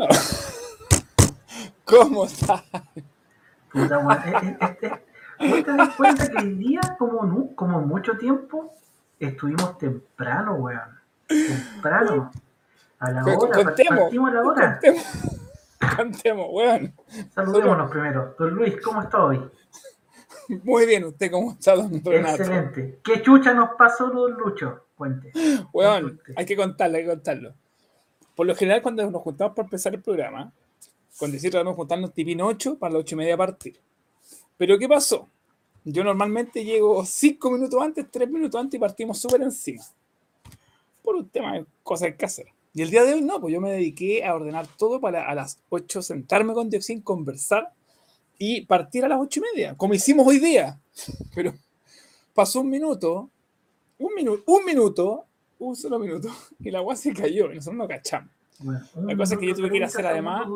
¿Cómo 1.84 2.24
estás? 2.24 2.62
Puta. 3.72 4.24
Eh, 4.26 4.32
eh, 4.42 4.58
este, 4.60 4.88
¿Vos 5.48 5.64
te 5.64 5.72
das 5.72 5.94
cuenta 5.96 6.28
que 6.28 6.38
el 6.38 6.58
día, 6.58 6.80
como, 6.98 7.80
mucho 7.80 8.16
tiempo, 8.16 8.74
estuvimos 9.18 9.78
temprano, 9.78 10.54
weón? 10.54 11.00
Temprano. 11.26 12.30
A 12.98 13.10
la 13.10 13.24
hora, 13.24 13.36
Contemos. 13.36 14.00
partimos 14.00 14.30
a 14.30 14.34
la 14.34 14.42
hora. 14.42 14.80
Contemos. 14.80 15.06
Contemos, 15.96 16.46
weón. 16.50 16.94
Saludémonos 17.34 17.90
primero. 17.90 18.34
Don 18.38 18.54
Luis, 18.54 18.76
¿cómo 18.82 19.02
está 19.02 19.24
hoy? 19.24 19.50
Muy 20.64 20.86
bien, 20.86 21.04
¿usted 21.04 21.30
cómo 21.30 21.52
está, 21.52 21.76
don 21.76 22.02
Renato? 22.04 22.42
Excelente. 22.42 23.00
¿Qué 23.02 23.22
chucha 23.22 23.54
nos 23.54 23.70
pasó, 23.76 24.10
don 24.10 24.32
Lucho? 24.32 24.86
Cuente. 24.96 25.32
Weón, 25.72 26.20
hay 26.36 26.44
que 26.44 26.56
contarlo, 26.56 26.96
hay 26.96 27.04
que 27.04 27.10
contarlo. 27.10 27.54
Por 28.40 28.46
lo 28.46 28.54
general, 28.54 28.80
cuando 28.80 29.10
nos 29.10 29.20
juntamos 29.20 29.54
para 29.54 29.66
empezar 29.66 29.92
el 29.92 30.00
programa, 30.00 30.50
con 31.18 31.30
decir 31.30 31.52
vamos 31.52 31.74
a 31.74 31.76
juntarnos 31.76 32.14
tipín 32.14 32.40
8 32.40 32.78
para 32.78 32.94
las 32.94 33.00
8 33.00 33.14
y 33.14 33.18
media 33.18 33.36
partir. 33.36 33.78
Pero 34.56 34.78
¿qué 34.78 34.88
pasó? 34.88 35.28
Yo 35.84 36.02
normalmente 36.02 36.64
llego 36.64 37.04
5 37.04 37.50
minutos 37.50 37.82
antes, 37.82 38.06
3 38.10 38.30
minutos 38.30 38.58
antes 38.58 38.78
y 38.78 38.80
partimos 38.80 39.18
súper 39.18 39.42
encima. 39.42 39.84
Por 41.02 41.16
un 41.16 41.28
tema 41.28 41.52
de 41.52 41.66
cosas 41.82 42.14
que 42.16 42.24
hacer. 42.24 42.46
Y 42.72 42.80
el 42.80 42.88
día 42.88 43.04
de 43.04 43.12
hoy 43.12 43.20
no, 43.20 43.42
pues 43.42 43.52
yo 43.52 43.60
me 43.60 43.72
dediqué 43.72 44.24
a 44.24 44.34
ordenar 44.34 44.66
todo 44.78 45.02
para 45.02 45.28
a 45.28 45.34
las 45.34 45.60
8 45.68 46.00
sentarme 46.00 46.54
con 46.54 46.70
Dioxin, 46.70 47.02
conversar 47.02 47.74
y 48.38 48.62
partir 48.62 49.04
a 49.04 49.08
las 49.08 49.20
8 49.20 49.38
y 49.38 49.42
media, 49.54 49.76
como 49.76 49.92
hicimos 49.92 50.26
hoy 50.26 50.38
día. 50.38 50.80
Pero 51.34 51.52
pasó 52.32 52.62
un 52.62 52.70
minuto, 52.70 53.28
un 53.98 54.14
minuto, 54.14 54.42
un 54.46 54.64
minuto, 54.64 55.26
un 55.60 55.76
solo 55.76 55.98
minuto, 55.98 56.28
y 56.60 56.70
la 56.70 56.78
agua 56.78 56.96
se 56.96 57.12
cayó 57.12 57.50
y 57.52 57.56
nosotros 57.56 57.78
no 57.78 57.86
cachamos. 57.88 58.30
Bueno, 58.58 58.80
La 59.06 59.16
cosa 59.16 59.34
es 59.34 59.40
que 59.40 59.46
yo 59.46 59.54
tuve 59.54 59.70
que 59.70 59.76
ir 59.78 59.84
a 59.84 59.88
30 59.88 59.98
hacer 59.98 60.06
además- 60.06 60.46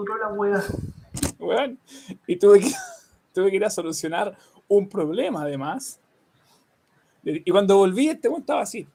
y 2.26 2.36
tuve 2.36 2.60
que, 2.60 2.70
tuve 3.32 3.50
que 3.50 3.56
ir 3.56 3.64
a 3.64 3.70
solucionar 3.70 4.36
un 4.68 4.88
problema 4.88 5.42
además. 5.42 5.98
Y 7.22 7.50
cuando 7.50 7.76
volví, 7.78 8.08
este 8.08 8.28
weón 8.28 8.40
estaba 8.42 8.60
así. 8.62 8.86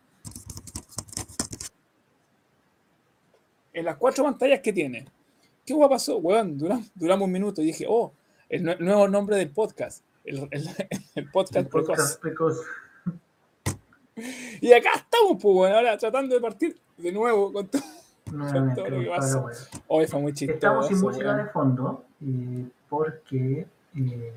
En 3.74 3.86
las 3.86 3.98
cuatro 3.98 4.24
pantallas 4.24 4.60
que 4.62 4.74
tiene. 4.74 5.06
¿Qué 5.66 5.74
weón 5.74 5.90
pasó? 5.90 6.18
Weón, 6.18 6.58
duramos, 6.58 6.92
duramos 6.96 7.26
un 7.26 7.32
minuto 7.32 7.62
y 7.62 7.66
dije, 7.66 7.86
oh, 7.88 8.12
el 8.50 8.64
nue- 8.64 8.80
nuevo 8.80 9.08
nombre 9.08 9.36
del 9.38 9.50
podcast. 9.50 10.04
El, 10.24 10.48
el- 10.52 10.70
el 11.16 11.32
podcast 11.32 11.56
El 11.58 11.68
precoz. 11.68 11.88
podcast 11.88 12.22
precoz. 12.22 12.58
Y 14.62 14.74
acá 14.74 14.90
estamos, 14.96 15.42
pues, 15.42 15.56
weón, 15.56 15.74
ahora 15.74 15.98
tratando 15.98 16.36
de 16.36 16.42
partir 16.42 16.78
de 16.98 17.12
nuevo 17.12 17.52
con 17.54 17.68
todo. 17.68 17.82
Nuevamente, 18.32 18.76
todo 18.82 18.90
lo 18.92 19.00
que 19.00 19.08
con 19.08 19.20
la 19.20 19.38
wea. 19.46 19.56
Hoy 19.88 20.08
fue 20.08 20.20
muy 20.22 20.34
chistoso. 20.34 20.56
Estamos 20.56 20.88
sin 20.88 21.00
música 21.02 21.34
de 21.34 21.46
fondo 21.52 22.06
eh, 22.22 22.66
porque 22.90 23.66
eh, 23.96 24.34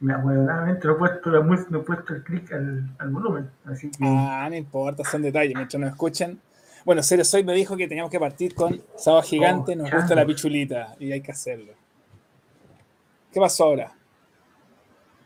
me 0.00 0.12
ahueonadamente 0.12 0.86
no 0.88 0.94
he 0.94 0.96
puesto, 0.96 1.30
la 1.30 1.40
mus- 1.42 1.70
no 1.70 1.78
he 1.78 1.82
puesto 1.82 2.14
el 2.14 2.22
clic 2.24 2.52
al, 2.52 2.88
al 2.98 3.08
volumen. 3.10 3.50
Así 3.66 3.90
que 3.90 3.96
Ah, 4.02 4.46
no 4.50 4.56
importa, 4.56 5.04
son 5.04 5.22
detalles. 5.22 5.54
Mientras 5.54 5.80
nos 5.80 5.90
escuchen. 5.90 6.40
Bueno, 6.84 7.02
Ceres 7.02 7.32
hoy 7.34 7.42
me 7.44 7.52
dijo 7.54 7.76
que 7.76 7.88
teníamos 7.88 8.10
que 8.10 8.20
partir 8.20 8.54
con 8.54 8.80
Sábado 8.96 9.22
Gigante, 9.22 9.72
Oh, 9.72 9.76
nos 9.76 9.90
gusta 9.90 10.14
la 10.14 10.26
pichulita 10.26 10.96
y 10.98 11.12
hay 11.12 11.20
que 11.20 11.32
hacerlo. 11.32 11.72
¿Qué 13.32 13.40
pasó 13.40 13.64
ahora? 13.64 13.92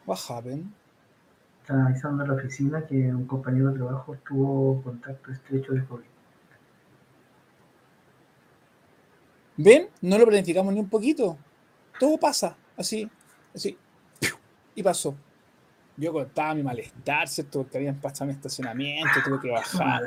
What 0.06 0.18
happened? 0.28 0.64
Están 1.70 1.86
avisando 1.86 2.24
a 2.24 2.26
la 2.26 2.32
oficina 2.34 2.84
que 2.84 2.94
un 2.96 3.26
compañero 3.26 3.70
de 3.70 3.78
trabajo 3.78 4.16
tuvo 4.26 4.82
contacto 4.82 5.30
estrecho 5.30 5.72
de 5.72 5.84
COVID. 5.84 6.04
¿Ven? 9.56 9.88
No 10.00 10.18
lo 10.18 10.26
planificamos 10.26 10.74
ni 10.74 10.80
un 10.80 10.88
poquito. 10.88 11.36
Todo 11.98 12.18
pasa, 12.18 12.56
así, 12.76 13.08
así. 13.54 13.76
Y 14.74 14.82
pasó. 14.82 15.14
Yo 15.96 16.12
contaba 16.12 16.54
mi 16.54 16.62
malestar, 16.62 17.28
¿cierto? 17.28 17.62
Porque 17.62 17.76
habían 17.76 17.96
pasado 17.96 18.26
mi 18.26 18.32
estacionamiento, 18.32 19.12
tuve 19.24 19.38
que 19.40 19.50
bajar. 19.50 20.02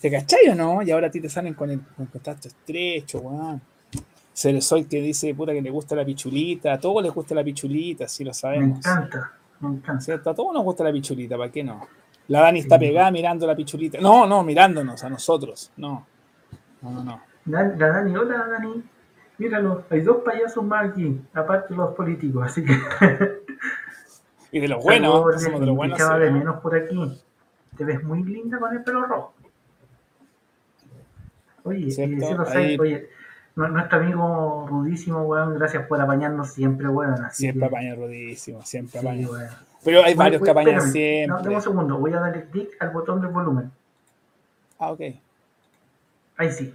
¿Te 0.00 0.10
cachai 0.10 0.48
o 0.50 0.54
no? 0.54 0.82
Y 0.82 0.90
ahora 0.90 1.06
a 1.06 1.10
ti 1.10 1.20
te 1.20 1.28
salen 1.28 1.54
con 1.54 1.70
el 1.70 1.80
con 1.96 2.06
contacto 2.06 2.48
estrecho, 2.48 3.20
weón. 3.20 3.62
Ceresoy 4.34 4.84
que 4.84 5.00
dice, 5.00 5.34
puta, 5.34 5.52
que 5.52 5.62
le 5.62 5.70
gusta 5.70 5.94
la 5.94 6.04
pichulita. 6.04 6.72
A 6.74 6.80
todos 6.80 7.02
les 7.02 7.12
gusta 7.12 7.34
la 7.34 7.44
pichulita, 7.44 8.08
sí 8.08 8.24
lo 8.24 8.30
Me 8.30 8.34
sabemos. 8.34 8.78
encanta, 8.78 9.32
me 9.60 9.68
encanta. 9.76 10.00
¿Cierto? 10.00 10.30
A 10.30 10.34
todos 10.34 10.52
nos 10.54 10.62
gusta 10.64 10.84
la 10.84 10.92
pichulita, 10.92 11.36
¿para 11.36 11.50
qué 11.50 11.62
no? 11.62 11.86
La 12.28 12.42
Dani 12.42 12.60
está 12.60 12.78
pegada 12.78 13.10
mirando 13.10 13.46
la 13.46 13.56
pichulita. 13.56 13.98
No, 14.00 14.26
no, 14.26 14.42
mirándonos 14.44 15.02
a 15.02 15.10
nosotros. 15.10 15.72
No. 15.76 16.06
No, 16.82 16.90
no, 16.90 17.04
no. 17.04 17.20
La 17.46 17.64
Dani, 17.68 18.16
hola 18.16 18.46
Dani. 18.46 18.82
Míralo, 19.38 19.84
hay 19.90 20.02
dos 20.02 20.18
payasos 20.18 20.62
más 20.62 20.90
aquí, 20.90 21.18
aparte 21.32 21.72
de 21.72 21.76
los 21.78 21.94
políticos, 21.94 22.44
así 22.46 22.64
que. 22.64 22.74
Y 24.52 24.58
de 24.58 24.66
los 24.66 24.82
buenos, 24.82 25.40
somos 25.40 25.60
de 25.60 25.66
los 25.66 25.76
buenos. 25.76 25.96
de 25.96 26.30
¿no? 26.30 26.38
menos 26.38 26.60
por 26.60 26.74
aquí. 26.74 27.22
Te 27.76 27.84
ves 27.84 28.02
muy 28.02 28.24
linda 28.24 28.58
con 28.58 28.72
el 28.76 28.82
pelo 28.82 29.06
rojo. 29.06 29.32
Oye, 31.62 31.90
sí 31.90 32.06
lo 32.06 32.26
Ahí- 32.26 32.34
sabes, 32.46 32.80
oye, 32.80 33.08
nuestro 33.56 33.98
amigo 33.98 34.66
rudísimo, 34.68 35.22
weón, 35.22 35.54
gracias 35.58 35.86
por 35.86 36.00
apañarnos 36.00 36.52
siempre, 36.52 36.88
weón. 36.88 37.24
Así 37.24 37.42
Siempre 37.44 37.60
que- 37.68 37.74
apaña 37.74 37.94
rudísimo, 37.94 38.62
siempre 38.62 39.00
sí, 39.00 39.06
apaña. 39.06 39.28
weón. 39.28 39.48
Pero 39.84 40.04
hay 40.04 40.14
varios 40.14 40.42
que 40.42 40.50
apañan 40.50 40.74
espérame, 40.76 40.92
siempre. 40.92 41.50
No, 41.50 41.56
un 41.56 41.62
segundo, 41.62 41.98
voy 41.98 42.12
a 42.12 42.20
darle 42.20 42.44
clic 42.50 42.70
al 42.80 42.90
botón 42.90 43.20
del 43.20 43.30
volumen. 43.30 43.70
Ah, 44.78 44.92
ok. 44.92 45.00
Ahí 46.36 46.50
sí. 46.52 46.74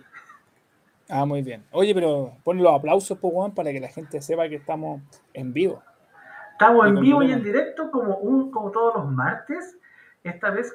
Ah, 1.08 1.26
muy 1.26 1.42
bien. 1.44 1.64
Oye, 1.72 1.94
pero 1.94 2.34
pon 2.44 2.58
los 2.62 2.74
aplausos, 2.74 3.18
weón, 3.22 3.54
para 3.54 3.72
que 3.72 3.80
la 3.80 3.90
gente 3.90 4.22
sepa 4.22 4.50
que 4.50 4.56
estamos 4.56 5.02
en 5.34 5.54
vivo. 5.54 5.82
Estamos 6.54 6.88
en 6.88 7.00
vivo 7.00 7.22
y 7.22 7.32
en 7.32 7.44
directo 7.44 7.92
como, 7.92 8.18
un, 8.18 8.50
como 8.50 8.72
todos 8.72 8.96
los 8.96 9.12
martes. 9.12 9.76
Esta 10.24 10.50
vez, 10.50 10.74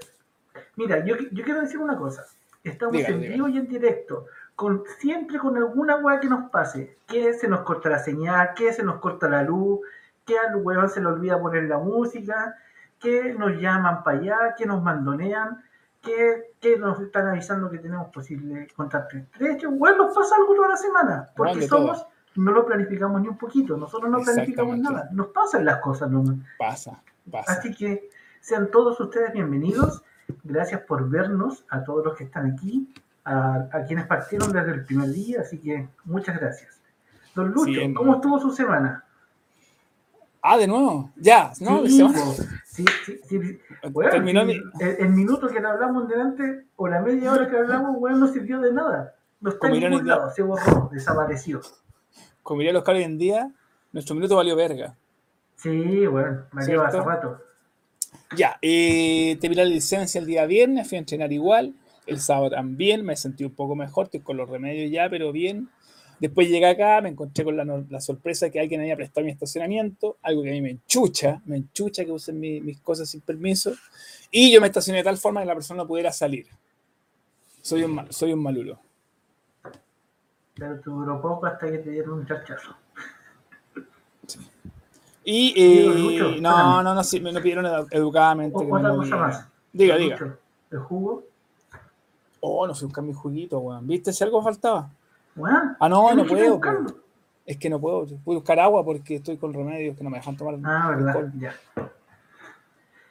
mira, 0.77 1.05
yo, 1.05 1.17
yo 1.33 1.45
quiero 1.45 1.63
decir 1.63 1.79
una 1.79 1.97
cosa. 1.97 2.25
Estamos 2.63 2.97
en 2.97 3.21
vivo 3.21 3.49
y 3.49 3.57
en 3.57 3.67
directo, 3.67 4.27
con, 4.61 4.85
siempre 4.99 5.39
con 5.39 5.57
alguna 5.57 5.97
weá 5.97 6.21
que 6.21 6.29
nos 6.29 6.51
pase. 6.51 6.99
Que 7.07 7.33
se 7.33 7.49
nos 7.49 7.61
corta 7.61 7.89
la 7.89 7.99
señal, 7.99 8.53
que 8.55 8.75
se 8.75 8.83
nos 8.83 9.01
corta 9.01 9.27
la 9.27 9.43
luz, 9.43 9.81
que 10.27 10.37
al 10.39 10.57
weón 10.57 10.91
se 10.91 11.01
le 11.01 11.07
olvida 11.07 11.41
poner 11.41 11.65
la 11.65 11.79
música, 11.79 12.55
que 12.99 13.33
nos 13.33 13.59
llaman 13.59 14.05
para 14.05 14.19
allá, 14.19 14.55
que 14.59 14.67
nos 14.67 14.83
mandonean, 14.83 15.65
que, 16.03 16.53
que 16.61 16.77
nos 16.77 17.01
están 17.01 17.29
avisando 17.29 17.71
que 17.71 17.79
tenemos 17.79 18.13
posible 18.13 18.69
contacto 18.77 19.17
estrecho. 19.17 19.71
Weón, 19.71 19.97
nos 19.97 20.15
pasa 20.15 20.37
algo 20.37 20.55
toda 20.55 20.69
la 20.69 20.77
semana, 20.77 21.31
porque 21.35 21.53
Weón, 21.53 21.61
de 21.61 21.69
todo. 21.69 21.81
somos, 21.81 22.07
no 22.37 22.53
lo 22.53 22.67
planificamos 22.67 23.23
ni 23.23 23.29
un 23.29 23.39
poquito, 23.39 23.79
nosotros 23.79 24.11
no 24.11 24.21
planificamos 24.21 24.77
nada, 24.79 25.09
nos 25.13 25.29
pasan 25.29 25.65
las 25.65 25.79
cosas 25.79 26.11
nomás. 26.11 26.37
Pasa, 26.59 27.03
pasa. 27.31 27.51
Así 27.51 27.75
que 27.75 28.11
sean 28.43 28.71
todos 28.71 29.01
ustedes 29.01 29.33
bienvenidos. 29.33 30.03
Gracias 30.45 30.83
por 30.83 31.09
vernos, 31.09 31.65
a 31.71 31.83
todos 31.83 32.05
los 32.05 32.15
que 32.15 32.25
están 32.25 32.53
aquí, 32.53 32.93
a, 33.31 33.69
a 33.73 33.85
quienes 33.85 34.07
partieron 34.07 34.53
desde 34.53 34.73
el 34.73 34.85
primer 34.85 35.11
día. 35.11 35.41
Así 35.43 35.59
que 35.59 35.89
muchas 36.05 36.39
gracias. 36.39 36.81
Don 37.35 37.51
Lucho. 37.51 37.81
¿cómo 37.95 38.15
estuvo 38.17 38.41
su 38.41 38.51
semana? 38.51 39.05
Ah, 40.43 40.57
de 40.57 40.67
nuevo. 40.67 41.11
Ya, 41.17 41.53
¿no? 41.61 41.87
sí, 41.87 42.05
sí, 42.65 42.85
sí, 43.05 43.21
sí. 43.29 43.61
Weón, 43.93 44.11
Terminó 44.11 44.45
mi- 44.45 44.55
el, 44.81 44.97
el 44.99 45.09
minuto 45.11 45.49
que 45.49 45.61
le 45.61 45.69
hablamos 45.69 46.09
delante 46.09 46.65
o 46.77 46.89
la 46.89 47.01
media 47.01 47.33
hora 47.33 47.49
que 47.49 47.57
hablamos, 47.57 47.97
weón, 47.99 48.21
no 48.21 48.27
sirvió 48.29 48.59
de 48.61 48.73
nada. 48.73 49.15
No 49.41 49.51
está 49.51 49.69
en 49.69 49.75
Como 49.75 49.89
ningún 49.89 50.07
lado, 50.07 50.31
se 50.31 50.43
borró, 50.43 50.89
desapareció. 50.93 51.61
Como 52.43 52.61
diría 52.61 52.73
los 52.73 52.83
caros 52.85 52.99
hoy 53.01 53.05
en 53.05 53.19
día, 53.19 53.51
nuestro 53.93 54.15
minuto 54.15 54.37
valió 54.37 54.57
verga. 54.57 54.95
Sí, 55.57 56.07
bueno, 56.07 56.43
me 56.53 56.65
lleva 56.65 56.89
hace 56.89 57.01
rato. 57.01 57.39
Ya, 58.37 58.59
eh, 58.63 59.37
terminé 59.41 59.63
la 59.65 59.69
licencia 59.71 60.19
el 60.21 60.27
día 60.27 60.47
viernes, 60.47 60.89
fui 60.89 60.97
a 60.97 61.01
entrenar 61.01 61.33
igual, 61.33 61.75
el 62.11 62.21
sábado 62.21 62.51
también, 62.51 63.05
me 63.05 63.17
sentí 63.17 63.45
un 63.45 63.55
poco 63.55 63.75
mejor, 63.77 64.07
estoy 64.07 64.21
con 64.21 64.37
los 64.37 64.49
remedios 64.49 64.91
ya, 64.91 65.09
pero 65.09 65.33
bien. 65.33 65.69
Después 66.19 66.51
llegué 66.51 66.67
acá, 66.67 67.01
me 67.01 67.09
encontré 67.09 67.45
con 67.45 67.57
la, 67.57 67.65
la 67.65 68.01
sorpresa 68.01 68.51
que 68.51 68.61
alguien 68.61 68.81
había 68.83 68.95
prestado 68.97 69.25
mi 69.25 69.31
estacionamiento, 69.33 70.19
algo 70.23 70.43
que 70.43 70.51
a 70.51 70.53
mí 70.53 70.61
me 70.61 70.71
enchucha, 70.71 71.41
me 71.47 71.57
enchucha 71.57 72.05
que 72.05 72.13
usen 72.13 72.39
mi- 72.39 72.61
mis 72.61 72.79
cosas 72.81 73.09
sin 73.09 73.23
permiso, 73.23 73.73
y 74.31 74.53
yo 74.53 74.61
me 74.61 74.67
estacioné 74.67 74.99
de 74.99 75.05
tal 75.05 75.17
forma 75.17 75.41
que 75.41 75.47
la 75.47 75.55
persona 75.55 75.83
no 75.83 75.89
pudiera 75.89 76.13
salir. 76.13 76.47
Soy 77.63 77.85
un, 77.85 78.07
soy 78.13 78.33
un 78.35 78.43
malulo. 78.43 78.79
Pero 80.55 80.79
te 80.79 80.91
duró 80.91 81.23
poco 81.23 81.47
hasta 81.47 81.71
que 81.71 81.79
te 81.79 81.91
dieron 81.91 82.19
un 82.21 82.27
chachazo. 82.27 82.77
Y 85.25 85.53
Sí, 85.53 85.55
eh, 85.57 85.99
Lucho, 85.99 86.41
no, 86.41 86.83
no, 86.83 86.95
no, 86.95 87.05
sí, 87.05 87.21
me 87.21 87.33
lo 87.33 87.41
pidieron 87.41 87.65
edu- 87.65 87.89
educadamente. 87.91 88.59
Que 88.59 88.65
me 88.73 88.81
más. 88.83 89.49
Diga, 89.73 89.97
diga. 89.97 90.39
El 90.71 90.79
jugo, 90.81 91.25
Oh, 92.41 92.67
no 92.67 92.75
fui 92.75 92.85
a 92.85 92.89
buscar 92.89 93.05
mi 93.05 93.13
juguito, 93.13 93.59
weón. 93.59 93.87
¿Viste 93.87 94.13
si 94.13 94.25
algo 94.25 94.43
faltaba? 94.43 94.91
Ah, 95.79 95.89
no, 95.89 96.09
¿qué 96.09 96.17
no 96.17 96.27
puedo, 96.27 96.53
buscando? 96.53 96.97
Es 97.47 97.57
que 97.57 97.71
no 97.71 97.81
puedo. 97.81 98.07
Voy 98.25 98.37
a 98.37 98.39
buscar 98.39 98.59
agua 98.61 98.85
porque 98.85 99.17
estoy 99.17 99.37
con 99.37 99.53
remedios 99.53 99.97
que 99.97 100.05
no 100.05 100.11
me 100.11 100.19
dejan 100.19 100.37
tomar. 100.37 100.57
Ah, 100.65 100.91
verdad, 100.91 101.31
ya. 101.39 101.55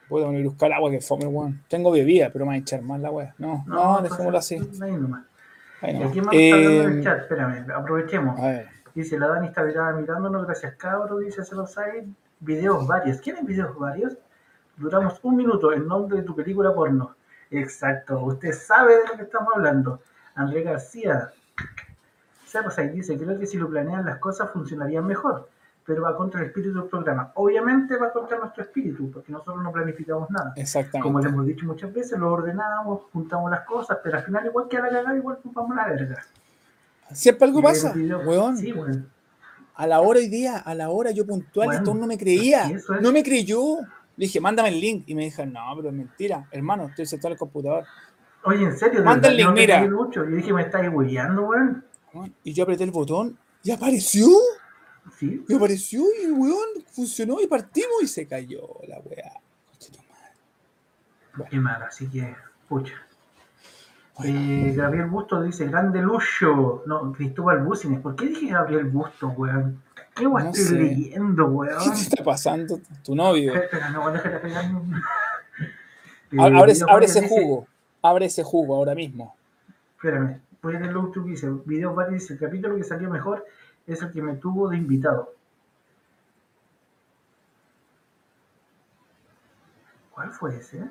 Puedo 0.07 0.27
venir 0.27 0.45
a 0.45 0.49
buscar 0.49 0.73
agua 0.73 0.89
que 0.89 1.01
fome, 1.01 1.25
weón. 1.25 1.63
Tengo 1.67 1.91
bebida, 1.91 2.29
pero 2.31 2.45
me 2.45 2.49
va 2.49 2.55
a 2.55 2.57
echar 2.57 2.81
más 2.81 2.99
la 2.99 3.11
weá. 3.11 3.35
No, 3.37 3.63
no, 3.67 3.97
pues, 3.99 4.11
dejémoslo 4.11 4.37
así. 4.37 4.55
ahí 4.81 4.91
nomás. 4.91 5.23
¿Y 5.81 5.85
Bueno, 5.93 6.09
aquí 6.09 6.21
más 6.21 6.33
está 6.33 6.55
hablando 6.55 6.81
en 6.81 6.91
eh, 6.91 6.97
el 6.97 7.03
chat? 7.03 7.19
Espérame, 7.19 7.71
aprovechemos. 7.71 8.39
a 8.39 8.47
ver, 8.47 8.69
Dice, 8.95 9.19
la 9.19 9.27
Dani 9.27 9.47
está 9.47 9.63
mirándonos, 9.63 10.45
gracias 10.45 10.75
cabro, 10.75 11.19
dice 11.19 11.45
Celoside. 11.45 12.07
Videos 12.39 12.87
varios. 12.87 13.21
¿Quieren 13.21 13.45
videos 13.45 13.77
varios? 13.77 14.17
Duramos 14.77 15.19
un 15.23 15.35
minuto 15.35 15.71
en 15.73 15.87
nombre 15.87 16.17
de 16.17 16.23
tu 16.23 16.35
película 16.35 16.73
porno. 16.73 17.15
Exacto, 17.51 18.19
usted 18.19 18.53
sabe 18.53 18.97
de 18.97 19.07
lo 19.07 19.17
que 19.17 19.23
estamos 19.23 19.49
hablando. 19.55 20.01
André 20.35 20.63
García. 20.63 21.31
Celoside 22.47 22.89
dice, 22.91 23.17
creo 23.17 23.37
que 23.39 23.45
si 23.45 23.57
lo 23.57 23.69
planean 23.69 24.05
las 24.05 24.17
cosas 24.17 24.49
funcionarían 24.51 25.05
mejor, 25.05 25.49
pero 25.85 26.03
va 26.03 26.15
contra 26.15 26.41
el 26.41 26.47
espíritu 26.47 26.79
del 26.79 26.89
programa. 26.89 27.31
Obviamente 27.35 27.97
va 27.97 28.11
contra 28.11 28.37
nuestro 28.37 28.63
espíritu, 28.63 29.11
porque 29.11 29.31
nosotros 29.31 29.61
no 29.63 29.71
planificamos 29.71 30.29
nada. 30.29 30.51
Como 30.51 30.61
exactamente. 30.61 31.21
le 31.23 31.33
hemos 31.33 31.45
dicho 31.45 31.65
muchas 31.65 31.93
veces, 31.93 32.17
lo 32.17 32.31
ordenamos, 32.31 33.03
juntamos 33.11 33.51
las 33.51 33.61
cosas, 33.65 33.99
pero 34.03 34.17
al 34.17 34.23
final 34.23 34.45
igual 34.45 34.67
que 34.67 34.77
a 34.77 34.81
la 34.81 34.89
cagada, 34.89 35.17
igual 35.17 35.37
a 35.43 35.75
la 35.75 35.87
verga. 35.87 36.25
Siempre 37.11 37.47
algo 37.47 37.59
Y 37.59 37.63
pasa, 37.63 37.93
weón. 38.25 38.57
Sí, 38.57 38.71
weón. 38.71 39.09
A 39.75 39.87
la 39.87 40.01
hora 40.01 40.19
hoy 40.19 40.27
día, 40.27 40.57
a 40.57 40.75
la 40.75 40.89
hora 40.89 41.11
yo 41.11 41.25
puntual, 41.25 41.67
Bueno, 41.67 41.79
esto 41.79 41.95
no 41.95 42.05
me 42.05 42.17
creía. 42.17 42.69
es. 42.69 42.85
No 43.01 43.11
me 43.11 43.23
creyó. 43.23 43.77
Le 44.19 44.25
dije, 44.25 44.41
mándame 44.41 44.67
el 44.67 44.81
link. 44.81 45.05
Y 45.07 45.15
me 45.15 45.23
dijo, 45.23 45.45
no, 45.45 45.61
pero 45.77 45.87
es 45.87 45.95
mentira. 45.95 46.45
Hermano, 46.51 46.87
estoy 46.87 47.05
sentado 47.05 47.29
en 47.29 47.33
el 47.35 47.39
computador. 47.39 47.85
Oye, 48.43 48.65
en 48.65 48.77
serio, 48.77 49.01
Manda 49.01 49.29
el 49.29 49.37
link, 49.37 49.51
mira. 49.53 49.89
mucho. 49.89 50.25
Yo 50.25 50.35
dije, 50.35 50.51
me 50.51 50.63
estáis 50.63 50.89
hueveando, 50.91 51.43
weón. 51.47 51.85
Y 52.43 52.51
yo 52.51 52.63
apreté 52.63 52.83
el 52.83 52.91
botón 52.91 53.39
y 53.63 53.71
apareció. 53.71 54.27
Sí, 55.17 55.41
Y 55.47 55.55
apareció 55.55 56.01
y 56.21 56.25
el 56.25 56.33
weón 56.33 56.67
funcionó 56.91 57.39
y 57.39 57.47
partimos 57.47 58.03
y 58.03 58.07
se 58.07 58.27
cayó 58.27 58.59
la 58.89 58.99
weá. 58.99 59.31
qué 61.49 61.57
mal, 61.57 61.81
así 61.83 62.05
que, 62.09 62.35
pucha. 62.67 62.95
Eh, 64.25 64.73
Gabriel 64.75 65.05
Busto 65.07 65.41
dice, 65.41 65.65
grande 65.67 66.01
Lucho. 66.01 66.83
No, 66.85 67.13
Cristóbal 67.13 67.63
Bucines. 67.63 68.01
¿Por 68.01 68.17
qué 68.17 68.25
dije 68.25 68.47
Gabriel 68.47 68.83
Busto, 68.89 69.29
weón? 69.29 69.81
¿Qué 70.19 70.27
weón 70.27 70.43
No 70.47 70.51
estoy 70.51 70.65
sé. 70.65 70.75
leyendo, 70.75 71.45
¿Qué 71.45 71.51
weón? 71.51 71.93
te 71.93 72.01
está 72.01 72.23
pasando? 72.23 72.79
Tu 73.03 73.15
novio. 73.15 73.55
Espera, 73.55 73.89
no. 73.89 74.13
Eh, 74.13 74.21
Abre, 76.37 77.05
ese 77.05 77.27
jugo. 77.27 77.65
Abre 78.01 78.25
ese 78.25 78.43
jugo 78.43 78.75
ahora 78.75 78.93
mismo. 78.93 79.35
Espérame, 79.95 80.41
voy 80.61 80.75
a 80.75 80.79
leer 80.79 80.91
lo 80.93 81.09
que 81.11 81.21
dice. 81.21 81.49
Video 81.65 81.93
varios 81.95 82.21
dice, 82.21 82.33
el 82.33 82.39
capítulo 82.39 82.75
que 82.75 82.83
salió 82.83 83.09
mejor 83.09 83.45
es 83.87 84.01
el 84.01 84.11
que 84.11 84.21
me 84.21 84.35
tuvo 84.35 84.69
de 84.69 84.77
invitado. 84.77 85.33
¿Cuál 90.11 90.31
fue 90.31 90.57
ese? 90.57 90.83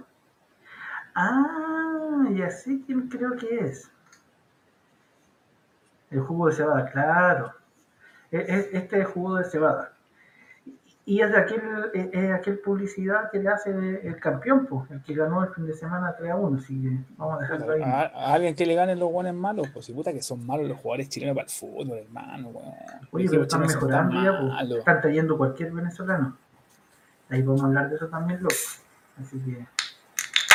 Ah, 1.14 2.24
ya 2.32 2.50
sé 2.50 2.80
quién 2.86 3.08
creo 3.08 3.36
que 3.36 3.58
es. 3.60 3.90
El 6.10 6.20
jugo 6.20 6.46
de 6.48 6.54
cebada, 6.54 6.90
claro. 6.90 7.52
E- 8.30 8.36
e- 8.38 8.70
Este 8.76 9.04
jugo 9.04 9.36
de 9.36 9.44
cebada. 9.44 9.92
Y 11.04 11.22
es 11.22 11.30
de 11.32 11.38
aquel, 11.38 11.62
es- 11.94 12.08
es 12.12 12.30
aquel 12.32 12.58
publicidad 12.58 13.30
que 13.30 13.38
le 13.38 13.48
hace 13.48 13.70
el 13.70 14.20
campeón, 14.20 14.66
pues, 14.66 14.90
el 14.90 15.02
que 15.02 15.14
ganó 15.14 15.42
el 15.42 15.54
fin 15.54 15.66
de 15.66 15.72
semana 15.72 16.14
3 16.18 16.30
a 16.32 16.36
1. 16.36 16.58
Así 16.58 16.82
que 16.82 16.98
vamos 17.16 17.38
a 17.38 17.40
dejarlo 17.40 17.72
ahí. 17.72 17.82
A, 17.82 18.00
a 18.02 18.34
alguien 18.34 18.54
que 18.54 18.66
le 18.66 18.74
ganen 18.74 18.98
los 18.98 19.10
buenos 19.10 19.32
malos, 19.34 19.68
pues 19.72 19.86
si 19.86 19.94
puta 19.94 20.12
que 20.12 20.20
son 20.20 20.44
malos 20.46 20.68
los 20.68 20.76
jugadores 20.78 21.08
chilenos 21.08 21.34
para 21.34 21.44
el 21.46 21.50
fútbol, 21.50 21.98
hermano, 21.98 22.48
weón. 22.48 22.72
Oye, 23.10 23.26
pero 23.30 23.42
están 23.42 23.60
mejorando 23.62 24.22
ya, 24.22 24.38
pues. 24.38 24.70
Están 24.78 25.00
trayendo 25.00 25.38
cualquier 25.38 25.72
venezolano. 25.72 26.36
Ahí 27.30 27.42
podemos 27.42 27.64
hablar 27.64 27.88
de 27.88 27.96
eso 27.96 28.08
también, 28.08 28.42
loco. 28.42 28.54
Así 29.18 29.38
que, 29.40 29.66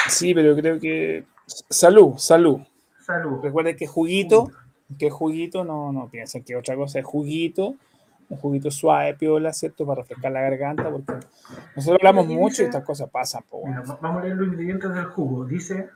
Sí, 0.09 0.33
pero 0.35 0.55
creo 0.55 0.79
que. 0.79 1.25
Salud, 1.47 2.13
salud. 2.17 2.59
salud. 2.99 3.39
Recuerden 3.43 3.75
que 3.75 3.87
juguito, 3.87 4.51
que 4.98 5.10
juguito, 5.10 5.63
no, 5.63 5.92
no 5.92 6.10
piensen 6.10 6.44
que 6.44 6.56
otra 6.56 6.75
cosa 6.75 7.00
es 7.00 7.06
juguito, 7.06 7.75
un 8.30 8.38
juguito 8.38 8.72
suave, 8.72 9.13
piola, 9.16 9.54
¿cierto? 9.54 9.86
Para 9.86 10.01
refrescar 10.01 10.31
la 10.31 10.42
garganta, 10.42 10.90
porque 10.90 11.13
nosotros 11.75 12.00
hablamos 12.01 12.28
mucho 12.28 12.62
y 12.62 12.66
estas 12.66 12.84
cosas 12.84 13.10
pasan, 13.10 13.44
Mira, 13.66 13.84
vamos 14.01 14.22
a 14.22 14.25
leer 14.25 14.38
los 14.38 14.48
ingredientes 14.48 14.94
del 14.94 15.06
jugo. 15.06 15.45
Dice, 15.45 15.90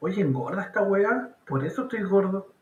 oye, 0.00 0.22
engorda 0.22 0.62
esta 0.62 0.82
weá, 0.82 1.30
por 1.46 1.64
eso 1.64 1.82
estoy 1.82 2.02
gordo. 2.02 2.52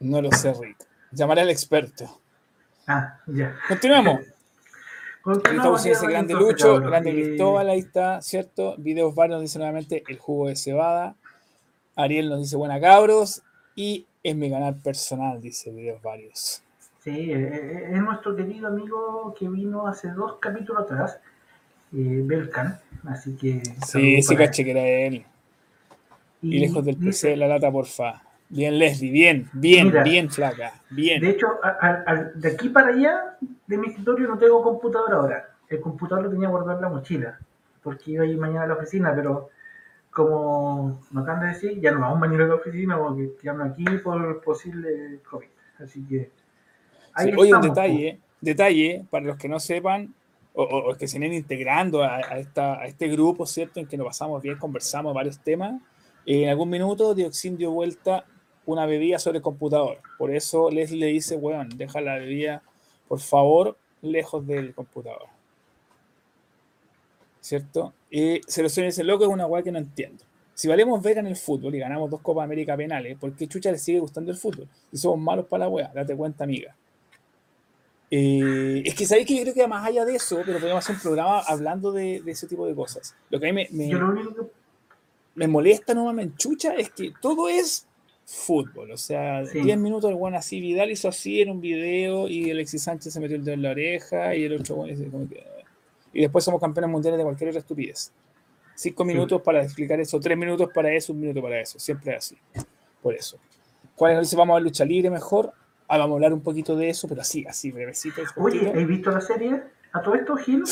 No 0.00 0.22
lo 0.22 0.30
sé, 0.32 0.52
Rick. 0.54 0.76
Llamaré 1.10 1.40
al 1.40 1.50
experto. 1.50 2.20
Ah, 2.86 3.18
ya. 3.26 3.56
Continuamos. 3.68 4.20
Continuamos, 5.22 5.84
ya, 5.84 6.00
grande 6.00 6.32
Lucho, 6.32 6.80
grande 6.80 7.10
Cristóbal, 7.10 7.68
ahí 7.68 7.80
está, 7.80 8.22
¿cierto? 8.22 8.76
Videos 8.78 9.14
varios 9.14 9.42
dice 9.42 9.58
nuevamente 9.58 10.02
el 10.08 10.18
jugo 10.18 10.48
de 10.48 10.56
cebada. 10.56 11.16
Ariel 11.98 12.28
nos 12.28 12.38
dice 12.40 12.56
buena 12.56 12.80
cabros. 12.80 13.42
Y 13.74 14.06
es 14.22 14.34
mi 14.34 14.50
canal 14.50 14.76
personal, 14.76 15.40
dice 15.40 15.70
videos 15.70 16.00
varios. 16.02 16.62
Sí, 17.02 17.32
eh, 17.32 17.36
eh, 17.36 17.90
es 17.92 18.00
nuestro 18.00 18.34
querido 18.34 18.68
amigo 18.68 19.34
que 19.38 19.48
vino 19.48 19.86
hace 19.86 20.08
dos 20.10 20.36
capítulos 20.40 20.82
atrás, 20.82 21.18
eh, 21.92 22.22
Belkan. 22.24 22.78
Así 23.06 23.36
que. 23.36 23.62
Sí, 23.86 24.22
sí, 24.22 24.36
caché 24.36 24.64
que 24.64 24.70
era 24.72 24.80
él. 24.86 25.14
él. 25.14 25.24
Y 26.42 26.58
lejos 26.60 26.84
del 26.84 26.96
dice- 26.98 27.06
PC 27.08 27.28
de 27.30 27.36
la 27.36 27.48
lata, 27.48 27.70
porfa. 27.70 28.22
Bien, 28.50 28.78
Leslie, 28.78 29.10
bien, 29.10 29.48
bien, 29.52 29.88
Mira. 29.88 30.02
bien, 30.02 30.30
flaca, 30.30 30.72
bien. 30.90 31.20
De 31.20 31.30
hecho, 31.30 31.48
a- 31.62 31.76
a- 31.80 32.04
a- 32.06 32.24
de 32.34 32.48
aquí 32.48 32.70
para 32.70 32.88
allá 32.88 33.36
de 33.66 33.76
mi 33.76 33.88
escritorio 33.88 34.26
no 34.26 34.38
tengo 34.38 34.62
computador 34.62 35.12
ahora. 35.12 35.50
El 35.68 35.80
computador 35.80 36.24
lo 36.24 36.30
tenía 36.30 36.48
guardado 36.48 36.78
en 36.78 36.82
la 36.82 36.88
mochila, 36.88 37.38
porque 37.82 38.12
iba 38.12 38.24
a 38.24 38.26
ir 38.26 38.38
mañana 38.38 38.62
a 38.62 38.66
la 38.68 38.74
oficina, 38.74 39.12
pero 39.14 39.50
como 40.18 41.00
me 41.12 41.20
acaban 41.22 41.40
de 41.42 41.46
decir, 41.48 41.80
ya 41.80 41.92
no 41.92 42.00
vamos 42.00 42.18
mañana 42.18 42.44
a 42.44 42.48
la 42.48 42.54
oficina 42.56 42.98
porque 42.98 43.30
quedamos 43.40 43.68
aquí 43.70 43.84
por 44.02 44.42
posible 44.42 45.20
COVID. 45.30 45.46
Así 45.78 46.04
que 46.06 46.30
ahí 47.14 47.30
Sí, 47.30 47.36
oye, 47.38 47.54
un 47.54 47.60
detalle, 47.62 48.18
detalle, 48.40 49.04
para 49.10 49.24
los 49.26 49.36
que 49.36 49.48
no 49.48 49.60
sepan, 49.60 50.12
o, 50.54 50.62
o- 50.64 50.90
o 50.90 50.94
que 50.96 51.06
se 51.06 51.18
vienen 51.18 51.38
integrando 51.38 52.02
a, 52.02 52.16
a 52.16 52.38
esta, 52.38 52.80
a 52.80 52.86
este 52.86 53.06
grupo, 53.08 53.46
¿cierto? 53.46 53.78
En 53.80 53.86
que 53.86 53.96
nos 53.96 54.06
pasamos 54.08 54.42
bien, 54.42 54.58
conversamos 54.58 55.14
varios 55.14 55.38
temas. 55.38 55.80
Eh, 56.26 56.42
en 56.44 56.48
algún 56.50 56.68
minuto 56.68 57.14
Dioxin 57.14 57.56
dio 57.56 57.70
vuelta 57.70 58.24
una 58.66 58.84
bebida 58.84 59.18
sobre 59.18 59.38
el 59.38 59.42
computador. 59.42 59.98
Por 60.18 60.30
eso 60.34 60.68
Leslie 60.70 60.98
le 61.00 61.06
dice, 61.06 61.36
weón, 61.36 61.68
deja 61.78 62.00
la 62.00 62.16
bebida, 62.16 62.62
por 63.06 63.20
favor, 63.20 63.76
lejos 64.02 64.46
del 64.46 64.74
computador. 64.74 65.28
¿Cierto? 67.40 67.92
Y 68.10 68.40
Selecciones 68.46 68.96
dice, 68.96 69.04
loco, 69.04 69.24
es 69.24 69.30
una 69.30 69.46
weá 69.46 69.62
que 69.62 69.72
no 69.72 69.78
entiendo. 69.78 70.24
Si 70.54 70.66
valemos 70.66 71.00
verga 71.02 71.20
en 71.20 71.28
el 71.28 71.36
fútbol 71.36 71.74
y 71.74 71.78
ganamos 71.78 72.10
dos 72.10 72.20
Copas 72.20 72.44
América 72.44 72.76
penales, 72.76 73.16
¿por 73.16 73.32
qué 73.34 73.46
chucha 73.46 73.70
le 73.70 73.78
sigue 73.78 74.00
gustando 74.00 74.30
el 74.32 74.36
fútbol? 74.36 74.66
Y 74.90 74.96
somos 74.96 75.18
malos 75.18 75.46
para 75.46 75.64
la 75.64 75.68
weá, 75.70 75.90
date 75.94 76.16
cuenta, 76.16 76.44
amiga. 76.44 76.74
Eh, 78.10 78.82
es 78.86 78.94
que 78.94 79.04
sabéis 79.06 79.26
que 79.26 79.36
yo 79.36 79.42
creo 79.42 79.54
que 79.54 79.66
más 79.68 79.86
allá 79.86 80.04
de 80.04 80.16
eso, 80.16 80.40
pero 80.44 80.58
podemos 80.58 80.82
hacer 80.82 80.96
un 80.96 81.02
programa 81.02 81.40
hablando 81.40 81.92
de, 81.92 82.20
de 82.22 82.30
ese 82.32 82.46
tipo 82.46 82.66
de 82.66 82.74
cosas. 82.74 83.14
Lo 83.30 83.38
que 83.38 83.48
a 83.50 83.52
mí 83.52 83.66
me, 85.34 85.46
molesta, 85.46 85.94
no 85.94 86.10
me 86.12 86.22
enchucha, 86.22 86.74
es 86.74 86.90
que 86.90 87.12
todo 87.20 87.48
es 87.48 87.86
fútbol. 88.24 88.90
O 88.92 88.96
sea, 88.96 89.44
Sí. 89.46 89.60
10 89.60 89.78
minutos 89.78 90.10
el 90.10 90.16
bueno 90.16 90.38
así, 90.38 90.60
Vidal 90.60 90.90
hizo 90.90 91.08
así 91.08 91.40
en 91.42 91.50
un 91.50 91.60
video 91.60 92.28
y 92.28 92.50
Alexis 92.50 92.82
Sánchez 92.82 93.12
se 93.12 93.20
metió 93.20 93.36
el 93.36 93.44
dedo 93.44 93.54
en 93.54 93.62
la 93.62 93.70
oreja 93.70 94.34
y 94.34 94.44
el 94.44 94.54
otro 94.54 94.76
bueno 94.76 94.96
dice 94.96 95.10
como 95.10 95.28
que- 95.28 95.44
Y 96.18 96.22
después 96.22 96.44
somos 96.44 96.60
campeones 96.60 96.90
mundiales 96.90 97.16
de 97.16 97.22
cualquier 97.22 97.50
otra 97.50 97.60
estupidez. 97.60 98.12
Cinco 98.74 99.04
Sí. 99.04 99.06
minutos 99.06 99.40
para 99.40 99.62
explicar 99.62 100.00
eso, 100.00 100.18
tres 100.18 100.36
minutos 100.36 100.68
para 100.74 100.92
eso, 100.92 101.12
un 101.12 101.20
minuto 101.20 101.40
para 101.40 101.60
eso. 101.60 101.78
Siempre 101.78 102.10
es 102.10 102.18
así. 102.18 102.38
Por 103.00 103.14
eso. 103.14 103.38
¿Cuál 103.94 104.18
es? 104.20 104.34
Vamos 104.34 104.54
a 104.54 104.56
ver 104.56 104.64
lucha 104.64 104.84
libre 104.84 105.10
mejor. 105.10 105.52
Ah, 105.86 105.96
vamos 105.96 106.14
a 106.14 106.16
hablar 106.16 106.32
un 106.32 106.40
poquito 106.42 106.74
de 106.74 106.88
eso, 106.90 107.06
pero 107.06 107.20
así, 107.20 107.46
así, 107.46 107.70
brevecito. 107.70 108.20
Oye. 108.34 108.68
¿has 108.68 108.86
visto 108.88 109.12
la 109.12 109.20
serie? 109.20 109.62
¿A 109.92 110.02
todo 110.02 110.16
esto, 110.16 110.34
Gil? 110.36 110.64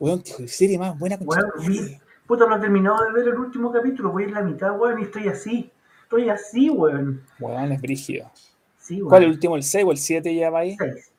Weón, 0.00 0.20
qué 0.20 0.48
serie 0.48 0.76
más 0.80 0.98
buena 0.98 1.16
Bueno, 1.16 1.44
vi, 1.64 1.96
puta, 2.26 2.44
no 2.48 2.56
he 2.56 2.60
terminado 2.60 3.04
de 3.04 3.12
ver 3.12 3.28
el 3.28 3.38
último 3.38 3.70
capítulo, 3.70 4.10
voy 4.10 4.24
en 4.24 4.34
la 4.34 4.42
mitad, 4.42 4.76
weón, 4.76 4.98
y 4.98 5.04
estoy 5.04 5.28
así. 5.28 5.70
Estoy 6.02 6.28
así, 6.28 6.70
weón. 6.70 7.22
Weón, 7.38 7.70
es 7.70 7.80
brígido. 7.80 8.32
Sí, 8.78 8.96
weón. 8.96 9.08
¿Cuál 9.10 9.22
es 9.22 9.26
el 9.26 9.32
último? 9.34 9.54
¿El 9.54 9.62
6 9.62 9.84
o 9.84 9.92
el 9.92 9.98
7 9.98 10.34
ya 10.34 10.50
va 10.50 10.58
ahí? 10.58 10.74
Seis. 10.76 11.12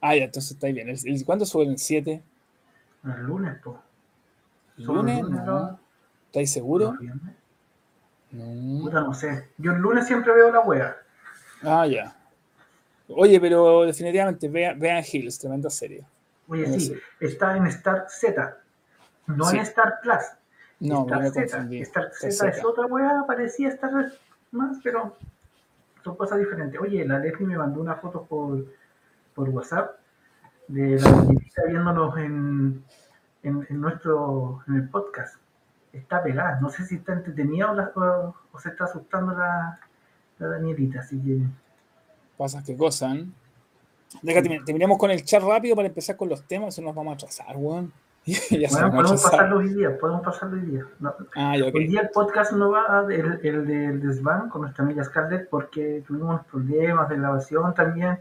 Ah, 0.00 0.14
ya, 0.14 0.22
entonces 0.24 0.52
está 0.52 0.68
bien. 0.68 0.88
¿El, 0.88 0.96
el- 1.04 1.24
cuándo 1.24 1.44
sube 1.44 1.64
el 1.64 1.78
7? 1.78 2.22
El 3.04 3.22
lunes, 3.22 3.60
po. 3.62 3.80
¿El 4.76 4.84
Solo 4.84 5.00
el 5.00 5.06
lunes? 5.06 5.22
lunes, 5.22 5.44
No. 5.44 5.60
¿no? 5.60 5.80
¿Estáis 6.26 6.52
seguros? 6.52 6.94
No. 8.30 8.80
Puta, 8.82 9.00
no 9.00 9.14
sé. 9.14 9.50
Yo 9.56 9.72
el 9.72 9.78
lunes 9.78 10.06
siempre 10.06 10.32
veo 10.34 10.50
la 10.52 10.60
wea. 10.60 10.96
Ah, 11.62 11.86
ya. 11.86 12.14
Oye, 13.08 13.40
pero 13.40 13.84
definitivamente 13.86 14.48
vean, 14.48 14.78
vean 14.78 15.02
Hills, 15.10 15.38
tremenda 15.38 15.70
serie. 15.70 16.04
Oye, 16.48 16.68
No 16.68 16.78
sí, 16.78 16.94
está 17.20 17.56
en 17.56 17.66
Star 17.68 18.06
Z, 18.08 18.56
no 19.26 19.44
Sí. 19.46 19.56
en 19.56 19.62
Star 19.62 20.00
Plus. 20.02 20.22
No, 20.80 21.02
Star 21.02 21.22
me 21.22 21.30
Z. 21.30 21.40
confundí. 21.56 21.80
Star 21.80 22.10
Z 22.12 22.48
es 22.48 22.64
otra 22.64 22.86
wea, 22.86 23.24
parecía 23.26 23.68
Star 23.70 24.12
más, 24.52 24.78
pero 24.84 25.16
son 26.04 26.16
cosas 26.16 26.38
diferentes. 26.38 26.78
Oye, 26.80 27.04
la 27.06 27.18
Leslie 27.18 27.46
me 27.48 27.56
mandó 27.58 27.80
una 27.80 27.96
foto 27.96 28.24
por, 28.26 28.64
por 29.34 29.48
WhatsApp 29.48 29.97
de 30.68 31.00
la 31.00 31.10
niñita 31.22 31.62
viéndonos 31.66 32.16
en, 32.18 32.84
en, 33.42 33.66
en 33.68 33.80
nuestro 33.80 34.60
en 34.68 34.74
el 34.76 34.88
podcast. 34.88 35.36
está 35.92 36.22
pelada. 36.22 36.60
No 36.60 36.68
sé 36.70 36.84
si 36.84 36.96
está 36.96 37.14
entretenida 37.14 37.70
o, 37.70 37.74
la- 37.74 37.92
o- 37.94 38.34
o 38.52 38.58
se 38.60 38.68
está 38.70 38.84
asustando 38.84 39.32
la, 39.32 39.80
la 40.38 40.46
Danielita, 40.48 41.00
así 41.00 41.18
que 41.20 41.38
Pasas 42.36 42.62
que 42.64 42.74
gozan. 42.76 43.32
Deja, 44.22 44.40
termi- 44.40 44.64
terminemos 44.64 44.96
con 44.98 45.10
el 45.10 45.24
chat 45.24 45.42
rápido 45.42 45.74
para 45.74 45.88
empezar 45.88 46.16
con 46.16 46.28
los 46.28 46.44
temas, 46.44 46.78
o 46.78 46.82
nos 46.82 46.94
vamos 46.94 47.12
a 47.12 47.14
atrasar, 47.16 47.56
weón. 47.56 47.92
bueno, 48.70 48.90
podemos 48.90 49.22
pasarlo 49.22 49.58
hoy 49.58 49.68
día, 49.74 49.98
podemos 49.98 50.22
pasarlo 50.22 50.54
hoy 50.60 50.66
día. 50.66 50.84
No, 51.00 51.14
Ah, 51.34 51.56
ya, 51.56 51.64
ok. 51.66 51.74
Hoy 51.74 51.86
día 51.88 52.02
el 52.02 52.10
podcast 52.10 52.52
no 52.52 52.70
va, 52.70 53.04
el, 53.10 53.40
el 53.42 53.66
del 53.66 54.00
desván 54.02 54.48
con 54.50 54.62
nuestra 54.62 54.84
amiga 54.84 55.02
Scarlett, 55.02 55.48
porque 55.48 56.04
tuvimos 56.06 56.44
problemas 56.46 57.08
de 57.08 57.16
grabación 57.16 57.74
también. 57.74 58.18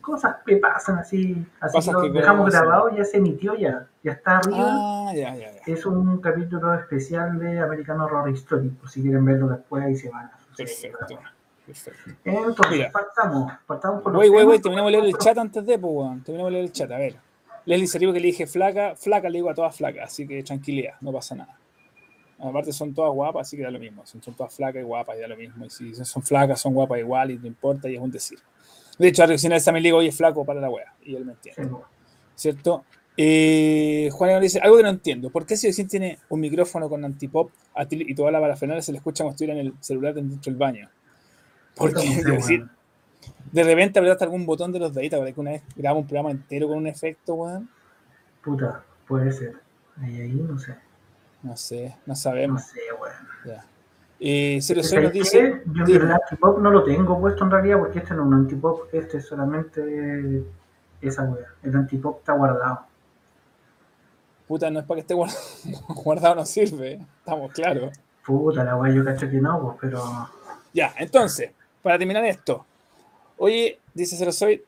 Cosas 0.00 0.36
que 0.46 0.56
pasan 0.56 0.98
así. 0.98 1.44
Así 1.60 1.78
que 1.80 1.92
lo 1.92 2.12
dejamos 2.12 2.50
grabado, 2.50 2.94
ya 2.96 3.04
se 3.04 3.18
emitió 3.18 3.54
ya. 3.54 3.86
Ya 4.02 4.12
está 4.12 4.38
arriba. 4.38 4.58
Ah, 4.60 5.12
ya, 5.14 5.34
ya, 5.34 5.52
ya. 5.52 5.60
Es 5.66 5.86
un 5.86 6.20
capítulo 6.20 6.74
especial 6.74 7.38
de 7.38 7.58
American 7.60 8.00
Horror 8.00 8.34
por 8.80 8.90
si 8.90 9.02
quieren 9.02 9.24
verlo 9.24 9.48
después 9.48 9.88
y 9.90 9.96
se 9.96 10.10
van 10.10 10.30
Perfecto. 10.56 11.18
Perfecto. 11.66 12.10
Entonces, 12.24 12.70
Mira. 12.70 12.92
partamos, 12.92 13.52
partamos 13.66 14.02
por 14.02 14.12
Güey, 14.12 14.28
güey, 14.28 14.60
terminamos 14.60 14.92
de 14.92 14.98
leer 14.98 15.14
el 15.14 15.18
chat 15.18 15.38
antes 15.38 15.64
de, 15.64 15.78
pues, 15.78 15.92
weón. 15.94 16.22
Terminamos 16.22 16.50
de 16.50 16.52
leer 16.52 16.64
el 16.64 16.72
chat, 16.72 16.90
a 16.90 16.98
ver. 16.98 17.16
Leslie 17.64 17.98
rió 17.98 18.12
que 18.12 18.20
le 18.20 18.26
dije 18.26 18.46
flaca, 18.46 18.94
flaca 18.94 19.28
le 19.28 19.38
digo 19.38 19.48
a 19.48 19.54
todas 19.54 19.74
flacas, 19.74 20.04
así 20.04 20.28
que 20.28 20.42
tranquilidad, 20.42 20.94
no 21.00 21.12
pasa 21.12 21.34
nada. 21.34 21.56
Aparte 22.38 22.72
son 22.72 22.92
todas 22.92 23.12
guapas, 23.14 23.46
así 23.46 23.56
que 23.56 23.62
da 23.62 23.70
lo 23.70 23.78
mismo. 23.78 24.04
Son, 24.04 24.22
son 24.22 24.34
todas 24.34 24.54
flacas 24.54 24.82
y 24.82 24.84
guapas 24.84 25.16
y 25.16 25.20
da 25.20 25.28
lo 25.28 25.36
mismo. 25.36 25.64
Y 25.64 25.70
si 25.70 25.94
son 25.94 26.22
flacas, 26.22 26.60
son 26.60 26.74
guapas 26.74 26.98
igual 26.98 27.30
y 27.30 27.38
no 27.38 27.46
importa 27.46 27.88
y 27.88 27.94
es 27.94 28.00
un 28.00 28.10
decir. 28.10 28.38
De 28.98 29.08
hecho, 29.08 29.22
a 29.24 29.26
recién 29.26 29.52
también 29.64 29.82
le 29.82 29.88
digo, 29.88 29.98
oye, 29.98 30.12
flaco 30.12 30.44
para 30.44 30.60
la 30.60 30.70
wea. 30.70 30.94
Y 31.02 31.14
él 31.16 31.24
me 31.24 31.32
entiende. 31.32 31.70
¿cierto? 32.36 32.84
Eh, 33.16 34.08
Juan 34.12 34.40
dice, 34.40 34.58
algo 34.60 34.76
que 34.76 34.82
no 34.82 34.88
entiendo, 34.88 35.30
¿por 35.30 35.46
qué 35.46 35.56
si 35.56 35.68
recién 35.68 35.86
tiene 35.86 36.18
un 36.28 36.40
micrófono 36.40 36.88
con 36.88 37.04
antipop 37.04 37.50
a 37.74 37.86
ti- 37.86 38.04
y 38.08 38.14
toda 38.14 38.32
la 38.32 38.40
parafernalia 38.40 38.82
se 38.82 38.90
le 38.90 38.98
escucha 38.98 39.22
como 39.22 39.30
estuviera 39.32 39.58
en 39.58 39.66
el 39.68 39.74
celular 39.80 40.14
dentro 40.14 40.38
del 40.42 40.56
baño? 40.56 40.90
Porque, 41.76 42.04
No 42.04 42.12
es 42.12 42.24
decir, 42.24 42.66
de 43.52 43.62
repente 43.62 43.98
apretaste 44.00 44.24
algún 44.24 44.44
botón 44.46 44.72
de 44.72 44.80
los 44.80 44.92
deditos. 44.92 45.24
Que 45.32 45.40
una 45.40 45.52
vez 45.52 45.62
grabamos 45.76 46.02
un 46.02 46.08
programa 46.08 46.30
entero 46.32 46.66
con 46.68 46.78
un 46.78 46.86
efecto, 46.88 47.34
weón. 47.34 47.68
Puta, 48.42 48.84
puede 49.06 49.30
ser. 49.32 49.54
Ahí, 50.00 50.20
ahí, 50.20 50.32
no 50.32 50.58
sé. 50.58 50.74
No 51.42 51.56
sé, 51.56 51.88
no 51.88 51.94
No 52.06 52.16
sabemos. 52.16 52.62
sé, 52.64 52.80
weón. 53.00 53.14
Ya. 53.46 53.64
Eh, 54.26 54.54
dice, 55.12 55.62
Yo 55.66 55.84
el 55.84 56.10
antipop 56.10 56.58
no 56.58 56.70
lo 56.70 56.82
tengo 56.82 57.20
puesto 57.20 57.44
en 57.44 57.50
realidad 57.50 57.78
porque 57.78 57.98
este 57.98 58.14
no 58.14 58.22
es 58.22 58.28
un 58.28 58.34
antipop, 58.34 58.84
este 58.90 59.18
es 59.18 59.26
solamente 59.26 60.42
esa 61.02 61.24
wea. 61.24 61.44
El 61.62 61.76
antipop 61.76 62.20
está 62.20 62.32
guardado. 62.32 62.86
puta, 64.48 64.70
no 64.70 64.80
es 64.80 64.86
para 64.86 64.96
que 64.96 65.00
esté 65.02 65.12
guardado, 65.12 65.40
guardado 66.02 66.34
no 66.36 66.46
sirve, 66.46 67.06
estamos 67.18 67.52
claros. 67.52 67.92
Puta 68.24 68.64
la 68.64 68.78
wea, 68.78 68.94
yo 68.94 69.04
cacho 69.04 69.28
que 69.28 69.42
no, 69.42 69.60
pues, 69.60 69.76
pero. 69.82 70.02
Ya, 70.72 70.94
entonces, 70.96 71.50
para 71.82 71.98
terminar 71.98 72.24
esto. 72.24 72.64
Oye, 73.36 73.78
dice 73.92 74.16
Cero 74.16 74.32
Soy, 74.32 74.64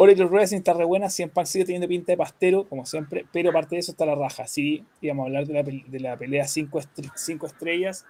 Oracle 0.00 0.28
Racing 0.28 0.58
está 0.58 0.74
re 0.74 0.84
buena, 0.84 1.10
Cien 1.10 1.28
Pan 1.28 1.44
sigue 1.44 1.64
teniendo 1.64 1.88
pinta 1.88 2.12
de 2.12 2.16
pastero, 2.16 2.68
como 2.68 2.86
siempre, 2.86 3.26
pero 3.32 3.50
aparte 3.50 3.74
de 3.74 3.80
eso 3.80 3.90
está 3.90 4.06
la 4.06 4.14
raja. 4.14 4.46
Sí, 4.46 4.84
íbamos 5.00 5.24
a 5.24 5.26
hablar 5.26 5.46
de 5.48 5.54
la, 5.54 5.62
de 5.64 6.00
la 6.00 6.16
pelea 6.16 6.46
5 6.46 6.78
estrellas 6.78 8.06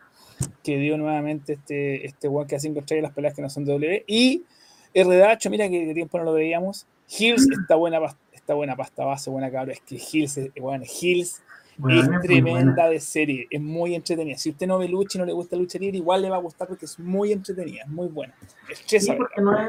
que 0.62 0.76
dio 0.76 0.99
nuevamente 0.99 1.54
este, 1.54 2.04
este 2.04 2.28
weón 2.28 2.47
que 2.47 2.57
a 2.57 2.61
5 2.61 2.80
estrellas 2.80 3.04
las 3.04 3.14
peleas 3.14 3.33
que 3.33 3.40
no 3.40 3.49
son 3.49 3.64
W. 3.64 4.04
Y 4.07 4.45
RDH, 4.95 5.49
mira 5.49 5.66
que, 5.71 5.87
que 5.87 5.95
tiempo 5.95 6.18
no 6.18 6.25
lo 6.25 6.35
veíamos. 6.35 6.87
Hills 7.09 7.49
está 7.59 7.76
buena, 7.76 8.00
está 8.33 8.52
buena 8.52 8.76
pasta 8.76 9.07
base, 9.07 9.30
buena 9.30 9.50
cabra. 9.50 9.73
Es 9.73 9.80
que 9.80 9.97
Hills, 9.97 10.38
bueno, 10.61 10.85
Hills 10.85 11.42
Bueno, 11.80 12.00
es 12.16 12.20
tremenda 12.23 12.88
de 12.88 12.99
serie, 13.00 13.47
es 13.49 13.61
muy 13.61 13.94
entretenida. 13.94 14.37
Si 14.37 14.50
usted 14.50 14.66
no 14.66 14.78
ve 14.78 14.88
lucha 14.88 15.16
y 15.16 15.20
no 15.20 15.25
le 15.26 15.32
gusta 15.32 15.54
lucha 15.56 15.78
libre, 15.78 15.97
igual 15.99 16.23
le 16.23 16.28
va 16.28 16.37
a 16.37 16.40
gustar 16.40 16.66
porque 16.66 16.87
es 16.87 16.99
muy 16.99 17.30
entretenida, 17.32 17.82
es 17.85 17.88
muy 17.88 18.08
buena. 18.08 18.35
Estresa, 18.68 19.12
Sí, 19.12 19.18
porque 19.18 19.40
no 19.40 19.56
es, 19.56 19.68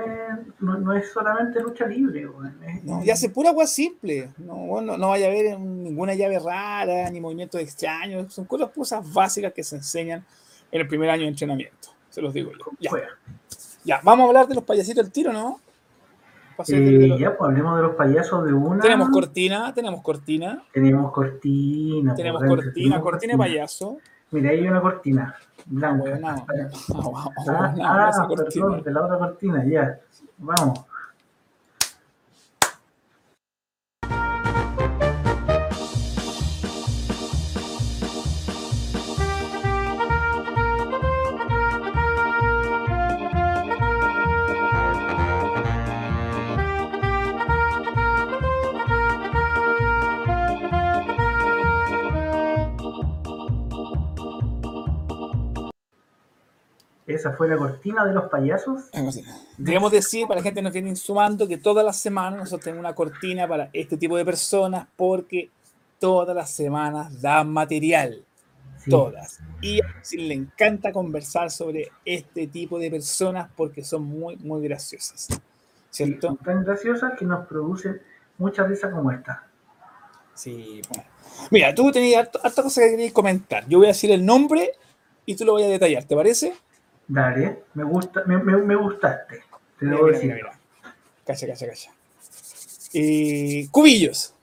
no, 0.60 0.78
no 0.80 0.94
es 0.94 1.12
solamente 1.12 1.62
lucha 1.62 1.86
libre. 1.86 2.24
Es- 2.68 2.84
No, 2.84 3.04
y 3.06 3.12
hace 3.12 3.30
pura 3.30 3.52
agua 3.52 3.68
simple. 3.68 4.30
No, 4.40 4.56
bueno, 4.56 4.98
no 4.98 5.10
vaya 5.10 5.28
a 5.28 5.30
ver 5.30 5.60
ninguna 5.60 6.16
llave 6.16 6.40
rara, 6.40 7.10
ni 7.12 7.22
movimientos 7.22 7.62
extraños. 7.62 8.34
Son 8.34 8.46
cosas, 8.46 8.70
cosas 8.72 9.14
básicas 9.14 9.54
que 9.54 9.64
se 9.64 9.76
enseñan 9.76 10.26
en 10.72 10.82
el 10.82 10.88
primer 10.88 11.12
año 11.12 11.22
de 11.24 11.30
entrenamiento. 11.30 11.90
Se 12.10 12.22
los 12.24 12.34
digo 12.34 12.52
yo. 12.52 12.66
Ya, 12.80 12.90
ya. 13.86 14.02
vamos 14.04 14.26
a 14.26 14.28
hablar 14.30 14.48
de 14.48 14.56
los 14.56 14.64
payasitos 14.64 15.04
del 15.04 15.12
tiro, 15.12 15.32
¿no? 15.32 15.60
Eh, 16.68 17.08
los- 17.08 17.20
ya, 17.20 17.38
pues 17.38 17.50
hablemos 17.50 17.76
de 17.78 17.82
los 17.84 17.96
payasos 17.96 18.46
de 18.46 18.54
una. 18.54 18.82
Tenemos 18.82 19.10
cortina, 19.10 19.74
tenemos 19.74 20.02
cortina, 20.02 20.64
Tenemos 20.74 21.12
cortina. 21.12 22.16
tenemos 22.16 22.40
pues, 22.42 22.50
cortina, 22.50 22.74
tenemos 22.74 23.04
cortina 23.04 23.34
de 23.34 23.38
payaso. 23.38 23.98
Mira, 24.32 24.50
ahí 24.52 24.60
hay 24.60 24.68
una 24.68 24.82
cortina 24.82 25.36
blanca. 25.66 25.98
Bueno, 26.02 26.20
no, 26.20 26.28
Ah, 27.16 27.74
ah, 27.84 28.28
cortina. 28.28 28.66
perdón, 28.66 28.84
de 28.84 28.92
la 28.92 29.06
otra 29.06 29.18
cortina, 29.18 29.66
ya. 29.66 30.00
Vamos. 30.38 30.80
Esa 57.20 57.34
fue 57.34 57.50
la 57.50 57.58
cortina 57.58 58.06
de 58.06 58.14
los 58.14 58.30
payasos. 58.30 58.86
Debemos 59.58 59.92
decir, 59.92 60.26
para 60.26 60.40
la 60.40 60.44
gente 60.44 60.60
que 60.60 60.64
nos 60.64 60.72
viene 60.72 60.96
sumando, 60.96 61.50
que 61.50 61.58
todas 61.58 61.84
las 61.84 62.00
semanas 62.00 62.40
nosotros 62.40 62.64
tenemos 62.64 62.80
una 62.80 62.96
cortina 62.96 63.46
para 63.46 63.70
este 63.74 63.98
tipo 63.98 64.16
de 64.16 64.24
personas 64.24 64.88
porque 64.96 65.50
todas 66.00 66.34
las 66.34 66.50
semanas 66.50 67.22
dan 67.22 67.52
material. 67.52 68.24
Sí. 68.78 68.90
Todas. 68.90 69.42
Y 69.60 69.82
le 70.14 70.34
encanta 70.34 70.94
conversar 70.94 71.52
sobre 71.52 71.92
este 72.06 72.48
tipo 72.48 72.80
de 72.80 72.90
personas 72.90 73.50
porque 73.54 73.84
son 73.84 74.04
muy, 74.04 74.38
muy 74.38 74.64
graciosas. 74.66 75.28
Sí, 75.90 76.06
¿Cierto? 76.06 76.28
son 76.28 76.38
tan 76.38 76.64
graciosas 76.64 77.20
que 77.20 77.26
nos 77.26 77.46
producen 77.48 78.02
mucha 78.38 78.64
risa 78.64 78.90
como 78.90 79.12
esta. 79.12 79.46
Sí, 80.36 80.82
bueno. 80.88 81.04
Mira, 81.52 81.76
tú 81.76 81.92
tenías 81.92 82.22
harta, 82.22 82.40
harta 82.42 82.64
cosa 82.64 82.82
que 82.82 82.92
querías 82.92 83.12
comentar. 83.12 83.68
Yo 83.68 83.80
voy 83.80 83.88
a 83.88 83.90
decir 83.90 84.10
el 84.10 84.26
nombre 84.26 84.72
y 85.26 85.36
tú 85.36 85.44
lo 85.44 85.52
voy 85.52 85.64
a 85.64 85.68
detallar, 85.68 86.06
¿te 86.06 86.16
parece? 86.16 86.54
Dale, 87.10 87.64
me 87.74 87.84
gusta, 87.84 88.24
me, 88.26 88.38
me, 88.38 88.56
me 88.58 88.76
gustaste. 88.76 89.44
Te 89.80 89.86
Mira, 89.86 89.98
debo 89.98 90.06
mira, 90.06 90.18
decir. 90.18 90.34
mira, 90.36 90.48
mira. 90.52 90.60
Cacha, 91.26 91.48
cacha, 91.48 91.68
cacha. 91.68 91.92
Eh, 92.94 93.68
cubillos. 93.72 94.34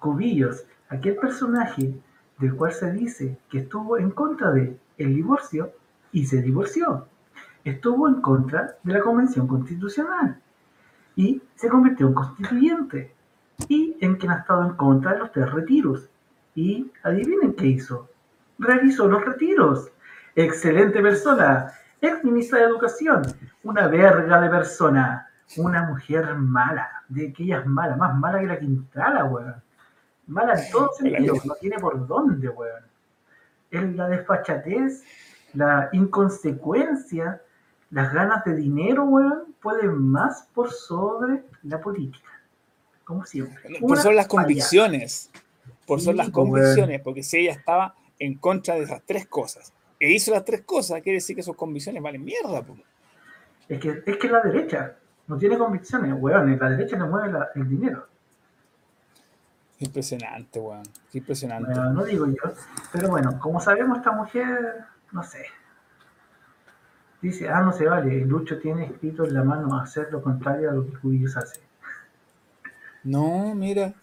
Cubillos, 0.00 0.64
aquel 0.88 1.16
personaje 1.16 1.94
del 2.38 2.54
cual 2.56 2.72
se 2.72 2.92
dice 2.92 3.38
que 3.48 3.58
estuvo 3.58 3.96
en 3.98 4.10
contra 4.10 4.50
de 4.50 4.76
el 4.98 5.14
divorcio 5.14 5.72
y 6.12 6.26
se 6.26 6.42
divorció. 6.42 7.06
Estuvo 7.64 8.08
en 8.08 8.20
contra 8.20 8.76
de 8.82 8.92
la 8.92 9.00
Convención 9.00 9.46
Constitucional 9.46 10.40
y 11.16 11.40
se 11.54 11.68
convirtió 11.68 12.08
en 12.08 12.14
constituyente. 12.14 13.14
Y 13.68 13.96
en 14.00 14.16
quien 14.16 14.32
ha 14.32 14.38
estado 14.40 14.64
en 14.68 14.74
contra 14.74 15.12
de 15.12 15.20
los 15.20 15.32
tres 15.32 15.50
retiros. 15.52 16.08
Y 16.56 16.90
adivinen 17.04 17.54
qué 17.54 17.66
hizo. 17.68 18.08
Realizó 18.58 19.06
los 19.08 19.24
retiros. 19.24 19.90
Excelente 20.36 21.00
persona. 21.00 21.72
Ex 22.00 22.24
ministra 22.24 22.60
de 22.60 22.64
Educación. 22.66 23.22
Una 23.62 23.86
verga 23.86 24.40
de 24.40 24.48
persona. 24.48 25.28
Una 25.56 25.84
mujer 25.84 26.34
mala. 26.34 27.04
De 27.08 27.28
aquellas 27.28 27.64
malas. 27.66 27.96
Más 27.96 28.16
mala 28.16 28.40
que 28.40 28.46
la 28.46 28.58
Quintala, 28.58 29.24
weón. 29.24 29.62
Mala 30.26 30.54
en 30.54 30.70
todo 30.70 30.90
sentido. 30.94 31.36
No 31.44 31.54
tiene 31.54 31.78
por 31.78 32.06
dónde, 32.06 32.48
weón. 32.48 32.84
Es 33.70 33.94
la 33.94 34.08
desfachatez, 34.08 35.02
la 35.54 35.88
inconsecuencia, 35.92 37.42
las 37.90 38.12
ganas 38.12 38.44
de 38.44 38.54
dinero, 38.54 39.04
weón, 39.04 39.54
pueden 39.60 39.96
más 40.10 40.48
por 40.54 40.70
sobre 40.70 41.44
la 41.62 41.80
política. 41.80 42.30
Como 43.04 43.24
siempre. 43.24 43.78
Por 43.80 43.98
son 43.98 44.16
las 44.16 44.26
convicciones. 44.26 45.30
Por 45.86 46.00
son 46.00 46.14
Sí, 46.14 46.18
las 46.18 46.30
pues, 46.30 46.34
convicciones. 46.34 47.00
Porque 47.02 47.22
si 47.22 47.38
ella 47.38 47.52
estaba 47.52 47.94
en 48.18 48.36
contra 48.38 48.74
de 48.74 48.84
esas 48.84 49.02
tres 49.04 49.26
cosas 49.26 49.72
e 50.04 50.12
hizo 50.12 50.30
las 50.32 50.44
tres 50.44 50.62
cosas, 50.62 51.00
quiere 51.02 51.16
decir 51.16 51.34
que 51.34 51.42
sus 51.42 51.56
convicciones 51.56 52.02
valen 52.02 52.22
mierda. 52.24 52.62
po. 52.62 52.76
Es 53.68 53.80
que 53.80 54.02
es 54.04 54.16
que 54.18 54.28
la 54.28 54.40
derecha 54.42 54.96
no 55.26 55.38
tiene 55.38 55.56
convicciones, 55.56 56.12
weón. 56.18 56.58
La 56.58 56.68
derecha 56.68 56.98
le 56.98 57.04
mueve 57.04 57.32
la- 57.32 57.48
el 57.54 57.66
dinero. 57.68 58.06
Impresionante, 59.78 60.60
weón. 60.60 60.82
Impresionante. 61.14 61.72
Bueno, 61.72 61.90
no 61.92 62.04
digo 62.04 62.26
yo. 62.26 62.52
Pero 62.92 63.08
bueno, 63.08 63.38
como 63.40 63.60
sabemos, 63.60 63.98
esta 63.98 64.12
mujer, 64.12 64.84
no 65.12 65.22
sé. 65.22 65.46
Dice, 67.22 67.48
ah, 67.48 67.62
no 67.62 67.72
se 67.72 67.86
vale. 67.86 68.24
Lucho 68.26 68.58
tiene 68.58 68.84
escrito 68.84 69.24
en 69.24 69.32
la 69.32 69.42
mano 69.42 69.78
hacer 69.80 70.08
lo 70.12 70.20
contrario 70.22 70.68
a 70.70 70.74
lo 70.74 70.84
que 70.84 70.98
Cubillos 70.98 71.34
hace. 71.38 71.60
No, 73.04 73.54
mira. 73.54 73.94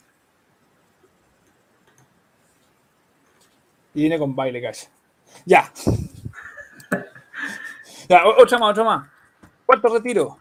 Y 3.94 4.02
viene 4.02 4.18
con 4.18 4.36
baile, 4.36 4.62
calla. 4.62 4.88
Ya. 5.46 5.72
ya, 8.10 8.22
otra 8.26 8.58
más, 8.58 8.72
otra 8.72 8.84
más. 8.84 9.10
Cuarto 9.66 9.94
retiro. 9.94 10.38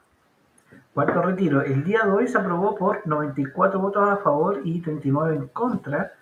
Cuarto 0.94 1.22
retiro. 1.22 1.62
El 1.62 1.84
día 1.84 2.02
de 2.04 2.10
hoy 2.10 2.28
se 2.28 2.38
aprobó 2.38 2.74
por 2.76 3.06
94 3.06 3.80
votos 3.80 4.08
a 4.08 4.16
favor 4.18 4.60
y 4.64 4.80
39 4.80 5.36
en 5.36 5.48
contra 5.48 6.12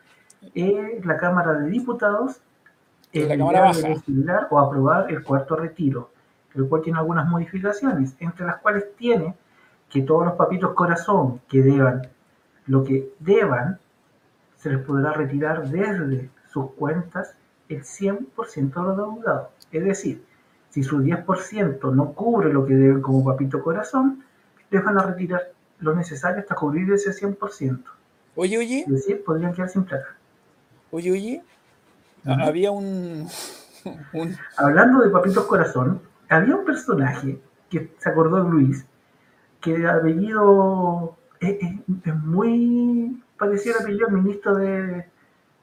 en 0.55 1.07
la 1.07 1.17
Cámara 1.17 1.55
de 1.55 1.71
Diputados 1.71 2.41
En 3.13 3.29
la 3.29 3.37
Cámara 3.37 3.61
Baja. 3.63 3.89
legislar 3.89 4.47
o 4.51 4.59
aprobar 4.59 5.11
el 5.11 5.23
cuarto 5.25 5.57
retiro, 5.57 6.11
el 6.55 6.69
cual 6.69 6.83
tiene 6.83 6.99
algunas 6.99 7.27
modificaciones, 7.27 8.15
entre 8.21 8.47
las 8.47 8.59
cuales 8.59 8.95
tiene 8.97 9.35
que 9.89 10.03
todos 10.03 10.27
los 10.27 10.35
papitos 10.35 10.75
corazón 10.75 11.41
que 11.49 11.63
deban 11.63 12.09
lo 12.69 12.85
que 12.85 13.13
deban, 13.19 13.81
se 14.57 14.71
les 14.71 14.85
podrá 14.85 15.13
retirar 15.13 15.69
desde 15.69 16.31
sus 16.53 16.73
cuentas 16.73 17.35
el 17.69 17.83
100% 17.85 18.75
de 18.75 18.83
los 18.83 18.97
deudados. 18.97 19.49
Es 19.73 19.85
decir, 19.85 20.23
si 20.71 20.83
su 20.83 21.01
10% 21.01 21.93
no 21.95 22.13
cubre 22.13 22.53
lo 22.53 22.65
que 22.67 22.75
deben 22.75 23.01
como 23.03 23.25
papito 23.25 23.63
corazón, 23.63 24.25
les 24.71 24.83
van 24.85 24.99
a 24.99 25.03
retirar 25.03 25.43
lo 25.81 25.95
necesario 25.95 26.41
hasta 26.41 26.55
cubrir 26.55 26.91
ese 26.93 27.13
100%. 27.13 27.81
Oye, 28.37 28.59
oye, 28.59 28.81
Es 28.87 28.93
decir, 28.93 29.23
podrían 29.25 29.53
quedar 29.53 29.69
sin 29.69 29.85
plata. 29.85 30.17
oye, 30.91 31.11
oye. 31.13 31.43
Había 32.25 32.71
un, 32.71 33.27
un. 34.13 34.37
Hablando 34.57 35.01
de 35.01 35.11
papitos 35.11 35.47
corazón, 35.47 36.01
había 36.29 36.57
un 36.57 36.65
personaje 36.65 37.39
que 37.71 37.91
se 37.99 38.09
acordó 38.09 38.45
de 38.45 38.51
Luis, 38.51 38.85
que 39.61 39.79
de 39.79 39.89
apellido 39.89 41.17
es, 41.41 41.57
es- 41.61 41.81
es 42.05 42.15
muy 42.17 43.23
parecido 43.39 43.77
al 43.77 43.83
apellido 43.83 44.07
al 44.09 44.13
ministro 44.15 44.55
de 44.57 45.07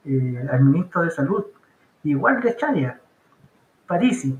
eh, 0.06 0.46
al 0.50 0.64
ministro 0.64 1.02
de 1.02 1.10
salud, 1.10 1.44
igual 2.08 2.40
de 2.40 2.56
Chaya, 2.56 3.00
Parisi. 3.86 4.36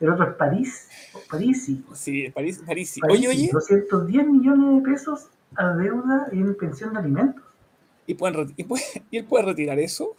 El 0.00 0.10
otro 0.10 0.28
es 0.28 0.34
París, 0.34 0.88
Parisi. 1.30 1.84
Sí, 1.94 2.28
París, 2.30 2.62
París. 2.66 2.90
sí. 2.90 3.00
Parisi, 3.00 3.26
Oye, 3.26 3.28
oye. 3.28 3.50
210 3.52 4.26
millones 4.26 4.82
de 4.82 4.90
pesos 4.90 5.28
a 5.56 5.68
deuda 5.74 6.28
en 6.32 6.54
pensión 6.56 6.92
de 6.92 6.98
alimentos. 6.98 7.42
¿Y, 8.06 8.14
pueden 8.14 8.52
y, 8.56 8.64
puede- 8.64 8.82
¿Y 9.10 9.18
él 9.18 9.24
puede 9.24 9.46
retirar 9.46 9.78
eso? 9.78 10.14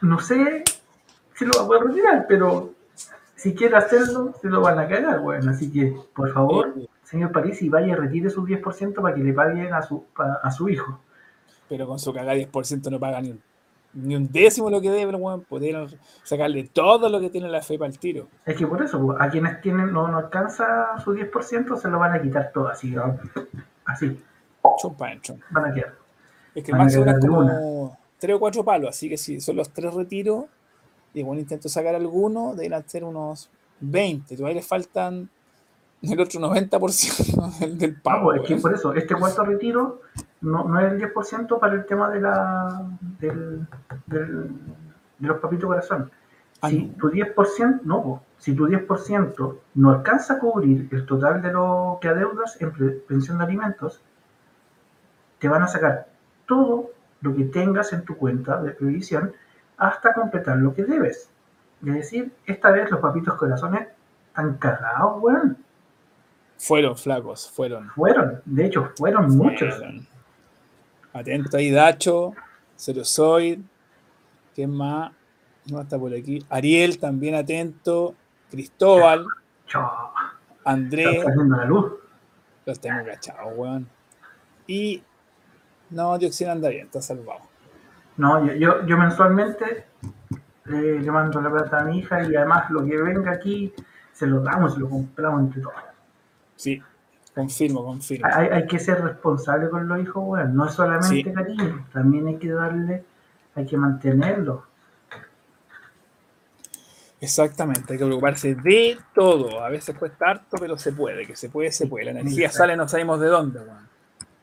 No 0.00 0.18
sé 0.18 0.64
si 1.34 1.44
lo 1.44 1.52
va 1.58 1.64
a 1.64 1.66
poder 1.66 1.82
retirar, 1.84 2.26
pero 2.28 2.74
si 3.34 3.54
quiere 3.54 3.76
hacerlo, 3.76 4.34
se 4.40 4.48
lo 4.48 4.60
van 4.60 4.78
a 4.78 4.88
cagar, 4.88 5.20
bueno. 5.20 5.50
Así 5.50 5.70
que, 5.70 5.94
por 6.14 6.32
favor, 6.32 6.74
señor 7.04 7.32
Parisi, 7.32 7.68
vaya 7.68 7.88
y 7.88 7.94
retire 7.94 8.30
sus 8.30 8.48
10% 8.48 8.94
para 9.00 9.14
que 9.14 9.22
le 9.22 9.32
paguen 9.32 9.72
a 9.72 9.82
su, 9.82 10.04
pa- 10.16 10.40
a 10.42 10.50
su 10.50 10.68
hijo. 10.68 11.00
pero 11.68 11.86
con 11.86 11.98
su 11.98 12.12
cagada 12.12 12.34
10% 12.34 12.90
no 12.90 12.98
paga 12.98 13.20
ni 13.20 13.30
un, 13.30 13.42
ni 13.96 14.14
un 14.14 14.30
décimo 14.30 14.70
lo 14.70 14.80
que 14.80 14.90
debe, 14.90 15.06
pero 15.06 15.18
bueno, 15.18 15.42
pudieron 15.48 15.88
sacarle 16.22 16.64
todo 16.64 17.08
lo 17.08 17.18
que 17.18 17.30
tiene 17.30 17.48
la 17.48 17.62
fe 17.62 17.78
para 17.78 17.90
el 17.90 17.98
tiro. 17.98 18.28
Es 18.44 18.56
que 18.56 18.66
por 18.66 18.82
eso, 18.82 19.00
pues, 19.00 19.18
a 19.20 19.30
quienes 19.30 19.60
tienen 19.62 19.92
no, 19.92 20.06
no 20.08 20.18
alcanza 20.18 20.98
su 21.02 21.14
10%, 21.14 21.76
se 21.76 21.88
lo 21.88 21.98
van 21.98 22.12
a 22.12 22.20
quitar 22.22 22.52
todo, 22.52 22.68
así, 22.68 22.90
¿no? 22.90 23.18
así, 23.86 24.22
Chumpa 24.80 25.08
dentro. 25.08 25.36
van 25.50 25.70
a 25.70 25.74
quedar. 25.74 25.94
Es 26.54 26.64
que 26.64 26.72
eran 26.72 26.88
de 26.88 27.26
como 27.26 27.98
tres 28.18 28.36
o 28.36 28.40
cuatro 28.40 28.64
palos, 28.64 28.90
así 28.90 29.08
que 29.08 29.16
si 29.16 29.40
son 29.40 29.56
los 29.56 29.70
tres 29.70 29.92
retiros, 29.94 30.44
y 31.14 31.22
bueno, 31.22 31.40
intento 31.40 31.68
sacar 31.68 31.94
alguno, 31.94 32.54
deberían 32.54 32.86
ser 32.86 33.04
unos 33.04 33.48
20. 33.80 34.36
Todavía 34.36 34.56
le 34.56 34.62
faltan 34.62 35.30
el 36.02 36.20
otro 36.20 36.40
90% 36.40 37.58
del, 37.60 37.78
del 37.78 38.00
pago. 38.00 38.26
pues, 38.26 38.40
es 38.42 38.46
que 38.46 38.54
weón. 38.54 38.62
por 38.62 38.74
eso, 38.74 38.94
este 38.94 39.14
cuarto 39.14 39.44
retiro 39.44 40.02
no, 40.46 40.64
no 40.64 40.80
es 40.80 40.92
el 40.92 40.98
10% 41.12 41.58
para 41.58 41.74
el 41.74 41.84
tema 41.86 42.08
de 42.10 42.20
la 42.20 42.88
del, 43.18 43.66
del- 44.06 44.50
de 45.18 45.28
los 45.28 45.38
papitos 45.38 45.66
corazón. 45.68 46.10
Ah, 46.62 46.68
Si 46.68 46.86
tu 46.98 47.10
10%, 47.10 47.80
no, 47.84 48.22
si 48.38 48.54
tu 48.54 48.66
10% 48.66 49.58
no 49.74 49.90
alcanza 49.90 50.34
a 50.34 50.38
cubrir 50.38 50.88
el 50.92 51.04
total 51.06 51.42
de 51.42 51.52
lo 51.52 51.98
que 52.00 52.08
adeudas 52.08 52.60
en 52.60 52.72
pensión 53.08 53.38
de 53.38 53.44
alimentos, 53.44 54.02
te 55.38 55.48
van 55.48 55.62
a 55.62 55.68
sacar 55.68 56.06
todo 56.46 56.90
lo 57.20 57.34
que 57.34 57.44
tengas 57.44 57.92
en 57.92 58.04
tu 58.04 58.16
cuenta 58.16 58.60
de 58.62 58.70
previsión 58.72 59.32
hasta 59.78 60.14
completar 60.14 60.56
lo 60.58 60.74
que 60.74 60.84
debes. 60.84 61.28
Es 61.84 61.92
decir, 61.94 62.32
esta 62.46 62.70
vez 62.70 62.90
los 62.90 63.00
papitos 63.00 63.34
corazones 63.34 63.88
están 64.28 64.54
cagados, 64.58 65.22
weón. 65.22 65.58
Fueron 66.58 66.96
flacos, 66.96 67.50
fueron. 67.50 67.90
Fueron, 67.90 68.40
de 68.46 68.64
hecho, 68.66 68.90
fueron 68.96 69.36
muchos. 69.36 69.74
Atento 71.16 71.56
ahí, 71.56 71.70
Dacho, 71.70 72.34
Cerozoid, 72.76 73.60
¿quién 74.54 74.70
más? 74.70 75.12
No 75.70 75.80
está 75.80 75.98
por 75.98 76.12
aquí. 76.14 76.44
Ariel, 76.50 76.98
también 76.98 77.34
atento. 77.34 78.14
Cristóbal, 78.50 79.26
Chao, 79.66 80.12
Andrés, 80.64 81.24
los 82.64 82.80
tengo 82.80 83.04
cachados, 83.04 83.52
weón. 83.56 83.88
Y 84.66 85.02
no, 85.90 86.16
Dioxina 86.18 86.52
anda 86.52 86.68
bien, 86.68 86.86
está 86.86 87.00
salvado. 87.00 87.40
No, 88.16 88.46
yo, 88.46 88.54
yo, 88.54 88.86
yo 88.86 88.96
mensualmente 88.96 89.86
eh, 90.66 90.98
le 91.00 91.10
mando 91.10 91.40
la 91.40 91.50
plata 91.50 91.80
a 91.80 91.84
mi 91.84 91.98
hija 91.98 92.22
y 92.22 92.36
además 92.36 92.70
lo 92.70 92.84
que 92.84 92.96
venga 92.96 93.32
aquí 93.32 93.72
se 94.12 94.26
lo 94.26 94.40
damos, 94.40 94.74
se 94.74 94.80
lo 94.80 94.88
compramos 94.88 95.40
entre 95.40 95.62
todos. 95.62 95.74
Sí, 96.56 96.82
confirmo, 97.36 97.84
confirmo. 97.84 98.26
Hay, 98.32 98.48
hay 98.48 98.66
que 98.66 98.78
ser 98.80 99.00
responsable 99.04 99.68
con 99.70 99.86
los 99.86 100.00
hijos, 100.00 100.24
weón. 100.26 100.56
No 100.56 100.66
es 100.66 100.72
solamente 100.72 101.08
Sí. 101.22 101.32
cariño, 101.32 101.86
también 101.92 102.26
hay 102.26 102.36
que 102.38 102.50
darle, 102.50 103.04
hay 103.54 103.66
que 103.66 103.76
mantenerlo. 103.76 104.64
Exactamente, 107.20 107.92
hay 107.94 107.98
que 107.98 108.04
preocuparse 108.04 108.54
de 108.54 108.98
todo. 109.14 109.62
A 109.64 109.68
veces 109.70 109.96
cuesta 109.96 110.26
harto, 110.30 110.56
pero 110.60 110.76
se 110.76 110.92
puede, 110.92 111.26
que 111.26 111.34
se 111.36 111.48
puede, 111.48 111.72
se 111.72 111.86
puede. 111.86 112.06
La 112.06 112.10
energía 112.12 112.46
Exacto. 112.46 112.58
sale, 112.58 112.76
no 112.76 112.88
sabemos 112.88 113.20
de 113.20 113.26
dónde, 113.28 113.58
weón. 113.60 113.88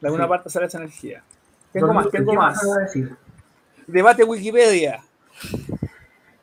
De 0.01 0.07
alguna 0.07 0.23
Sí. 0.25 0.29
parte 0.29 0.49
sale 0.49 0.65
esa 0.65 0.77
energía. 0.79 1.23
Tengo 1.71 1.93
más, 1.93 2.09
tengo 2.09 2.31
¿qué 2.31 2.37
más. 2.37 2.61
decir? 2.81 3.15
Debate 3.87 4.23
Wikipedia. 4.23 5.01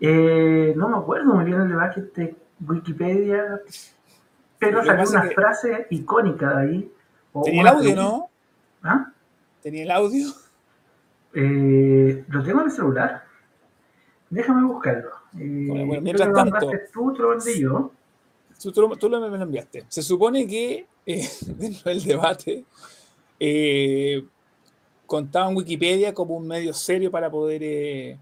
Eh, 0.00 0.72
no 0.76 0.88
me 0.88 0.96
acuerdo 0.98 1.34
muy 1.34 1.44
bien 1.44 1.60
el 1.60 1.68
debate 1.68 2.02
de 2.14 2.36
Wikipedia, 2.66 3.60
pero 4.61 4.85
salió 4.85 5.09
una 5.09 5.23
que- 5.23 5.35
frase 5.35 5.87
icónica 5.90 6.55
de 6.59 6.62
ahí. 6.62 6.92
Tenía 7.44 7.62
el 7.62 7.66
audio. 7.66 7.96
¿no? 7.96 8.31
¿Ah? 8.85 9.12
Tenía 9.62 9.83
el 9.83 9.90
audio. 9.90 10.29
Eh, 11.35 12.25
lo 12.29 12.42
tengo 12.42 12.61
en 12.61 12.66
el 12.66 12.73
celular. 12.73 13.25
Déjame 14.29 14.66
buscarlo. 14.66 15.11
Eh, 15.38 15.64
Bueno, 15.68 15.87
bueno, 15.87 15.94
tú 15.96 16.03
mientras 16.03 16.33
tanto- 16.33 16.70
tú, 16.92 17.12
te 17.12 17.23
lo 17.23 17.29
mandé 17.31 17.59
yo. 17.61 17.92
Tú, 18.62 18.73
tú 18.73 18.81
lo- 18.83 18.96
tú 18.96 19.09
lo, 19.09 19.20
me 19.20 19.38
lo 19.38 19.42
enviaste. 19.44 19.85
Se 19.88 20.03
supone 20.03 20.46
que 20.46 20.87
eh, 21.07 21.29
dentro 21.59 21.90
del 21.90 22.05
debate 22.05 22.64
eh, 23.38 24.25
contaban 25.07 25.57
Wikipedia 25.57 26.12
como 26.14 26.37
un 26.37 26.46
medio 26.46 26.73
serio 26.73 27.11
para 27.11 27.31
poder 27.31 28.18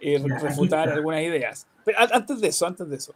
refutar 0.00 0.88
algunas 0.88 1.22
ideas. 1.22 1.66
Pero 1.84 1.98
antes 2.12 2.40
de 2.40 2.48
eso, 2.48 2.66
antes 2.66 2.88
de 2.88 2.96
eso. 2.96 3.14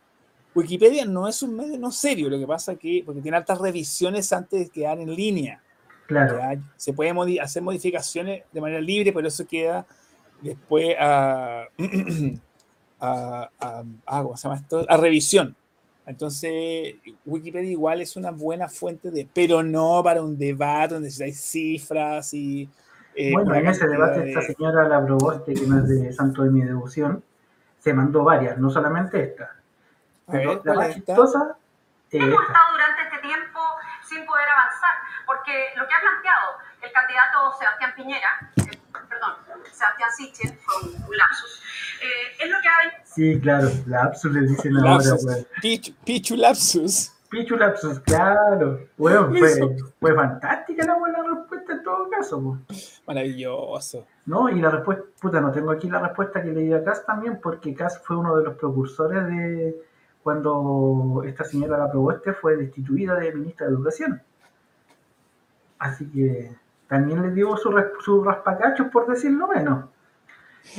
Wikipedia 0.54 1.04
no 1.06 1.26
es 1.28 1.42
un 1.42 1.56
medio 1.56 1.78
no 1.78 1.90
serio, 1.90 2.28
lo 2.28 2.38
que 2.38 2.46
pasa 2.46 2.76
que, 2.76 3.02
porque 3.06 3.20
tiene 3.22 3.36
altas 3.36 3.58
revisiones 3.58 4.32
antes 4.32 4.60
de 4.60 4.68
quedar 4.70 4.98
en 5.00 5.14
línea. 5.14 5.62
Claro. 6.06 6.38
Se 6.76 6.92
puede 6.92 7.12
modi- 7.14 7.40
hacer 7.40 7.62
modificaciones 7.62 8.42
de 8.52 8.60
manera 8.60 8.80
libre, 8.80 9.12
pero 9.12 9.28
eso 9.28 9.46
queda 9.46 9.86
después 10.42 10.94
a, 10.98 11.64
a, 13.00 13.48
a- 13.60 13.84
a- 14.06 14.22
¿cómo 14.22 14.36
se 14.36 14.42
llama 14.48 14.60
esto? 14.60 14.84
a 14.88 14.96
revisión. 14.96 15.56
Entonces, 16.04 16.96
Wikipedia 17.24 17.70
igual 17.70 18.00
es 18.00 18.16
una 18.16 18.32
buena 18.32 18.68
fuente 18.68 19.10
de, 19.10 19.26
pero 19.32 19.62
no 19.62 20.02
para 20.02 20.20
un 20.22 20.36
debate 20.36 20.94
donde 20.94 21.10
hay 21.24 21.32
cifras 21.32 22.34
y... 22.34 22.68
eh, 23.14 23.32
bueno, 23.32 23.54
en 23.54 23.68
ese 23.68 23.86
debate 23.86 24.20
de- 24.20 24.28
esta 24.32 24.42
señora, 24.42 24.88
la 24.88 25.04
proboste, 25.04 25.54
que 25.54 25.66
no 25.66 25.78
es 25.78 25.88
de 25.88 26.12
santo 26.12 26.42
de 26.42 26.50
mi 26.50 26.60
devoción, 26.62 27.22
se 27.78 27.94
mandó 27.94 28.24
varias, 28.24 28.58
no 28.58 28.68
solamente 28.68 29.22
esta. 29.22 29.56
A 30.28 30.32
ver, 30.32 30.46
la 30.46 30.60
¿cuál 30.60 30.76
más 30.76 30.94
chistosa 30.94 31.56
es 32.10 32.20
hemos 32.22 32.40
esta. 32.40 32.46
estado 32.46 32.72
durante 32.72 33.02
este 33.02 33.18
tiempo 33.18 33.60
sin 34.04 34.26
poder 34.26 34.48
avanzar, 34.48 34.94
porque 35.26 35.70
lo 35.76 35.86
que 35.86 35.94
ha 35.94 36.00
planteado 36.00 36.52
el 36.82 36.92
candidato 36.92 37.52
Sebastián 37.58 37.92
Piñera, 37.96 38.50
eh, 38.56 38.78
perdón, 39.08 39.34
Sebastián 39.72 40.10
Sichel, 40.16 40.58
fue 40.58 40.90
un, 40.90 41.16
lapsus, 41.16 41.62
eh, 42.02 42.36
es 42.44 42.50
lo 42.50 42.60
que 42.60 42.68
ha 42.68 43.04
Sí, 43.04 43.40
claro, 43.40 43.68
lapsus 43.86 44.32
le 44.32 44.40
dicen 44.42 44.76
ahora, 44.76 44.90
Lapsus. 44.96 45.24
weón. 45.24 45.46
Pichu, 45.60 45.92
Pichu 46.04 46.36
Lapsus. 46.36 47.12
Pichu 47.30 47.56
lapsus, 47.56 47.98
claro. 48.00 48.80
Weón, 48.98 49.34
fue, 49.34 49.76
fue 49.98 50.14
fantástica 50.14 50.84
la 50.84 50.94
buena 50.98 51.22
respuesta 51.22 51.72
en 51.72 51.82
todo 51.82 52.10
caso. 52.10 52.58
Maravilloso. 53.06 54.06
No, 54.26 54.50
y 54.50 54.60
la 54.60 54.68
respuesta, 54.70 55.04
puta, 55.18 55.40
no 55.40 55.50
tengo 55.50 55.70
aquí 55.70 55.88
la 55.88 56.00
respuesta 56.00 56.42
que 56.42 56.50
le 56.50 56.60
dio 56.60 56.76
a 56.76 56.84
Cass 56.84 57.06
también, 57.06 57.40
porque 57.40 57.74
Cass 57.74 58.00
fue 58.04 58.16
uno 58.16 58.36
de 58.36 58.44
los 58.44 58.56
precursores 58.56 59.26
de 59.28 59.74
cuando 60.22 61.22
esta 61.26 61.44
señora 61.44 61.78
la 61.78 61.90
proboste 61.90 62.32
fue 62.32 62.56
destituida 62.56 63.14
de 63.16 63.34
ministra 63.34 63.66
de 63.66 63.72
Educación. 63.72 64.22
Así 65.78 66.08
que 66.10 66.50
también 66.88 67.22
le 67.22 67.30
dio 67.32 67.56
su, 67.56 67.70
res- 67.70 67.86
su 68.04 68.22
raspacachos, 68.22 68.88
por 68.88 69.06
decirlo 69.08 69.48
menos. 69.48 69.86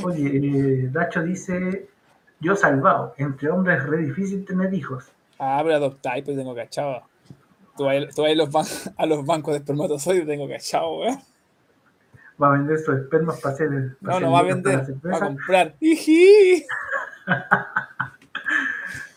Oye, 0.03 0.37
eh, 0.37 0.89
Dacho 0.91 1.21
dice, 1.23 1.89
yo 2.39 2.55
salvado, 2.55 3.13
entre 3.17 3.49
hombres 3.49 3.79
es 3.79 3.85
re 3.89 3.97
difícil 3.97 4.45
tener 4.45 4.73
hijos. 4.73 5.11
Ah, 5.39 5.59
pero 5.63 5.75
adoptáis, 5.75 6.23
pues 6.23 6.37
tengo 6.37 6.55
cachado. 6.55 7.03
Tú 7.75 7.83
vas, 7.85 7.95
a, 7.95 8.33
los 8.35 8.93
a 8.97 9.05
los 9.05 9.25
bancos 9.25 9.53
de 9.53 9.57
espermatozoides, 9.57 10.25
tengo 10.25 10.47
cachado, 10.47 10.99
weón. 10.99 11.17
Va 12.41 12.47
a 12.47 12.51
vender 12.51 12.79
sus 12.79 12.95
espermas 12.95 13.41
para 13.41 13.55
hacer... 13.55 13.69
para 13.69 13.81
No, 14.01 14.11
hacer 14.11 14.23
no 14.23 14.31
va 14.31 14.39
a 14.39 14.43
vender, 14.43 14.95
va 15.05 15.17
a 15.17 15.19
comprar. 15.19 15.75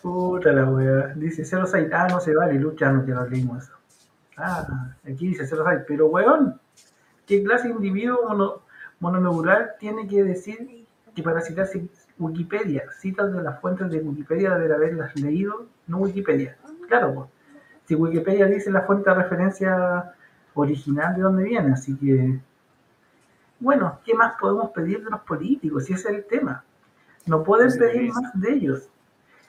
Puta 0.07 0.53
la 0.53 0.71
wea. 0.71 1.15
Dice 1.17 1.45
06. 1.45 1.89
Ah, 1.93 2.07
no 2.09 2.21
se 2.21 2.33
vale, 2.33 2.55
lucha, 2.55 2.93
no 2.93 3.05
que 3.05 3.11
no 3.11 3.27
leímos 3.27 3.65
eso. 3.65 3.73
Ah, 4.37 4.95
aquí 5.03 5.27
dice 5.27 5.45
06. 5.49 5.81
Pero 5.89 6.07
weón, 6.07 6.61
¿qué 7.27 7.43
clase 7.43 7.67
de 7.67 7.75
individuo 7.75 8.63
mono, 9.01 9.43
tiene 9.81 10.07
que 10.07 10.23
decir 10.23 10.87
que 11.13 11.23
para 11.25 11.41
citar 11.41 11.67
ci- 11.67 11.89
Wikipedia, 12.21 12.85
citas 13.01 13.33
de 13.33 13.43
las 13.43 13.61
fuentes 13.61 13.91
de 13.91 13.99
Wikipedia 13.99 14.57
debe 14.57 14.75
haberlas 14.77 15.17
leído, 15.17 15.67
no 15.89 15.99
Wikipedia? 15.99 16.57
Claro, 16.87 17.13
pues. 17.13 17.29
Si 17.87 17.97
Wikipedia 17.97 18.47
dice 18.47 18.71
la 18.71 18.83
fuente 18.83 19.11
de 19.11 19.17
referencia 19.17 20.13
original 20.55 21.17
de 21.17 21.23
dónde 21.23 21.43
viene, 21.43 21.73
así 21.73 21.97
que. 21.97 22.39
Bueno, 23.59 23.99
¿qué 24.05 24.15
más 24.15 24.35
podemos 24.39 24.71
pedir 24.71 25.03
de 25.03 25.11
los 25.11 25.21
políticos? 25.23 25.85
Si 25.87 25.95
ese 25.95 26.11
es 26.11 26.15
el 26.15 26.25
tema. 26.27 26.63
No 27.27 27.43
pueden 27.43 27.77
pedir 27.77 28.13
más 28.13 28.41
de 28.41 28.53
ellos. 28.53 28.89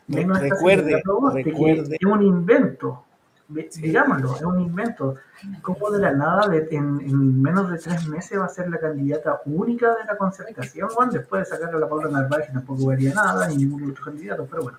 Recuerde, 0.07 1.03
recuerde. 1.33 1.97
es 1.99 2.05
un 2.05 2.21
invento. 2.23 3.03
Digámoslo, 3.49 4.35
es 4.35 4.41
un 4.41 4.59
invento. 4.61 5.15
¿Cómo 5.61 5.89
de 5.91 5.99
la 5.99 6.11
nada, 6.11 6.47
de- 6.49 6.67
en, 6.71 6.99
en 7.01 7.41
menos 7.41 7.69
de 7.71 7.77
tres 7.77 8.07
meses, 8.07 8.37
va 8.39 8.45
a 8.45 8.49
ser 8.49 8.69
la 8.69 8.77
candidata 8.77 9.41
única 9.45 9.95
de 9.95 10.03
la 10.05 10.17
concertación? 10.17 10.89
Bueno, 10.95 11.11
después 11.13 11.41
de 11.49 11.55
sacar 11.55 11.73
a 11.73 11.79
la 11.79 11.87
Paula 11.87 12.09
Narváez, 12.09 12.47
que 12.47 12.53
tampoco 12.53 12.91
haría 12.91 13.13
nada, 13.13 13.47
ni 13.47 13.57
ningún 13.57 13.89
otro 13.91 14.03
candidato, 14.05 14.45
pero 14.49 14.63
bueno. 14.63 14.77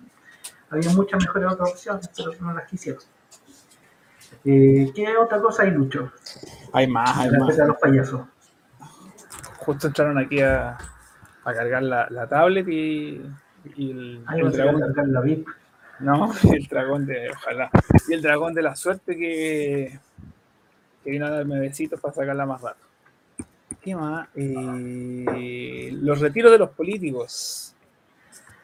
Había 0.70 0.90
muchas 0.90 1.22
mejores 1.24 1.50
otras 1.50 1.70
opciones, 1.70 2.10
pero 2.14 2.30
no 2.40 2.52
las 2.52 2.68
quisieron. 2.68 3.02
Eh, 4.44 4.92
¿Qué 4.94 5.16
otra 5.16 5.40
cosa 5.40 5.62
hay, 5.62 5.70
Lucho? 5.70 6.12
Hay 6.74 6.86
más, 6.86 7.16
hay 7.16 7.30
más. 7.30 7.58
a 7.58 7.64
los 7.66 7.76
payasos. 7.78 8.20
Justo 9.58 9.86
entraron 9.86 10.18
aquí 10.18 10.40
a, 10.42 10.76
a 11.44 11.54
cargar 11.54 11.82
la, 11.82 12.06
la 12.10 12.26
tablet 12.28 12.68
y, 12.68 13.22
y 13.77 13.90
el, 13.90 14.25
dragón. 14.25 14.81
cargar 14.81 15.09
la 15.09 15.21
VIP. 15.21 15.49
No, 16.01 16.33
el 16.53 16.66
dragón 16.66 17.07
de, 17.07 17.31
ojalá. 17.31 17.71
Y 18.09 18.14
el 18.14 18.23
dragón 18.23 18.55
de 18.55 18.62
la 18.62 18.77
suerte 18.77 19.16
que, 19.16 19.99
que 21.05 21.11
vino 21.11 21.27
a 21.27 21.31
darme 21.31 21.59
besitos 21.61 22.01
para 22.01 22.14
sacarla 22.14 22.47
más 22.47 22.61
rato. 22.62 22.79
¿Qué 23.81 23.94
más? 23.94 24.29
Eh, 24.35 25.90
los 26.01 26.21
retiros 26.21 26.53
de 26.53 26.59
los 26.59 26.71
políticos. 26.71 27.75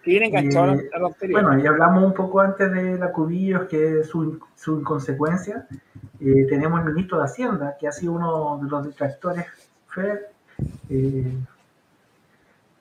Que 0.03 0.11
vienen 0.11 0.29
enganchados 0.37 0.81
Eh, 0.81 0.91
a 0.93 1.07
anterior. 1.07 1.43
Bueno, 1.45 1.63
ya 1.63 1.71
hablamos 1.71 2.05
un 2.05 2.13
poco 2.15 2.41
antes 2.41 2.71
de 2.73 2.99
la 2.99 3.11
Cubillos, 3.11 3.67
que 3.69 4.01
es 4.01 4.09
su, 4.09 4.39
su 4.55 4.81
inconsecuencia. 4.81 5.67
Eh, 6.21 6.47
tenemos 6.49 6.81
el 6.85 6.93
ministro 6.93 7.19
de 7.19 7.25
Hacienda, 7.25 7.77
que 7.81 7.89
ha 7.89 7.93
sido 7.93 8.13
uno 8.13 8.61
de 8.63 8.69
los 8.71 8.85
detractores 8.87 9.47
fer- 9.95 10.27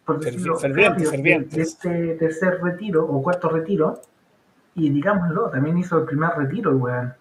por 0.06 0.20
decirlo, 0.20 0.58
fervientes, 0.58 1.52
de 1.52 1.62
este 1.62 2.16
tercer 2.16 2.60
retiro 2.62 3.06
o 3.06 3.22
cuarto 3.22 3.50
retiro. 3.50 4.02
Y 4.76 4.90
digámoslo, 4.90 5.50
también 5.50 5.78
hizo 5.78 6.00
el 6.00 6.06
primer 6.06 6.32
retiro, 6.32 6.72
el 6.72 6.78
weón. 6.78 7.14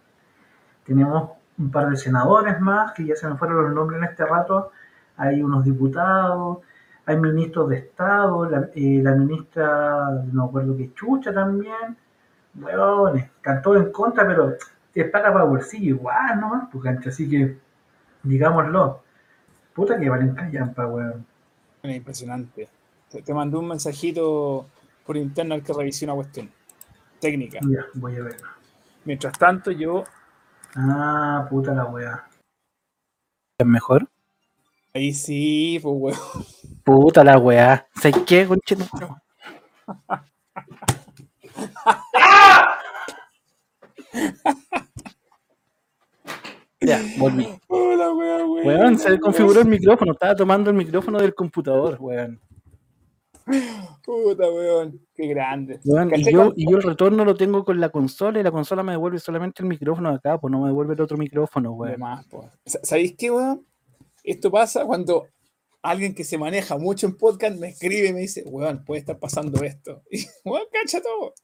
Tenemos 0.85 1.31
un 1.59 1.71
par 1.71 1.91
de 1.91 1.97
senadores 1.97 2.61
más, 2.61 2.93
que 2.93 3.05
ya 3.05 3.15
se 3.15 3.29
me 3.29 3.37
fueron 3.37 3.63
los 3.63 3.73
nombres 3.73 3.99
en 3.99 4.09
este 4.09 4.25
rato. 4.25 4.73
Hay 5.17 5.43
unos 5.43 5.65
diputados, 5.65 6.59
hay 7.07 7.17
ministros 7.19 7.69
de 7.69 7.77
Estado, 7.77 8.49
la, 8.49 8.69
eh, 8.75 9.01
la 9.03 9.13
ministra, 9.13 10.23
no 10.33 10.45
acuerdo 10.45 10.77
qué 10.77 10.93
chucha 10.95 11.33
también. 11.33 11.97
Weones, 12.55 13.31
cantó 13.41 13.77
en 13.77 13.93
contra, 13.93 14.27
pero 14.27 14.57
es 14.95 15.11
para 15.11 15.33
para 15.33 15.45
bolsillo 15.45 15.97
igual 15.97 16.41
nomás, 16.41 16.69
pues. 16.73 17.07
Así 17.07 17.29
que, 17.29 17.59
digámoslo, 18.23 19.03
puta 19.75 19.99
que 19.99 20.09
valen 20.11 20.35
callampa, 20.35 20.87
weón. 20.87 21.32
Es 21.83 21.97
impresionante. 21.97 22.69
Te, 23.11 23.23
te 23.23 23.35
mandé 23.35 23.57
un 23.57 23.69
mensajito 23.69 24.67
por 25.05 25.17
interno 25.17 25.55
al 25.55 25.63
que 25.63 25.73
revisé 25.73 26.05
una 26.05 26.15
cuestión 26.15 26.51
técnica. 27.21 27.59
Ya, 27.63 27.87
voy 27.95 28.17
a 28.17 28.23
verlo. 28.23 28.49
Mientras 29.05 29.37
tanto, 29.39 29.71
yo 29.73 30.05
Ah, 30.77 31.47
puta 31.51 31.75
la 31.75 31.85
wea. 31.87 32.29
¿Es 33.59 33.67
mejor? 33.67 34.09
ahí 34.95 35.13
sí, 35.13 35.79
pues 35.83 35.95
weón. 35.99 36.19
Puta 36.85 37.25
la 37.25 37.39
weá. 37.39 37.87
¿Sabes 37.95 38.19
qué, 38.27 38.47
conchito? 38.47 38.85
Ya, 46.85 47.01
volví. 47.19 47.49
Hola, 47.69 48.13
weón, 48.13 48.51
weón. 48.51 48.67
Weón, 48.67 48.99
se 48.99 49.19
configuró 49.21 49.61
el 49.61 49.69
micrófono. 49.69 50.13
Estaba 50.13 50.35
tomando 50.35 50.71
el 50.71 50.77
micrófono 50.77 51.19
del 51.19 51.35
computador, 51.35 51.97
weón. 52.01 52.41
Puta, 54.05 54.51
weón. 54.51 55.01
Qué 55.15 55.27
grande. 55.29 55.81
Weón, 55.85 56.09
y 56.09 56.11
¿Cachai 56.11 56.33
yo, 56.33 56.53
y 56.57 56.71
yo 56.71 56.77
el 56.77 56.83
retorno 56.83 57.25
lo 57.25 57.35
tengo 57.35 57.65
con 57.65 57.81
la 57.81 57.91
consola 57.91 58.41
y 58.41 58.43
la 58.43 58.51
consola 58.51 58.83
me 58.83 58.93
devuelve 58.93 59.19
solamente 59.19 59.63
el 59.63 59.69
micrófono 59.69 60.11
de 60.11 60.17
acá, 60.17 60.39
pues 60.39 60.51
no 60.51 60.61
me 60.61 60.69
devuelve 60.69 60.95
el 60.95 61.01
otro 61.01 61.17
micrófono, 61.17 61.73
weón. 61.73 62.01
más, 62.01 62.27
¿Sabéis 62.65 63.15
qué, 63.17 63.31
weón? 63.31 63.65
Esto 64.25 64.51
pasa 64.51 64.85
cuando 64.85 65.27
alguien 65.83 66.15
que 66.15 66.25
se 66.25 66.39
maneja 66.39 66.79
mucho 66.79 67.07
en 67.07 67.17
podcast 67.17 67.59
me 67.59 67.69
escribe 67.69 68.09
y 68.09 68.13
me 68.13 68.21
dice, 68.21 68.43
weón, 68.47 68.85
puede 68.85 69.01
estar 69.01 69.19
pasando 69.19 69.63
esto. 69.63 70.03
Y, 70.11 70.27
weón, 70.45 70.65
cacha 70.73 71.01
todo. 71.01 71.35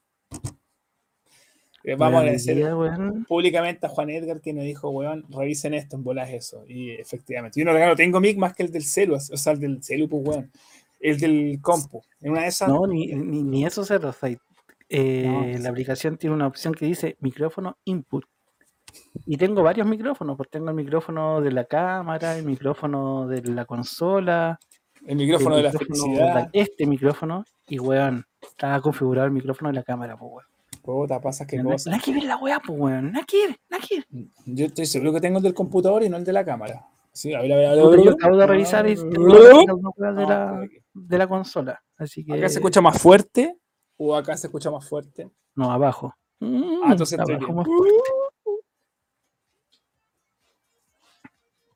Eh, 1.83 1.95
Vamos 1.95 2.15
a 2.15 2.19
agradecer 2.19 2.55
día, 2.57 2.75
weón, 2.75 3.25
públicamente 3.25 3.85
a 3.85 3.89
Juan 3.89 4.09
Edgar 4.09 4.41
que 4.41 4.53
nos 4.53 4.65
dijo, 4.65 4.89
weón, 4.89 5.25
revisen 5.29 5.73
esto, 5.73 5.95
en 5.95 6.03
bolas 6.03 6.29
eso. 6.29 6.63
Y 6.67 6.91
efectivamente, 6.91 7.59
yo 7.59 7.65
no 7.65 7.71
regalo, 7.73 7.95
tengo 7.95 8.19
mic 8.19 8.37
más 8.37 8.53
que 8.53 8.63
el 8.63 8.71
del 8.71 8.83
celu, 8.83 9.15
o 9.15 9.19
sea, 9.19 9.53
el 9.53 9.59
del 9.59 9.83
celu, 9.83 10.09
pues, 10.09 10.23
weón. 10.27 10.51
El 10.99 11.17
del 11.17 11.59
compu. 11.61 12.01
En 12.19 12.31
una 12.31 12.41
de 12.41 12.47
esas. 12.47 12.67
No, 12.67 12.85
ni, 12.85 13.07
ni, 13.07 13.41
ni 13.43 13.65
eso 13.65 13.85
se 13.85 13.97
lo 13.99 14.11
sé. 14.11 14.37
Eh, 14.89 15.23
No, 15.25 15.43
sí. 15.55 15.63
La 15.63 15.69
aplicación 15.69 16.17
tiene 16.17 16.35
una 16.35 16.47
opción 16.47 16.73
que 16.73 16.85
dice 16.85 17.15
micrófono 17.21 17.77
input. 17.85 18.25
Y 19.25 19.37
tengo 19.37 19.61
varios 19.63 19.87
micrófonos, 19.87 20.35
pues 20.35 20.49
tengo 20.49 20.69
el 20.69 20.75
micrófono 20.75 21.39
de 21.41 21.51
la 21.51 21.63
cámara, 21.65 22.37
el 22.37 22.43
micrófono 22.45 23.27
de 23.27 23.41
la 23.43 23.63
consola, 23.65 24.59
El 25.05 25.17
micrófono 25.17 25.55
el 25.57 25.63
de 25.63 25.67
la 25.67 25.71
micrófono 25.71 26.03
felicidad. 26.03 26.49
de 26.51 26.59
este 26.59 26.85
micrófono, 26.87 27.45
y 27.67 27.79
weón, 27.79 28.25
estaba 28.41 28.81
configurado 28.81 29.27
el 29.27 29.31
micrófono 29.31 29.69
de 29.69 29.75
la 29.75 29.83
cámara, 29.83 30.17
pues 30.17 30.31
weón. 30.31 30.45
Puta, 30.93 31.21
pasa 31.21 31.45
qué 31.45 31.57
Nada 31.57 31.71
cosa. 31.73 31.91
nada 31.91 32.01
que 32.03 32.11
ver 32.13 32.23
la 32.23 32.37
weá, 32.37 32.59
pues 32.59 32.79
weón, 32.79 33.11
nada 33.11 33.23
que 33.25 33.47
ver, 33.47 33.57
nada 33.69 33.83
que 33.87 33.95
ver. 33.97 34.27
Yo 34.45 34.65
estoy 34.65 34.85
seguro 34.87 35.13
que 35.13 35.21
tengo 35.21 35.37
el 35.37 35.43
del 35.43 35.53
computador 35.53 36.01
y 36.03 36.09
no 36.09 36.17
el 36.17 36.23
de 36.25 36.33
la 36.33 36.43
cámara. 36.43 36.83
Sí, 37.13 37.31
a 37.33 37.41
ver, 37.41 37.53
a 37.53 37.55
ver, 37.57 37.65
a 37.67 37.75
ver. 37.75 37.83
Puta, 37.85 38.01
yo 38.03 38.11
acabo 38.11 38.37
de 38.37 38.47
revisar 38.47 38.89
y 38.89 38.95
tengo 38.95 39.17
No, 39.17 39.93
weas 39.97 40.15
de 40.15 40.25
la, 40.25 40.61
aquí. 40.61 40.77
de 40.93 41.17
la 41.19 41.27
consola, 41.27 41.83
así 41.97 42.25
que... 42.25 42.33
¿Acá 42.33 42.49
se 42.49 42.55
escucha 42.59 42.81
más 42.81 42.99
fuerte 42.99 43.55
o 43.97 44.15
acá 44.15 44.35
se 44.35 44.47
escucha 44.47 44.71
más 44.71 44.87
fuerte? 44.87 45.29
No, 45.55 45.71
abajo. 45.71 46.13
Mm, 46.39 46.81
Ah, 46.85 46.91
entonces 46.93 47.19
estoy 47.19 47.35
abajo 47.35 47.53
más 47.53 47.67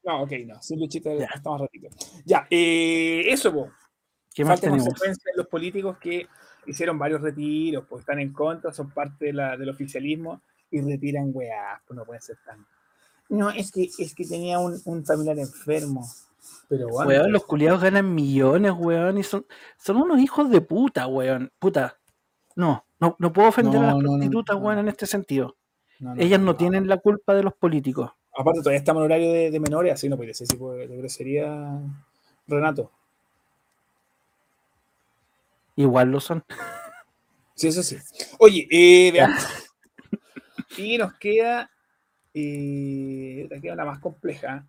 No, 0.03 0.23
ok, 0.23 0.31
no. 0.45 0.61
Sin 0.61 0.79
luchita 0.79 1.11
más 1.45 1.61
ratito. 1.61 1.87
Ya, 2.25 2.45
eh, 2.49 3.23
eso, 3.27 3.53
po. 3.53 3.69
¿Qué 4.33 4.43
más 4.43 4.59
Falta 4.59 4.75
tenemos? 4.75 4.99
los 5.35 5.47
políticos 5.47 5.97
que 5.99 6.27
hicieron 6.65 6.97
varios 6.97 7.21
retiros, 7.21 7.85
pues 7.87 8.01
están 8.01 8.19
en 8.19 8.31
contra, 8.33 8.71
son 8.73 8.91
parte 8.91 9.25
de 9.25 9.33
la- 9.33 9.57
del 9.57 9.69
oficialismo 9.69 10.41
y 10.71 10.81
retiran 10.81 11.31
weá, 11.33 11.81
pues 11.87 11.95
no 11.97 12.03
pueden 12.05 12.21
ser 12.21 12.37
tan. 12.45 12.65
No, 13.29 13.49
es 13.49 13.71
que, 13.71 13.89
es 13.97 14.13
que 14.13 14.25
tenía 14.25 14.59
un, 14.59 14.79
un 14.85 15.05
familiar 15.05 15.37
enfermo. 15.39 16.05
Pero 16.67 16.87
bueno, 16.89 17.09
Weón, 17.09 17.31
los 17.31 17.45
culiados 17.45 17.81
ganan 17.81 18.13
millones, 18.13 18.73
weón, 18.77 19.17
y 19.17 19.23
son, 19.23 19.45
son 19.77 19.97
unos 19.97 20.19
hijos 20.19 20.49
de 20.49 20.61
puta, 20.61 21.07
weón. 21.07 21.51
Puta. 21.59 21.97
No, 22.55 22.85
no, 22.99 23.15
no 23.19 23.33
puedo 23.33 23.47
ofender 23.49 23.79
a 23.79 23.83
las 23.85 23.91
No, 23.95 24.01
no, 24.01 24.03
no, 24.03 24.09
prostitutas, 24.17 24.55
no. 24.57 24.61
weón, 24.63 24.79
en 24.79 24.87
este 24.89 25.05
sentido. 25.07 25.55
no, 25.99 26.15
no, 26.15 26.21
Ellas 26.21 26.39
no 26.39 26.47
no. 26.47 26.55
tienen 26.55 26.87
la 26.87 26.97
culpa 26.97 27.33
de 27.33 27.43
los 27.43 27.53
políticos. 27.53 28.11
Aparte, 28.35 28.59
todavía 28.59 28.79
estamos 28.79 29.01
en 29.01 29.05
horario 29.05 29.31
de, 29.31 29.51
de 29.51 29.59
menores, 29.59 29.93
así 29.93 30.09
no 30.09 30.17
puede 30.17 30.33
ser 30.33 30.47
de, 30.47 30.87
de 30.87 30.97
grosería, 30.97 31.79
Renato. 32.47 32.91
Igual 35.75 36.11
lo 36.11 36.19
son. 36.19 36.43
Sí, 37.55 37.67
eso 37.67 37.83
sí. 37.83 37.97
Oye, 38.39 38.67
eh, 38.71 39.11
veamos. 39.11 39.43
Y 40.77 40.97
nos 40.97 41.13
queda, 41.15 41.69
eh, 42.33 43.47
nos 43.51 43.61
queda 43.61 43.75
la 43.75 43.85
más 43.85 43.99
compleja. 43.99 44.65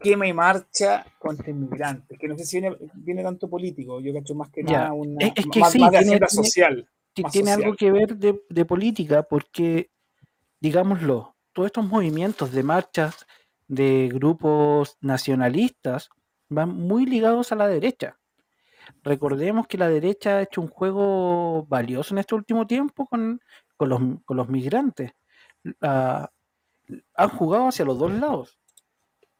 Quema 0.00 0.26
y 0.26 0.32
marcha 0.34 1.04
contra 1.18 1.50
inmigrantes, 1.50 2.18
que 2.18 2.28
no 2.28 2.36
sé 2.36 2.44
si 2.44 2.60
viene, 2.60 2.76
viene 2.94 3.22
tanto 3.22 3.48
político, 3.48 4.00
yo 4.00 4.12
cacho 4.12 4.34
más 4.34 4.50
que 4.50 4.62
Ya, 4.62 4.80
nada 4.80 4.92
una, 4.92 5.26
es- 5.26 5.32
es 5.36 5.46
que 5.50 5.60
más, 5.60 5.72
sí, 5.72 5.78
más 5.78 5.90
de 5.92 5.98
tiene- 6.04 6.28
social. 6.28 6.88
Más 7.22 7.32
Tiene 7.32 7.50
algo 7.52 7.74
que 7.74 7.90
ver 7.90 8.16
de, 8.16 8.40
de 8.48 8.64
política, 8.64 9.22
porque, 9.24 9.90
digámoslo, 10.60 11.34
todos 11.52 11.66
estos 11.66 11.84
movimientos 11.86 12.52
de 12.52 12.62
marchas 12.62 13.26
de 13.66 14.08
grupos 14.12 14.96
nacionalistas 15.00 16.10
van 16.48 16.68
muy 16.76 17.06
ligados 17.06 17.50
a 17.50 17.56
la 17.56 17.66
derecha. 17.66 18.18
Recordemos 19.02 19.66
que 19.66 19.78
la 19.78 19.88
derecha 19.88 20.36
ha 20.38 20.42
hecho 20.42 20.60
un 20.60 20.68
juego 20.68 21.64
valioso 21.66 22.14
en 22.14 22.18
este 22.18 22.34
último 22.34 22.66
tiempo 22.66 23.06
con, 23.06 23.40
con, 23.76 23.88
los, 23.88 24.00
con 24.24 24.36
los 24.36 24.48
migrantes. 24.48 25.12
Han 25.80 27.28
jugado 27.30 27.68
hacia 27.68 27.84
los 27.84 27.98
dos 27.98 28.12
lados. 28.12 28.58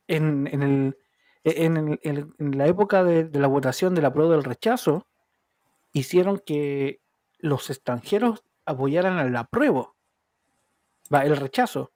En, 0.07 0.47
en, 0.47 0.63
el, 0.63 0.97
en, 1.45 1.77
el- 1.77 2.01
en- 2.39 2.59
la 2.59 2.67
época 2.67 3.05
de, 3.05 3.29
la 3.39 3.47
votación 3.47 3.95
de 3.95 4.03
la 4.03 4.13
prueba 4.13 4.33
del 4.33 4.45
rechazo, 4.45 5.07
hicieron 5.93 6.39
que 6.45 7.01
los 7.39 7.71
extranjeros 7.71 8.43
apoyaran 8.65 9.19
al 9.19 9.35
apruebo, 9.37 9.97
el 11.11 11.37
rechazo. 11.37 11.93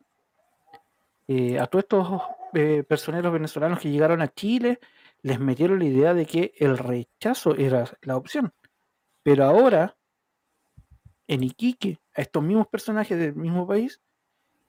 Eh, 1.29 1.59
a 1.59 1.67
todos 1.67 1.85
estos 1.85 2.21
eh, 2.55 2.83
personeros 2.87 3.33
venezolanos 3.33 3.79
que 3.79 3.91
llegaron 3.91 4.21
a 4.23 4.29
Chile, 4.29 4.79
les 5.23 5.39
metieron 5.39 5.79
la 5.79 5.85
idea 5.85 6.15
de 6.15 6.27
que 6.27 6.53
el 6.59 6.77
rechazo 6.77 7.55
era 7.57 7.91
la 8.03 8.17
opción. 8.17 8.53
Pero 9.23 9.45
ahora, 9.45 9.97
en 11.29 11.45
Iquique, 11.45 12.01
a 12.15 12.23
estos 12.23 12.43
mismos 12.43 12.67
personajes 12.67 13.19
del 13.19 13.35
mismo 13.35 13.67
país, 13.67 14.01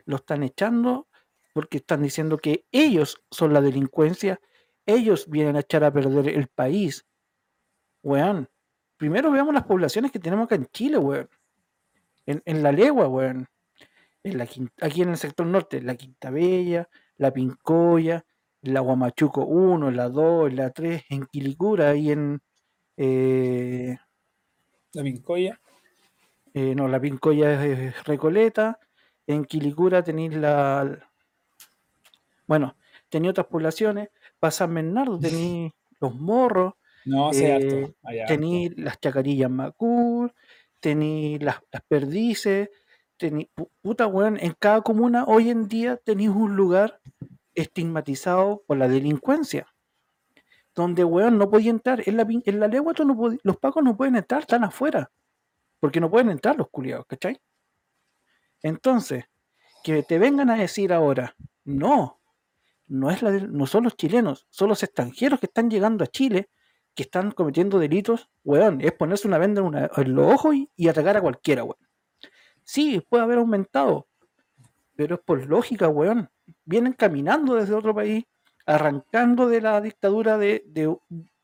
lo 0.05 0.17
están 0.17 0.43
echando 0.43 1.07
porque 1.53 1.77
están 1.77 2.01
diciendo 2.01 2.37
que 2.37 2.65
ellos 2.71 3.23
son 3.29 3.53
la 3.53 3.61
delincuencia, 3.61 4.39
ellos 4.85 5.29
vienen 5.29 5.55
a 5.55 5.61
echar 5.61 5.83
a 5.83 5.93
perder 5.93 6.29
el 6.29 6.47
país. 6.47 7.05
Weón, 8.01 8.49
primero 8.97 9.31
veamos 9.31 9.53
las 9.53 9.63
poblaciones 9.63 10.11
que 10.11 10.19
tenemos 10.19 10.45
acá 10.45 10.55
en 10.55 10.65
Chile, 10.67 10.97
weón. 10.97 11.29
En, 12.25 12.41
en 12.45 12.63
la 12.63 12.71
legua, 12.71 13.07
weón. 13.07 13.47
En 14.23 14.37
la, 14.37 14.47
aquí 14.81 15.01
en 15.01 15.09
el 15.09 15.17
sector 15.17 15.45
norte, 15.45 15.81
la 15.81 15.95
Quinta 15.95 16.31
Bella, 16.31 16.89
la 17.17 17.31
Pincoya, 17.31 18.25
la 18.63 18.79
Guamachuco 18.79 19.45
1, 19.45 19.91
la 19.91 20.09
2, 20.09 20.53
la 20.53 20.71
3, 20.71 21.03
en 21.09 21.25
Quilicura 21.25 21.95
y 21.95 22.11
en... 22.11 22.41
eh, 22.97 23.97
La 24.93 25.03
Pincoya. 25.03 25.59
eh, 26.53 26.73
no, 26.75 26.87
la 26.87 26.99
Pincoya 26.99 27.63
es, 27.65 28.03
Recoleta. 28.05 28.79
En 29.27 29.45
Quilicura 29.45 30.03
tenéis 30.03 30.35
la. 30.35 31.09
Bueno, 32.47 32.75
tenía 33.09 33.31
otras 33.31 33.47
poblaciones. 33.47 34.09
Para 34.39 34.51
San 34.51 34.73
Bernardo 34.73 35.17
tenéis 35.19 35.71
los 36.01 36.15
morros, 36.15 36.73
No, 37.05 37.31
Eh, 37.31 37.53
harto. 37.53 37.95
Hay 38.03 38.19
harto. 38.19 38.33
tenéis 38.33 38.73
las 38.77 38.99
chacarillas 38.99 39.49
Macur, 39.49 40.33
tenéis 40.79 41.41
las, 41.41 41.57
las 41.71 41.81
perdices, 41.87 42.69
pu- 43.19 43.69
Puta 43.81 44.07
weón, 44.07 44.37
en 44.39 44.53
cada 44.59 44.81
comuna 44.81 45.23
hoy 45.25 45.49
en 45.49 45.67
día 45.69 45.97
tenéis 45.97 46.29
un 46.29 46.55
lugar 46.55 46.99
estigmatizado 47.55 48.63
por 48.67 48.77
la 48.77 48.87
delincuencia. 48.87 49.67
Donde 50.75 51.03
weón 51.03 51.37
no 51.37 51.49
podía 51.49 51.69
entrar. 51.71 52.01
En 52.07 52.17
la, 52.17 52.25
en 52.27 52.59
la 52.59 52.67
legua 52.67 52.93
no 53.05 53.15
podí- 53.15 53.39
los 53.43 53.57
pacos 53.57 53.83
no 53.83 53.95
pueden 53.95 54.15
entrar, 54.15 54.41
están 54.41 54.63
afuera. 54.63 55.11
Porque 55.79 55.99
no 55.99 56.09
pueden 56.09 56.29
entrar 56.29 56.57
los 56.57 56.69
culiados, 56.69 57.05
¿cachai? 57.05 57.39
Entonces, 58.61 59.25
que 59.83 60.03
te 60.03 60.17
vengan 60.19 60.49
a 60.49 60.55
decir 60.55 60.93
ahora, 60.93 61.35
no, 61.65 62.21
no, 62.87 63.11
es 63.11 63.21
la 63.21 63.31
de- 63.31 63.47
no 63.47 63.67
son 63.67 63.83
los 63.83 63.95
chilenos, 63.97 64.47
son 64.49 64.69
los 64.69 64.81
extranjeros 64.83 65.39
que 65.39 65.47
están 65.47 65.69
llegando 65.69 66.03
a 66.03 66.07
Chile, 66.07 66.49
que 66.95 67.03
están 67.03 67.31
cometiendo 67.31 67.79
delitos, 67.79 68.29
weón, 68.43 68.79
es 68.81 68.93
ponerse 68.93 69.27
una 69.27 69.37
venda 69.39 69.61
en 69.97 70.15
los 70.15 70.33
ojos 70.33 70.55
y, 70.55 70.71
y 70.75 70.87
atacar 70.87 71.17
a 71.17 71.21
cualquiera, 71.21 71.63
weón. 71.63 71.77
Sí, 72.63 73.01
puede 73.09 73.23
haber 73.23 73.39
aumentado, 73.39 74.07
pero 74.95 75.15
es 75.15 75.21
por 75.21 75.45
lógica, 75.47 75.87
weón. 75.89 76.29
Vienen 76.65 76.93
caminando 76.93 77.55
desde 77.55 77.73
otro 77.73 77.93
país, 77.95 78.23
arrancando 78.65 79.47
de 79.47 79.61
la 79.61 79.81
dictadura 79.81 80.37
de, 80.37 80.63
de 80.67 80.95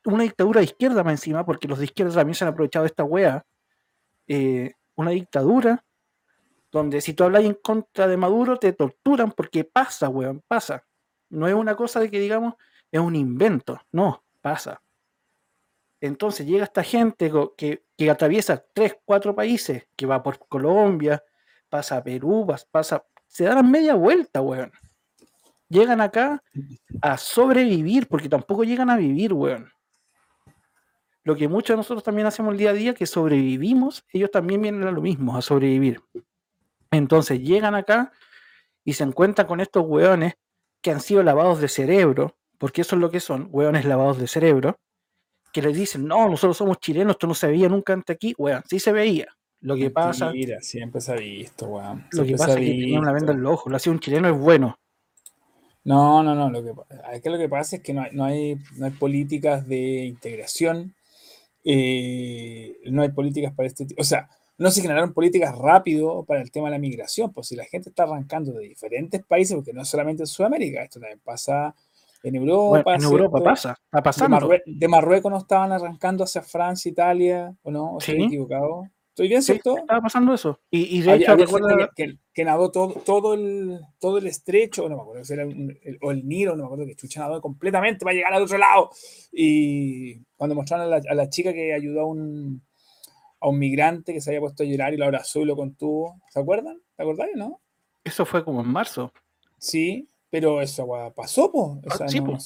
una 0.05 0.23
dictadura 0.23 0.59
de 0.59 0.65
izquierda 0.65 1.03
más 1.03 1.13
encima, 1.13 1.45
porque 1.45 1.67
los 1.67 1.79
de 1.79 1.85
izquierda 1.85 2.13
también 2.15 2.35
se 2.35 2.43
han 2.45 2.51
aprovechado 2.51 2.83
de 2.83 2.88
esta 2.88 3.03
wea, 3.03 3.43
eh, 4.27 4.73
una 4.95 5.12
dictadura 5.12 5.83
donde 6.71 7.01
si 7.01 7.13
tú 7.13 7.23
hablas 7.23 7.43
en 7.45 7.55
contra 7.55 8.07
de 8.07 8.17
Maduro 8.17 8.57
te 8.57 8.73
torturan 8.73 9.31
porque 9.31 9.63
pasa, 9.63 10.07
weón, 10.09 10.41
pasa. 10.47 10.85
No 11.29 11.47
es 11.47 11.53
una 11.53 11.75
cosa 11.75 11.99
de 11.99 12.12
que 12.12 12.19
digamos 12.19 12.53
es 12.91 12.99
un 12.99 13.15
invento, 13.15 13.79
no, 13.91 14.23
pasa. 14.41 14.81
Entonces 16.01 16.45
llega 16.45 16.63
esta 16.63 16.83
gente 16.83 17.31
que, 17.57 17.83
que 17.97 18.09
atraviesa 18.09 18.63
tres, 18.73 18.95
cuatro 19.03 19.35
países, 19.35 19.88
que 19.97 20.05
va 20.05 20.23
por 20.23 20.39
Colombia, 20.47 21.21
pasa 21.69 21.97
a 21.97 22.03
Perú, 22.03 22.45
pas- 22.47 22.65
pasa, 22.69 23.03
se 23.29 23.45
dan 23.45 23.71
media 23.71 23.93
vuelta, 23.93 24.41
weón. 24.41 24.71
Llegan 25.69 26.01
acá 26.01 26.43
a 27.01 27.17
sobrevivir, 27.17 28.07
porque 28.07 28.27
tampoco 28.27 28.63
llegan 28.63 28.89
a 28.89 28.97
vivir, 28.97 29.33
weón. 29.33 29.71
Lo 31.23 31.35
que 31.35 31.47
muchos 31.47 31.75
de 31.75 31.77
nosotros 31.77 32.03
también 32.03 32.27
hacemos 32.27 32.53
el 32.53 32.57
día 32.57 32.71
a 32.71 32.73
día, 32.73 32.93
que 32.95 33.05
sobrevivimos, 33.05 34.03
ellos 34.11 34.31
también 34.31 34.61
vienen 34.61 34.83
a 34.83 34.91
lo 34.91 35.01
mismo, 35.01 35.37
a 35.37 35.41
sobrevivir. 35.41 36.01
Entonces 36.89 37.39
llegan 37.39 37.75
acá 37.75 38.11
y 38.83 38.93
se 38.93 39.03
encuentran 39.03 39.47
con 39.47 39.59
estos 39.59 39.85
hueones 39.85 40.33
que 40.81 40.91
han 40.91 41.01
sido 41.01 41.21
lavados 41.21 41.61
de 41.61 41.67
cerebro, 41.67 42.35
porque 42.57 42.81
eso 42.81 42.95
es 42.95 43.01
lo 43.01 43.11
que 43.11 43.19
son, 43.19 43.47
hueones 43.51 43.85
lavados 43.85 44.17
de 44.17 44.27
cerebro, 44.27 44.79
que 45.53 45.61
les 45.61 45.77
dicen, 45.77 46.07
no, 46.07 46.27
nosotros 46.29 46.57
somos 46.57 46.79
chilenos, 46.79 47.11
esto 47.11 47.27
no 47.27 47.35
se 47.35 47.47
veía 47.47 47.69
nunca 47.69 47.93
antes 47.93 48.15
aquí, 48.15 48.33
weón, 48.37 48.63
sí 48.67 48.79
se 48.79 48.91
veía. 48.91 49.27
Lo 49.62 49.76
que 49.76 49.89
pasa, 49.91 50.26
Mentira, 50.28 50.62
siempre 50.62 51.02
se 51.02 51.12
ha 51.12 51.15
visto, 51.15 51.65
weón. 51.67 52.06
lo 52.12 52.24
que 52.26 52.32
pasa 52.38 52.52
es 52.54 52.60
que 52.60 52.65
tenía 52.65 53.00
una 53.00 53.12
venda 53.12 53.34
en 53.34 53.43
los 53.43 53.54
ojos, 53.54 53.69
lo 53.72 53.76
hacía 53.78 53.91
un 53.91 54.00
chileno 54.00 54.30
es 54.30 54.38
bueno. 54.38 54.78
No, 55.84 56.24
no, 56.24 56.36
no. 56.36 56.50
Lo 56.50 56.63
que, 56.63 56.74
es 57.13 57.22
que 57.22 57.30
lo 57.30 57.38
que 57.38 57.50
pasa 57.50 57.78
es 57.78 57.82
que 57.82 57.93
no 57.93 58.02
hay, 58.04 58.10
no 58.13 58.24
hay, 58.26 58.58
no 58.78 58.86
hay 58.86 58.91
políticas 58.91 59.67
de 59.67 60.06
integración, 60.06 60.93
eh, 61.63 62.78
no 62.86 63.02
hay 63.02 63.10
políticas 63.10 63.54
para 63.54 63.67
este 63.67 63.86
tipo. 63.86 64.02
O 64.02 64.06
sea, 64.06 64.30
no 64.58 64.72
se 64.72 64.82
generaron 64.82 65.13
políticas 65.13 65.58
rápido 65.58 66.24
para 66.24 66.41
el 66.41 66.52
tema 66.52 66.67
de 66.67 66.72
la 66.76 66.80
migración. 66.80 67.32
Pues 67.34 67.48
si 67.48 67.56
la 67.56 67.65
gente 67.65 67.89
está 67.89 68.04
arrancando 68.04 68.52
de 68.54 68.67
diferentes 68.67 69.24
países, 69.26 69.56
porque 69.56 69.74
no 69.74 69.82
es 69.82 69.88
solamente 69.88 70.24
en 70.24 70.28
Sudamérica, 70.28 70.84
esto 70.84 71.00
también 71.00 71.19
pasa 71.24 71.74
en 72.24 72.36
Europa. 72.36 72.84
Bueno, 72.84 72.98
en 72.98 73.04
Europa 73.04 73.38
¿cierto? 73.39 73.50
pasa, 73.50 73.72
está 73.86 73.98
De, 73.98 74.04
pasando. 74.04 74.38
Marrue- 74.38 74.63
de 74.65 74.88
Marruecos 74.88 75.32
no 75.32 75.38
estaban 75.38 75.72
arrancando 75.72 76.24
hacia 76.24 76.41
Francia, 76.41 76.89
Italia, 76.89 77.54
¿o 77.63 77.72
no? 77.72 77.93
¿O 77.95 77.98
estoy 78.00 78.15
Sí. 78.15 78.24
equivocado? 78.24 78.88
¿Estoy 79.19 79.27
bien, 79.27 79.43
Sí, 79.43 79.51
cierto? 79.51 79.75
estaba 79.79 79.99
pasando 80.01 80.34
eso. 80.34 80.62
Y, 80.71 80.97
y 80.97 81.01
de 81.01 81.12
Había, 81.12 81.34
hecho, 81.34 81.36
recuerda- 81.36 81.89
que, 82.34 82.45
nadó 82.45 82.71
todo, 82.71 82.93
todo, 83.05 83.34
el, 83.34 83.82
todo 83.99 84.17
el 84.17 84.27
estrecho, 84.27 84.88
no 84.88 84.95
me 84.95 85.01
acuerdo 85.01 85.25
si 85.25 85.34
era 85.34 85.45
un- 85.45 85.77
el, 85.84 85.97
o 86.01 86.12
el 86.12 86.25
Nilo, 86.25 86.55
no 86.55 86.63
me 86.63 86.65
acuerdo 86.67 86.86
que 86.86 86.95
Chucha 86.95 87.19
nadó 87.19 87.41
completamente 87.41 88.05
para 88.05 88.13
llegar 88.15 88.34
al 88.34 88.43
otro 88.43 88.58
lado. 88.58 88.89
Y 89.34 90.21
cuando 90.38 90.55
mostraron 90.55 90.86
a 90.86 90.99
la, 90.99 91.01
a 91.05 91.13
la 91.15 91.29
chica 91.29 91.51
que 91.51 91.73
ayudó 91.73 91.99
a 91.99 92.05
un, 92.05 92.62
a 93.41 93.49
un 93.49 93.60
migrante 93.60 94.13
que 94.13 94.21
se 94.21 94.29
había 94.29 94.39
puesto 94.39 94.63
a 94.63 94.65
llorar 94.65 94.93
y 94.93 94.97
lo 94.97 95.03
abrazó 95.03 95.41
y 95.41 95.45
lo 95.45 95.58
contuvo, 95.58 96.21
¿se 96.29 96.39
acuerdan? 96.39 96.79
¿Te 96.95 97.03
acordáis, 97.03 97.36
no? 97.36 97.60
eso 98.05 98.25
fue 98.25 98.45
como 98.45 98.62
en 98.62 98.69
marzo. 98.69 99.12
Sí, 99.58 100.08
pero 100.29 100.62
eso 100.62 100.88
pasó, 101.13 101.51
pues. 101.51 101.99
Ah, 102.01 102.08
sí, 102.08 102.21
po. 102.21 102.38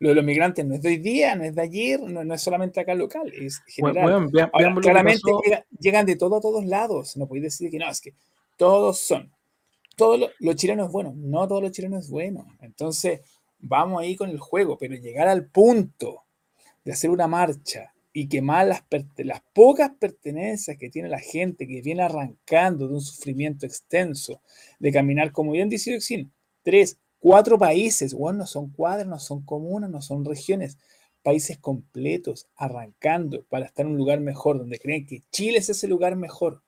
Lo 0.00 0.10
de 0.10 0.14
los 0.14 0.24
migrantes 0.24 0.64
no 0.64 0.74
es 0.76 0.82
de 0.82 0.88
hoy 0.90 0.98
día, 0.98 1.34
no 1.34 1.44
es 1.44 1.54
de 1.54 1.62
ayer, 1.62 2.00
no, 2.00 2.22
no 2.24 2.34
es 2.34 2.40
solamente 2.42 2.78
acá 2.80 2.94
local, 2.94 3.32
es 3.34 3.60
general. 3.66 4.06
vean- 4.30 4.50
Ahora, 4.52 4.66
claramente 4.92 5.20
llega- 5.44 5.66
llegan 5.80 6.06
de 6.06 6.16
todo 6.16 6.36
a 6.36 6.40
todos 6.40 6.64
lados. 6.64 7.16
No 7.16 7.26
podéis 7.26 7.44
decir 7.44 7.70
que 7.70 7.78
no, 7.78 7.90
es 7.90 8.00
que 8.00 8.14
todos 8.56 8.98
son. 9.00 9.32
Todos 9.96 10.20
lo- 10.20 10.30
los 10.38 10.54
chilenos 10.56 10.86
es 10.86 10.92
bueno. 10.92 11.12
No 11.16 11.48
todos 11.48 11.62
los 11.62 11.72
chilenos 11.72 12.04
es 12.04 12.10
bueno. 12.10 12.46
Entonces, 12.60 13.20
vamos 13.58 14.00
ahí 14.00 14.14
con 14.14 14.30
el 14.30 14.38
juego, 14.38 14.78
pero 14.78 14.94
llegar 14.94 15.26
al 15.26 15.46
punto 15.46 16.22
de 16.84 16.92
hacer 16.92 17.10
una 17.10 17.26
marcha 17.26 17.92
y 18.12 18.28
quemar 18.28 18.66
las, 18.68 18.84
las 19.18 19.42
pocas 19.52 19.90
pertenencias 19.98 20.76
que 20.78 20.90
tiene 20.90 21.08
la 21.08 21.18
gente 21.18 21.66
que 21.66 21.82
viene 21.82 22.02
arrancando 22.02 22.86
de 22.86 22.94
un 22.94 23.00
sufrimiento 23.00 23.66
extenso, 23.66 24.40
de 24.78 24.92
caminar, 24.92 25.32
como 25.32 25.52
bien 25.52 25.68
dice 25.68 25.96
Oxin, 25.96 26.30
tres, 26.62 26.96
cuatro 27.18 27.58
países, 27.58 28.14
bueno, 28.14 28.40
no 28.40 28.46
son 28.46 28.70
cuadras, 28.70 29.06
no 29.06 29.18
son 29.18 29.42
comunas, 29.44 29.90
no 29.90 30.00
son 30.02 30.24
regiones, 30.24 30.78
países 31.22 31.58
completos 31.58 32.46
arrancando 32.56 33.42
para 33.48 33.66
estar 33.66 33.84
en 33.86 33.92
un 33.92 33.98
lugar 33.98 34.20
mejor, 34.20 34.58
donde 34.58 34.78
creen 34.78 35.06
que 35.06 35.22
Chile 35.30 35.58
es 35.58 35.68
ese 35.68 35.88
lugar 35.88 36.16
mejor. 36.16 36.62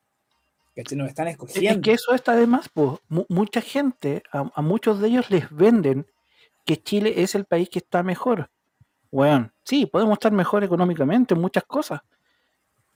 Que 0.75 0.97
nos 0.97 1.09
están 1.09 1.27
Es 1.29 1.33
escogiendo. 1.33 1.83
que 1.83 1.93
eso 1.93 2.15
está 2.15 2.33
además, 2.33 2.71
pues, 2.73 3.01
mu- 3.09 3.27
mucha 3.29 3.61
gente, 3.61 4.23
a, 4.33 4.51
a 4.55 4.63
muchos 4.63 4.99
de 5.01 5.09
ellos 5.09 5.31
les 5.31 5.51
venden 5.51 6.07
que 6.65 6.81
Chile 6.83 7.15
es 7.23 7.35
el 7.35 7.45
país 7.45 7.69
que 7.69 7.81
está 7.81 8.03
mejor. 8.03 8.51
Weón, 9.11 9.53
sí, 9.65 9.85
podemos 9.87 10.15
estar 10.15 10.33
mejor 10.33 10.63
económicamente 10.65 11.35
en 11.35 11.41
muchas 11.41 11.65
cosas, 11.65 12.01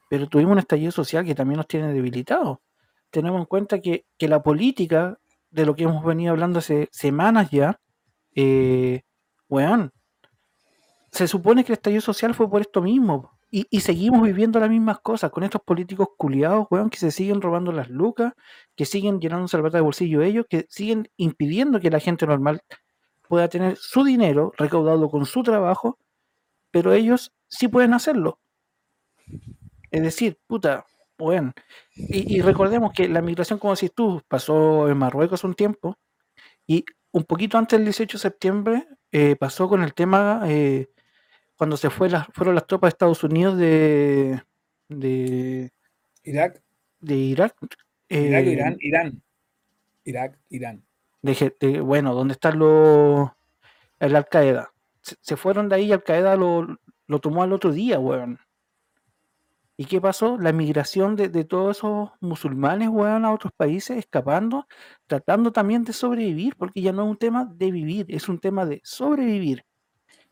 pero 0.09 0.29
tuvimos 0.29 0.53
un 0.53 0.59
estallido 0.61 0.93
social 0.93 1.25
que 1.25 1.35
también 1.35 1.57
nos 1.59 1.67
tiene 1.67 1.93
debilitados. 1.93 2.59
Tenemos 3.11 3.40
en 3.40 3.47
cuenta 3.47 3.81
que, 3.81 4.07
que 4.17 4.29
la 4.29 4.43
política, 4.43 5.19
de 5.55 5.64
lo 5.67 5.77
que 5.77 5.85
hemos 5.85 6.05
venido 6.05 6.33
hablando 6.33 6.59
hace 6.59 6.88
semanas 6.90 7.51
ya, 7.51 7.81
eh, 8.35 9.03
weón, 9.49 9.93
se 11.12 11.29
supone 11.29 11.62
que 11.64 11.73
el 11.73 11.77
estallido 11.77 12.01
social 12.01 12.35
fue 12.35 12.51
por 12.51 12.61
esto 12.61 12.83
mismo. 12.83 13.31
Y, 13.53 13.69
y 13.71 13.81
seguimos 13.83 14.23
viviendo 14.23 14.59
las 14.59 14.69
mismas 14.69 14.99
cosas 14.99 15.31
con 15.31 15.45
estos 15.45 15.62
políticos 15.62 16.09
culiados, 16.19 16.67
weón, 16.71 16.90
que 16.90 16.99
se 16.99 17.12
siguen 17.12 17.40
robando 17.40 17.71
las 17.71 17.88
lucas, 17.88 18.33
que 18.75 18.85
siguen 18.85 19.21
llenándose 19.21 19.57
la 19.57 19.62
plata 19.62 19.79
de 19.79 19.83
bolsillo 19.83 20.23
ellos, 20.23 20.47
que 20.51 20.67
siguen 20.69 21.09
impidiendo 21.17 21.79
que 21.79 21.90
la 21.90 22.01
gente 22.01 22.27
normal 22.27 22.62
pueda 23.29 23.47
tener 23.49 23.77
su 23.77 24.03
dinero 24.03 24.53
recaudado 24.57 25.09
con 25.09 25.25
su 25.25 25.45
trabajo, 25.45 25.99
pero 26.73 26.93
ellos 26.93 27.33
sí 27.47 27.69
pueden 27.69 27.95
hacerlo. 27.95 28.40
Es 29.93 30.03
decir, 30.03 30.37
puta, 30.49 30.85
bueno. 31.18 31.53
Y, 31.94 32.37
y 32.37 32.40
recordemos 32.40 32.92
que 32.92 33.09
la 33.09 33.22
migración, 33.22 33.59
como 33.59 33.74
decís 33.74 33.92
tú, 33.94 34.22
pasó 34.29 34.88
en 34.88 34.98
Marruecos 34.98 35.44
un 35.44 35.55
tiempo 35.55 35.96
y 36.66 36.85
un 37.12 37.24
poquito 37.24 37.59
antes 37.59 37.79
del 37.79 37.87
18 37.87 38.18
de 38.18 38.22
septiembre 38.22 38.88
eh, 39.12 39.37
pasó 39.37 39.68
con 39.68 39.83
el 39.83 39.94
tema 39.94 40.42
eh, 40.46 40.88
cuando 41.57 41.77
se 41.77 41.88
fue 41.88 42.11
las, 42.11 42.27
fueron 42.33 42.57
las 42.57 42.66
tropas 42.66 42.88
de 42.88 42.94
Estados 42.94 43.22
Unidos 43.22 43.57
de, 43.57 44.42
de, 44.88 45.70
Irak, 46.24 46.61
de 46.98 47.14
Irak. 47.14 47.55
Irak, 48.09 48.46
eh, 48.46 48.50
Irán, 48.50 48.77
Irán. 48.81 49.22
Irak, 50.05 50.38
Irán. 50.48 50.85
de 51.22 51.81
bueno, 51.81 52.14
¿dónde 52.14 52.33
están 52.33 52.59
los 52.59 53.31
el 54.00 54.16
Al 54.16 54.29
Qaeda? 54.29 54.72
Se, 55.00 55.14
se 55.20 55.37
fueron 55.37 55.68
de 55.68 55.77
ahí 55.77 55.85
y 55.87 55.92
Al 55.92 56.03
Qaeda 56.03 56.35
lo, 56.35 56.81
lo 57.07 57.18
tomó 57.20 57.44
al 57.44 57.53
otro 57.53 57.70
día, 57.70 58.00
weón. 58.00 58.40
¿Y 59.77 59.87
qué 59.87 60.01
pasó? 60.01 60.39
La 60.39 60.53
migración 60.53 61.17
de, 61.17 61.29
de 61.29 61.45
todos 61.45 61.79
esos 61.79 62.11
musulmanes, 62.21 62.89
weón, 62.89 63.25
a 63.25 63.33
otros 63.33 63.53
países, 63.57 63.99
escapando, 63.99 64.67
tratando 65.07 65.51
también 65.53 65.83
de 65.83 65.93
sobrevivir, 65.93 66.55
porque 66.57 66.81
ya 66.81 66.93
no 66.93 67.05
es 67.05 67.11
un 67.11 67.17
tema 67.17 67.45
de 67.45 67.73
vivir, 67.73 68.07
es 68.09 68.29
un 68.29 68.39
tema 68.39 68.67
de 68.67 68.81
sobrevivir. 68.85 69.65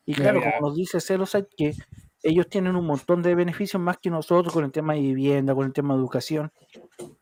Y 0.04 0.14
claro, 0.14 0.40
como 0.40 0.68
nos 0.68 0.76
dice 0.76 1.00
Celosat, 1.00 1.46
que 1.56 1.74
ellos 2.22 2.48
tienen 2.48 2.76
un 2.76 2.86
montón 2.86 3.22
de 3.22 3.34
beneficios 3.34 3.82
más 3.82 3.98
que 3.98 4.10
nosotros 4.10 4.52
con 4.52 4.64
el 4.64 4.72
tema 4.72 4.94
de 4.94 5.00
vivienda, 5.00 5.54
con 5.54 5.66
el 5.66 5.72
tema 5.72 5.94
de 5.94 6.00
educación. 6.00 6.52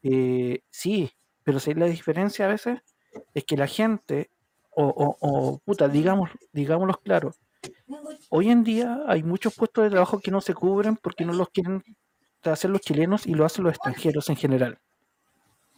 Eh, 0.02 0.62
sí, 0.70 1.10
pero 1.42 1.58
si 1.58 1.74
la 1.74 1.86
diferencia 1.86 2.44
a 2.46 2.48
veces 2.48 2.80
es 3.34 3.44
que 3.44 3.56
la 3.56 3.66
gente, 3.66 4.30
o, 4.70 4.84
o, 4.84 5.16
o, 5.20 5.58
puta, 5.64 5.88
digamos, 5.88 6.30
digámoslo 6.52 7.00
claro, 7.02 7.32
hoy 8.28 8.50
en 8.50 8.62
día 8.62 9.00
hay 9.06 9.22
muchos 9.22 9.54
puestos 9.54 9.84
de 9.84 9.90
trabajo 9.90 10.20
que 10.20 10.30
no 10.30 10.40
se 10.40 10.54
cubren 10.54 10.96
porque 10.96 11.24
no 11.24 11.32
los 11.32 11.48
quieren 11.48 11.82
hacer 12.44 12.70
los 12.70 12.80
chilenos 12.80 13.26
y 13.26 13.34
lo 13.34 13.44
hacen 13.44 13.64
los 13.64 13.74
extranjeros 13.74 14.28
en 14.28 14.36
general. 14.36 14.78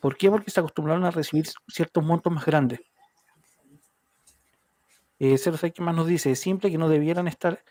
¿Por 0.01 0.17
qué? 0.17 0.31
Porque 0.31 0.51
se 0.51 0.61
acostumbraron 0.61 1.05
a 1.05 1.11
recibir 1.11 1.47
ciertos 1.69 2.05
montos 2.05 2.33
más 2.33 2.45
grandes. 2.45 2.81
Eh, 5.19 5.39
Cero 5.39 5.57
Seis, 5.57 5.73
¿qué 5.73 5.83
más 5.83 5.95
nos 5.95 6.09
dice? 6.09 6.33
Es 6.33 6.41
simple 6.41 6.71
que 6.71 6.79
no 6.79 6.89
debieran 6.89 7.29
estar, 7.29 7.63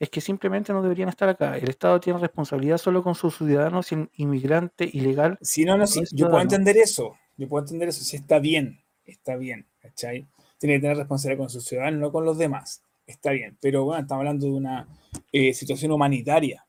es 0.00 0.08
que 0.08 0.22
simplemente 0.22 0.72
no 0.72 0.82
deberían 0.82 1.10
estar 1.10 1.28
acá. 1.28 1.58
El 1.58 1.68
Estado 1.68 2.00
tiene 2.00 2.18
responsabilidad 2.18 2.78
solo 2.78 3.02
con 3.02 3.14
sus 3.14 3.36
ciudadanos 3.36 3.92
y 3.92 3.96
el 3.96 4.10
inmigrante 4.16 4.88
ilegal. 4.90 5.38
Si 5.42 5.66
no, 5.66 5.76
no, 5.76 5.86
sí, 5.86 6.02
yo 6.12 6.30
puedo 6.30 6.40
entender 6.40 6.78
eso. 6.78 7.18
Yo 7.36 7.48
puedo 7.48 7.62
entender 7.64 7.90
eso. 7.90 8.02
Si 8.02 8.16
está 8.16 8.38
bien, 8.38 8.80
está 9.04 9.36
bien. 9.36 9.66
¿Cachai? 9.82 10.26
Tiene 10.58 10.76
que 10.76 10.80
tener 10.80 10.96
responsabilidad 10.96 11.40
con 11.40 11.50
sus 11.50 11.64
ciudadanos, 11.66 12.00
no 12.00 12.10
con 12.10 12.24
los 12.24 12.38
demás. 12.38 12.82
Está 13.06 13.32
bien. 13.32 13.58
Pero 13.60 13.84
bueno, 13.84 14.00
estamos 14.00 14.20
hablando 14.20 14.46
de 14.46 14.52
una 14.52 14.88
eh, 15.30 15.52
situación 15.52 15.92
humanitaria. 15.92 16.64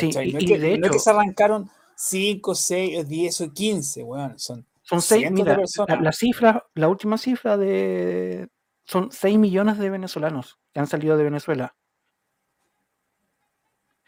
Sí, 0.00 0.06
y, 0.10 0.12
no, 0.32 0.38
es 0.38 0.44
y 0.44 0.46
que, 0.46 0.58
de 0.58 0.68
no 0.78 0.86
es 0.86 0.90
que 0.90 0.96
hecho, 0.96 0.98
se 0.98 1.10
arrancaron 1.10 1.70
5, 1.96 2.54
6, 2.54 3.08
10 3.08 3.40
o 3.42 3.52
15, 3.52 4.02
weón. 4.02 4.38
Son 4.38 4.66
son 4.82 5.00
seis, 5.00 5.20
cientos 5.22 5.46
de 5.46 5.56
mira, 5.56 5.96
la, 5.96 6.00
la 6.02 6.12
cifra, 6.12 6.66
la 6.74 6.88
última 6.88 7.16
cifra 7.16 7.56
de 7.56 8.48
son 8.84 9.10
6 9.10 9.38
millones 9.38 9.78
de 9.78 9.88
venezolanos 9.88 10.58
que 10.74 10.80
han 10.80 10.86
salido 10.86 11.16
de 11.16 11.24
Venezuela. 11.24 11.74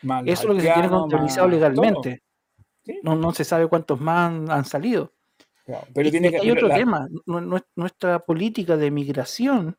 Los 0.03 0.23
Eso 0.27 0.43
es 0.43 0.49
lo 0.49 0.55
que 0.57 0.61
se 0.63 0.73
tiene 0.73 0.89
contabilizado 0.91 1.49
legalmente. 1.49 2.23
Sí, 2.85 3.01
No, 3.03 3.17
no 3.17 3.33
se 3.33 3.45
sabe 3.45 3.69
cuántos 3.69 4.01
más 4.01 4.31
han, 4.31 4.51
han 4.51 4.65
salido. 4.65 5.13
claro. 5.65 5.87
Pero 5.95 6.09
Y, 6.09 6.11
tiene 6.11 6.31
que. 6.31 6.37
hay 6.37 6.43
pero 6.49 6.55
otro 6.55 6.69
la- 6.69 6.75
tema. 6.77 7.09
nu- 7.27 7.41
nu- 7.41 7.61
Nuestra 7.75 8.19
política 8.21 8.77
de 8.77 8.91
migración 8.91 9.79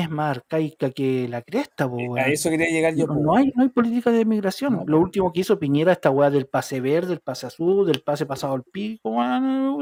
es 0.00 0.10
más 0.10 0.36
arcaica 0.36 0.90
que 0.90 1.26
la 1.26 1.40
cresta, 1.40 1.88
po, 1.88 1.94
a 1.94 1.96
weón. 1.96 2.18
eso 2.18 2.50
quería 2.50 2.68
llegar 2.68 2.94
yo. 2.94 3.06
No, 3.06 3.34
hay, 3.34 3.50
no 3.54 3.62
hay 3.62 3.70
política 3.70 4.10
de 4.10 4.26
migración. 4.26 4.84
Lo 4.86 5.00
último 5.00 5.32
que 5.32 5.40
hizo 5.40 5.58
Piñera, 5.58 5.92
esta 5.92 6.10
weá 6.10 6.28
del 6.28 6.46
pase 6.46 6.80
verde, 6.80 7.08
del 7.08 7.20
pase 7.20 7.46
azul, 7.46 7.86
del 7.86 8.02
pase 8.02 8.26
pasado 8.26 8.52
al 8.52 8.62
pico, 8.62 9.14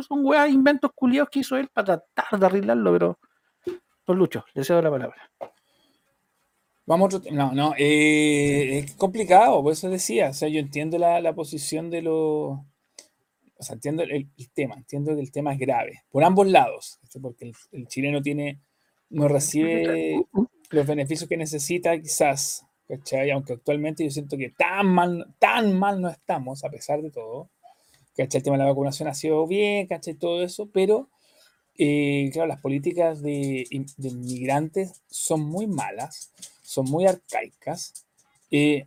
son 0.06 0.24
weas, 0.24 0.50
inventos 0.50 0.92
culiados 0.94 1.30
que 1.30 1.40
hizo 1.40 1.56
él 1.56 1.68
para 1.72 1.98
tratar 2.14 2.38
de 2.38 2.46
arreglarlo, 2.46 2.92
pero. 2.92 3.18
Don 4.06 4.18
Lucho, 4.18 4.44
le 4.54 4.62
cedo 4.62 4.82
la 4.82 4.90
palabra. 4.90 5.16
Vamos 6.86 7.04
a 7.04 7.16
otro 7.16 7.20
tema. 7.22 7.46
No, 7.46 7.52
no, 7.52 7.74
eh, 7.78 8.78
es 8.78 8.94
complicado, 8.94 9.62
por 9.62 9.72
eso 9.72 9.88
decía. 9.88 10.28
O 10.28 10.34
sea, 10.34 10.48
yo 10.48 10.60
entiendo 10.60 10.96
la, 10.96 11.20
la 11.20 11.34
posición 11.34 11.90
de 11.90 12.02
los. 12.02 12.12
O 13.56 13.62
sea, 13.62 13.74
entiendo 13.74 14.02
el, 14.02 14.12
el 14.12 14.50
tema, 14.52 14.76
entiendo 14.76 15.14
que 15.14 15.22
el 15.22 15.32
tema 15.32 15.54
es 15.54 15.58
grave, 15.58 16.04
por 16.10 16.22
ambos 16.22 16.46
lados, 16.46 17.00
porque 17.22 17.46
el, 17.46 17.54
el 17.72 17.86
chileno 17.88 18.20
tiene, 18.20 18.60
no 19.10 19.28
recibe 19.28 20.26
los 20.70 20.86
beneficios 20.86 21.28
que 21.28 21.36
necesita, 21.36 21.98
quizás, 22.00 22.66
¿cachai? 22.88 23.30
Aunque 23.30 23.54
actualmente 23.54 24.04
yo 24.04 24.10
siento 24.10 24.36
que 24.36 24.50
tan 24.50 24.86
mal, 24.86 25.26
tan 25.38 25.78
mal 25.78 26.00
no 26.00 26.08
estamos, 26.08 26.64
a 26.64 26.70
pesar 26.70 27.02
de 27.02 27.10
todo, 27.10 27.50
¿cachai? 28.16 28.38
El 28.38 28.44
tema 28.44 28.56
de 28.58 28.64
la 28.64 28.70
vacunación 28.70 29.08
ha 29.08 29.14
sido 29.14 29.46
bien, 29.46 29.86
¿cachai? 29.86 30.14
Todo 30.14 30.42
eso, 30.42 30.68
pero, 30.72 31.08
eh, 31.78 32.30
claro, 32.32 32.48
las 32.48 32.60
políticas 32.60 33.22
de, 33.22 33.66
de 33.98 34.08
inmigrantes 34.08 35.02
son 35.10 35.42
muy 35.42 35.66
malas, 35.66 36.32
son 36.62 36.86
muy 36.86 37.06
arcaicas. 37.06 38.06
eh, 38.50 38.86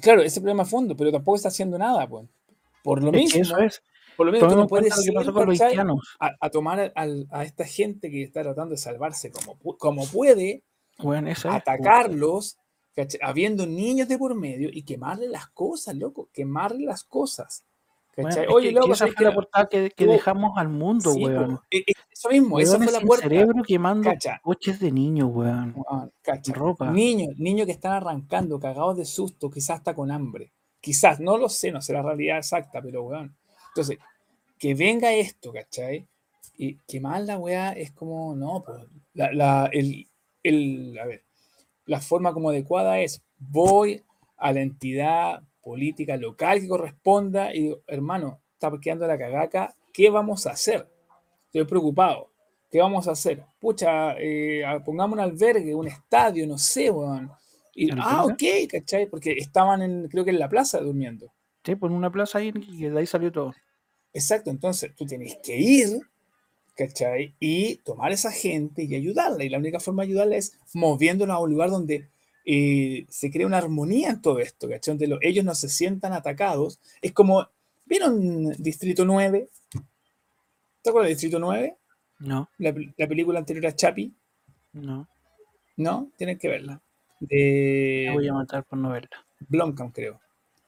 claro, 0.00 0.22
ese 0.22 0.40
problema 0.40 0.62
a 0.62 0.66
fondo, 0.66 0.96
pero 0.96 1.12
tampoco 1.12 1.36
está 1.36 1.48
haciendo 1.48 1.78
nada, 1.78 2.08
pues. 2.08 2.26
Por 2.82 3.02
lo 3.02 3.10
Es 3.10 3.12
mismo, 3.12 3.40
eso 3.42 3.58
es. 3.58 3.82
Por 4.16 4.26
lo 4.26 4.32
mismo, 4.32 4.48
tú 4.48 4.56
no 4.56 4.66
puedes 4.66 4.94
que 4.94 5.10
ir, 5.10 5.80
a, 6.20 6.30
a 6.40 6.50
tomar 6.50 6.92
a 6.94 7.44
esta 7.44 7.64
gente 7.64 8.10
que 8.10 8.22
está 8.22 8.42
tratando 8.42 8.70
de 8.70 8.78
salvarse 8.78 9.30
como, 9.30 9.56
como 9.78 10.06
puede, 10.06 10.62
Bueno, 10.98 11.28
eso 11.30 11.50
atacarlos, 11.50 12.56
¿cachai? 12.94 13.20
habiendo 13.22 13.66
niños 13.66 14.08
de 14.08 14.18
por 14.18 14.34
medio 14.34 14.68
y 14.72 14.82
quemarle 14.82 15.28
las 15.28 15.48
cosas, 15.48 15.94
loco, 15.96 16.28
quemarle 16.32 16.86
las 16.86 17.04
cosas. 17.04 17.64
¿cachai? 18.14 18.44
es 18.44 18.50
Oye, 18.50 18.68
que, 18.68 18.74
que 18.74 18.80
loco, 18.80 18.92
esa 18.92 18.98
¿sabes 19.00 19.14
fue 19.14 19.24
la 19.26 19.34
portada 19.34 19.66
que, 19.68 19.90
que 19.90 20.06
dejamos 20.06 20.56
al 20.56 20.68
mundo, 20.70 21.10
Sí, 21.12 21.22
weón. 21.24 21.60
e- 21.70 21.78
e- 21.86 21.92
eso 22.10 22.30
mismo, 22.30 22.58
esa 22.58 22.78
fue 22.78 22.90
la 22.90 23.00
puerta. 23.00 23.28
cerebro 23.28 23.62
quemando 23.62 24.10
coches 24.42 24.80
de 24.80 24.90
niños, 24.90 25.28
weón. 25.30 25.74
weón, 25.76 26.10
cacha. 26.22 26.54
Ropa. 26.54 26.90
Niños, 26.90 27.36
niños 27.38 27.66
que 27.66 27.72
están 27.72 27.92
arrancando, 27.92 28.58
cagados 28.58 28.96
de 28.96 29.04
susto, 29.04 29.50
quizás 29.50 29.78
hasta 29.78 29.94
con 29.94 30.10
hambre. 30.10 30.50
Quizás, 30.80 31.20
no 31.20 31.36
lo 31.36 31.48
sé, 31.50 31.70
no 31.72 31.82
sé 31.82 31.92
la 31.92 32.00
realidad 32.00 32.38
exacta, 32.38 32.80
pero 32.80 33.02
weón. 33.02 33.36
Entonces, 33.68 33.98
que 34.58 34.74
venga 34.74 35.12
esto, 35.14 35.52
¿cachai? 35.52 36.06
Y 36.58 36.76
que 36.88 37.00
mal 37.00 37.26
la 37.26 37.38
weá 37.38 37.72
es 37.72 37.92
como, 37.92 38.34
no, 38.34 38.62
pues, 38.64 38.78
la, 39.14 39.32
la- 39.32 39.70
el, 39.72 40.08
el- 40.42 40.98
a 40.98 41.06
ver, 41.06 41.22
la 41.86 42.00
forma 42.00 42.32
como 42.32 42.50
adecuada 42.50 43.00
es, 43.00 43.22
voy 43.38 44.02
a 44.36 44.52
la 44.52 44.60
entidad 44.62 45.42
política 45.62 46.16
local 46.16 46.60
que 46.60 46.68
corresponda 46.68 47.54
y 47.54 47.62
digo, 47.64 47.82
hermano, 47.86 48.40
está 48.54 48.70
quedando 48.80 49.06
la 49.06 49.18
cagaca, 49.18 49.74
¿qué 49.92 50.10
vamos 50.10 50.46
a 50.46 50.52
hacer? 50.52 50.88
Estoy 51.46 51.64
preocupado. 51.64 52.30
¿Qué 52.70 52.80
vamos 52.80 53.06
a 53.08 53.12
hacer? 53.12 53.44
Pucha, 53.60 54.14
eh, 54.18 54.62
pongamos 54.84 55.14
un 55.14 55.20
albergue, 55.20 55.74
un 55.74 55.86
estadio, 55.86 56.46
no 56.46 56.58
sé, 56.58 56.90
weón. 56.90 57.30
Y, 57.74 57.90
¿En 57.90 57.98
ah, 58.00 58.24
ok, 58.24 58.42
¿cachai? 58.70 59.06
Porque 59.06 59.32
estaban 59.32 59.82
en, 59.82 60.08
creo 60.08 60.24
que 60.24 60.30
en 60.30 60.38
la 60.38 60.48
plaza 60.48 60.80
durmiendo. 60.80 61.32
Sí, 61.64 61.76
por 61.76 61.92
una 61.92 62.10
plaza 62.10 62.38
ahí 62.38 62.52
y 62.54 62.84
de 62.88 62.98
ahí 62.98 63.06
salió 63.06 63.30
todo. 63.30 63.52
Exacto, 64.16 64.48
entonces 64.50 64.94
tú 64.96 65.04
tienes 65.04 65.36
que 65.44 65.58
ir, 65.58 66.00
¿cachai? 66.74 67.34
Y 67.38 67.76
tomar 67.84 68.10
a 68.10 68.14
esa 68.14 68.32
gente 68.32 68.82
y 68.84 68.94
ayudarla. 68.94 69.44
Y 69.44 69.50
la 69.50 69.58
única 69.58 69.78
forma 69.78 70.02
de 70.02 70.08
ayudarla 70.08 70.36
es 70.36 70.58
moviéndola 70.72 71.34
a 71.34 71.38
un 71.40 71.50
lugar 71.50 71.68
donde 71.70 72.08
eh, 72.46 73.04
se 73.10 73.30
crea 73.30 73.46
una 73.46 73.58
armonía 73.58 74.08
en 74.08 74.22
todo 74.22 74.38
esto, 74.38 74.68
¿cachai? 74.70 74.92
Donde 74.92 75.06
lo- 75.08 75.18
ellos 75.20 75.44
no 75.44 75.54
se 75.54 75.68
sientan 75.68 76.14
atacados. 76.14 76.80
Es 77.02 77.12
como, 77.12 77.46
¿vieron 77.84 78.52
Distrito 78.58 79.04
9? 79.04 79.50
¿Te 80.82 80.88
acuerdas 80.90 81.08
de 81.08 81.14
Distrito 81.14 81.38
9? 81.38 81.76
No, 82.20 82.48
La, 82.56 82.70
pel- 82.70 82.94
la 82.96 83.06
película 83.08 83.38
anterior 83.38 83.66
a 83.66 83.74
Chapi, 83.76 84.14
no. 84.72 85.06
¿no? 85.76 86.10
Tienen 86.16 86.38
que 86.38 86.48
verla. 86.48 86.80
Me 87.20 88.12
voy 88.14 88.24
De 88.24 88.30
a 88.30 88.34
matar 88.34 88.64
por 88.64 88.78
no 88.78 88.90
verla. 88.90 89.26
Blomkamp, 89.48 89.94
creo. 89.94 90.18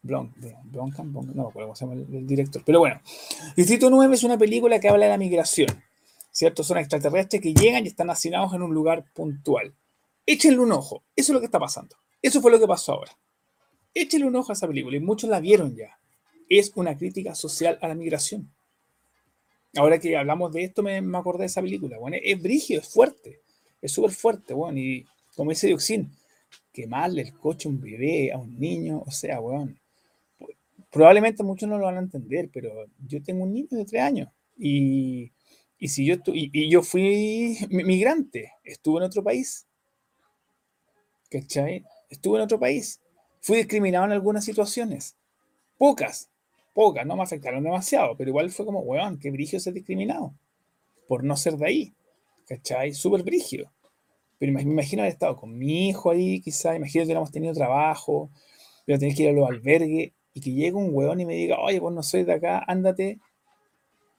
Blom, 0.02 0.32
Blom- 0.36 0.92
Blom- 0.94 1.34
no 1.34 1.50
cómo 1.50 1.74
se 1.74 1.84
llama 1.84 2.00
el, 2.00 2.26
director. 2.26 2.62
Pero 2.64 2.78
bueno, 2.80 3.00
Distrito 3.56 3.90
9 3.90 4.14
es 4.14 4.22
una 4.24 4.38
película 4.38 4.78
que 4.78 4.88
habla 4.88 5.06
de 5.06 5.10
la 5.12 5.18
migración, 5.18 5.68
¿cierto? 6.30 6.62
Son 6.62 6.78
extraterrestres 6.78 7.42
que 7.42 7.52
llegan 7.52 7.84
y 7.84 7.88
están 7.88 8.08
asignados 8.10 8.54
en 8.54 8.62
un 8.62 8.72
lugar 8.72 9.04
puntual. 9.12 9.74
Échenle 10.24 10.58
un 10.60 10.72
ojo. 10.72 11.02
Eso 11.16 11.32
es 11.32 11.34
lo 11.34 11.40
que 11.40 11.46
está 11.46 11.58
pasando. 11.58 11.96
Eso 12.22 12.40
fue 12.40 12.50
lo 12.50 12.58
que 12.60 12.66
pasó 12.66 12.92
ahora. 12.94 13.12
Échenle 13.94 14.26
un 14.26 14.36
ojo 14.36 14.52
a 14.52 14.54
esa 14.54 14.66
película 14.68 14.96
y 14.96 15.00
muchos 15.00 15.28
la 15.30 15.40
vieron 15.40 15.74
ya. 15.74 15.98
Es 16.48 16.72
una 16.76 16.96
crítica 16.96 17.34
social 17.34 17.78
a 17.82 17.88
la 17.88 17.94
migración. 17.94 18.50
Ahora 19.76 19.98
que 19.98 20.16
hablamos 20.16 20.52
de 20.52 20.64
esto, 20.64 20.82
me, 20.82 21.00
me 21.00 21.18
acordé 21.18 21.40
de 21.40 21.46
esa 21.46 21.60
película. 21.60 21.98
Bueno, 21.98 22.16
es 22.22 22.40
brígido, 22.42 22.80
es 22.80 22.88
fuerte. 22.88 23.40
Es 23.82 23.92
súper 23.92 24.12
fuerte, 24.12 24.54
bueno. 24.54 24.78
Y 24.78 25.04
como 25.36 25.50
dice 25.50 25.66
Dioxin, 25.66 26.10
quemarle 26.72 27.22
el 27.22 27.32
coche 27.34 27.68
a 27.68 27.72
un 27.72 27.80
bebé, 27.80 28.32
a 28.32 28.38
un 28.38 28.58
niño, 28.58 29.02
o 29.06 29.10
sea, 29.10 29.40
weón. 29.40 29.78
Probablemente 30.90 31.42
muchos 31.42 31.68
no 31.68 31.78
lo 31.78 31.86
van 31.86 31.96
a 31.96 32.00
entender, 32.00 32.50
pero 32.52 32.86
yo 33.06 33.22
tengo 33.22 33.44
un 33.44 33.52
niño 33.52 33.68
de 33.70 33.84
tres 33.84 34.02
años 34.02 34.28
y, 34.58 35.32
y 35.78 35.88
si 35.88 36.06
yo 36.06 36.16
y, 36.28 36.70
yo 36.70 36.82
fui 36.82 37.58
mi- 37.70 37.84
migrante, 37.84 38.52
estuve 38.64 38.98
en 38.98 39.04
otro 39.04 39.22
país, 39.22 39.66
¿cachai? 41.30 41.84
Estuve 42.10 42.38
en 42.38 42.44
otro 42.44 42.58
país, 42.58 43.00
fui 43.40 43.58
discriminado 43.58 44.06
en 44.06 44.12
algunas 44.12 44.44
situaciones. 44.44 45.16
Pocas, 45.78 46.30
pocas, 46.74 47.06
no 47.06 47.16
me 47.16 47.24
afectaron 47.24 47.64
demasiado, 47.64 48.16
pero 48.16 48.30
igual 48.30 48.50
fue 48.50 48.66
como, 48.66 48.80
weón, 48.80 49.18
qué 49.18 49.30
brigio 49.30 49.60
ser 49.60 49.74
discriminado 49.74 50.34
por 51.08 51.24
no 51.24 51.36
ser 51.36 51.56
de 51.56 51.66
ahí. 51.66 51.94
¿Cachai? 52.48 52.94
Súper 52.94 53.22
brigio. 53.24 53.72
Pero 54.38 54.52
me 54.52 54.62
imagino 54.62 55.02
haber 55.02 55.12
estado 55.14 55.36
con 55.36 55.56
mi 55.58 55.88
hijo 55.90 56.10
ahí, 56.10 56.40
quizás, 56.40 56.76
imagino 56.76 57.02
que 57.02 57.06
hubiéramos 57.06 57.32
tenido 57.32 57.54
trabajo, 57.54 58.30
pero 58.86 58.98
tener 58.98 59.14
que 59.16 59.24
ir 59.24 59.30
a 59.30 59.32
los 59.32 59.48
albergues 59.48 60.12
y 60.38 60.40
que 60.40 60.52
llegue 60.52 60.74
un 60.74 60.90
weón 60.92 61.20
y 61.20 61.26
me 61.26 61.34
diga, 61.34 61.58
oye, 61.58 61.80
pues 61.80 61.94
no 61.94 62.02
soy 62.02 62.22
de 62.22 62.32
acá, 62.32 62.64
ándate, 62.66 63.18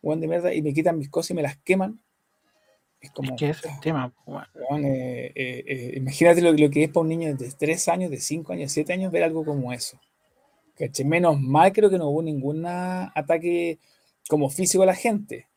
weón 0.02 0.20
de 0.20 0.28
mierda, 0.28 0.54
y 0.54 0.62
me 0.62 0.74
quitan 0.74 0.98
mis 0.98 1.10
cosas 1.10 1.32
y 1.32 1.34
me 1.36 1.42
las 1.42 1.58
queman. 1.58 2.00
Es 3.00 3.12
como. 3.12 3.32
Es 3.32 3.40
que 3.40 3.50
es 3.50 3.66
el 3.66 3.80
tema. 3.80 4.12
pues, 4.26 4.46
weón. 4.54 4.86
eh, 4.86 5.32
eh, 5.34 5.64
eh, 5.66 5.94
imagínate 5.96 6.42
lo, 6.42 6.52
lo 6.52 6.70
que 6.70 6.84
es 6.84 6.90
para 6.90 7.02
un 7.02 7.10
niño 7.10 7.36
de 7.36 7.50
3 7.58 7.88
años, 7.88 8.12
de 8.12 8.20
5 8.20 8.52
años, 8.54 8.72
7 8.72 8.92
años 8.92 9.12
ver 9.12 9.24
algo 9.24 9.46
como 9.46 9.72
eso. 9.72 9.98
¿Cachai? 10.78 11.06
Menos 11.06 11.40
mal 11.40 11.72
creo 11.72 11.90
que 11.90 11.98
no 11.98 12.10
hubo 12.10 12.22
ningún 12.22 12.66
ataque 12.66 13.80
como 14.28 14.50
físico 14.50 14.84
a 14.84 14.88
la 14.88 14.96
gente. 14.96 15.48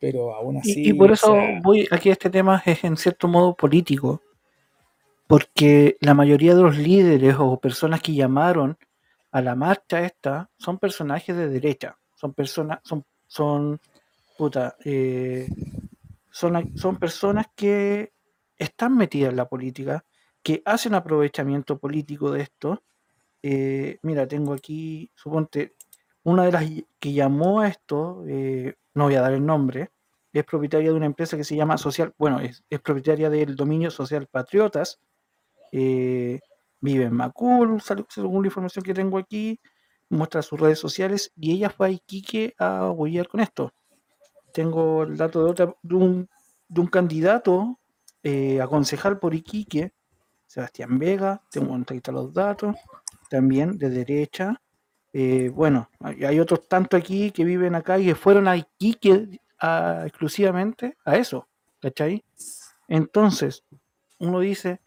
Pero 0.00 0.34
aún 0.34 0.58
así. 0.58 0.82
Y, 0.82 0.90
y 0.90 0.92
por 0.92 1.12
eso 1.12 1.32
sea, 1.32 1.60
voy 1.62 1.88
aquí 1.90 2.10
a 2.10 2.12
este 2.12 2.30
tema 2.30 2.62
es 2.66 2.84
en 2.84 2.96
cierto 2.96 3.28
modo 3.28 3.54
político, 3.54 4.20
porque 5.26 5.96
la 6.00 6.14
mayoría 6.14 6.54
de 6.54 6.62
los 6.62 6.76
líderes 6.76 7.36
o 7.38 7.58
personas 7.58 8.00
que 8.00 8.14
llamaron 8.14 8.76
a 9.36 9.42
la 9.42 9.54
marcha 9.54 10.00
esta 10.00 10.50
son 10.56 10.78
personajes 10.78 11.36
de 11.36 11.48
derecha, 11.48 11.98
son 12.14 12.32
personas, 12.32 12.80
son, 13.26 13.78
eh, 14.82 15.46
son, 16.30 16.74
son 16.74 16.96
personas 16.96 17.48
que 17.54 18.14
están 18.56 18.96
metidas 18.96 19.32
en 19.32 19.36
la 19.36 19.46
política, 19.46 20.06
que 20.42 20.62
hacen 20.64 20.94
aprovechamiento 20.94 21.78
político 21.78 22.30
de 22.30 22.40
esto. 22.40 22.82
Eh, 23.42 23.98
mira, 24.00 24.26
tengo 24.26 24.54
aquí, 24.54 25.10
suponte, 25.14 25.74
una 26.22 26.44
de 26.46 26.52
las 26.52 26.64
que 26.98 27.12
llamó 27.12 27.60
a 27.60 27.68
esto, 27.68 28.24
eh, 28.26 28.76
no 28.94 29.04
voy 29.04 29.16
a 29.16 29.20
dar 29.20 29.34
el 29.34 29.44
nombre, 29.44 29.90
es 30.32 30.44
propietaria 30.44 30.88
de 30.88 30.96
una 30.96 31.04
empresa 31.04 31.36
que 31.36 31.44
se 31.44 31.56
llama 31.56 31.76
Social, 31.76 32.14
bueno, 32.16 32.40
es, 32.40 32.64
es 32.70 32.80
propietaria 32.80 33.28
del 33.28 33.54
dominio 33.54 33.90
Social 33.90 34.28
Patriotas, 34.28 34.98
vive 36.80 37.04
en 37.04 37.14
Macul, 37.14 37.80
según 38.08 38.42
la 38.42 38.48
información 38.48 38.84
que 38.84 38.94
tengo 38.94 39.18
aquí, 39.18 39.60
muestra 40.08 40.42
sus 40.42 40.60
redes 40.60 40.78
sociales 40.78 41.32
y 41.36 41.52
ella 41.52 41.70
fue 41.70 41.88
a 41.88 41.90
Iquique 41.90 42.54
a 42.58 42.90
huellar 42.90 43.28
con 43.28 43.40
esto. 43.40 43.72
Tengo 44.52 45.02
el 45.02 45.16
dato 45.16 45.52
de, 45.52 45.74
de, 45.82 45.94
un, 45.94 46.28
de 46.68 46.80
un 46.80 46.86
candidato 46.86 47.78
eh, 48.22 48.60
a 48.60 48.66
concejal 48.66 49.18
por 49.18 49.34
Iquique, 49.34 49.92
Sebastián 50.46 50.98
Vega, 50.98 51.42
tengo 51.50 51.76
están 51.76 52.14
los 52.14 52.32
datos, 52.32 52.74
también 53.28 53.78
de 53.78 53.90
derecha. 53.90 54.60
Eh, 55.12 55.50
bueno, 55.54 55.90
hay, 56.00 56.38
otros 56.40 56.68
tanto 56.68 56.96
aquí 56.96 57.30
que 57.30 57.44
viven 57.44 57.74
acá 57.74 57.98
y 57.98 58.06
que 58.06 58.14
fueron 58.14 58.48
a 58.48 58.56
Iquique 58.56 59.40
exclusivamente 60.04 60.96
a 61.04 61.16
eso, 61.16 61.48
¿cachai? 61.80 62.24
Entonces, 62.88 63.64
uno 64.18 64.40
dice, 64.40 64.80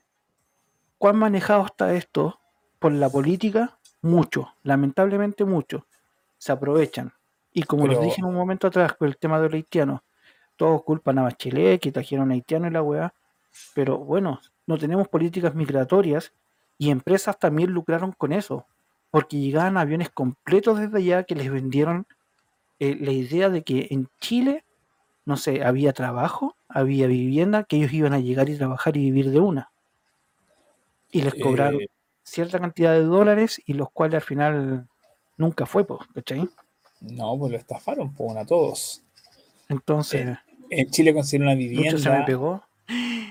¿cuán 1.00 1.16
manejado 1.16 1.66
está 1.66 1.93
esto 1.95 2.39
por 2.78 2.91
la 2.91 3.10
política? 3.10 3.80
Mucho, 4.04 4.54
lamentablemente 4.62 5.45
mucho. 5.45 5.88
Se 6.38 6.52
aprovechan. 6.52 7.14
Y 7.52 7.64
como 7.64 7.88
les 7.88 8.00
dije 8.00 8.20
en 8.20 8.26
un 8.26 8.36
momento 8.36 8.68
atrás 8.68 8.93
con 8.93 9.08
el 9.08 9.18
tema 9.18 9.39
de 9.39 9.45
los 9.45 9.54
haitianos, 9.56 10.02
todos 10.56 10.84
culpan 10.84 11.18
a 11.18 11.24
Bachelet, 11.24 11.82
que 11.82 11.91
trajeron 11.91 12.32
haitianos 12.32 12.70
y 12.70 12.74
la 12.74 12.84
weá, 12.84 13.14
pero 13.74 13.97
bueno, 13.97 14.39
no 14.68 14.78
tenemos 14.78 15.08
políticas 15.08 15.56
migratorias 15.56 16.32
y 16.78 16.91
empresas 16.91 17.39
también 17.39 17.72
lucraron 17.72 18.12
con 18.12 18.32
eso, 18.32 18.66
porque 19.10 19.39
llegaban 19.39 19.78
aviones 19.78 20.10
completos 20.10 20.80
desde 20.80 20.97
allá 20.97 21.24
que 21.24 21.36
les 21.36 21.52
vendieron 21.52 22.06
eh, 22.80 22.97
la 23.00 23.12
idea 23.12 23.50
de 23.50 23.64
que 23.64 23.88
en 23.89 24.10
Chile, 24.20 24.64
no 25.26 25.38
sé, 25.38 25.64
había 25.64 25.91
trabajo, 25.93 26.56
había 26.68 27.08
vivienda, 27.08 27.64
que 27.64 27.78
ellos 27.78 27.93
iban 27.93 28.14
a 28.14 28.20
llegar 28.20 28.50
y 28.50 28.58
trabajar 28.58 28.95
y 28.95 29.02
vivir 29.02 29.32
de 29.32 29.39
una. 29.39 29.72
Y 31.12 31.22
les 31.22 31.34
cobraron 31.36 31.82
eh, 31.82 31.88
cierta 32.24 32.60
cantidad 32.60 32.93
de 32.93 33.03
dólares 33.03 33.62
y 33.66 33.74
los 33.74 33.89
cuales 33.91 34.16
al 34.16 34.22
final 34.22 34.88
nunca 35.38 35.66
fue, 35.66 35.86
pues, 35.86 35.99
¿cachai? 36.14 36.47
no, 37.01 37.38
pues 37.39 37.51
lo 37.53 37.57
estafaron, 37.57 38.14
pues, 38.14 38.36
a 38.38 38.45
todos. 38.45 39.03
Entonces, 39.70 40.38
En 40.70 40.89
Chile 40.91 41.14
consiguieron 41.14 41.47
una 41.47 41.55
Lucho 41.55 41.97
se 41.97 42.10
me 42.10 42.16
vivienda. 42.18 42.26
pegó. 42.26 42.64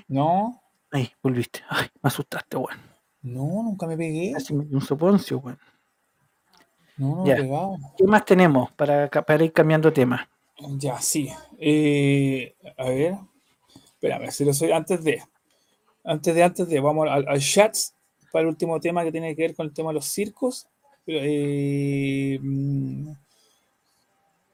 No, 0.08 0.62
Ay, 0.90 1.12
volviste. 1.22 1.60
Ay, 1.68 1.86
me 2.02 2.08
asustaste, 2.08 2.56
weón. 2.56 2.78
no, 3.22 3.44
nunca 3.62 3.86
me 3.86 3.96
pegué. 3.96 4.32
Casi 4.32 4.54
me 4.54 4.64
un 4.64 4.80
soponcio, 4.80 5.38
weón. 5.38 5.58
No, 6.96 7.16
no 7.16 7.26
Ya. 7.26 7.34
me 7.34 7.40
he 7.40 7.42
pegado. 7.44 7.76
¿Qué 7.96 8.04
más 8.04 8.24
tenemos 8.24 8.72
para, 8.72 9.08
para 9.10 9.44
ir 9.44 9.52
cambiando 9.52 9.92
tema? 9.92 10.28
Ya, 10.78 10.98
sí. 11.00 11.28
Eh, 11.58 12.56
a 12.76 12.84
ver. 12.84 13.14
Espérame, 13.92 14.30
si 14.30 14.44
lo 14.44 14.52
soy 14.54 14.72
antes 14.72 15.04
de. 15.04 15.22
Antes 16.08 16.34
de, 16.34 16.42
antes 16.42 16.68
de, 16.68 16.80
vamos 16.80 17.06
al, 17.08 17.28
al 17.28 17.40
chats 17.40 17.94
para 18.32 18.42
el 18.42 18.48
último 18.48 18.80
tema 18.80 19.04
que 19.04 19.12
tiene 19.12 19.36
que 19.36 19.42
ver 19.42 19.54
con 19.54 19.66
el 19.66 19.72
tema 19.72 19.90
de 19.90 19.94
los 19.94 20.06
circos. 20.06 20.66
Eh, 21.06 22.38
mm, 22.40 23.10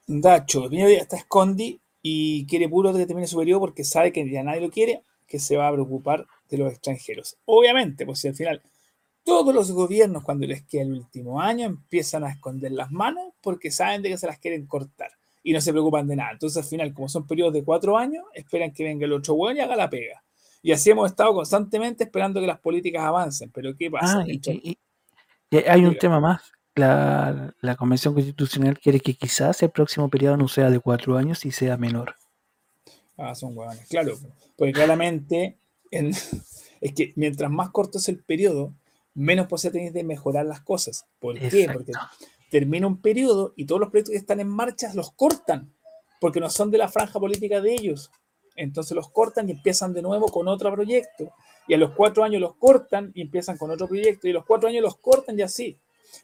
Dacho, 0.06 0.68
está 0.70 1.16
Escondi 1.16 1.80
y 2.02 2.44
quiere 2.46 2.68
puro 2.68 2.92
que 2.92 3.06
termine 3.06 3.26
su 3.26 3.38
periodo 3.38 3.60
porque 3.60 3.84
sabe 3.84 4.12
que 4.12 4.28
ya 4.28 4.42
nadie 4.42 4.60
lo 4.60 4.70
quiere, 4.70 5.02
que 5.26 5.38
se 5.38 5.56
va 5.56 5.68
a 5.68 5.72
preocupar 5.72 6.26
de 6.50 6.58
los 6.58 6.72
extranjeros. 6.72 7.36
Obviamente, 7.46 8.04
pues 8.04 8.18
si 8.18 8.28
al 8.28 8.34
final 8.34 8.60
todos 9.24 9.54
los 9.54 9.72
gobiernos 9.72 10.22
cuando 10.22 10.46
les 10.46 10.62
queda 10.62 10.82
el 10.82 10.92
último 10.92 11.40
año 11.40 11.66
empiezan 11.66 12.24
a 12.24 12.30
esconder 12.30 12.72
las 12.72 12.92
manos 12.92 13.32
porque 13.40 13.70
saben 13.70 14.02
de 14.02 14.10
que 14.10 14.18
se 14.18 14.26
las 14.26 14.38
quieren 14.38 14.66
cortar 14.66 15.12
y 15.42 15.52
no 15.52 15.60
se 15.60 15.72
preocupan 15.72 16.06
de 16.06 16.16
nada. 16.16 16.32
Entonces 16.32 16.62
al 16.62 16.68
final, 16.68 16.92
como 16.92 17.08
son 17.08 17.26
periodos 17.26 17.54
de 17.54 17.64
cuatro 17.64 17.96
años, 17.96 18.24
esperan 18.34 18.72
que 18.72 18.84
venga 18.84 19.06
el 19.06 19.12
otro 19.12 19.34
hueón 19.34 19.56
y 19.56 19.60
haga 19.60 19.76
la 19.76 19.88
pega. 19.88 20.22
Y 20.64 20.72
así 20.72 20.90
hemos 20.90 21.10
estado 21.10 21.34
constantemente 21.34 22.04
esperando 22.04 22.40
que 22.40 22.46
las 22.46 22.58
políticas 22.58 23.02
avancen. 23.04 23.50
Pero 23.50 23.76
¿qué 23.76 23.90
pasa? 23.90 24.20
Ah, 24.20 24.24
y, 24.26 24.40
y- 24.50 24.78
y 25.50 25.56
hay 25.58 25.84
un 25.84 25.98
tema 25.98 26.18
más. 26.20 26.40
La, 26.74 27.54
la 27.60 27.76
Convención 27.76 28.14
Constitucional 28.14 28.78
quiere 28.80 28.98
que 28.98 29.12
quizás 29.14 29.62
el 29.62 29.70
próximo 29.70 30.08
periodo 30.08 30.38
no 30.38 30.48
sea 30.48 30.70
de 30.70 30.80
cuatro 30.80 31.18
años 31.18 31.44
y 31.44 31.52
sea 31.52 31.76
menor. 31.76 32.16
Ah, 33.18 33.34
son 33.34 33.56
huevones, 33.56 33.86
claro. 33.88 34.18
Porque 34.56 34.72
claramente 34.72 35.58
en- 35.90 36.12
es 36.80 36.92
que 36.94 37.12
mientras 37.14 37.50
más 37.50 37.68
corto 37.68 37.98
es 37.98 38.08
el 38.08 38.24
periodo, 38.24 38.72
menos 39.12 39.46
posibilidad 39.46 39.74
tenéis 39.92 39.92
de 39.92 40.02
mejorar 40.02 40.46
las 40.46 40.62
cosas. 40.62 41.04
¿Por 41.20 41.38
qué? 41.38 41.68
Porque 41.74 41.92
termina 42.50 42.86
un 42.86 43.02
periodo 43.02 43.52
y 43.54 43.66
todos 43.66 43.82
los 43.82 43.90
proyectos 43.90 44.12
que 44.12 44.18
están 44.18 44.40
en 44.40 44.48
marcha 44.48 44.92
los 44.94 45.12
cortan, 45.12 45.70
porque 46.20 46.40
no 46.40 46.48
son 46.48 46.70
de 46.70 46.78
la 46.78 46.88
franja 46.88 47.20
política 47.20 47.60
de 47.60 47.74
ellos. 47.74 48.10
Entonces 48.56 48.94
los 48.94 49.10
cortan 49.10 49.48
y 49.48 49.52
empiezan 49.52 49.92
de 49.92 50.02
nuevo 50.02 50.28
con 50.28 50.48
otro 50.48 50.72
proyecto. 50.72 51.32
Y 51.66 51.74
a 51.74 51.78
los 51.78 51.90
cuatro 51.92 52.24
años 52.24 52.40
los 52.40 52.54
cortan 52.56 53.10
y 53.14 53.22
empiezan 53.22 53.56
con 53.56 53.70
otro 53.70 53.88
proyecto. 53.88 54.28
Y 54.28 54.30
a 54.30 54.34
los 54.34 54.44
cuatro 54.44 54.68
años 54.68 54.82
los 54.82 54.96
cortan 54.98 55.38
y 55.38 55.42
así. 55.42 55.78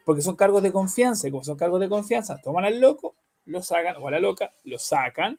Porque 0.05 0.23
son 0.23 0.37
cargos 0.37 0.63
de 0.63 0.71
confianza. 0.73 1.27
Y 1.27 1.31
como 1.31 1.43
son 1.45 1.57
cargos 1.57 1.81
de 1.81 1.89
confianza, 1.89 2.39
toman 2.43 2.65
al 2.65 2.81
loco, 2.81 3.15
lo 3.47 3.63
sacan, 3.63 3.97
o 4.01 4.07
a 4.07 4.11
la 4.13 4.21
loca, 4.21 4.53
lo 4.65 4.79
sacan 4.79 5.39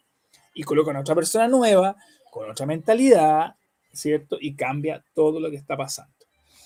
y 0.54 0.64
colocan 0.64 0.98
a 0.98 1.00
otra 1.02 1.16
persona 1.16 1.48
nueva, 1.48 1.96
con 2.30 2.50
otra 2.50 2.66
mentalidad, 2.66 3.56
¿cierto? 3.94 4.38
Y 4.42 4.54
cambia 4.56 5.04
todo 5.14 5.40
lo 5.40 5.50
que 5.50 5.56
está 5.56 5.78
pasando. 5.78 6.14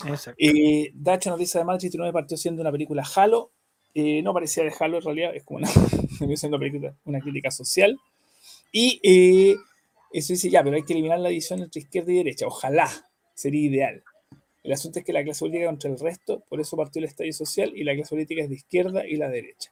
Exacto. 0.07 0.37
Eh, 0.39 0.91
Dacho 0.95 1.29
nos 1.29 1.39
dice 1.39 1.57
además, 1.59 1.79
19 1.79 2.11
partió 2.11 2.35
siendo 2.37 2.61
una 2.61 2.71
película 2.71 3.03
Halo. 3.15 3.51
Eh, 3.93 4.21
no 4.23 4.33
parecía 4.33 4.63
de 4.63 4.73
Halo 4.79 4.97
en 4.97 5.03
realidad, 5.03 5.35
es 5.35 5.43
como 5.43 5.59
una, 5.59 5.69
una, 6.49 6.57
película- 6.59 6.95
una 7.05 7.19
crítica 7.19 7.51
social. 7.51 7.97
Y 8.71 8.99
eh, 9.03 9.55
eso 10.19 10.33
dice 10.33 10.49
ya, 10.49 10.63
pero 10.63 10.75
hay 10.75 10.83
que 10.83 10.93
eliminar 10.93 11.19
la 11.19 11.29
división 11.29 11.61
entre 11.61 11.81
izquierda 11.81 12.11
y 12.11 12.17
derecha. 12.17 12.47
Ojalá, 12.47 12.89
sería 13.33 13.61
ideal. 13.67 14.03
El 14.63 14.73
asunto 14.73 14.99
es 14.99 15.05
que 15.05 15.13
la 15.13 15.23
clase 15.23 15.39
política 15.39 15.67
contra 15.67 15.89
el 15.91 15.99
resto, 15.99 16.43
por 16.49 16.59
eso 16.59 16.75
partió 16.75 16.99
el 16.99 17.05
estadio 17.05 17.33
social 17.33 17.71
y 17.75 17.83
la 17.83 17.93
clase 17.95 18.09
política 18.15 18.41
es 18.41 18.49
de 18.49 18.55
izquierda 18.55 19.05
y 19.07 19.15
la 19.17 19.29
derecha. 19.29 19.71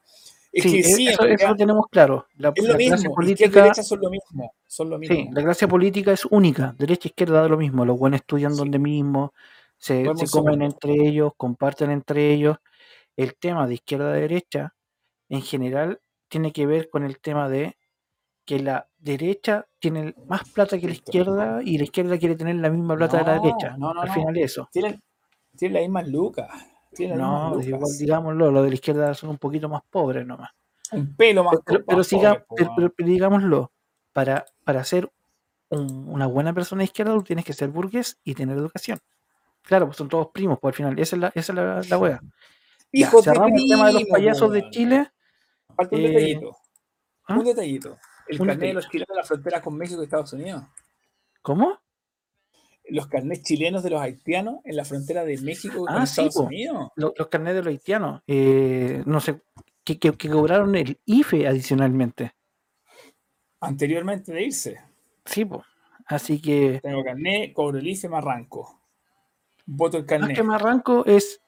Es 0.52 0.64
Sí, 0.64 0.72
que 0.72 0.80
e- 0.80 0.84
sí, 0.84 1.08
en 1.08 1.14
eso, 1.34 1.48
lo 1.50 1.56
tenemos 1.56 1.88
claro. 1.90 2.28
La, 2.38 2.52
es 2.54 2.64
lo 2.64 2.74
la 2.74 2.78
clase. 2.78 2.84
Izquierda 2.94 3.12
y 3.12 3.16
política, 3.16 3.62
derecha 3.64 3.84
son 3.84 4.00
lo 4.02 4.10
mismo. 4.12 4.54
Son 4.68 4.90
lo 4.90 5.00
mismo. 5.00 5.16
sí, 5.16 5.30
la 5.34 5.42
clase 5.44 5.68
política 5.68 6.12
es 6.12 6.26
única. 6.26 6.76
Derecha 6.78 7.08
e 7.08 7.10
izquierda 7.10 7.42
da 7.42 7.48
lo 7.48 7.58
mismo. 7.58 7.86
Los 7.86 7.98
buenos 7.98 8.20
estudian 8.20 8.52
Sí. 8.52 8.58
donde 8.60 8.78
mismo, 8.78 9.34
se, 9.80 10.06
se 10.16 10.28
comen 10.30 10.62
entre 10.62 10.94
ellos, 10.94 11.32
comparten 11.38 11.90
entre 11.90 12.32
ellos. 12.32 12.58
El 13.18 13.36
tema 13.36 13.66
de 13.68 13.74
izquierda 13.74 14.10
a 14.12 14.14
derecha, 14.14 14.76
en 15.30 15.42
general, 15.42 16.00
tiene 16.28 16.52
que 16.52 16.68
ver 16.68 16.90
con 16.92 17.04
el 17.04 17.20
tema 17.20 17.50
de 17.50 17.76
que 18.46 18.60
la 18.60 18.88
derecha 19.00 19.66
tiene 19.80 20.14
más 20.28 20.50
plata 20.50 20.78
que 20.80 20.88
la 20.88 20.94
izquierda 20.94 21.62
y 21.64 21.78
la 21.78 21.84
izquierda 21.86 22.18
quiere 22.18 22.36
tener 22.36 22.56
la 22.58 22.70
misma 22.70 22.96
plata 22.96 23.18
de 23.20 23.24
la 23.24 23.36
No, 23.38 23.42
derecha. 23.44 23.76
no, 23.78 23.94
no, 23.94 24.02
Al 24.02 24.08
no. 24.10 24.14
final 24.14 24.38
eso. 24.38 24.70
Tienen, 24.72 25.02
tienen 25.56 25.74
las 25.76 25.82
mismas 25.84 26.08
lucas. 26.08 26.50
No, 27.00 27.60
igual 27.62 27.92
digámoslo, 27.98 28.52
los 28.52 28.64
de 28.64 28.70
la 28.70 28.76
izquierda 28.76 29.14
son 29.16 29.32
un 29.32 29.38
poquito 29.38 29.68
más 29.70 29.82
pobres 29.90 30.26
nomás. 30.28 30.52
Un 30.92 31.16
pelo 31.16 31.44
más. 31.44 31.56
Pero, 31.66 31.84
pero, 31.86 32.04
siga- 32.04 32.34
pobre, 32.34 32.46
po, 32.48 32.56
pero- 32.56 32.72
pero- 32.76 32.94
pero 32.96 33.10
digámoslo, 33.10 33.72
para, 34.12 34.46
para 34.64 34.84
ser 34.84 35.10
un- 35.70 36.08
una 36.08 36.28
buena 36.28 36.54
persona 36.54 36.80
de 36.82 36.86
izquierda 36.86 37.14
tú 37.14 37.24
tienes 37.24 37.46
que 37.46 37.54
ser 37.54 37.70
burgués 37.70 38.20
y 38.24 38.36
tener 38.36 38.58
educación. 38.58 39.00
Claro, 39.64 39.86
pues 39.88 39.98
son 39.98 40.10
todos 40.10 40.28
primos, 40.28 40.60
pues 40.62 40.74
al 40.74 40.76
final, 40.76 41.00
esa 41.00 41.16
es 41.16 41.20
la, 41.22 41.28
esa 41.34 41.52
es 41.54 41.56
la, 41.56 41.82
la 41.90 41.98
wea. 41.98 42.20
Ya, 42.22 43.08
Hijos 43.08 43.26
de 43.26 43.32
cerramos 43.32 43.60
el 43.60 43.70
tema 43.70 43.88
de 43.88 43.94
los 43.94 44.02
primo, 44.04 44.14
payasos 44.16 44.52
de. 44.52 44.70
Chile. 44.70 45.12
Falta 45.76 45.96
un 45.96 46.02
Eh, 46.02 46.08
detallito. 46.10 46.58
¿ah? 47.28 47.38
Un 47.40 47.44
detallito. 47.44 47.98
El 48.28 48.38
carnet 48.38 48.60
de 48.60 48.74
los 48.74 48.90
chilenos 48.90 49.08
de 49.10 49.16
la 49.16 49.24
frontera 49.24 49.62
con 49.62 49.76
México 49.78 50.02
y 50.02 50.06
Estados 50.06 50.34
Unidos. 50.34 50.64
¿Cómo? 51.42 51.80
Los 52.90 53.08
carnets 53.08 53.44
chilenos 53.44 53.82
de 53.84 53.90
los 53.92 54.02
haitianos 54.02 54.60
en 54.66 54.76
la 54.76 54.86
frontera 54.86 55.24
de 55.24 55.38
México 55.40 55.86
con 55.86 55.90
Ah, 55.96 56.06
sí, 56.06 56.22
Estados 56.22 56.36
po. 56.36 56.42
Unidos. 56.44 56.90
Lo- 56.96 57.14
Los, 57.18 57.28
carnets 57.28 57.56
de 57.56 57.60
los 57.64 57.68
haitianos. 57.72 58.22
eh, 58.28 59.04
no 59.06 59.20
sé, 59.20 59.42
que, 59.84 59.98
que- 60.00 60.14
que 60.14 60.30
cobraron 60.30 60.76
el 60.76 61.00
IFE 61.06 61.48
adicionalmente. 61.48 62.34
Anteriormente 63.62 64.34
de 64.34 64.44
irse. 64.44 64.80
Sí, 65.26 65.46
pues. 65.46 65.62
Así 66.06 66.42
que 66.42 66.80
Tengo 66.84 67.04
carnet, 67.04 67.54
cobro 67.54 67.78
el 67.80 67.88
IFE, 67.88 68.10
me 68.10 68.18
arranco. 68.18 68.82
Voto 69.66 69.98
el 69.98 70.04
más 70.04 70.10
carnet. 70.10 70.36
que 70.36 70.44
me 70.44 70.56
arranco 70.56 71.06
es 71.06 71.40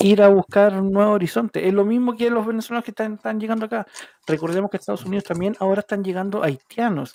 ir 0.00 0.22
a 0.22 0.28
buscar 0.28 0.74
un 0.80 0.92
nuevo 0.92 1.12
horizonte. 1.12 1.66
Es 1.66 1.74
lo 1.74 1.84
mismo 1.84 2.16
que 2.16 2.30
los 2.30 2.46
venezolanos 2.46 2.84
que 2.84 2.90
están, 2.90 3.40
llegando 3.40 3.66
acá. 3.66 3.86
Recordemos 4.26 4.70
que 4.70 4.78
Estados 4.78 5.04
Unidos 5.04 5.24
también 5.24 5.56
ahora 5.60 5.80
están 5.80 6.02
llegando 6.02 6.42
haitianos. 6.42 7.14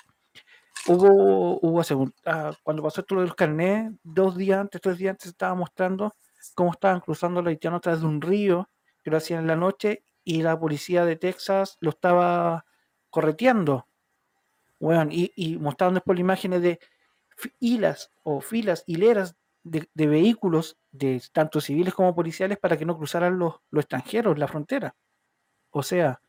Hubo, 0.88 1.60
hubo 1.62 1.82
ah, 2.26 2.54
cuando 2.64 2.84
pasó 2.84 3.02
esto 3.02 3.16
de 3.16 3.22
los 3.26 3.36
carnets, 3.36 3.98
dos 4.04 4.38
días 4.38 4.60
antes, 4.60 4.80
tres 4.82 4.98
días 4.98 5.12
antes, 5.12 5.28
estaba 5.28 5.56
mostrando 5.56 6.14
cómo 6.54 6.72
estaban 6.72 7.00
cruzando 7.00 7.42
los 7.42 7.50
haitianos 7.50 7.80
a 7.80 7.82
través 7.82 8.02
de 8.02 8.08
un 8.08 8.22
río, 8.22 8.70
que 9.04 9.10
lo 9.10 9.18
hacían 9.18 9.42
en 9.42 9.48
la 9.48 9.56
noche, 9.56 10.04
y 10.24 10.44
la 10.44 10.60
policía 10.60 11.06
de 11.06 11.16
Texas 11.16 11.78
lo 11.80 11.90
estaba 11.90 12.66
correteando. 13.10 13.88
Weón, 14.80 15.12
y, 15.12 15.32
y 15.36 15.58
mostraron 15.58 15.96
después 15.96 16.20
imágenes 16.20 16.62
de 16.62 16.80
hilas 17.60 18.12
o 18.24 18.42
filas, 18.42 18.84
hileras 18.86 19.36
de, 19.66 19.90
de 19.94 20.08
vehículos, 20.08 20.78
de 20.94 21.22
tanto 21.34 21.60
civiles 21.60 21.94
como 21.94 22.16
policiales, 22.16 22.58
para 22.60 22.78
que 22.78 22.86
no 22.86 22.96
cruzaran 22.98 23.38
los, 23.38 23.56
los 23.72 23.84
extranjeros 23.84 24.40
la 24.40 24.48
frontera. 24.48 24.96
O 25.72 25.84
sea, 25.84 26.22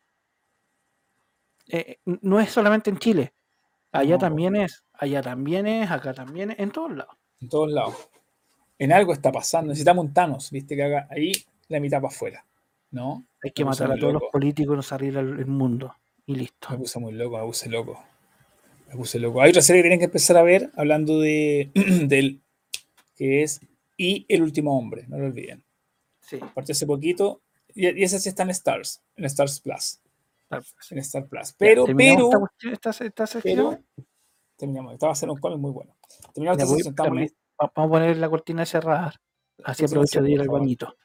eh, 1.69 1.97
no 2.05 2.39
es 2.39 2.51
solamente 2.51 2.89
en 2.89 2.97
Chile, 2.97 3.33
allá 3.91 4.13
No. 4.15 4.19
también 4.19 4.55
es, 4.55 4.83
allá 4.93 5.21
también 5.21 5.67
es, 5.67 5.91
acá 5.91 6.13
también 6.13 6.51
es, 6.51 6.59
en 6.59 6.71
todos 6.71 6.91
lados. 6.95 7.15
En 7.41 7.49
todos 7.49 7.71
lados. 7.71 8.09
En 8.79 8.91
algo 8.93 9.13
está 9.13 9.31
pasando. 9.31 9.69
Necesitamos 9.69 10.05
un 10.05 10.13
Thanos, 10.13 10.51
viste, 10.51 10.75
que 10.75 10.83
haga 10.83 11.07
ahí 11.09 11.31
la 11.67 11.79
mitad 11.79 12.01
para 12.01 12.13
afuera. 12.13 12.45
¿No? 12.91 13.25
Hay 13.43 13.51
que 13.51 13.65
matar 13.65 13.91
a 13.91 13.97
todos 13.97 14.13
los 14.13 14.23
políticos 14.31 14.73
y 14.73 14.77
nos 14.77 14.91
arregla 14.93 15.19
el, 15.19 15.39
el 15.39 15.45
mundo. 15.45 15.93
Y 16.25 16.35
listo. 16.35 16.69
Me 16.71 16.77
puse 16.77 16.99
muy 16.99 17.13
loco, 17.13 17.37
me 17.37 17.45
puse 17.45 17.69
loco. 17.69 18.03
Me 18.87 18.95
puse 18.95 19.19
loco. 19.19 19.41
Hay 19.41 19.49
otra 19.49 19.61
serie 19.61 19.81
que 19.81 19.83
tienen 19.89 19.99
que 19.99 20.05
empezar 20.05 20.37
a 20.37 20.43
ver 20.43 20.71
hablando 20.77 21.19
de 21.19 21.71
del 22.07 22.41
que 23.17 23.43
es 23.43 23.59
Y 23.97 24.25
el 24.29 24.43
último 24.43 24.77
hombre, 24.77 25.05
no 25.07 25.17
lo 25.17 25.25
olviden. 25.25 25.63
Sí. 26.21 26.39
Partió 26.53 26.71
hace 26.73 26.85
poquito 26.85 27.41
y, 27.73 27.87
y 27.99 28.03
ese 28.03 28.19
sí 28.19 28.29
está 28.29 28.43
en 28.43 28.51
Stars, 28.51 29.01
en 29.15 29.25
Stars 29.25 29.59
Plus. 29.59 29.99
En 30.91 30.97
Star 30.99 31.27
Plus. 31.27 31.53
Pero, 31.57 31.85
¿terminamos 31.85 32.29
pero, 32.57 32.73
esta 32.73 32.91
esta, 32.91 33.05
esta 33.05 33.27
sección? 33.27 33.83
pero, 33.95 34.07
terminamos. 34.55 34.93
Esta 34.93 35.07
va 35.07 35.11
a 35.11 35.15
ser 35.15 35.29
un 35.29 35.37
cómic 35.39 35.57
muy 35.59 35.71
bueno. 35.71 35.97
Terminamos 36.33 36.59
Ya 36.59 36.75
esta 36.77 36.89
estamos. 36.89 37.19
Va- 37.59 37.71
Vamos 37.75 37.89
a 37.89 37.91
poner 37.91 38.17
la 38.17 38.29
cortina 38.29 38.61
de 38.61 38.65
cerrar. 38.67 39.15
Así 39.63 39.83
aprovecho 39.85 40.21
de 40.21 40.31
ir 40.31 40.41
al 40.41 40.47
bañito. 40.47 40.95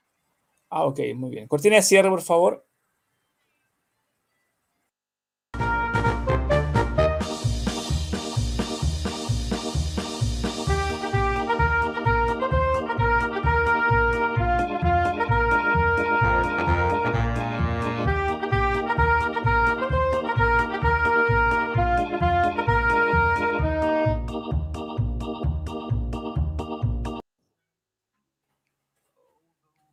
Ah, 0.68 0.84
ok, 0.84 1.00
muy 1.14 1.30
bien. 1.30 1.48
Cortina 1.48 1.76
de 1.76 1.82
cierre, 1.82 2.10
por 2.10 2.20
favor. 2.22 2.66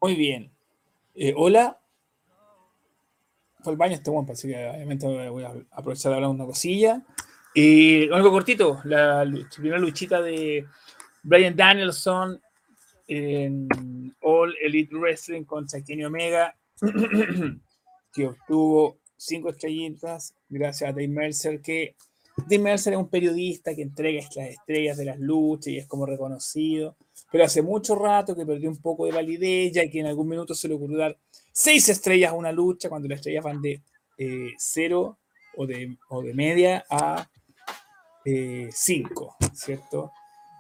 Muy 0.09 0.15
bien. 0.15 0.51
Eh, 1.13 1.35
hola. 1.37 1.79
Fue 3.61 3.73
al 3.73 3.77
baño 3.77 3.93
este 3.93 4.09
guapo, 4.09 4.31
así 4.31 4.47
que 4.47 4.55
obviamente 4.55 5.05
voy 5.05 5.43
a 5.43 5.53
aprovechar 5.69 6.09
de 6.09 6.15
hablar 6.15 6.31
una 6.31 6.47
cosilla. 6.47 7.05
Y 7.53 8.11
algo 8.11 8.31
cortito, 8.31 8.81
la 8.85 9.23
primera 9.55 9.77
luchita 9.77 10.19
de 10.19 10.65
Brian 11.21 11.55
Danielson 11.55 12.41
en 13.05 13.67
All 14.21 14.55
Elite 14.59 14.95
Wrestling 14.95 15.43
contra 15.43 15.83
Kenny 15.83 16.05
Omega, 16.05 16.55
que 18.11 18.25
obtuvo 18.25 18.97
cinco 19.15 19.49
estrellitas 19.49 20.33
gracias 20.49 20.89
a 20.89 20.93
Dave 20.93 21.07
Mercer, 21.07 21.61
que 21.61 21.95
Dave 22.35 22.63
Mercer 22.63 22.93
es 22.93 22.99
un 22.99 23.09
periodista 23.09 23.75
que 23.75 23.83
entrega 23.83 24.27
las 24.35 24.49
estrellas 24.49 24.97
de 24.97 25.05
las 25.05 25.19
luchas 25.19 25.67
y 25.67 25.77
es 25.77 25.85
como 25.85 26.07
reconocido, 26.07 26.95
pero 27.31 27.43
hace 27.43 27.61
mucho 27.61 27.95
rato 27.95 28.35
que 28.35 28.45
perdió 28.45 28.69
un 28.69 28.81
poco 28.81 29.05
de 29.05 29.11
validez, 29.11 29.73
ya 29.73 29.89
que 29.89 29.99
en 29.99 30.07
algún 30.07 30.29
minuto 30.29 30.53
se 30.53 30.67
le 30.67 30.75
ocurrió 30.75 30.97
dar 30.97 31.17
seis 31.51 31.89
estrellas 31.89 32.31
a 32.31 32.35
una 32.35 32.51
lucha, 32.51 32.89
cuando 32.89 33.07
las 33.07 33.17
estrellas 33.17 33.43
van 33.43 33.61
de 33.61 33.81
eh, 34.17 34.53
cero 34.57 35.17
o 35.55 35.65
de, 35.65 35.97
o 36.09 36.21
de 36.21 36.33
media 36.33 36.85
a 36.89 37.27
eh, 38.25 38.69
cinco, 38.71 39.35
¿cierto? 39.53 40.11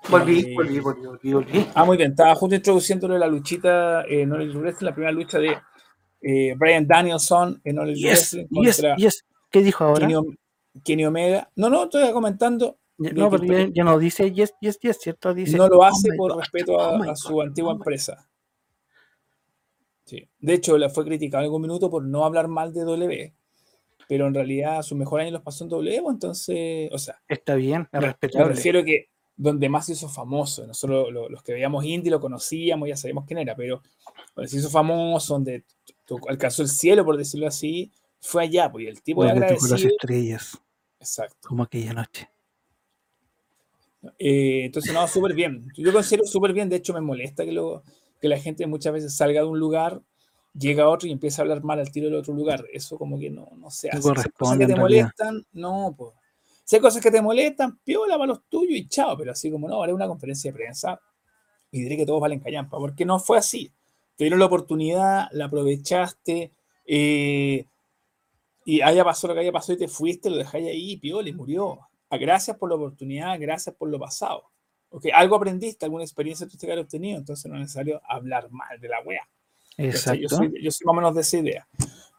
Volví, 0.09 0.39
Eh, 0.39 0.53
volví, 0.55 0.79
volví, 0.79 1.05
volví, 1.05 1.33
volví. 1.33 1.67
Ah, 1.75 1.85
muy 1.85 1.97
bien. 1.97 2.11
Estaba 2.11 2.33
justo 2.35 2.55
introduciéndole 2.55 3.19
la 3.19 3.27
luchita 3.27 4.03
en 4.05 4.31
All 4.31 4.57
Wrestling, 4.57 4.85
la 4.85 4.93
primera 4.93 5.11
lucha 5.11 5.39
de 5.39 5.57
eh, 6.21 6.55
Brian 6.57 6.87
Danielson 6.87 7.61
en 7.63 7.79
All 7.79 7.93
Yes, 7.93 8.03
Wrestling 8.03 8.47
yes, 8.63 8.75
contra 8.75 8.95
yes. 8.95 9.25
¿Qué 9.51 9.61
dijo 9.61 9.83
ahora? 9.83 10.07
Kenny 10.83 11.05
Omega. 11.05 11.49
No, 11.55 11.69
no, 11.69 11.83
estoy 11.83 12.11
comentando. 12.11 12.78
No, 12.99 13.29
pero 13.29 13.43
ya, 13.45 13.69
ya 13.73 13.83
no 13.83 13.97
dice 13.97 14.31
yes, 14.31 14.53
yes, 14.61 14.77
yes, 14.81 14.97
¿cierto? 14.99 15.33
Dice 15.33 15.55
no 15.57 15.67
lo 15.69 15.79
"Oh 15.79 15.83
hace 15.83 16.09
por 16.17 16.33
God, 16.33 16.39
respeto 16.41 16.79
a, 16.79 16.91
oh 16.99 17.03
a 17.09 17.15
su 17.15 17.33
God, 17.33 17.43
antigua 17.47 17.71
oh 17.71 17.75
my-". 17.75 17.79
empresa. 17.79 18.27
Sí. 20.05 20.27
De 20.39 20.53
hecho, 20.53 20.77
la 20.77 20.89
fue 20.89 21.05
criticado 21.05 21.41
en 21.43 21.45
algún 21.45 21.61
minuto 21.61 21.89
por 21.89 22.03
no 22.03 22.25
hablar 22.25 22.47
mal 22.47 22.73
de 22.73 22.81
W, 22.81 23.33
pero 24.07 24.27
en 24.27 24.33
realidad 24.33 24.81
sus 24.81 24.97
mejores 24.97 25.23
años 25.25 25.33
los 25.33 25.43
pasó 25.43 25.63
en 25.63 25.69
W, 25.69 26.01
pues, 26.01 26.13
entonces, 26.15 26.89
o 26.91 26.97
sea, 26.97 27.21
Está 27.27 27.55
bien, 27.55 27.83
es 27.83 27.89
Me- 27.93 27.99
Me 27.99 28.05
respetable. 28.07 28.53
refiero 28.55 28.83
que 28.83 29.09
donde 29.37 29.69
más 29.69 29.85
se 29.85 29.93
hizo 29.93 30.09
famoso, 30.09 30.65
nosotros 30.67 31.11
lo- 31.13 31.29
los 31.29 31.41
que 31.43 31.53
veíamos 31.53 31.85
indie 31.85 32.11
lo 32.11 32.19
conocíamos, 32.19 32.89
ya 32.89 32.97
sabíamos 32.97 33.25
quién 33.25 33.37
era, 33.39 33.55
pero 33.55 33.81
donde 34.35 34.49
se 34.49 34.57
hizo 34.57 34.69
famoso, 34.69 35.35
donde 35.35 35.63
alcanzó 36.27 36.63
el 36.63 36.69
cielo, 36.69 37.05
por 37.05 37.15
decirlo 37.15 37.47
así, 37.47 37.91
fue 38.19 38.43
allá, 38.43 38.69
pues 38.71 38.85
y 38.85 38.87
el 38.87 39.01
tipo 39.01 39.23
de 39.23 39.29
tocó 39.29 39.39
las 39.41 39.63
agradecido. 39.63 39.89
estrellas, 39.91 40.59
Exacto. 40.99 41.47
como 41.47 41.63
aquella 41.63 41.93
noche. 41.93 42.27
Eh, 44.17 44.65
entonces, 44.65 44.93
no, 44.93 45.07
súper 45.07 45.33
bien. 45.33 45.67
Yo 45.77 45.91
considero 45.91 46.25
súper 46.25 46.53
bien, 46.53 46.69
de 46.69 46.77
hecho 46.77 46.93
me 46.93 47.01
molesta 47.01 47.45
que, 47.45 47.51
lo, 47.51 47.83
que 48.21 48.29
la 48.29 48.39
gente 48.39 48.65
muchas 48.67 48.93
veces 48.93 49.15
salga 49.15 49.41
de 49.41 49.47
un 49.47 49.59
lugar, 49.59 50.01
llega 50.53 50.85
a 50.85 50.89
otro 50.89 51.07
y 51.07 51.11
empieza 51.11 51.41
a 51.41 51.43
hablar 51.43 51.63
mal 51.63 51.79
al 51.79 51.91
tiro 51.91 52.07
del 52.07 52.15
otro 52.15 52.33
lugar. 52.33 52.65
Eso 52.71 52.97
como 52.97 53.19
que 53.19 53.29
no, 53.29 53.49
no 53.57 53.69
se 53.71 53.89
hace. 53.89 54.01
Si 54.01 54.09
hay 54.09 54.13
cosas 54.31 54.57
que 54.57 54.67
te 54.67 54.75
molestan, 54.75 55.45
no, 55.53 55.93
pues. 55.97 56.13
Si 56.63 56.75
hay 56.75 56.81
cosas 56.81 57.01
que 57.01 57.11
te 57.11 57.21
molestan, 57.21 57.79
piola 57.83 58.15
para 58.15 58.27
los 58.27 58.43
tuyos 58.47 58.77
y 58.77 58.87
chao, 58.87 59.17
pero 59.17 59.31
así 59.31 59.49
como 59.49 59.67
no, 59.67 59.83
es 59.83 59.91
una 59.91 60.07
conferencia 60.07 60.51
de 60.51 60.57
prensa 60.57 60.99
y 61.71 61.81
diré 61.81 61.97
que 61.97 62.05
todos 62.05 62.21
valen 62.21 62.39
callampa, 62.39 62.77
porque 62.77 63.05
no 63.05 63.19
fue 63.19 63.37
así. 63.37 63.71
Te 64.15 64.25
dieron 64.25 64.39
la 64.39 64.45
oportunidad, 64.45 65.27
la 65.31 65.45
aprovechaste, 65.45 66.51
eh, 66.85 67.65
y 68.65 68.81
haya 68.81 69.03
pasado 69.03 69.29
lo 69.29 69.33
que 69.35 69.41
haya 69.41 69.51
pasado 69.51 69.73
y 69.73 69.77
te 69.77 69.87
fuiste, 69.87 70.29
lo 70.29 70.37
dejáis 70.37 70.67
ahí, 70.67 70.97
piola, 70.97 71.29
y 71.29 71.33
murió. 71.33 71.79
Gracias 72.17 72.57
por 72.57 72.69
la 72.69 72.75
oportunidad, 72.75 73.39
gracias 73.39 73.75
por 73.75 73.89
lo 73.89 73.99
pasado. 73.99 74.43
Okay, 74.91 75.11
algo 75.13 75.35
aprendiste, 75.35 75.85
alguna 75.85 76.03
experiencia 76.03 76.47
tuviste 76.47 76.65
que 76.65 76.73
haber 76.73 76.85
obtenido, 76.85 77.19
entonces 77.19 77.45
no 77.45 77.55
es 77.55 77.61
necesario 77.61 78.01
hablar 78.07 78.49
mal 78.49 78.79
de 78.79 78.89
la 78.89 79.01
wea. 79.01 79.21
¿cachai? 79.77 80.19
Yo 80.19 80.25
Exacto. 80.25 80.35
soy, 80.35 80.63
yo 80.63 80.71
soy 80.71 80.85
más 80.85 80.93
o 80.93 80.95
menos 80.95 81.15
de 81.15 81.21
esa 81.21 81.37
idea. 81.37 81.67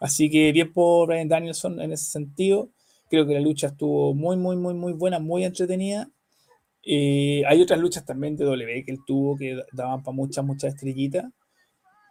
Así 0.00 0.30
que 0.30 0.52
bien 0.52 0.72
por 0.72 1.08
Brian 1.08 1.28
Danielson 1.28 1.80
en 1.80 1.92
ese 1.92 2.10
sentido. 2.10 2.70
Creo 3.08 3.26
que 3.26 3.34
la 3.34 3.40
lucha 3.40 3.68
estuvo 3.68 4.14
muy, 4.14 4.36
muy, 4.36 4.56
muy, 4.56 4.72
muy 4.72 4.92
buena, 4.92 5.18
muy 5.18 5.44
entretenida. 5.44 6.08
Eh, 6.82 7.42
hay 7.46 7.60
otras 7.60 7.78
luchas 7.78 8.04
también 8.04 8.36
de 8.36 8.44
W 8.44 8.84
que 8.84 8.92
él 8.92 9.00
tuvo 9.06 9.36
que 9.36 9.60
daban 9.72 10.02
para 10.02 10.14
muchas, 10.14 10.44
muchas 10.44 10.74
estrellitas. 10.74 11.26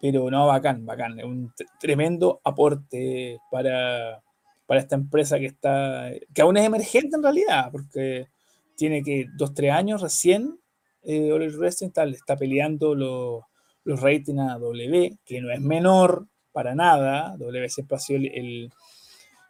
Pero 0.01 0.29
no, 0.29 0.47
bacán, 0.47 0.85
bacán. 0.85 1.23
Un 1.23 1.53
tremendo 1.79 2.41
aporte 2.43 3.39
para, 3.49 4.21
para 4.69 4.81
esta 4.81 4.93
empresa 4.95 5.39
que 5.39 5.47
está, 5.47 6.11
que 6.31 6.41
aún 6.43 6.55
es 6.57 6.63
emergente 6.63 7.15
en 7.15 7.23
realidad, 7.23 7.71
porque 7.71 8.27
tiene 8.75 9.01
que 9.01 9.25
dos, 9.35 9.51
tres 9.55 9.71
años 9.71 9.99
recién. 9.99 10.59
Eh, 11.01 11.31
All 11.31 11.49
Wrestling 11.57 11.87
está, 11.87 12.03
está 12.03 12.37
peleando 12.37 12.93
los, 12.93 13.41
los 13.83 13.99
ratings 13.99 14.39
a 14.41 14.59
W, 14.59 15.17
que 15.25 15.41
no 15.41 15.49
es 15.51 15.59
menor 15.59 16.27
para 16.51 16.75
nada. 16.75 17.35
W 17.39 17.67
siempre 17.67 17.97
ha 17.97 17.99
sido 17.99 18.19
el, 18.19 18.27
el- 18.27 18.73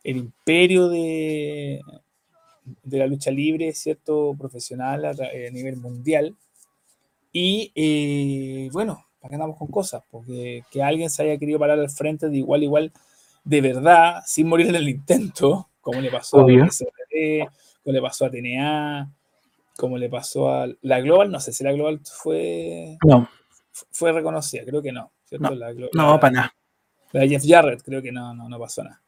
el 0.05 0.15
imperio 0.17 0.87
de, 0.87 1.81
de 2.83 2.97
la 2.97 3.05
lucha 3.05 3.29
libre, 3.29 3.73
¿cierto? 3.73 4.33
Profesional 4.39 5.03
a, 5.03 5.11
ra- 5.11 5.27
a 5.47 5.51
nivel 5.51 5.75
mundial. 5.75 6.33
Y 7.33 7.73
eh, 7.75 8.69
bueno, 8.71 9.05
¿para 9.19 9.31
qué 9.31 9.35
andamos 9.35 9.57
con 9.57 9.67
cosas? 9.67 10.01
Porque 10.09 10.63
que 10.71 10.81
alguien 10.81 11.09
se 11.09 11.23
haya 11.23 11.37
querido 11.37 11.59
parar 11.59 11.77
al 11.77 11.89
frente 11.89 12.29
de 12.29 12.37
igual, 12.37 12.63
igual, 12.63 12.93
de 13.43 13.61
verdad, 13.61 14.21
sin 14.25 14.47
morir 14.47 14.67
en 14.67 14.75
el 14.75 14.89
intento, 14.89 15.69
como 15.81 16.01
le 16.01 16.11
pasó 16.11 16.37
Obvio. 16.37 16.63
a 16.63 16.67
SRD, 16.67 17.47
como 17.83 17.93
le 17.93 18.01
pasó 18.01 18.25
a 18.25 18.31
TNA, 18.31 19.11
como 19.77 19.97
le 19.97 20.09
pasó 20.09 20.49
a 20.49 20.67
la 20.81 20.99
Global, 21.01 21.31
no 21.31 21.39
sé 21.39 21.51
si 21.53 21.63
la 21.63 21.71
Global 21.71 22.01
fue, 22.03 22.97
No, 23.05 23.27
fue 23.91 24.11
reconocida, 24.11 24.63
creo 24.65 24.81
que 24.81 24.91
no. 24.91 25.11
¿cierto? 25.25 25.49
No, 25.49 25.55
La 25.55 25.73
no, 25.73 26.13
la- 26.13 26.19
para 26.19 26.31
nada. 26.33 26.53
la 27.13 27.21
de 27.21 27.29
Jeff 27.29 27.43
Jarrett, 27.47 27.81
creo 27.83 28.01
que 28.01 28.11
no, 28.11 28.33
no, 28.33 28.49
no 28.49 28.59
pasó 28.59 28.83
nada. 28.83 29.01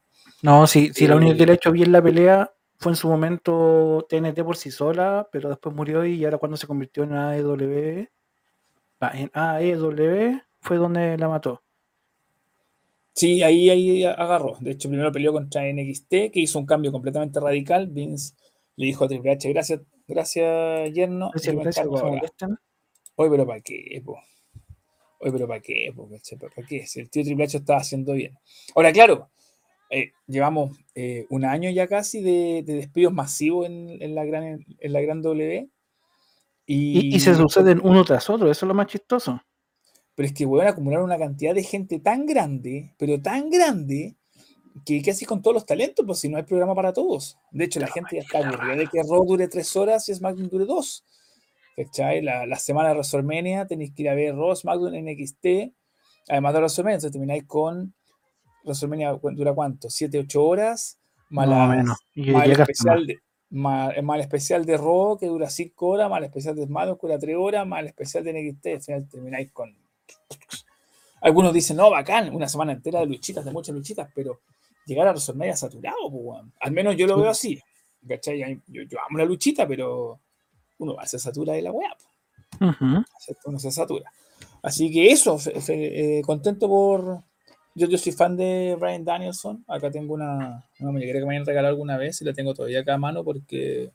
No, 0.43 0.65
sí, 0.67 0.91
sí, 0.93 1.07
la 1.07 1.15
única 1.17 1.34
Eh, 1.34 1.38
que 1.38 1.45
le 1.45 1.51
ha 1.51 1.55
hecho 1.55 1.71
bien 1.71 1.91
la 1.91 2.01
pelea 2.01 2.51
fue 2.77 2.93
en 2.93 2.95
su 2.95 3.07
momento 3.09 4.05
TNT 4.09 4.43
por 4.43 4.55
sí 4.57 4.71
sola, 4.71 5.27
pero 5.32 5.49
después 5.49 5.75
murió 5.75 6.05
y 6.05 6.23
ahora 6.25 6.38
cuando 6.38 6.57
se 6.57 6.67
convirtió 6.67 7.03
en 7.03 7.13
AEW, 7.13 8.07
en 9.13 9.32
AEW 9.34 10.41
fue 10.61 10.77
donde 10.77 11.17
la 11.17 11.27
mató. 11.27 11.61
Sí, 13.22 13.43
ahí, 13.43 13.69
ahí 13.69 14.03
agarró. 14.03 14.57
De 14.61 14.72
hecho, 14.72 14.89
primero 14.89 15.11
peleó 15.11 15.32
contra 15.32 15.72
NXT, 15.72 16.09
que 16.09 16.39
hizo 16.39 16.57
un 16.57 16.65
cambio 16.65 16.91
completamente 16.91 17.39
radical. 17.39 17.86
Vince 17.86 18.34
le 18.76 18.88
dijo 18.88 19.05
a 19.05 19.07
Triple 19.07 19.34
H, 19.34 19.47
gracias, 19.47 19.82
gracias, 20.07 20.91
yerno, 20.91 21.30
Gracias, 21.30 21.55
gracias. 21.55 21.88
Oye, 23.17 23.30
pero 23.30 23.45
¿para 23.45 23.61
qué, 23.61 24.01
po? 24.03 24.17
Oye, 25.19 25.32
pero 25.34 25.47
¿para 25.47 25.61
qué. 25.61 25.93
¿Para 26.55 26.67
qué? 26.67 26.88
Si 26.88 27.01
el 27.01 27.11
tío 27.11 27.24
Triple 27.24 27.43
H 27.43 27.57
estaba 27.57 27.82
haciendo 27.82 28.13
bien. 28.13 28.39
Ahora, 28.74 28.91
claro, 28.91 29.30
eh, 29.91 30.13
llevamos 30.26 30.76
eh, 30.95 31.28
un 31.30 31.45
año 31.45 31.69
ya 31.69 31.86
casi 31.86 32.24
de, 32.24 32.63
de 32.65 32.74
despidos 32.74 33.13
masivos 33.13 33.67
en, 33.67 34.01
en 34.01 34.15
la 34.15 34.26
gran, 34.26 34.65
en 34.80 34.93
la 34.93 34.99
gran 34.99 35.22
W. 35.22 35.69
Y, 36.65 37.15
y 37.15 37.19
se 37.19 37.36
suceden 37.36 37.82
uno 37.84 38.03
tras 38.03 38.28
otro, 38.32 38.49
eso 38.49 38.65
es 38.65 38.67
lo 38.67 38.74
más 38.74 38.88
chistoso. 38.88 39.39
Pero 40.22 40.28
es 40.28 40.34
que, 40.34 40.45
weón, 40.45 40.67
acumular 40.67 41.01
una 41.01 41.17
cantidad 41.17 41.55
de 41.55 41.63
gente 41.63 41.97
tan 41.99 42.28
grande, 42.28 42.93
pero 42.99 43.19
tan 43.19 43.49
grande, 43.49 44.13
que 44.86 45.01
¿qué 45.01 45.09
haces 45.09 45.28
con 45.28 45.41
todos 45.41 45.55
los 45.55 45.65
talentos? 45.65 46.05
Pues 46.05 46.19
si 46.19 46.30
no 46.30 46.38
hay 46.38 46.43
programa 46.43 46.76
para 46.76 46.93
todos. 46.93 47.39
De 47.49 47.65
hecho, 47.65 47.80
la 47.80 47.88
gente 47.88 48.17
ya 48.17 48.22
está 48.22 48.38
aburrida 48.38 48.76
de 48.76 48.88
que 48.88 49.01
Raw 49.01 49.26
dure 49.26 49.47
tres 49.47 49.76
horas 49.76 50.07
y 50.09 50.13
SmackDown 50.13 50.47
dure 50.49 50.65
dos. 50.65 51.03
¿Cachai? 51.76 52.22
La, 52.22 52.45
la 52.45 52.57
semana 52.57 52.89
de 52.89 52.95
WrestleMania 52.95 53.65
tenéis 53.65 53.93
que 53.95 54.03
ir 54.03 54.09
a 54.09 54.13
ver 54.13 54.36
Raw, 54.36 54.55
SmackDown, 54.55 54.93
NXT, 54.93 55.74
además 56.30 56.53
de 56.53 56.59
WrestleMania, 56.59 56.95
entonces 56.95 57.11
termináis 57.13 57.43
con 57.45 57.95
WrestleMania, 58.63 59.15
¿cu- 59.15 59.32
¿dura 59.32 59.53
cuánto? 59.55 59.89
¿Siete, 59.89 60.19
ocho 60.19 60.45
horas? 60.45 60.99
Más, 61.32 61.47
Más 61.47 61.55
o 61.57 61.59
las- 61.67 61.78
menos. 61.78 61.97
Y 62.13 62.32
más 62.32 62.45
el 62.45 62.51
especial 62.51 63.07
de, 63.07 63.19
más, 63.49 64.03
más 64.03 64.15
el 64.15 64.22
especial 64.22 64.65
de 64.65 64.78
Raw, 64.78 65.17
que 65.17 65.26
dura 65.26 65.49
5 65.49 65.88
horas, 65.88 66.09
más 66.09 66.19
el 66.19 66.26
especial 66.26 66.55
de 66.55 66.65
SmackDown, 66.65 66.97
que 66.97 67.07
dura 67.07 67.17
3 67.19 67.36
horas, 67.39 67.65
más 67.67 67.80
el 67.82 67.88
especial 67.88 68.24
de 68.24 68.34
NXT, 68.34 68.67
al 68.67 68.82
final 68.82 69.09
termináis 69.09 69.51
con... 69.51 69.76
Algunos 71.22 71.53
dicen, 71.53 71.78
no, 71.78 71.89
bacán, 71.91 72.34
una 72.34 72.47
semana 72.49 72.72
entera 72.72 72.99
de 73.01 73.05
luchitas, 73.05 73.45
de 73.45 73.51
muchas 73.51 73.76
luchitas, 73.76 74.09
pero 74.16 74.39
llegar 74.86 75.07
a 75.07 75.12
WrestleMania 75.12 75.55
saturado, 75.55 75.97
pues, 76.12 76.41
al 76.59 76.72
menos 76.72 76.95
yo 76.97 77.05
lo 77.07 77.18
veo 77.18 77.30
así. 77.30 77.59
¿cachai? 78.07 78.39
Yo, 78.68 78.82
yo 78.84 78.97
amo 79.07 79.20
la 79.20 79.26
luchita, 79.26 79.68
pero 79.68 80.20
uno 80.80 80.95
va, 80.95 81.05
se 81.05 81.20
satura 81.20 81.53
de 81.53 81.62
la 81.62 81.72
weá, 81.72 81.95
pues, 82.59 82.72
Ujú. 82.72 83.03
¿cierto? 83.20 83.41
uno 83.49 83.59
se 83.59 83.72
satura. 83.72 84.12
Así 84.64 84.91
que 84.91 85.12
eso, 85.12 85.38
fe- 85.38 85.59
fe- 85.62 86.20
eh, 86.20 86.22
contento 86.24 86.68
por... 86.68 87.22
Yo, 87.76 87.88
yo 87.88 87.97
soy 87.97 88.12
fan 88.12 88.36
de 88.36 88.76
Brian 88.80 89.05
Danielson. 89.05 89.64
Acá 89.68 89.89
tengo 89.91 90.14
una, 90.16 90.66
una 90.80 90.91
muñequera 90.91 91.20
que 91.20 91.26
me 91.26 91.36
hayan 91.36 91.45
regalado 91.45 91.72
alguna 91.74 91.97
vez 91.97 92.20
y 92.22 92.26
la 92.26 92.34
tengo 92.34 92.53
todavía 92.53 92.82
acá 92.82 92.95
a 92.95 92.97
mano 92.97 93.24
porque 93.24 93.91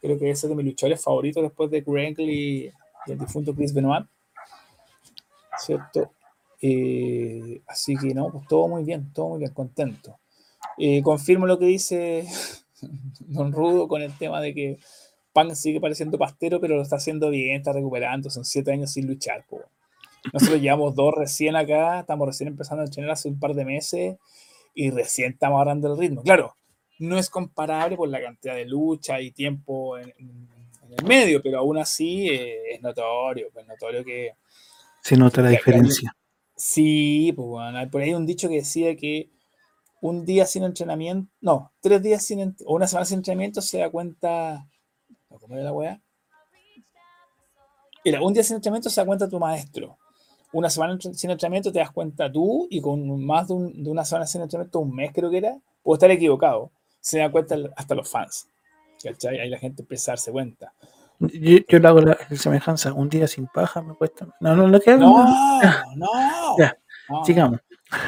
creo 0.00 0.18
que 0.18 0.30
ese 0.30 0.46
es 0.46 0.48
de 0.50 0.54
mis 0.56 0.64
luchadores 0.64 1.02
favoritos 1.02 1.42
después 1.42 1.70
de 1.70 1.84
Kurt 1.84 2.18
y, 2.20 2.64
y 2.66 2.72
el 3.12 3.18
difunto 3.18 3.54
Chris 3.54 3.74
Benoit. 3.74 4.06
¿Cierto? 5.58 6.12
Eh, 6.60 7.60
así 7.66 7.96
que 7.96 8.14
no, 8.14 8.30
pues 8.30 8.46
todo 8.48 8.68
muy 8.68 8.84
bien, 8.84 9.12
todo 9.12 9.30
muy 9.30 9.40
bien, 9.40 9.52
contento. 9.52 10.18
Eh, 10.78 11.02
confirmo 11.02 11.46
lo 11.46 11.58
que 11.58 11.66
dice 11.66 12.26
Don 13.20 13.52
Rudo 13.52 13.88
con 13.88 14.02
el 14.02 14.16
tema 14.16 14.40
de 14.40 14.54
que 14.54 14.78
Punk 15.32 15.52
sigue 15.54 15.80
pareciendo 15.80 16.18
pastero, 16.18 16.60
pero 16.60 16.76
lo 16.76 16.82
está 16.82 16.96
haciendo 16.96 17.30
bien, 17.30 17.56
está 17.58 17.72
recuperando, 17.72 18.30
son 18.30 18.44
siete 18.44 18.72
años 18.72 18.92
sin 18.92 19.06
luchar. 19.06 19.44
po. 19.48 19.62
Nosotros 20.32 20.60
llevamos 20.60 20.94
dos 20.94 21.14
recién 21.14 21.56
acá, 21.56 22.00
estamos 22.00 22.26
recién 22.26 22.48
empezando 22.48 22.82
a 22.82 22.86
entrenar 22.86 23.12
hace 23.12 23.28
un 23.28 23.40
par 23.40 23.54
de 23.54 23.64
meses 23.64 24.16
y 24.74 24.90
recién 24.90 25.32
estamos 25.32 25.56
agarrando 25.56 25.92
el 25.92 25.98
ritmo. 25.98 26.22
Claro, 26.22 26.54
no 26.98 27.18
es 27.18 27.28
comparable 27.30 27.96
por 27.96 28.08
la 28.08 28.20
cantidad 28.22 28.54
de 28.54 28.64
lucha 28.66 29.20
y 29.20 29.32
tiempo 29.32 29.98
en, 29.98 30.12
en- 30.18 30.48
el 30.98 31.06
medio, 31.06 31.42
pero 31.42 31.58
aún 31.60 31.78
así 31.78 32.28
eh, 32.28 32.74
es 32.74 32.82
notorio, 32.82 33.48
pues 33.52 33.66
notorio 33.66 34.04
que 34.04 34.32
Se 35.02 35.16
nota 35.16 35.42
la 35.42 35.50
diferencia. 35.50 36.16
sí, 36.56 37.32
pues 37.36 37.46
bueno, 37.48 37.78
hay 37.78 37.86
por 37.88 38.02
ahí 38.02 38.14
un 38.14 38.26
dicho 38.26 38.48
que 38.48 38.56
decía 38.56 38.96
que 38.96 39.30
un 40.02 40.24
día 40.24 40.46
sin 40.46 40.64
entrenamiento, 40.64 41.30
no, 41.40 41.72
tres 41.80 42.02
días 42.02 42.24
sin, 42.24 42.56
o 42.66 42.74
una 42.76 42.86
semana 42.88 43.06
sin 43.06 43.18
entrenamiento 43.18 43.62
se 43.62 43.78
da 43.78 43.90
cuenta, 43.90 44.66
¿cómo 45.28 45.54
era 45.54 45.64
la 45.64 45.72
weá? 45.72 46.02
Era, 48.04 48.20
un 48.22 48.32
día 48.34 48.42
sin 48.42 48.56
entrenamiento 48.56 48.90
se 48.90 49.00
da 49.00 49.06
cuenta 49.06 49.28
tu 49.28 49.38
maestro. 49.38 49.96
Una 50.52 50.68
semana 50.68 50.98
sin 51.00 51.30
entrenamiento 51.30 51.72
te 51.72 51.78
das 51.78 51.90
cuenta 51.92 52.30
tú 52.30 52.66
y 52.70 52.80
con 52.80 53.24
más 53.24 53.48
de, 53.48 53.54
un- 53.54 53.82
de 53.82 53.90
una 53.90 54.04
semana 54.04 54.26
sin 54.26 54.42
entrenamiento, 54.42 54.80
un 54.80 54.94
mes 54.94 55.10
creo 55.14 55.30
que 55.30 55.38
era, 55.38 55.56
puedo 55.82 55.94
estar 55.96 56.10
equivocado, 56.10 56.70
se 57.00 57.18
da 57.18 57.30
cuenta 57.30 57.56
hasta 57.76 57.94
los 57.94 58.08
fans. 58.10 58.46
¿Cachai? 59.02 59.40
Ahí 59.40 59.48
la 59.50 59.58
gente 59.58 59.82
empieza 59.82 60.12
a 60.12 60.14
darse 60.14 60.30
cuenta. 60.30 60.72
Yo, 61.32 61.58
yo 61.68 61.78
le 61.78 61.88
hago 61.88 62.00
la, 62.00 62.18
la 62.28 62.36
semejanza. 62.36 62.92
Un 62.92 63.08
día 63.08 63.26
sin 63.26 63.46
paja 63.46 63.82
me 63.82 63.94
cuesta. 63.94 64.26
No, 64.40 64.56
no, 64.56 64.68
no 64.68 64.80
queda. 64.80 64.96
No, 64.96 65.24
no. 65.96 66.56
Ya, 66.58 66.76
no. 67.08 67.24
Sigamos. 67.24 67.60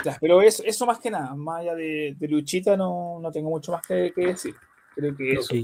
Ya, 0.04 0.16
pero 0.20 0.40
eso, 0.40 0.62
eso 0.64 0.86
más 0.86 0.98
que 0.98 1.10
nada, 1.10 1.34
más 1.34 1.60
allá 1.60 1.74
de, 1.74 2.16
de 2.18 2.28
Luchita, 2.28 2.76
no, 2.76 3.18
no 3.20 3.30
tengo 3.30 3.50
mucho 3.50 3.72
más 3.72 3.82
que, 3.86 4.12
que 4.14 4.28
decir. 4.28 4.54
Creo 4.94 5.14
que 5.14 5.32
eso. 5.32 5.54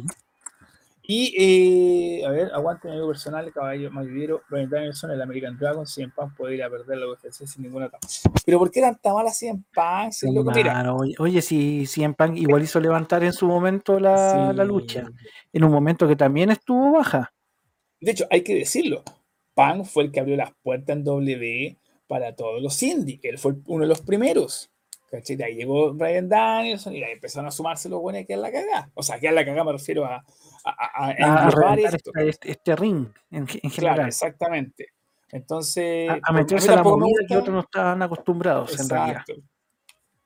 Y, 1.12 1.34
eh, 1.36 2.24
a 2.24 2.30
ver, 2.30 2.52
aguante 2.54 2.86
mi 2.86 2.92
amigo 2.92 3.08
personal, 3.08 3.50
caballo 3.52 3.90
mayorero, 3.90 4.42
Brian 4.48 4.70
Danielson, 4.70 5.10
el 5.10 5.20
American 5.20 5.58
Dragon, 5.58 5.84
100 5.84 6.12
Punk 6.12 6.36
puede 6.36 6.54
ir 6.54 6.62
a 6.62 6.70
perder 6.70 6.98
la 6.98 7.08
UFC 7.08 7.32
sin 7.46 7.64
ninguna 7.64 7.86
etapa. 7.86 8.06
Pero 8.44 8.60
¿por 8.60 8.70
qué 8.70 8.80
tanta 8.80 9.12
mala 9.12 9.30
100 9.30 9.64
Punk? 9.74 10.12
Si 10.12 10.32
loco, 10.32 10.52
mira, 10.52 10.72
Claro, 10.72 10.96
oye, 10.98 11.14
oye, 11.18 11.42
si 11.42 11.84
CM 11.86 12.14
Punk 12.14 12.36
igual 12.36 12.62
hizo 12.62 12.78
levantar 12.78 13.24
en 13.24 13.32
su 13.32 13.48
momento 13.48 13.98
la, 13.98 14.52
la 14.52 14.64
lucha, 14.64 15.10
en 15.52 15.64
un 15.64 15.72
momento 15.72 16.06
que 16.06 16.14
también 16.14 16.50
estuvo 16.50 16.92
baja. 16.92 17.32
De 18.00 18.12
hecho, 18.12 18.26
hay 18.30 18.42
que 18.42 18.54
decirlo, 18.54 19.02
Punk 19.54 19.84
fue 19.84 20.04
el 20.04 20.12
que 20.12 20.20
abrió 20.20 20.36
las 20.36 20.52
puertas 20.62 20.96
en 20.96 21.06
WWE 21.06 21.76
para 22.06 22.34
todos 22.34 22.62
los 22.62 22.82
indies. 22.82 23.20
Él 23.22 23.38
fue 23.38 23.54
uno 23.66 23.82
de 23.82 23.88
los 23.88 24.00
primeros. 24.00 24.70
¿cachai? 25.10 25.34
De 25.36 25.44
ahí 25.44 25.54
llegó 25.56 25.92
Brian 25.92 26.28
Danielson 26.28 26.94
y 26.94 27.02
ahí 27.02 27.12
empezaron 27.12 27.46
a 27.48 27.50
sumarse 27.50 27.88
los 27.88 28.00
buenos 28.00 28.24
que 28.26 28.34
es 28.34 28.38
la 28.38 28.52
cagada. 28.52 28.90
O 28.94 29.02
sea, 29.02 29.18
que 29.18 29.26
es 29.26 29.32
la 29.34 29.44
cagada 29.44 29.64
me 29.64 29.72
refiero 29.72 30.04
a, 30.04 30.16
a, 30.16 30.24
a- 30.64 31.10
a 31.10 31.46
A, 31.46 31.72
a 31.72 31.74
esto. 31.74 32.12
este, 32.16 32.50
este- 32.52 32.76
ring 32.76 33.08
en, 33.32 33.46
ge- 33.48 33.58
en 33.62 33.70
Claro, 33.70 33.88
general. 33.94 34.08
exactamente. 34.08 34.86
Entonces, 35.32 36.08
a, 36.10 36.14
a 36.22 36.32
mí 36.32 36.38
meterse 36.38 36.70
a 36.70 36.76
la 36.76 36.84
me 36.84 36.90
movida 36.90 37.26
que 37.28 37.36
otros 37.36 37.54
no 37.54 37.60
estaban 37.60 38.00
acostumbrados 38.02 38.78
en 38.80 38.88
realidad. 38.88 39.24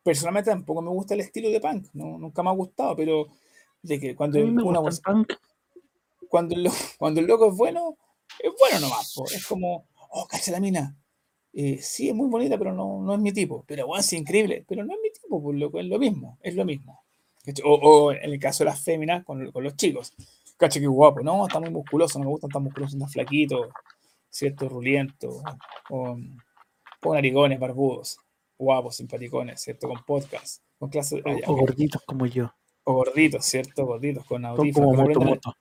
Personalmente 0.02 0.50
tampoco 0.50 0.82
me 0.82 0.90
gusta 0.90 1.14
el 1.14 1.20
estilo 1.20 1.48
de 1.50 1.60
punk, 1.60 1.86
no, 1.94 2.18
nunca 2.18 2.42
me 2.42 2.50
ha 2.50 2.52
gustado, 2.52 2.94
pero 2.94 3.26
de 3.82 3.98
que 3.98 4.10
A 4.10 4.16
cuando, 4.16 4.38
mí 4.38 4.50
me 4.50 4.62
una 4.62 4.80
gusta 4.80 5.10
el 5.10 5.14
punk. 5.14 5.32
Cuando, 6.28 6.54
el, 6.54 6.64
lo- 6.64 6.70
cuando 6.98 7.20
el 7.20 7.26
loco 7.26 7.48
es 7.50 7.56
bueno, 7.56 7.96
es 8.42 8.52
bueno 8.58 8.80
nomás. 8.80 9.12
po. 9.14 9.24
Es 9.26 9.46
como, 9.46 9.86
oh, 10.10 10.26
cacha 10.26 10.52
la 10.52 10.60
mina. 10.60 10.96
Eh, 11.52 11.78
sí, 11.80 12.08
es 12.08 12.14
muy 12.14 12.28
bonita, 12.28 12.58
pero 12.58 12.72
no, 12.72 13.00
no 13.02 13.14
es 13.14 13.20
mi 13.20 13.32
tipo. 13.32 13.64
Pero 13.66 13.86
bueno, 13.86 14.02
sí, 14.02 14.16
increíble, 14.16 14.64
pero 14.66 14.84
no 14.84 14.92
es 14.92 14.98
mi 15.00 15.10
tipo, 15.12 15.40
pues 15.42 15.56
loco, 15.58 15.78
es 15.78 15.86
lo 15.86 15.98
mismo, 15.98 16.38
es 16.42 16.54
lo 16.54 16.64
mismo. 16.64 17.00
O, 17.64 17.74
o 17.74 18.12
en 18.12 18.24
el 18.32 18.38
caso 18.38 18.64
de 18.64 18.70
las 18.70 18.82
féminas, 18.82 19.24
con, 19.24 19.50
con 19.52 19.62
los 19.62 19.76
chicos. 19.76 20.12
Cacha, 20.56 20.80
qué 20.80 20.86
guapo, 20.86 21.20
no, 21.20 21.46
está 21.46 21.60
muy 21.60 21.70
musculoso, 21.70 22.18
no 22.18 22.24
me 22.26 22.30
gustan 22.30 22.50
tan 22.50 22.62
musculosos, 22.62 22.98
tan 22.98 23.08
flaquitos, 23.08 23.68
cierto, 24.30 24.68
ruliento, 24.68 25.42
con, 25.88 26.38
con 27.00 27.14
narigones 27.14 27.58
barbudos, 27.60 28.18
guapos, 28.56 28.96
simpaticones, 28.96 29.60
¿cierto? 29.60 29.88
Con 29.88 30.02
podcast, 30.04 30.62
con 30.78 30.88
clases, 30.90 31.22
O, 31.24 31.52
ok. 31.52 31.60
gorditos 31.60 32.02
como 32.06 32.26
yo. 32.26 32.50
o 32.84 32.94
gorditos, 32.94 33.44
¿cierto? 33.44 33.84
Gorditos, 33.84 34.24
con 34.24 34.44
audífonos, 34.44 34.90
como 34.90 35.02
moto, 35.08 35.20
moto. 35.20 35.54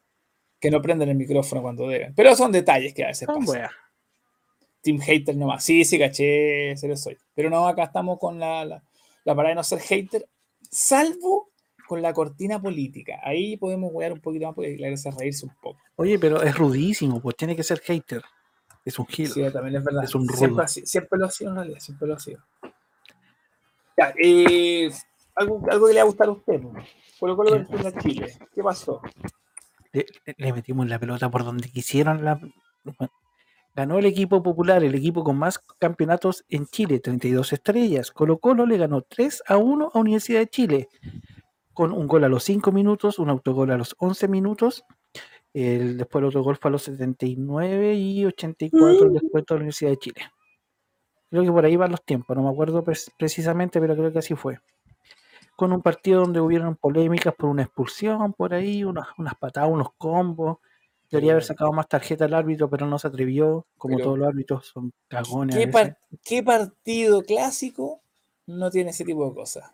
Que 0.63 0.71
no 0.71 0.81
prenden 0.81 1.09
el 1.09 1.17
micrófono 1.17 1.61
cuando 1.61 1.89
deben. 1.89 2.15
Pero 2.15 2.33
son 2.37 2.49
detalles 2.49 2.93
que 2.93 3.03
a 3.03 3.07
veces 3.07 3.27
pasan. 3.27 3.69
Team 4.81 4.97
hater 4.97 5.35
nomás. 5.35 5.61
Sí, 5.61 5.83
sí, 5.83 5.99
caché, 5.99 6.73
se 6.77 6.87
lo 6.87 6.95
soy. 6.95 7.17
Pero 7.35 7.49
no, 7.49 7.67
acá 7.67 7.83
estamos 7.83 8.17
con 8.17 8.39
la, 8.39 8.63
la, 8.63 8.81
la 9.25 9.35
parada 9.35 9.49
de 9.49 9.55
no 9.55 9.63
ser 9.65 9.79
hater, 9.79 10.25
salvo 10.71 11.49
con 11.85 12.01
la 12.01 12.13
cortina 12.13 12.61
política. 12.61 13.19
Ahí 13.23 13.57
podemos 13.57 13.91
wear 13.91 14.13
un 14.13 14.21
poquito 14.21 14.45
más 14.45 14.55
porque 14.55 14.77
la 14.77 14.87
gracia 14.87 15.09
es 15.11 15.17
reírse 15.17 15.45
un 15.47 15.53
poco. 15.61 15.81
Oye, 15.97 16.17
pero 16.17 16.41
es 16.41 16.57
rudísimo, 16.57 17.21
pues 17.21 17.35
tiene 17.35 17.57
que 17.57 17.63
ser 17.63 17.81
hater. 17.81 18.21
Es 18.85 18.97
un 18.97 19.05
gil. 19.07 19.27
Sí, 19.27 19.43
también 19.51 19.75
es 19.75 19.83
verdad. 19.83 20.05
Es 20.05 20.15
un 20.15 20.29
siempre, 20.29 20.65
siempre 20.69 21.19
lo 21.19 21.25
ha 21.25 21.29
sido 21.29 21.49
en 21.49 21.57
realidad, 21.57 21.79
siempre 21.79 22.07
lo 22.07 22.13
ha 22.13 22.19
sido. 22.21 22.39
Ya, 23.97 24.13
eh, 24.17 24.89
algo, 25.35 25.61
algo 25.69 25.87
que 25.87 25.93
le 25.93 25.99
va 25.99 26.03
a 26.03 26.07
gustar 26.07 26.27
a 26.29 26.31
usted. 26.31 26.61
¿no? 26.61 26.73
Colo 27.19 27.35
Colo 27.35 27.51
versus 27.51 27.83
la 27.83 28.01
Chile. 28.01 28.33
¿Qué 28.55 28.63
pasó? 28.63 29.01
Le, 29.93 30.53
metimos 30.53 30.87
la 30.87 30.99
pelota 30.99 31.29
por 31.29 31.43
donde 31.45 31.69
quisieron. 31.69 32.25
La, 32.25 32.39
Ganó 33.75 33.97
el 33.97 34.05
equipo 34.05 34.43
popular, 34.43 34.83
el 34.83 34.93
equipo 34.93 35.23
con 35.23 35.37
más 35.37 35.57
campeonatos 35.79 36.45
en 36.49 36.67
Chile, 36.67 36.99
32 36.99 37.53
estrellas. 37.53 38.11
Colo 38.11 38.37
Colo 38.37 38.65
le 38.67 38.77
ganó 38.77 39.01
3 39.01 39.41
a 39.47 39.57
1 39.57 39.91
a 39.93 39.99
Universidad 39.99 40.39
de 40.41 40.47
Chile, 40.47 40.89
con 41.73 41.91
un 41.91 42.05
gol 42.07 42.23
a 42.23 42.29
los 42.29 42.43
5 42.43 42.71
minutos, 42.71 43.17
un 43.17 43.29
autogol 43.29 43.71
a 43.71 43.77
los 43.77 43.95
11 43.97 44.27
minutos. 44.27 44.83
El, 45.55 45.97
después 45.97 46.21
el 46.21 46.27
otro 46.27 46.43
gol 46.43 46.57
fue 46.57 46.69
a 46.69 46.71
los 46.73 46.83
79 46.83 47.95
y 47.95 48.25
84 48.25 49.07
el 49.07 49.13
descuento 49.13 49.53
de 49.53 49.57
la 49.59 49.61
Universidad 49.61 49.89
de 49.91 49.97
Chile. 49.97 50.21
Creo 51.31 51.43
que 51.43 51.51
por 51.51 51.65
ahí 51.65 51.75
van 51.75 51.91
los 51.91 52.03
tiempos, 52.05 52.35
no 52.37 52.43
me 52.43 52.49
acuerdo 52.49 52.83
pre- 52.83 52.93
precisamente, 53.17 53.79
pero 53.79 53.95
creo 53.95 54.11
que 54.11 54.19
así 54.19 54.35
fue. 54.35 54.59
Con 55.55 55.71
un 55.71 55.81
partido 55.81 56.21
donde 56.21 56.41
hubieron 56.41 56.75
polémicas 56.75 57.33
por 57.35 57.49
una 57.49 57.63
expulsión, 57.63 58.33
por 58.33 58.53
ahí, 58.53 58.83
unas, 58.83 59.07
unas 59.17 59.35
patadas, 59.35 59.69
unos 59.71 59.89
combos. 59.97 60.57
Debería 61.11 61.33
haber 61.33 61.43
sacado 61.43 61.71
más 61.71 61.87
tarjeta 61.87 62.25
al 62.25 62.33
árbitro, 62.33 62.69
pero 62.69 62.87
no 62.87 62.97
se 62.97 63.07
atrevió. 63.07 63.67
Como 63.77 63.95
Pero- 63.97 64.05
todos 64.05 64.19
los 64.19 64.27
árbitros 64.29 64.65
son 64.67 64.91
cagones. 65.07 65.55
¿Qué, 65.55 65.67
veces. 65.67 65.71
par- 65.73 65.97
qué 66.23 66.41
partido 66.43 67.21
clásico 67.21 68.01
no 68.47 68.71
tiene 68.71 68.89
ese 68.89 69.05
tipo 69.05 69.27
de 69.29 69.35
cosas? 69.35 69.71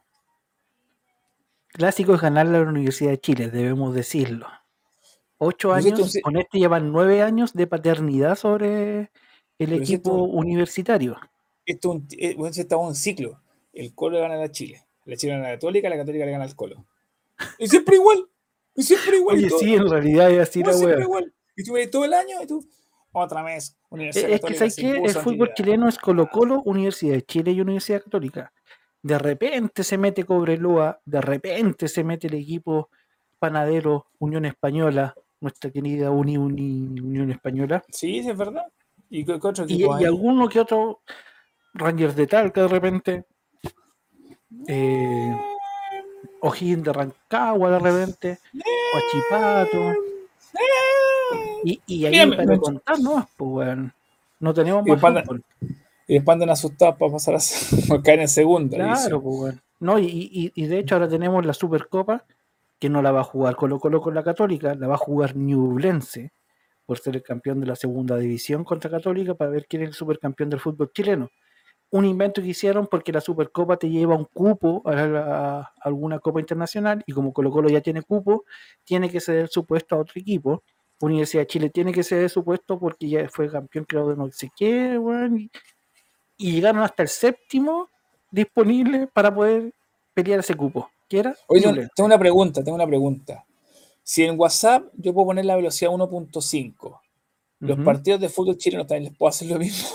Clásico 1.69 2.13
es 2.15 2.21
ganar 2.21 2.47
la 2.47 2.61
Universidad 2.61 3.11
de 3.11 3.19
Chile, 3.21 3.49
debemos 3.49 3.93
decirlo. 3.93 4.47
Ocho 5.38 5.73
esto 5.75 5.93
años, 5.93 6.17
con 6.21 6.36
este 6.36 6.57
llevan 6.59 6.91
nueve 6.91 7.21
años 7.21 7.53
de 7.53 7.67
paternidad 7.67 8.36
sobre 8.36 9.11
el 9.57 9.73
equipo 9.73 10.09
esto- 10.09 10.23
universitario. 10.23 11.17
Esto 11.65 11.93
es 11.93 11.95
un, 11.95 12.07
eh, 12.47 12.53
se 12.53 12.61
está 12.61 12.75
en 12.75 12.82
un 12.82 12.95
ciclo. 12.95 13.39
El 13.71 13.93
Colo 13.93 14.19
gana 14.19 14.43
a 14.43 14.51
Chile. 14.51 14.84
La 15.10 15.16
Chile 15.18 15.34
gana 15.34 15.45
a 15.47 15.49
la 15.51 15.55
Católica, 15.55 15.89
la 15.89 15.97
Católica 15.97 16.26
le 16.26 16.32
gana 16.32 16.43
al 16.45 16.55
Colo. 16.55 16.86
Y 17.57 17.68
siempre 17.68 17.95
igual. 17.95 18.28
Y 18.76 18.84
siempre 18.84 19.18
igual. 19.18 19.38
Oye, 19.38 19.49
todo- 19.49 19.60
sí, 19.60 19.74
en 19.76 19.89
realidad 19.89 20.32
es 20.32 20.39
así 20.49 20.64
la 20.64 20.74
siempre 20.74 20.97
wea. 20.97 21.03
igual. 21.05 21.34
Y 21.55 21.64
tú 21.64 21.74
ves 21.74 21.89
todo 21.91 22.05
el 22.05 22.14
año 22.14 22.41
y 22.41 22.47
tú, 22.47 22.66
otra 23.12 23.41
vez, 23.43 23.78
Universidad 23.89 24.30
Eh, 24.30 24.36
Es 24.36 24.41
que, 24.41 24.55
¿sabes 24.55 24.76
qué? 24.76 24.91
El 24.91 25.10
fútbol 25.12 25.51
chileno 25.55 25.88
es 25.89 25.97
Colo-Colo, 25.97 26.62
Universidad 26.64 27.16
de 27.16 27.24
Chile 27.24 27.51
y 27.51 27.62
Universidad 27.62 28.03
Católica. 28.03 28.53
De 29.01 29.18
repente 29.18 29.84
se 29.84 29.97
mete 29.97 30.24
Cobreloa, 30.26 31.01
de 31.05 31.22
repente 31.22 31.88
se 31.88 32.03
mete 32.03 32.28
el 32.28 32.36
equipo 32.36 32.89
panadero 33.39 34.07
Unión 34.20 34.45
Española, 34.45 35.16
nuestra 35.41 35.72
querida 35.72 36.12
Uni, 36.12 36.38
Uni- 36.38 36.99
Unión 37.01 37.32
Española, 37.32 37.84
Sí, 37.89 38.22
sí, 38.22 38.30
es 38.30 38.38
verdad. 38.38 38.66
¿Y 39.10 39.26
qué, 39.26 39.39
qué 39.39 39.47
otro 39.47 39.66
y, 39.68 39.84
alguno 40.05 40.47
que 40.49 40.60
otro 40.60 41.01
Rangers 41.74 42.16
de 42.16 42.28
Talca 42.28 42.62
de 42.64 42.68
repente, 42.68 43.24
eh, 44.68 45.36
O'Higgins 46.41 46.84
de 46.84 46.93
Rancagua 46.93 47.72
de 47.72 47.80
repente, 47.80 48.39
Huachipato, 48.93 49.93
y, 51.64 51.82
y 51.86 52.06
ahí 52.06 52.12
Mírame, 52.12 52.36
para 52.38 52.47
me- 52.47 52.60
contar, 52.60 53.00
¿no? 53.00 53.28
Pues, 53.38 53.78
no 54.39 54.54
tenemos 54.54 54.88
Y 54.88 54.91
más 54.91 55.02
panda- 55.02 55.22
fútbol. 55.24 55.43
Y 56.08 56.14
después 56.16 56.34
andan 56.34 56.50
asustados 56.50 56.95
para 56.97 57.12
pasar 57.12 57.36
a 57.36 57.39
caer 58.04 58.22
en 58.22 58.28
segunda. 58.28 58.78
Claro, 58.78 59.22
pues. 59.22 59.56
No, 59.80 60.00
y, 60.00 60.06
y- 60.08 60.52
y 60.56 60.68
de 60.68 60.80
hecho 60.80 60.95
ahora 60.95 61.08
tenemos 61.08 61.45
la 61.45 61.54
Supercopa, 61.54 62.26
que 62.80 62.89
no 62.89 63.02
la 63.02 63.12
va 63.12 63.22
a 63.22 63.26
jugar 63.26 63.56
Colo 63.56 63.80
Colo 63.80 64.02
con 64.02 64.16
la 64.16 64.24
Católica, 64.24 64.74
la 64.76 64.88
va 64.88 64.95
a 64.95 64.97
jugar 64.97 65.36
Ñublense, 65.36 66.32
por 66.86 66.97
ser 66.97 67.16
el 67.18 67.24
campeón 67.24 67.60
de 67.60 67.68
la 67.68 67.76
segunda 67.76 68.18
división 68.18 68.64
contra 68.64 68.89
Católica, 68.89 69.36
para 69.36 69.52
ver 69.52 69.68
quién 69.68 69.84
es 69.84 69.89
el 69.89 69.93
supercampeón 69.93 70.50
del 70.50 70.60
fútbol 70.60 70.91
chileno. 70.93 71.30
Un 71.91 72.05
invento 72.05 72.41
que 72.41 72.49
hicieron 72.49 72.85
porque 72.87 73.11
la 73.11 73.19
Supercopa 73.21 73.77
te 73.77 73.89
lleva 73.89 74.15
un 74.15 74.25
cupo 74.25 74.81
a, 74.85 74.93
la- 74.93 75.57
a 75.59 75.73
alguna 75.81 76.19
copa 76.19 76.39
internacional, 76.39 77.03
y 77.07 77.13
como 77.13 77.33
Colo 77.33 77.49
Colo 77.51 77.67
ya 77.69 77.81
tiene 77.81 78.03
cupo, 78.03 78.45
tiene 78.83 79.09
que 79.09 79.19
ceder 79.19 79.47
su 79.49 79.65
puesto 79.65 79.95
a 79.95 79.99
otro 79.99 80.13
equipo. 80.21 80.63
Universidad 81.01 81.43
de 81.43 81.47
Chile 81.47 81.69
tiene 81.69 81.91
que 81.93 82.03
ceder 82.03 82.29
su 82.29 82.43
puesto 82.43 82.77
porque 82.77 83.07
ya 83.09 83.27
fue 83.29 83.49
campeón, 83.49 83.85
creo, 83.85 84.09
de 84.09 84.15
no 84.17 84.29
sé 84.31 84.51
qué, 84.55 84.99
y, 85.37 85.49
y 86.37 86.51
llegaron 86.51 86.81
hasta 86.83 87.03
el 87.03 87.09
séptimo 87.09 87.89
disponible 88.31 89.07
para 89.07 89.33
poder 89.33 89.73
pelear 90.13 90.41
ese 90.41 90.53
cupo. 90.55 90.89
¿Qué 91.07 91.19
era? 91.19 91.35
Oye, 91.47 91.61
tengo- 91.95 92.05
una 92.05 92.19
pregunta, 92.19 92.63
tengo 92.63 92.75
una 92.75 92.85
pregunta. 92.85 93.45
Si 94.03 94.23
en 94.23 94.39
WhatsApp 94.39 94.83
yo 94.95 95.13
puedo 95.13 95.27
poner 95.27 95.45
la 95.45 95.55
velocidad 95.55 95.91
1.5, 95.91 96.99
los 97.59 97.77
partidos 97.83 98.19
de 98.21 98.29
fútbol 98.29 98.57
chileno 98.57 98.85
también 98.85 99.05
les 99.11 99.17
puedo 99.17 99.29
hacer 99.29 99.47
lo 99.49 99.57
mismo. 99.57 99.87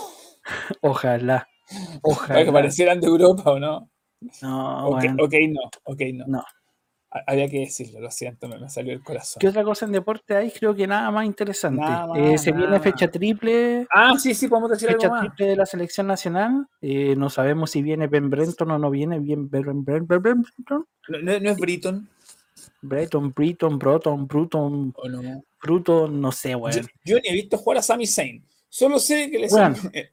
Ojalá. 0.81 1.47
Para 1.69 1.89
que 1.93 1.99
Ojalá. 2.03 2.51
parecieran 2.51 2.99
de 3.01 3.07
Europa 3.07 3.51
o 3.51 3.59
no. 3.59 3.89
No, 4.41 4.87
ok, 4.87 4.93
bueno. 5.01 5.23
ok, 5.23 5.33
no, 5.49 5.61
ok, 5.83 6.01
no. 6.13 6.25
No. 6.27 6.39
Ha- 7.11 7.23
Había 7.27 7.47
que 7.49 7.59
decirlo, 7.59 7.99
lo 8.01 8.11
siento, 8.11 8.47
me, 8.47 8.57
me 8.57 8.69
salió 8.69 8.91
el 8.93 9.01
corazón. 9.03 9.39
¿Qué 9.39 9.47
otra 9.47 9.63
cosa 9.63 9.85
en 9.85 9.91
deporte 9.93 10.35
hay? 10.35 10.51
Creo 10.51 10.75
que 10.75 10.85
nada 10.87 11.09
más 11.11 11.25
interesante. 11.25 11.79
Nada 11.81 12.17
Eh, 12.17 12.37
se 12.37 12.51
nada 12.51 12.63
viene 12.65 12.79
fecha 12.81 13.09
triple. 13.09 13.87
Ah, 13.93 14.13
sí, 14.17 14.33
sí, 14.33 14.47
podemos 14.47 14.71
decir 14.71 14.89
Fecha 14.89 15.07
algo 15.07 15.15
más. 15.15 15.21
triple 15.27 15.47
de 15.47 15.55
la 15.55 15.65
selección 15.65 16.07
nacional. 16.07 16.67
Eh, 16.81 17.15
no 17.15 17.29
sabemos 17.29 17.71
si 17.71 17.81
viene 17.81 18.07
Ben 18.07 18.29
Brenton 18.29 18.71
o 18.71 18.77
no 18.79 18.89
viene 18.89 19.19
bien 19.19 19.49
Ben 19.49 19.63
Ben- 19.63 19.83
Ben- 19.85 20.07
Ben- 20.07 20.21
Brenton. 20.21 20.85
No, 21.07 21.17
no- 21.19 21.39
no 21.39 21.49
es 21.51 21.57
Britton 21.57 22.09
Breton, 22.81 23.33
Britton, 23.35 23.77
Broton, 23.79 24.27
Bruton, 24.27 24.93
no. 25.09 25.43
Bruton, 25.61 26.21
no 26.21 26.31
sé, 26.31 26.55
weón. 26.55 26.87
yo 27.03 27.17
ni 27.19 27.29
he 27.29 27.33
visto 27.33 27.57
jugar 27.57 27.79
a 27.79 27.81
Sami 27.81 28.05
Zayn. 28.07 28.45
Solo 28.69 28.99
sé 28.99 29.29
que 29.31 29.39
le 29.39 29.47
eh, 29.93 30.11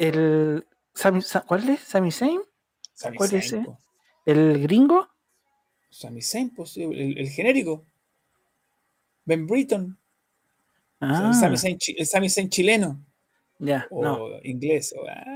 El, 0.00 0.66
¿Cuál 1.46 1.68
es? 1.68 1.80
¿Sami 1.80 2.10
Zayn? 2.10 2.40
¿Cuál 3.16 3.28
es 3.28 3.32
ese? 3.34 3.58
po. 3.60 3.78
¿El 4.24 4.62
gringo? 4.62 5.08
Sami 5.90 6.22
Zayn, 6.22 6.54
pues, 6.54 6.76
el, 6.78 7.18
el 7.18 7.28
genérico. 7.28 7.84
Ben 9.26 9.46
Britton. 9.46 9.98
Ah, 11.00 11.30
El 11.44 11.58
Zayn 12.30 12.48
chileno. 12.48 13.04
ya, 13.58 13.86
O 13.90 14.02
no. 14.02 14.28
inglés. 14.42 14.94
o- 14.98 15.06
ah. 15.08 15.26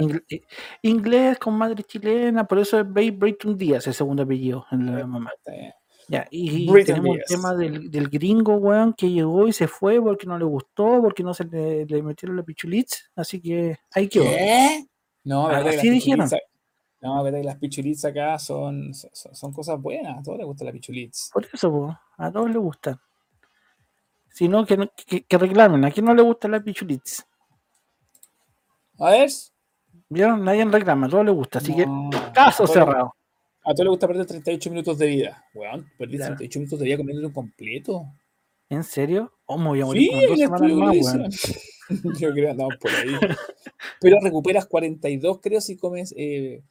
Ingl- 0.00 0.24
eh, 0.30 0.42
inglés 0.82 1.38
con 1.38 1.54
madre 1.54 1.82
chilena, 1.84 2.44
por 2.46 2.58
eso 2.58 2.80
es 2.80 2.92
Bay 2.92 3.10
Britton 3.10 3.56
Díaz, 3.56 3.86
el 3.86 3.94
segundo 3.94 4.22
apellido 4.24 4.66
en 4.72 4.86
la 4.86 5.06
mamá. 5.06 5.30
Está 5.36 5.52
bien. 5.52 5.72
Ya, 6.08 6.26
y 6.30 6.66
tenemos 6.84 7.16
Díaz. 7.16 7.30
el 7.30 7.36
tema 7.36 7.54
del, 7.54 7.90
del 7.90 8.08
gringo, 8.08 8.56
weón, 8.56 8.94
que 8.94 9.10
llegó 9.10 9.46
y 9.46 9.52
se 9.52 9.68
fue 9.68 10.00
porque 10.00 10.26
no 10.26 10.38
le 10.38 10.44
gustó, 10.46 11.02
porque 11.02 11.22
no 11.22 11.34
se 11.34 11.44
le, 11.44 11.84
le 11.84 12.02
metieron 12.02 12.34
la 12.34 12.42
pichulitz, 12.42 13.10
así 13.14 13.40
que 13.40 13.78
ahí 13.92 14.08
quedó. 14.08 14.24
¿Qué? 14.24 14.86
No, 15.24 15.48
verdad 15.48 15.70
que 15.70 15.76
así 15.78 15.90
dijeron. 15.90 16.28
No, 17.00 17.22
verdad 17.22 17.40
que 17.40 17.44
las 17.44 17.56
pichulits 17.56 18.06
acá 18.06 18.38
son, 18.38 18.94
son, 18.94 19.34
son 19.34 19.52
cosas 19.52 19.80
buenas. 19.80 20.18
A 20.18 20.22
todos 20.22 20.38
les 20.38 20.46
gustan 20.46 20.66
las 20.66 20.72
pichulits. 20.72 21.30
Por 21.32 21.46
eso, 21.52 21.70
po, 21.70 21.98
a 22.16 22.32
todos 22.32 22.48
les 22.48 22.58
gustan. 22.58 22.98
Si 24.30 24.48
no, 24.48 24.64
que, 24.64 24.90
que, 25.06 25.24
que 25.24 25.38
reclamen, 25.38 25.84
a 25.84 25.90
quién 25.90 26.06
no 26.06 26.14
le 26.14 26.22
gusta 26.22 26.48
la 26.48 26.60
pichulitz. 26.60 27.24
A 28.98 29.10
ver. 29.10 29.30
¿Vieron? 30.08 30.42
Nadie 30.42 30.64
reclama, 30.64 31.06
a 31.06 31.10
todos 31.10 31.26
les 31.26 31.34
gusta, 31.34 31.58
así 31.58 31.76
que 31.76 31.86
caso 32.32 32.66
cerrado. 32.66 33.14
A 33.68 33.74
todos 33.74 33.84
les 33.84 33.90
gusta 33.90 34.06
perder 34.08 34.24
38 34.24 34.70
minutos 34.70 34.96
de 34.96 35.06
vida. 35.06 35.44
Weón, 35.52 35.90
perdí 35.98 36.16
Claro. 36.16 36.36
38 36.36 36.58
minutos 36.58 36.78
de 36.78 36.84
vida 36.86 36.96
comiendo 36.96 37.26
un 37.26 37.34
completo. 37.34 38.06
¿En 38.70 38.82
serio? 38.82 39.30
¿O 39.44 39.58
me 39.58 39.68
voy 39.68 39.82
a 39.82 39.84
morir 39.84 40.10
Sí, 40.10 40.46
más. 40.46 40.60
Yo 42.18 42.32
creo 42.32 42.34
que 42.34 42.48
andamos 42.50 42.76
por 42.76 42.90
ahí. 42.90 43.14
Pero 44.00 44.20
recuperas 44.22 44.64
42, 44.64 45.40
creo, 45.42 45.60
si 45.60 45.76
comes 45.76 46.14
eh, 46.16 46.62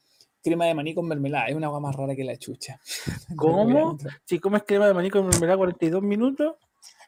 crema 0.43 0.65
de 0.65 0.73
maní 0.73 0.95
con 0.95 1.07
mermelada. 1.07 1.45
Es 1.45 1.55
una 1.55 1.67
agua 1.67 1.79
más 1.79 1.95
rara 1.95 2.15
que 2.15 2.23
la 2.23 2.35
chucha. 2.37 2.79
¿Cómo? 3.35 3.99
Si 4.25 4.39
comes 4.39 4.63
crema 4.63 4.87
de 4.87 4.95
maní 4.95 5.11
con 5.11 5.27
mermelada 5.27 5.57
42 5.57 6.01
minutos, 6.01 6.55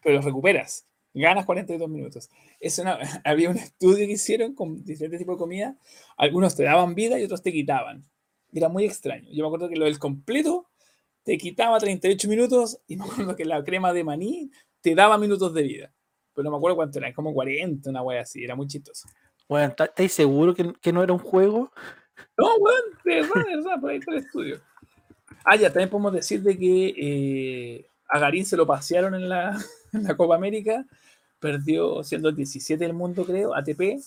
Pero 0.04 0.18
los 0.18 0.26
recuperas. 0.26 0.86
Ganas 1.16 1.46
42 1.46 1.90
minutos. 1.90 2.30
Es 2.60 2.78
una, 2.78 3.00
había 3.24 3.50
un 3.50 3.58
estudio 3.58 4.06
que 4.06 4.14
hicieron 4.14 4.54
con 4.54 4.84
diferentes 4.86 5.18
tipos 5.18 5.36
de 5.36 5.40
comida. 5.40 5.76
Algunos 6.16 6.56
te 6.56 6.62
daban 6.62 6.94
vida 6.94 7.20
y 7.20 7.24
otros 7.24 7.42
te 7.42 7.52
quitaban. 7.52 8.06
Era 8.54 8.70
muy 8.70 8.86
extraño. 8.86 9.28
Yo 9.32 9.44
me 9.44 9.48
acuerdo 9.48 9.70
que 9.70 9.76
lo 9.76 9.86
del 9.86 10.00
completo 10.00 10.68
te 11.24 11.38
quitaba 11.38 11.78
38 11.80 12.28
minutos 12.28 12.80
y 12.88 12.96
me 12.98 13.06
acuerdo 13.06 13.36
que 13.36 13.46
la 13.46 13.64
crema 13.64 13.94
de 13.94 14.04
maní 14.04 14.50
te 14.82 14.96
daba 14.96 15.18
minutos 15.18 15.54
de 15.54 15.64
vida. 15.64 15.92
Pero 16.34 16.46
no 16.46 16.52
me 16.52 16.58
acuerdo 16.58 16.76
cuánto 16.78 17.00
era, 17.00 17.14
como 17.14 17.34
40, 17.34 17.90
una 17.90 18.02
wea 18.02 18.22
así. 18.22 18.44
Era 18.44 18.56
muy 18.56 18.68
chistoso. 18.68 19.08
bueno, 19.48 19.74
¿tá- 19.76 19.86
¿estáis 19.86 20.14
seguros 20.14 20.56
que, 20.56 20.74
que 20.82 20.94
no 20.94 21.04
era 21.04 21.14
un 21.14 21.20
juego? 21.20 21.72
No, 22.38 22.56
weón, 22.56 22.82
de 23.06 23.16
verdad, 23.16 23.46
de 23.48 23.56
verdad, 23.58 23.80
por 23.82 23.90
ahí 23.92 23.98
está 23.98 24.12
el 24.12 24.18
estudio. 24.20 24.62
Ah, 25.44 25.56
ya, 25.56 25.70
también 25.72 25.90
podemos 25.90 26.14
decir 26.14 26.42
de 26.42 26.58
que 26.58 26.94
eh, 26.98 27.86
a 28.08 28.20
Garín 28.20 28.46
se 28.46 28.58
lo 28.58 28.66
pasearon 28.66 29.16
en 29.16 29.30
la, 29.30 29.58
en 29.94 30.04
la 30.04 30.16
Copa 30.18 30.36
América, 30.36 30.86
perdió 31.40 32.04
siendo 32.04 32.30
el 32.30 32.36
17 32.36 32.84
del 32.84 32.94
mundo, 32.94 33.26
creo, 33.26 33.54
ATP, 33.56 34.00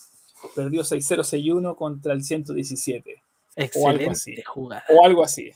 perdió 0.55 0.83
6-0, 0.83 1.21
6-1 1.23 1.77
contra 1.77 2.13
el 2.13 2.23
117, 2.23 3.23
O 3.75 3.89
algo 3.89 4.11
así. 4.11 4.31
Excelente 4.31 4.45
jugada. 4.45 4.85
o 4.89 5.05
algo 5.05 5.23
así. 5.23 5.51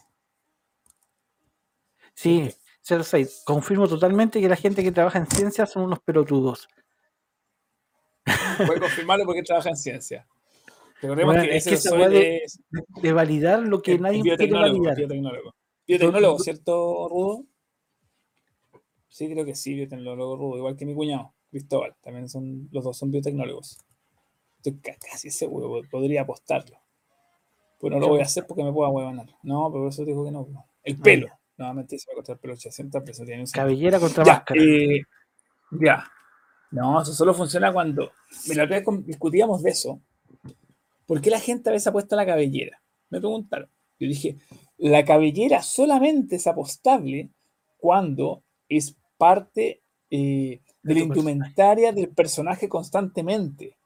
Sí, 2.15 2.51
06. 2.83 3.43
Confirmo 3.45 3.89
totalmente 3.89 4.41
que 4.41 4.49
la 4.49 4.57
gente 4.57 4.83
que 4.83 4.93
trabaja 4.93 5.19
en 5.19 5.27
ciencias 5.27 5.71
son 5.73 5.83
unos 5.85 6.01
pelotudos. 6.01 6.69
Puede 8.67 8.81
confirmarlo 8.81 9.25
porque 9.25 9.43
trabaja 9.43 9.71
en 9.71 9.77
ciencia. 9.77 10.27
Recordemos 11.03 11.35
Bueno, 11.35 11.49
que 11.51 11.57
es 11.59 11.65
que 11.67 11.77
soy 11.77 11.99
weá 11.99 12.09
de- 12.09 12.19
de- 12.19 12.37
es 12.45 12.59
De 13.03 13.13
validar 13.13 13.61
lo 13.61 13.83
que 13.83 13.99
nadie 13.99 14.23
quiere 14.23 14.37
biotecnólogo, 14.37 14.75
validar. 14.79 14.97
biotecnólogo. 14.97 15.55
Biotecnólogo, 15.87 16.39
¿cierto, 16.39 17.09
Rudo? 17.09 17.45
Sí, 19.09 19.31
creo 19.31 19.45
que 19.45 19.55
sí, 19.55 19.75
biotecnólogo 19.75 20.37
Rudo, 20.37 20.57
igual 20.59 20.77
que 20.77 20.87
mi 20.87 20.95
cuñado. 20.95 21.35
Cristóbal. 21.51 21.95
También 22.03 22.29
son, 22.29 22.69
los 22.73 22.83
dos 22.85 22.97
son 22.99 23.11
biotecnólogos. 23.11 23.79
Estoy 24.57 24.79
ca- 24.81 24.97
casi 25.11 25.31
seguro, 25.31 25.83
podría 25.91 26.23
apostarlo. 26.23 26.79
Pero 27.81 27.95
no 27.97 28.01
lo 28.01 28.09
voy 28.09 28.21
a 28.21 28.25
hacer 28.25 28.47
porque 28.47 28.65
me 28.65 28.73
puedo 28.73 28.89
huevonar. 28.91 29.27
No, 29.43 29.71
pero 29.71 29.89
eso 29.89 30.05
dijo 30.05 30.25
que 30.25 30.31
no. 30.31 30.47
El 30.83 30.99
pelo. 30.99 31.29
Nuevamente 31.59 31.99
se 31.99 32.07
va 32.09 32.13
a 32.13 32.17
cortar 32.17 32.35
el 32.37 32.41
pelo 32.41 32.55
80 32.55 33.05
pesos. 33.05 33.27
tiene 33.27 33.43
un. 33.43 33.49
Cabellera 33.49 33.99
contra 34.01 34.25
Ya, 34.25 34.33
máscara. 34.35 34.61
eh, 34.63 35.03
ya. 35.73 36.11
No, 36.71 37.01
eso 37.03 37.13
solo 37.13 37.33
funciona 37.35 37.73
cuando. 37.73 38.11
Mira, 38.49 38.57
la 38.59 38.65
otra 38.65 38.77
vez 38.77 38.85
con- 38.85 39.05
discutíamos 39.05 39.63
de 39.63 39.71
eso. 39.71 40.01
¿Por 41.07 41.21
qué 41.21 41.31
la 41.31 41.41
gente 41.41 41.69
a 41.71 41.73
veces 41.73 41.87
apuesta 41.87 42.15
a 42.17 42.19
la 42.19 42.27
cabellera? 42.27 42.81
Me 43.11 43.21
preguntaron. 43.21 43.69
Yo 43.99 44.09
dije, 44.09 44.37
la 44.79 45.05
cabellera 45.05 45.63
solamente 45.63 46.37
es 46.37 46.47
apostable 46.47 47.31
cuando 47.79 48.43
es 48.69 48.97
parte 49.17 49.81
eh, 50.11 50.61
de 50.83 50.95
la 50.95 51.01
personaje. 51.01 51.03
indumentaria 51.05 51.93
del 51.93 52.09
personaje 52.11 52.69
constantemente. 52.69 53.77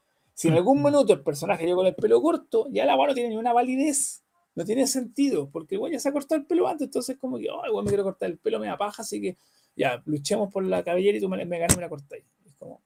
Si 0.40 0.48
en 0.48 0.54
algún 0.54 0.78
Ujú. 0.78 0.88
minuto 0.88 1.12
el 1.12 1.20
personaje 1.20 1.66
llegó 1.66 1.80
con 1.80 1.86
el 1.88 1.94
pelo 1.94 2.22
corto, 2.22 2.66
ya 2.70 2.86
la 2.86 2.94
agua 2.94 3.08
no 3.08 3.12
tiene 3.12 3.28
ni 3.28 3.36
una 3.36 3.52
validez. 3.52 4.22
No 4.54 4.64
tiene 4.64 4.86
sentido, 4.86 5.50
porque 5.50 5.74
igual 5.74 5.92
ya 5.92 6.00
se 6.00 6.08
ha 6.08 6.12
cortado 6.12 6.40
el 6.40 6.46
pelo 6.46 6.66
antes, 6.66 6.86
entonces 6.86 7.18
como 7.18 7.38
que, 7.38 7.50
oh, 7.50 7.60
igual 7.66 7.84
me 7.84 7.90
quiero 7.90 8.04
cortar 8.04 8.30
el 8.30 8.38
pelo, 8.38 8.58
me 8.58 8.66
da 8.66 8.78
paja, 8.78 9.02
así 9.02 9.20
que 9.20 9.36
ya, 9.76 10.02
luchemos 10.06 10.50
por 10.50 10.64
la 10.64 10.82
cabellera 10.82 11.18
y 11.18 11.20
tú 11.20 11.28
me, 11.28 11.44
me 11.44 11.58
ganas 11.58 11.74
y 11.74 11.76
me 11.76 11.82
la 11.82 11.90
cortáis. 11.90 12.24
Es 12.46 12.54
como, 12.54 12.80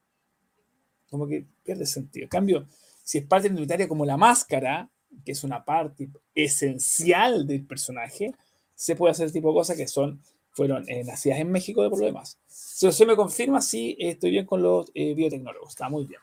como 1.09 1.29
que 1.29 1.47
pierde 1.63 1.87
sentido. 1.87 2.25
En 2.25 2.29
cambio, 2.29 2.67
si 3.05 3.19
es 3.19 3.25
parte 3.25 3.47
indumentaria 3.47 3.87
como 3.87 4.05
la 4.05 4.17
máscara, 4.17 4.91
que 5.25 5.31
es 5.31 5.45
una 5.45 5.65
parte 5.65 6.11
esencial 6.35 7.47
del 7.47 7.65
personaje, 7.65 8.35
se 8.75 8.97
puede 8.97 9.13
hacer 9.13 9.27
ese 9.27 9.35
tipo 9.35 9.51
de 9.51 9.55
cosas 9.55 9.77
que 9.77 9.87
son, 9.87 10.21
fueron 10.51 10.89
eh, 10.89 11.05
nacidas 11.05 11.39
en 11.39 11.53
México 11.53 11.85
de 11.85 11.89
por 11.89 12.01
lo 12.01 12.07
demás. 12.07 12.37
Si 12.49 12.89
usted 12.89 13.07
me 13.07 13.15
confirma, 13.15 13.61
sí, 13.61 13.97
eh, 14.01 14.11
estoy 14.11 14.33
bien 14.33 14.45
con 14.45 14.61
los 14.61 14.91
eh, 14.93 15.15
biotecnólogos, 15.15 15.69
está 15.69 15.89
muy 15.89 16.05
bien. 16.05 16.21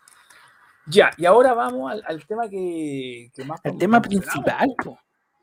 Ya, 0.88 1.12
y 1.18 1.26
ahora 1.26 1.54
vamos 1.54 1.92
al, 1.92 2.04
al 2.06 2.26
tema 2.26 2.50
que, 2.50 3.30
que 3.34 3.46
más 3.46 3.60
El 3.64 3.78
tema 3.78 4.02
principal, 4.02 4.74
po. 4.84 4.98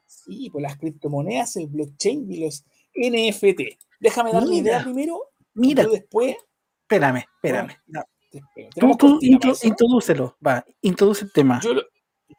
Sí, 0.07 0.49
pues 0.51 0.63
las 0.63 0.77
criptomonedas, 0.77 1.57
el 1.57 1.67
blockchain 1.69 2.31
y 2.33 2.41
los 2.45 2.65
NFT. 2.95 3.61
Déjame 4.01 4.33
dar 4.33 4.47
mi 4.47 4.59
idea 4.59 4.79
Mira, 4.79 4.85
primero, 4.85 5.21
Mira, 5.55 5.83
y 5.85 5.91
después 5.91 6.37
espérame, 6.83 7.25
espérame. 7.37 7.77
Bueno, 7.87 8.05
te 8.31 8.39
espero. 8.39 8.69
Tú, 8.97 8.97
tú 8.97 9.19
intro- 9.23 9.55
introdúcelo, 9.63 10.37
va, 10.45 10.65
introduce 10.83 11.25
el 11.25 11.33
tema. 11.33 11.61
Yo 11.63 11.75
lo, 11.75 11.83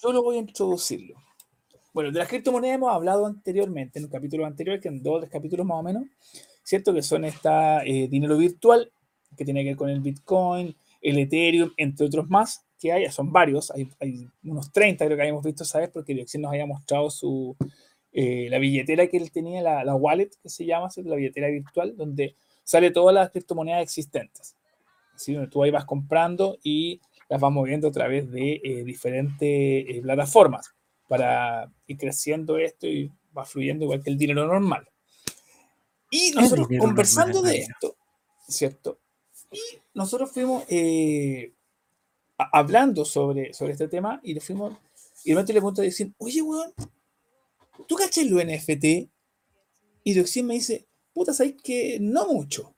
yo 0.02 0.12
lo 0.12 0.24
voy 0.24 0.38
a 0.38 0.40
introducirlo. 0.40 1.16
Bueno, 1.94 2.12
de 2.12 2.20
las 2.20 2.28
criptomonedas 2.28 2.76
hemos 2.76 2.92
hablado 2.94 3.26
anteriormente, 3.26 4.00
en 4.00 4.06
un 4.06 4.12
capítulo 4.12 4.46
anterior, 4.46 4.80
que 4.80 4.88
en 4.90 5.02
dos 5.02 5.18
o 5.18 5.20
tres 5.22 5.32
capítulos 5.32 5.66
más 5.66 5.80
o 5.80 5.84
menos, 5.84 6.04
¿cierto? 6.64 6.94
Que 6.94 7.02
son 7.02 7.26
esta 7.26 7.84
eh, 7.84 8.08
dinero 8.08 8.38
virtual, 8.38 8.92
que 9.36 9.44
tiene 9.46 9.62
que 9.64 9.70
ver 9.70 9.78
con 9.78 9.90
el 9.90 10.00
Bitcoin, 10.00 10.76
el 11.02 11.18
Ethereum, 11.20 11.72
entre 11.78 12.06
otros 12.06 12.30
más, 12.30 12.66
que 12.80 12.92
hay, 12.92 13.12
son 13.12 13.32
varios, 13.32 13.72
hay, 13.72 13.90
hay 14.00 14.28
unos 14.44 14.72
30 14.72 15.06
creo 15.06 15.18
que 15.18 15.22
habíamos 15.22 15.44
visto, 15.44 15.66
¿sabes? 15.66 15.90
Porque 15.90 16.14
Dioxin 16.14 16.42
nos 16.42 16.52
había 16.52 16.66
mostrado 16.66 17.10
su, 17.10 17.56
eh, 18.12 18.48
la 18.50 18.58
billetera 18.58 19.08
que 19.08 19.18
él 19.18 19.32
tenía, 19.32 19.62
la, 19.62 19.84
la 19.84 19.96
wallet 19.96 20.32
que 20.42 20.50
se 20.50 20.66
llama, 20.66 20.90
la 20.96 21.16
billetera 21.16 21.48
virtual, 21.48 21.96
donde 21.96 22.36
sale 22.64 22.92
todas 22.92 23.14
las 23.14 23.30
criptomonedas 23.32 23.84
existentes. 23.84 24.56
¿sí? 25.16 25.34
Donde 25.34 25.50
tú 25.50 25.64
ahí 25.64 25.72
vas 25.72 25.86
comprando 25.86 26.58
y 26.64 27.02
las 27.28 27.40
vas 27.40 27.52
moviendo 27.52 27.90
a 27.90 27.92
través 27.92 28.32
de 28.32 28.62
eh, 28.64 28.84
diferentes 28.84 29.40
eh, 29.42 30.00
plataformas 30.02 30.74
para 31.08 31.72
ir 31.88 31.98
creciendo 31.98 32.58
esto 32.58 32.88
y 32.88 33.12
va 33.38 33.46
fluyendo 33.46 33.86
igual 33.86 34.02
que 34.02 34.10
el 34.10 34.18
dinero 34.18 34.46
normal. 34.48 34.88
Y 36.10 36.32
nosotros 36.32 36.68
conversando 36.80 37.36
normal, 37.36 37.52
de 37.52 37.60
esto, 37.60 37.96
¿cierto? 38.48 39.00
Y 39.52 39.60
nosotros 39.94 40.32
fuimos 40.32 40.64
eh, 40.70 41.54
hablando 42.52 43.06
sobre, 43.06 43.54
sobre 43.54 43.74
este 43.74 43.88
tema 43.88 44.20
y 44.24 44.34
le 44.34 44.40
fuimos, 44.40 44.78
y 45.24 45.30
de 45.30 45.36
repente 45.36 45.54
le 45.54 45.60
pregunto 45.60 45.82
a 45.82 45.84
Dioxin, 45.84 46.16
oye, 46.18 46.42
weón, 46.42 46.74
¿tú 47.88 47.96
cachas 47.96 48.26
lo 48.26 48.44
NFT? 48.44 48.86
Y 50.04 50.14
Dioxin 50.14 50.48
me 50.48 50.54
dice, 50.54 50.88
puta, 51.14 51.34
¿sabes 51.34 51.56
que 51.62 51.98
No 52.00 52.28
mucho. 52.28 52.74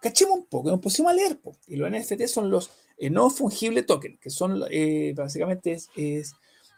Cachemos 0.00 0.38
un 0.38 0.46
poco, 0.46 0.70
nos 0.70 0.80
pusimos 0.80 1.12
a 1.12 1.14
leer. 1.14 1.38
po. 1.40 1.56
Y 1.68 1.76
los 1.76 1.90
NFT 1.90 2.26
son 2.26 2.50
los 2.50 2.70
eh, 2.98 3.10
no 3.10 3.30
fungible 3.30 3.82
token, 3.82 4.18
que 4.18 4.30
son 4.30 4.62
eh, 4.70 5.12
básicamente 5.16 5.72
es, 5.72 5.90
es 5.96 6.34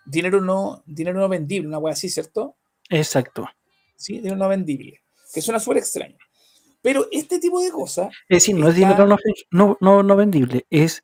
dinero, 0.06 0.40
no, 0.40 0.82
dinero 0.86 1.20
no 1.20 1.28
vendible, 1.28 1.68
una 1.68 1.78
wea 1.78 1.92
así, 1.92 2.08
¿cierto? 2.08 2.56
Exacto. 2.88 3.46
Sí, 3.96 4.14
dinero 4.14 4.36
no 4.36 4.48
vendible, 4.48 5.02
que 5.32 5.40
suena 5.40 5.60
súper 5.60 5.78
extraño. 5.78 6.16
Pero 6.82 7.06
este 7.10 7.38
tipo 7.38 7.60
de 7.60 7.70
cosas, 7.70 8.08
Es 8.28 8.42
decir, 8.42 8.56
no 8.56 8.68
es 8.68 8.74
dinero 8.74 9.06
no, 9.50 9.78
no, 9.80 10.02
no 10.02 10.16
vendible, 10.16 10.66
es 10.70 11.02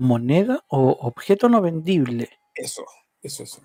moneda 0.00 0.64
o 0.68 0.90
objeto 1.02 1.48
no 1.48 1.60
vendible. 1.60 2.30
eso, 2.54 2.84
eso, 3.22 3.42
eso. 3.42 3.60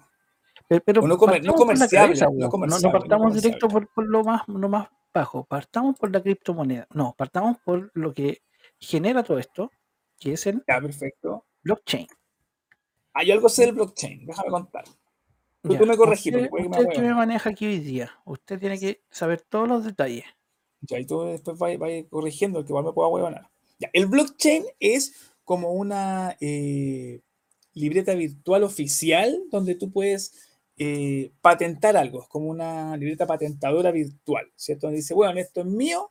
Pero, 0.68 1.02
no 1.02 1.18
comer- 1.18 1.44
no 1.44 1.54
comerciable, 1.54 2.20
cabeza, 2.20 2.26
no 2.26 2.40
no, 2.50 2.50
partamos 2.50 3.10
comerciable. 3.28 3.42
directo 3.42 3.68
por, 3.70 3.88
por 3.94 4.06
lo 4.08 4.24
más, 4.24 4.42
lo 4.48 4.68
más 4.68 4.90
bajo, 5.14 5.46
partamos 5.46 5.98
por 5.98 6.12
la 6.12 6.22
criptomoneda. 6.22 6.88
No, 6.94 7.14
partamos 7.18 7.58
por 7.64 7.90
lo 7.94 8.14
que 8.14 8.42
genera 8.80 9.24
todo 9.24 9.40
esto, 9.40 9.72
que 10.20 10.34
es 10.34 10.46
el 10.48 10.64
Ya, 10.68 10.82
perfecto. 10.82 11.46
blockchain. 11.64 12.08
Hay 13.14 13.32
algo 13.32 13.48
sé 13.48 13.68
del 13.68 13.76
blockchain, 13.76 14.26
déjame 14.26 14.50
contar. 14.50 14.84
Tú- 15.62 15.72
Ya, 15.72 15.80
tú 15.80 15.86
me 15.86 15.94
usted, 15.94 15.98
porque 16.06 16.22
que 16.24 16.32
me 16.32 16.44
usted 16.44 16.90
que 16.90 17.00
me 17.00 17.06
hueven. 17.08 17.16
maneja 17.16 17.50
aquí 17.50 17.66
hoy 17.66 17.80
día, 17.80 18.12
usted 18.26 18.60
tiene 18.60 18.78
que 18.80 19.04
saber 19.10 19.42
todos 19.42 19.68
los 19.70 19.86
detalles. 19.86 20.26
Ya, 20.82 21.00
y 21.00 21.06
tú 21.06 21.22
después 21.24 21.58
vas, 21.58 21.78
vas 21.78 21.92
corrigiendo, 22.10 22.60
el 22.60 22.66
que 22.66 22.72
igual 22.72 22.86
me 22.86 22.92
pueda 22.94 23.08
huevonar. 23.08 23.50
Ya, 23.80 23.90
el 23.94 24.08
blockchain 24.08 24.66
es 24.80 25.32
como 25.46 25.72
una 25.74 26.36
eh, 26.42 27.22
libreta 27.74 28.14
virtual 28.16 28.64
oficial 28.64 29.44
donde 29.52 29.76
tú 29.76 29.92
puedes 29.92 30.34
eh, 30.78 31.32
patentar 31.42 31.96
algo. 31.96 32.24
Es 32.24 32.28
como 32.28 32.48
una 32.50 32.98
libreta 32.98 33.26
patentadora 33.28 33.92
virtual, 33.92 34.52
¿cierto? 34.56 34.88
Donde 34.88 34.98
dice, 34.98 35.14
bueno, 35.14 35.40
esto 35.40 35.62
es 35.62 35.68
mío, 35.68 36.10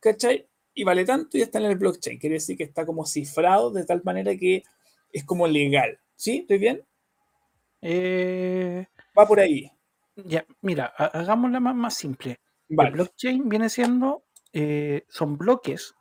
¿cachai? 0.00 0.46
Y 0.74 0.84
vale 0.84 1.04
tanto 1.04 1.38
y 1.38 1.42
está 1.42 1.58
en 1.60 1.66
el 1.66 1.78
blockchain. 1.78 2.18
Quiere 2.18 2.34
decir 2.34 2.56
que 2.56 2.64
está 2.64 2.84
como 2.84 3.06
cifrado 3.06 3.70
de 3.70 3.84
tal 3.84 4.02
manera 4.04 4.36
que 4.36 4.64
es 5.12 5.24
como 5.24 5.46
legal. 5.46 5.98
¿Sí? 6.16 6.38
¿Estoy 6.40 6.58
bien? 6.58 6.82
Eh, 7.80 8.86
Va 9.18 9.26
por 9.26 9.40
ahí. 9.40 9.70
ya, 10.16 10.44
mira, 10.62 10.92
ha- 10.96 11.06
hagámosla 11.06 11.60
más, 11.60 11.74
más 11.74 11.94
simple. 11.94 12.40
El 12.68 12.76
Vale. 12.76 12.90
blockchain 12.92 13.48
viene 13.48 13.68
siendo, 13.68 14.24
eh, 14.52 15.04
son 15.08 15.36
bloques, 15.38 15.94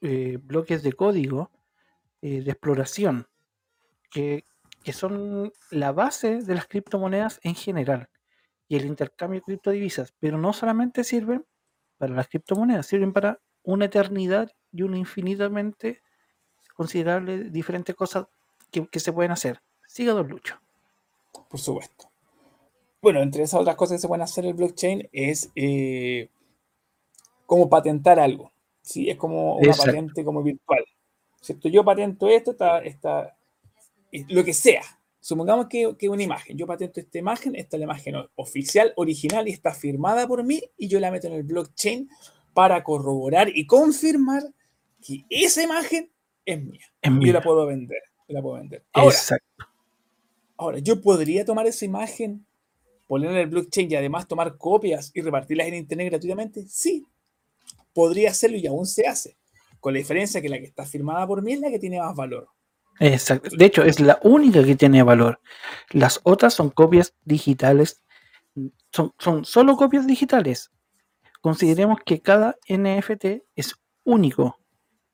bloques 0.00 0.82
de 0.82 0.92
código 0.94 1.50
eh, 2.22 2.42
de 2.42 2.50
exploración, 2.50 3.26
que, 4.10 4.44
que 4.82 4.92
son 4.92 5.52
la 5.70 5.92
base 5.92 6.38
de 6.38 6.54
las 6.54 6.66
criptomonedas 6.66 7.40
en 7.42 7.54
general 7.54 8.08
y 8.68 8.76
el 8.76 8.86
intercambio 8.86 9.40
de 9.40 9.44
criptodivisas, 9.44 10.14
pero 10.20 10.38
no 10.38 10.52
solamente 10.52 11.04
sirven 11.04 11.44
para 11.98 12.14
las 12.14 12.28
criptomonedas, 12.28 12.86
sirven 12.86 13.12
para 13.12 13.40
una 13.62 13.86
eternidad 13.86 14.50
y 14.72 14.82
una 14.82 14.96
infinitamente 14.96 16.02
considerable 16.74 17.38
de 17.38 17.50
diferentes 17.50 17.94
cosas 17.94 18.26
que, 18.70 18.86
que 18.86 19.00
se 19.00 19.12
pueden 19.12 19.32
hacer. 19.32 19.60
Siga 19.86 20.12
Don 20.12 20.28
Lucho. 20.28 20.60
Por 21.48 21.60
supuesto. 21.60 22.10
Bueno, 23.02 23.20
entre 23.22 23.42
esas 23.42 23.60
otras 23.60 23.76
cosas 23.76 23.96
que 23.96 24.00
se 24.02 24.08
pueden 24.08 24.22
hacer 24.22 24.44
en 24.44 24.50
el 24.50 24.56
blockchain 24.56 25.08
es 25.12 25.50
eh, 25.56 26.28
como 27.46 27.68
patentar 27.68 28.20
algo. 28.20 28.52
¿sí? 28.82 29.10
Es 29.10 29.16
como 29.16 29.56
una 29.56 29.68
Exacto. 29.68 29.92
patente 29.92 30.24
como 30.24 30.42
virtual. 30.42 30.84
¿Cierto? 31.40 31.68
Yo 31.68 31.84
patento 31.84 32.28
esto, 32.28 32.52
esta, 32.52 32.78
esta, 32.80 33.36
lo 34.28 34.44
que 34.44 34.52
sea. 34.54 34.82
Supongamos 35.20 35.66
que, 35.68 35.94
que 35.98 36.08
una 36.08 36.22
imagen. 36.22 36.56
Yo 36.56 36.66
patento 36.66 37.00
esta 37.00 37.18
imagen, 37.18 37.54
esta 37.54 37.76
es 37.76 37.80
la 37.80 37.84
imagen 37.84 38.14
oficial, 38.36 38.92
original 38.96 39.48
y 39.48 39.52
está 39.52 39.74
firmada 39.74 40.26
por 40.26 40.42
mí 40.44 40.62
y 40.78 40.88
yo 40.88 40.98
la 40.98 41.10
meto 41.10 41.26
en 41.26 41.34
el 41.34 41.42
blockchain 41.42 42.08
para 42.54 42.82
corroborar 42.82 43.48
y 43.54 43.66
confirmar 43.66 44.42
que 45.02 45.24
esa 45.28 45.62
imagen 45.62 46.10
es 46.44 46.62
mía. 46.62 46.86
Es 47.02 47.10
Y 47.20 47.26
yo 47.26 47.32
mía. 47.32 47.32
la 47.34 47.42
puedo 47.42 47.66
vender. 47.66 48.02
yo 48.28 48.34
la 48.34 48.42
puedo 48.42 48.56
vender. 48.56 48.84
Ahora, 48.92 49.14
Exacto. 49.14 49.46
Ahora, 50.56 50.78
yo 50.78 51.00
podría 51.00 51.44
tomar 51.44 51.66
esa 51.66 51.84
imagen, 51.84 52.46
ponerla 53.06 53.36
en 53.38 53.42
el 53.44 53.50
blockchain 53.50 53.90
y 53.90 53.94
además 53.96 54.28
tomar 54.28 54.56
copias 54.58 55.10
y 55.14 55.20
repartirlas 55.22 55.68
en 55.68 55.74
internet 55.74 56.10
gratuitamente. 56.10 56.66
Sí, 56.68 57.06
podría 57.94 58.30
hacerlo 58.30 58.56
y 58.58 58.66
aún 58.66 58.86
se 58.86 59.06
hace. 59.06 59.36
Con 59.80 59.94
la 59.94 59.98
diferencia 59.98 60.40
que 60.42 60.48
la 60.48 60.58
que 60.58 60.66
está 60.66 60.84
firmada 60.84 61.26
por 61.26 61.42
mí 61.42 61.52
es 61.54 61.60
la 61.60 61.70
que 61.70 61.78
tiene 61.78 61.98
más 62.00 62.14
valor. 62.14 62.48
Exacto. 62.98 63.48
De 63.56 63.64
hecho, 63.64 63.82
es 63.82 63.98
la 63.98 64.18
única 64.22 64.62
que 64.62 64.76
tiene 64.76 65.02
valor. 65.02 65.40
Las 65.90 66.20
otras 66.22 66.52
son 66.54 66.68
copias 66.70 67.14
digitales. 67.24 68.02
Son, 68.92 69.12
son 69.18 69.44
solo 69.44 69.76
copias 69.76 70.06
digitales. 70.06 70.70
Consideremos 71.40 71.98
que 72.04 72.20
cada 72.20 72.56
NFT 72.68 73.44
es 73.56 73.74
único, 74.04 74.58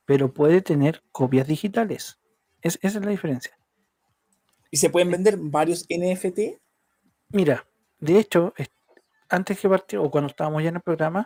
pero 0.05 0.33
puede 0.35 0.63
tener 0.63 1.03
copias 1.13 1.47
digitales. 1.47 2.19
Es- 2.63 2.79
esa 2.83 2.99
es 2.99 3.05
la 3.05 3.11
diferencia. 3.13 3.57
Y 4.73 4.79
se 4.79 4.91
pueden 4.91 5.11
vender 5.13 5.37
varios 5.39 5.87
NFT. 5.89 6.59
Mira, 7.29 7.67
de 8.01 8.19
hecho, 8.19 8.53
es- 8.57 8.71
antes 9.29 9.61
que 9.61 9.69
partió, 9.69 10.03
o 10.03 10.11
cuando 10.11 10.29
estábamos 10.31 10.63
ya 10.63 10.71
en 10.71 10.77
el 10.77 10.83
programa, 10.83 11.25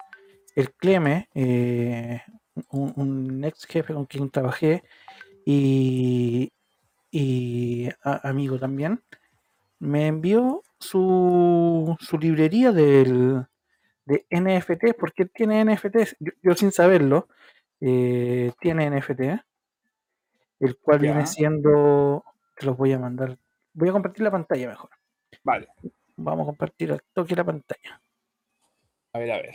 el 0.55 0.73
Cleme, 0.75 1.29
eh, 1.35 2.21
un, 2.71 2.93
un 2.97 3.45
ex 3.45 3.67
jefe 3.67 3.95
con 3.95 4.07
quien 4.07 4.31
trabajé, 4.31 4.83
y, 5.45 6.53
y 7.11 7.89
a- 8.03 8.29
amigo 8.29 8.59
también, 8.59 9.03
me 9.79 10.07
envió 10.07 10.63
su, 10.79 11.97
su 12.01 12.19
librería 12.19 12.73
del, 12.73 13.47
de 14.05 14.27
NFT, 14.31 14.95
porque 14.99 15.23
él 15.25 15.31
tiene 15.35 15.61
NFTs, 15.65 16.17
yo, 16.21 16.33
yo 16.43 16.55
sin 16.55 16.71
saberlo, 16.73 17.29
eh, 17.81 18.53
tiene 18.61 18.91
NFT, 18.91 19.21
el 20.61 20.77
cual 20.77 20.99
viene 20.99 21.27
siendo, 21.27 22.25
te 22.57 22.67
los 22.67 22.77
voy 22.77 22.93
a 22.93 22.99
mandar, 22.99 23.39
voy 23.73 23.89
a 23.89 23.93
compartir 23.93 24.23
la 24.23 24.31
pantalla 24.31 24.69
mejor, 24.69 24.91
Vale. 25.43 25.69
vamos 26.17 26.43
a 26.45 26.47
compartir 26.47 26.93
al 26.93 27.03
toque 27.15 27.35
la 27.35 27.45
pantalla. 27.45 28.01
A 29.13 29.19
ver, 29.19 29.33
a 29.33 29.37
ver. 29.39 29.55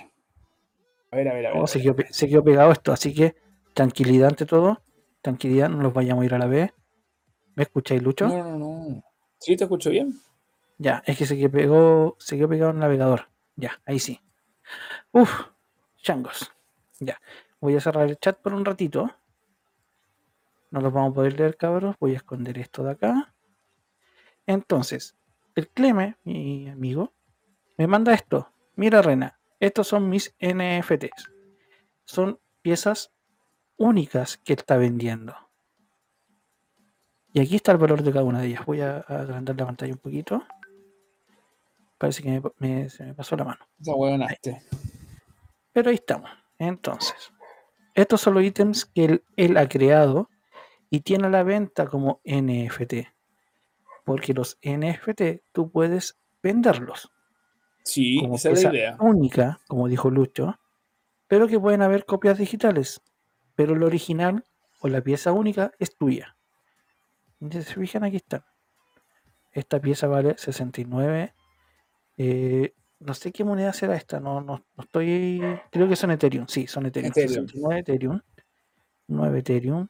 A 1.11 1.15
ver, 1.15 1.29
a 1.29 1.33
ver, 1.33 1.47
a 1.47 1.49
ver. 1.51 1.61
Oh, 1.61 1.65
quedó, 1.65 1.95
se 2.09 2.27
quedó 2.27 2.43
pegado 2.43 2.71
esto, 2.71 2.91
así 2.91 3.13
que 3.13 3.35
tranquilidad 3.73 4.29
ante 4.29 4.45
todo, 4.45 4.81
tranquilidad, 5.21 5.69
no 5.69 5.81
los 5.81 5.93
vayamos 5.93 6.23
a 6.23 6.25
ir 6.25 6.33
a 6.33 6.39
la 6.39 6.47
vez. 6.47 6.73
¿Me 7.55 7.63
escucháis, 7.63 8.01
Lucho? 8.03 8.27
No, 8.27 8.43
no, 8.43 8.57
no. 8.57 9.03
¿Sí 9.39 9.55
te 9.55 9.63
escucho 9.63 9.89
bien? 9.89 10.19
Ya, 10.77 11.03
es 11.05 11.17
que 11.17 11.25
se 11.25 11.37
quedó, 11.37 11.51
pegó, 11.51 12.15
se 12.19 12.35
quedó 12.35 12.49
pegado 12.49 12.71
el 12.71 12.79
navegador. 12.79 13.29
Ya, 13.55 13.81
ahí 13.85 13.99
sí. 13.99 14.19
Uf, 15.11 15.47
changos. 16.01 16.51
Ya, 16.99 17.21
voy 17.61 17.75
a 17.75 17.81
cerrar 17.81 18.09
el 18.09 18.17
chat 18.17 18.37
por 18.39 18.53
un 18.53 18.65
ratito. 18.65 19.09
No 20.71 20.81
los 20.81 20.91
vamos 20.91 21.11
a 21.11 21.15
poder 21.15 21.39
leer, 21.39 21.55
cabros. 21.55 21.95
Voy 21.99 22.13
a 22.13 22.17
esconder 22.17 22.57
esto 22.57 22.83
de 22.83 22.91
acá. 22.91 23.33
Entonces, 24.45 25.15
el 25.55 25.69
Cleme, 25.69 26.17
mi 26.23 26.67
amigo, 26.67 27.13
me 27.77 27.87
manda 27.87 28.13
esto. 28.13 28.51
Mira, 28.75 29.01
Rena, 29.01 29.39
estos 29.65 29.87
son 29.87 30.09
mis 30.09 30.35
NFTs. 30.39 31.29
Son 32.05 32.39
piezas 32.61 33.11
únicas 33.77 34.37
que 34.37 34.53
está 34.53 34.77
vendiendo. 34.77 35.35
Y 37.33 37.41
aquí 37.41 37.55
está 37.57 37.71
el 37.73 37.77
valor 37.77 38.01
de 38.01 38.11
cada 38.11 38.23
una 38.23 38.39
de 38.41 38.47
ellas. 38.47 38.65
Voy 38.65 38.81
a 38.81 38.97
agrandar 38.99 39.55
la 39.57 39.65
pantalla 39.65 39.93
un 39.93 39.99
poquito. 39.99 40.43
Parece 41.97 42.23
que 42.23 42.29
me, 42.29 42.41
me- 42.59 42.89
se 42.89 43.03
me 43.05 43.13
pasó 43.13 43.35
la 43.35 43.43
mano. 43.43 43.67
Huevonaste. 43.85 44.61
Pero 45.73 45.89
ahí 45.89 45.95
estamos. 45.95 46.29
Entonces, 46.57 47.31
estos 47.93 48.21
son 48.21 48.35
los 48.35 48.43
ítems 48.43 48.85
que 48.85 49.05
él, 49.05 49.23
él 49.35 49.57
ha 49.57 49.67
creado 49.67 50.29
y 50.89 51.01
tiene 51.01 51.27
a 51.27 51.29
la 51.29 51.43
venta 51.43 51.87
como 51.87 52.21
NFT. 52.23 53.07
Porque 54.05 54.33
los 54.33 54.57
NFT 54.63 55.41
tú 55.51 55.69
puedes 55.71 56.17
venderlos 56.41 57.11
Sí, 57.85 58.19
como 58.19 58.35
esa 58.35 58.49
es 58.49 58.63
la 58.63 58.73
idea. 58.73 58.97
única, 58.99 59.59
como 59.67 59.87
dijo 59.87 60.09
Lucho, 60.09 60.59
pero 61.27 61.47
que 61.47 61.59
pueden 61.59 61.81
haber 61.81 62.05
copias 62.05 62.37
digitales. 62.37 63.01
Pero 63.55 63.73
el 63.73 63.83
original 63.83 64.43
o 64.81 64.87
la 64.89 65.01
pieza 65.01 65.31
única 65.31 65.71
es 65.79 65.95
tuya. 65.95 66.35
Si 67.39 67.61
se 67.61 67.73
fijan, 67.75 68.03
aquí 68.03 68.17
están. 68.17 68.43
Esta 69.51 69.79
pieza 69.79 70.07
vale 70.07 70.35
69. 70.37 71.33
eh, 72.17 72.73
no 72.99 73.13
sé 73.13 73.31
qué 73.31 73.43
moneda 73.43 73.71
será 73.73 73.95
esta, 73.95 74.19
no, 74.19 74.41
no, 74.41 74.65
no 74.75 74.83
estoy. 74.83 75.41
Creo 75.71 75.87
que 75.87 75.95
son 75.95 76.11
Ethereum, 76.11 76.47
sí, 76.47 76.65
son 76.65 76.85
Ethereum. 76.85 77.11
Ethereum. 77.11 77.45
69 77.47 77.79
Ethereum. 77.81 78.21
9 79.07 79.39
Ethereum. 79.39 79.87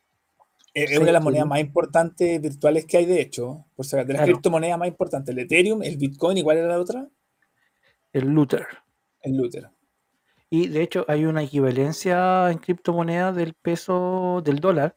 Es 0.73 0.91
es 0.91 0.97
una 0.97 1.05
de 1.07 1.11
las 1.13 1.23
monedas 1.23 1.47
más 1.47 1.59
importantes 1.61 2.41
virtuales 2.41 2.85
que 2.85 2.97
hay, 2.97 3.05
de 3.05 3.21
hecho. 3.21 3.65
O 3.77 3.83
sea, 3.83 4.03
de 4.03 4.11
las 4.13 4.19
Claro. 4.23 4.33
criptomonedas 4.33 4.77
más 4.77 4.87
importantes. 4.89 5.33
El 5.33 5.39
Ethereum, 5.39 5.81
el 5.83 5.97
Bitcoin, 5.97 6.37
¿y 6.37 6.43
cuál 6.43 6.57
era 6.57 6.67
la 6.67 6.79
otra? 6.79 7.07
El 8.15 8.29
Luther. 8.29 8.65
El 9.21 9.35
Luther. 9.35 9.69
Y 10.49 10.67
de 10.69 10.83
hecho 10.83 11.03
hay 11.09 11.25
una 11.25 11.43
equivalencia 11.43 12.49
en 12.49 12.59
criptomonedas 12.59 13.35
del 13.35 13.53
peso 13.55 14.41
del 14.41 14.59
dólar, 14.59 14.95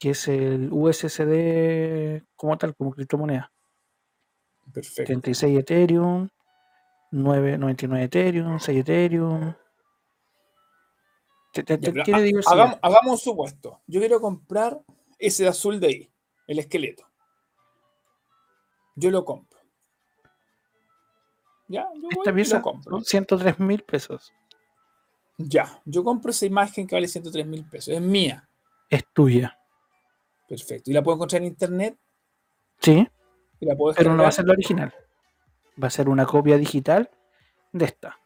que 0.00 0.10
es 0.10 0.26
el 0.26 0.68
USCD 0.72 2.24
como 2.34 2.58
tal, 2.58 2.74
como 2.74 2.90
criptomoneda. 2.90 3.52
Perfecto. 4.72 5.04
36 5.06 5.56
Ethereum, 5.60 6.28
9.99 7.12 8.02
Ethereum, 8.02 8.58
6 8.58 8.80
Ethereum. 8.80 9.54
Te- 11.52 11.62
te- 11.62 11.78
Ya, 11.92 12.02
tiene 12.02 12.30
ha- 12.44 12.50
hagamos, 12.52 12.78
hagamos 12.82 13.12
un 13.12 13.18
supuesto. 13.18 13.80
Yo 13.86 14.00
quiero 14.00 14.20
comprar 14.20 14.80
ese 15.16 15.46
azul 15.46 15.78
de 15.78 15.86
ahí, 15.86 16.12
el 16.48 16.58
esqueleto. 16.58 17.04
Yo 18.96 19.12
lo 19.12 19.24
compro. 19.24 19.47
Ya, 21.68 21.86
yo 21.94 22.02
voy 22.02 22.10
Esta 22.10 22.30
y 22.30 22.34
pieza 22.34 22.56
lo 22.56 22.62
compro. 22.62 22.90
son 22.92 23.04
103 23.04 23.58
mil 23.60 23.82
pesos. 23.82 24.32
Ya, 25.36 25.80
yo 25.84 26.02
compro 26.02 26.30
esa 26.30 26.46
imagen 26.46 26.86
que 26.86 26.96
vale 26.96 27.06
103 27.06 27.46
mil 27.46 27.64
pesos. 27.64 27.94
Es 27.94 28.00
mía. 28.00 28.48
Es 28.90 29.04
tuya. 29.12 29.56
Perfecto. 30.48 30.90
Y 30.90 30.94
la 30.94 31.02
puedo 31.02 31.16
encontrar 31.16 31.42
en 31.42 31.48
internet 31.48 31.96
Sí, 32.80 33.06
y 33.60 33.66
la 33.66 33.76
puedo 33.76 33.94
pero 33.94 34.14
no 34.14 34.22
va 34.22 34.28
a 34.28 34.32
ser 34.32 34.46
la 34.46 34.52
original. 34.52 34.94
Va 35.82 35.88
a 35.88 35.90
ser 35.90 36.08
una 36.08 36.26
copia 36.26 36.56
digital 36.56 37.10
de 37.72 37.84
esta. 37.84 38.18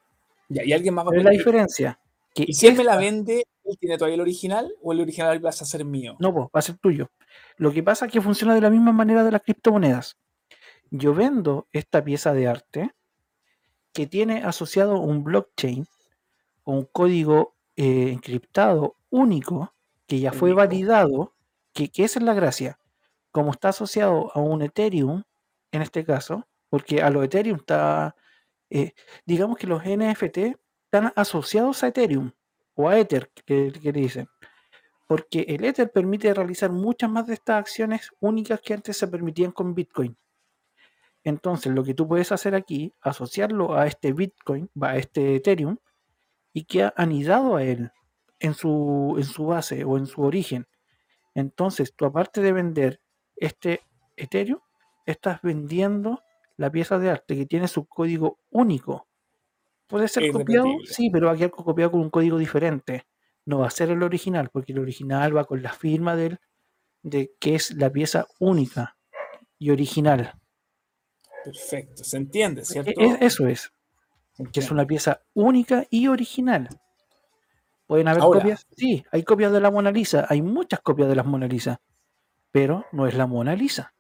Ya, 0.49 0.63
y 0.65 0.73
alguien 0.73 0.95
más 0.95 1.05
va 1.05 1.09
a 1.09 1.11
¿Cuál 1.11 1.19
es 1.19 1.25
la 1.25 1.31
diferencia? 1.31 1.99
Que 2.35 2.45
Y 2.47 2.53
si 2.53 2.67
él 2.67 2.77
me 2.77 2.85
la 2.85 2.97
vende, 2.97 3.45
¿él 3.65 3.79
tiene 3.79 3.97
todavía 3.97 4.15
el 4.15 4.21
original 4.21 4.73
o 4.83 4.93
el 4.93 5.01
original 5.01 5.45
va 5.45 5.51
a 5.51 5.53
ser 5.53 5.85
mío? 5.85 6.17
No, 6.19 6.33
pues, 6.33 6.47
va 6.47 6.59
a 6.59 6.63
ser 6.63 6.77
tuyo. 6.79 7.11
Lo 7.57 7.73
que 7.73 7.83
pasa 7.83 8.07
es 8.07 8.13
que 8.13 8.21
funciona 8.21 8.55
de 8.55 8.61
la 8.61 8.71
misma 8.71 8.93
manera 8.93 9.25
de 9.25 9.33
las 9.33 9.43
criptomonedas. 9.43 10.17
Yo 10.91 11.15
vendo 11.15 11.69
esta 11.73 12.05
pieza 12.05 12.35
de 12.35 12.47
arte 12.47 12.91
que 13.93 14.07
tiene 14.07 14.43
asociado 14.45 14.99
un 14.99 15.25
blockchain 15.25 15.87
o 16.65 16.73
un 16.73 16.85
código 16.85 17.55
eh, 17.77 18.11
encriptado 18.13 18.97
único 19.11 19.75
que 20.07 20.21
ya 20.21 20.33
fue 20.33 20.53
validado, 20.53 21.35
que, 21.73 21.89
que 21.89 22.05
esa 22.05 22.19
es 22.19 22.25
la 22.25 22.35
gracia. 22.35 22.79
Como 23.31 23.51
está 23.51 23.71
asociado 23.71 24.31
a 24.35 24.41
un 24.41 24.63
Ethereum, 24.63 25.23
en 25.73 25.83
este 25.83 26.05
caso, 26.05 26.47
porque 26.69 27.03
a 27.03 27.11
los 27.11 27.25
Ethereum 27.25 27.59
está, 27.59 28.15
eh, 28.71 28.95
digamos 29.27 29.57
que 29.57 29.67
los 29.67 29.83
NFT 29.85 30.57
están 30.85 31.13
asociados 31.17 31.83
a 31.83 31.89
Ethereum 31.89 32.33
o 32.75 32.89
a 32.89 32.99
Ether, 32.99 33.31
que, 33.47 33.73
que 33.73 33.93
le 33.93 34.01
dicen 34.01 34.29
porque 35.13 35.45
el 35.47 35.63
Ether 35.67 35.93
permite 35.93 36.33
realizar 36.33 36.73
muchas 36.73 37.11
más 37.11 37.27
de 37.27 37.35
estas 37.35 37.57
acciones 37.59 38.11
únicas 38.21 38.63
que 38.63 38.73
antes 38.73 38.97
se 38.97 39.07
permitían 39.09 39.53
con 39.53 39.75
Bitcoin. 39.75 40.17
Entonces, 41.25 41.73
lo 41.73 41.85
que 41.85 41.95
tú 41.95 42.09
puedes 42.09 42.33
hacer 42.33 42.55
aquí, 42.55 42.93
asociarlo 43.01 43.77
a 43.77 43.87
este 43.87 44.13
Bitcoin, 44.13 44.71
a 44.81 44.97
este 44.97 45.37
Ethereum, 45.37 45.77
y 46.53 46.65
queda 46.65 46.93
anidado 46.97 47.57
a 47.57 47.63
él 47.63 47.93
en 48.41 48.55
su, 48.55 49.15
en 49.17 49.25
su 49.25 49.47
base 49.47 49.85
o 49.85 49.97
en 49.97 50.07
su 50.07 50.23
origen. 50.23 50.67
Entonces, 51.35 51.95
tú 51.95 52.05
aparte 52.05 52.43
de 52.43 52.53
vender 52.53 53.01
este 53.37 53.81
Ethereum, 54.17 54.61
estás 55.07 55.41
vendiendo 55.43 56.23
la 56.57 56.71
pieza 56.71 56.99
de 56.99 57.11
arte 57.11 57.37
que 57.37 57.47
tiene 57.47 57.69
su 57.69 57.87
código 57.87 58.39
único. 58.51 59.09
Puede 59.87 60.09
ser 60.09 60.31
copiado, 60.33 60.67
sí, 60.85 61.11
pero 61.11 61.27
va 61.27 61.33
a 61.33 61.37
quedar 61.37 61.51
copiado 61.51 61.93
con 61.93 62.01
un 62.01 62.11
código 62.11 62.39
diferente. 62.39 63.07
No 63.45 63.59
va 63.59 63.67
a 63.67 63.71
ser 63.71 63.91
el 63.91 64.03
original, 64.03 64.51
porque 64.51 64.73
el 64.73 64.79
original 64.79 65.37
va 65.37 65.45
con 65.45 65.63
la 65.63 65.73
firma 65.73 66.17
del, 66.17 66.39
de 67.03 67.33
que 67.39 67.55
es 67.55 67.75
la 67.75 67.91
pieza 67.91 68.27
única 68.39 68.97
y 69.59 69.71
original. 69.71 70.42
Perfecto. 71.45 72.05
¿Se 72.05 72.17
entiende, 72.17 72.63
E- 72.63 72.65
cierto? 72.65 73.01
e- 73.01 73.19
eso 73.21 73.47
es, 73.47 73.73
que 74.53 74.61
es 74.61 74.71
una 74.71 74.87
pieza 74.87 75.23
única 75.35 75.87
y 75.91 76.09
original. 76.09 76.69
¿Pueden 77.87 78.09
haber 78.09 78.23
Ahora. 78.23 78.41
copias? 78.41 78.67
Sí, 78.77 79.05
hay 79.13 79.23
copias 79.23 79.53
de 79.53 79.61
la 79.61 79.71
Mona 79.71 79.91
Lisa, 79.91 80.27
hay 80.29 80.41
muchas 80.43 80.81
copias 80.81 81.09
de 81.09 81.17
las 81.17 81.27
Mona 81.27 81.47
Lisa, 81.47 81.81
pero 82.51 82.87
no 82.93 83.07
es 83.07 83.15
la 83.15 83.27
Mona 83.27 83.55
Lisa. 83.55 83.93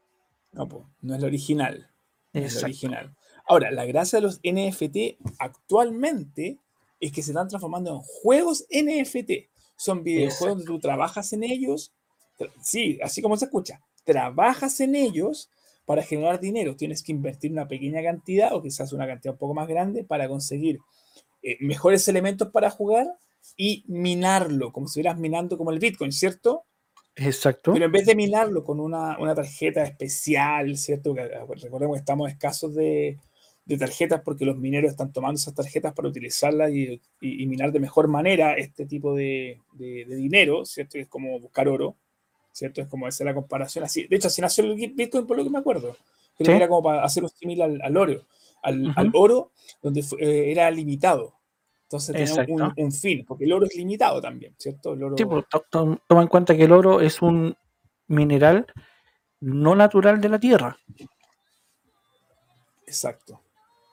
No, 0.52 0.68
no 1.00 1.14
es 1.14 1.20
la 1.20 1.26
original. 1.26 1.90
No 2.32 2.40
es 2.40 2.54
la 2.56 2.62
original. 2.62 3.16
Ahora, 3.46 3.70
la 3.70 3.84
gracia 3.84 4.18
de 4.18 4.22
los 4.22 4.40
NFT 4.42 5.18
actualmente 5.38 6.58
es 7.00 7.12
que 7.12 7.22
se 7.22 7.32
están 7.32 7.48
transformando 7.48 7.90
en 7.94 8.00
juegos 8.00 8.64
NFT. 8.70 9.50
Son 9.76 10.02
videojuegos 10.04 10.58
donde 10.58 10.64
tú 10.64 10.78
trabajas 10.78 11.32
en 11.32 11.42
ellos. 11.42 11.92
Sí, 12.62 12.98
así 13.02 13.20
como 13.20 13.36
se 13.36 13.46
escucha. 13.46 13.80
Trabajas 14.04 14.80
en 14.80 14.94
ellos 14.94 15.50
para 15.84 16.02
generar 16.02 16.40
dinero. 16.40 16.76
Tienes 16.76 17.02
que 17.02 17.12
invertir 17.12 17.52
una 17.52 17.66
pequeña 17.68 18.02
cantidad 18.02 18.54
o 18.54 18.62
quizás 18.62 18.92
una 18.92 19.06
cantidad 19.06 19.34
un 19.34 19.38
poco 19.38 19.54
más 19.54 19.68
grande 19.68 20.04
para 20.04 20.28
conseguir 20.28 20.78
eh, 21.42 21.56
mejores 21.60 22.06
elementos 22.08 22.48
para 22.50 22.70
jugar 22.70 23.06
y 23.56 23.84
minarlo, 23.88 24.72
como 24.72 24.86
si 24.86 24.92
estuvieras 24.92 25.18
minando 25.18 25.58
como 25.58 25.70
el 25.72 25.78
Bitcoin, 25.80 26.12
¿cierto? 26.12 26.64
Exacto. 27.16 27.72
Pero 27.72 27.84
en 27.86 27.92
vez 27.92 28.06
de 28.06 28.14
minarlo 28.14 28.64
con 28.64 28.80
una, 28.80 29.18
una 29.18 29.34
tarjeta 29.34 29.82
especial, 29.82 30.76
¿cierto? 30.76 31.14
Que, 31.14 31.22
ah, 31.22 31.44
recordemos 31.60 31.96
que 31.96 32.00
estamos 32.00 32.30
escasos 32.30 32.74
de, 32.74 33.18
de 33.64 33.76
tarjetas 33.76 34.22
porque 34.24 34.44
los 34.46 34.56
mineros 34.56 34.92
están 34.92 35.12
tomando 35.12 35.36
esas 35.38 35.54
tarjetas 35.54 35.92
para 35.92 36.08
utilizarlas 36.08 36.70
y, 36.72 37.00
y- 37.20 37.42
y 37.42 37.46
minar 37.46 37.70
de 37.72 37.80
mejor 37.80 38.08
manera 38.08 38.54
este 38.54 38.86
tipo 38.86 39.14
de, 39.14 39.60
de- 39.72 40.04
de 40.06 40.14
dinero, 40.16 40.64
¿cierto? 40.64 40.92
Que 40.92 41.00
es 41.00 41.08
como 41.08 41.38
buscar 41.40 41.68
oro, 41.68 41.96
¿cierto? 42.52 42.80
Es 42.80 42.88
como 42.88 43.06
hacer 43.06 43.26
la 43.26 43.34
comparación 43.34 43.84
así. 43.84 44.06
De 44.06 44.16
hecho, 44.16 44.28
así 44.28 44.40
nació 44.40 44.64
el 44.64 44.74
Bitcoin, 44.76 45.26
por 45.26 45.36
lo 45.36 45.44
que 45.44 45.50
me 45.50 45.58
acuerdo. 45.58 45.96
Creo 46.36 46.46
que 46.46 46.56
era 46.56 46.68
como 46.68 46.82
para 46.82 47.04
hacer 47.04 47.22
un 47.24 47.28
símil 47.30 47.60
al, 47.62 47.80
al 47.82 47.96
oro, 47.96 48.22
al, 48.62 48.92
al 48.96 49.10
oro 49.14 49.50
donde 49.82 50.00
eh, 50.18 50.50
era 50.52 50.70
limitado. 50.70 51.34
Entonces 51.84 52.34
tenía 52.34 52.72
un, 52.76 52.92
fin, 52.92 53.24
porque 53.26 53.44
el 53.44 53.52
oro 53.52 53.66
es 53.66 53.74
limitado 53.76 54.20
también, 54.22 54.54
¿cierto? 54.58 54.94
El 54.94 55.02
oro, 55.02 55.16
Sí, 55.18 55.24
pues, 55.26 55.44
to- 55.50 55.64
to- 55.68 55.98
toma 56.08 56.22
en 56.22 56.28
cuenta 56.28 56.56
que 56.56 56.64
el 56.64 56.72
oro 56.72 57.00
es 57.02 57.20
un 57.20 57.54
mineral 58.06 58.66
no 59.40 59.74
natural 59.74 60.20
de 60.20 60.28
la 60.30 60.38
Tierra. 60.40 60.78
Exacto. 62.86 63.40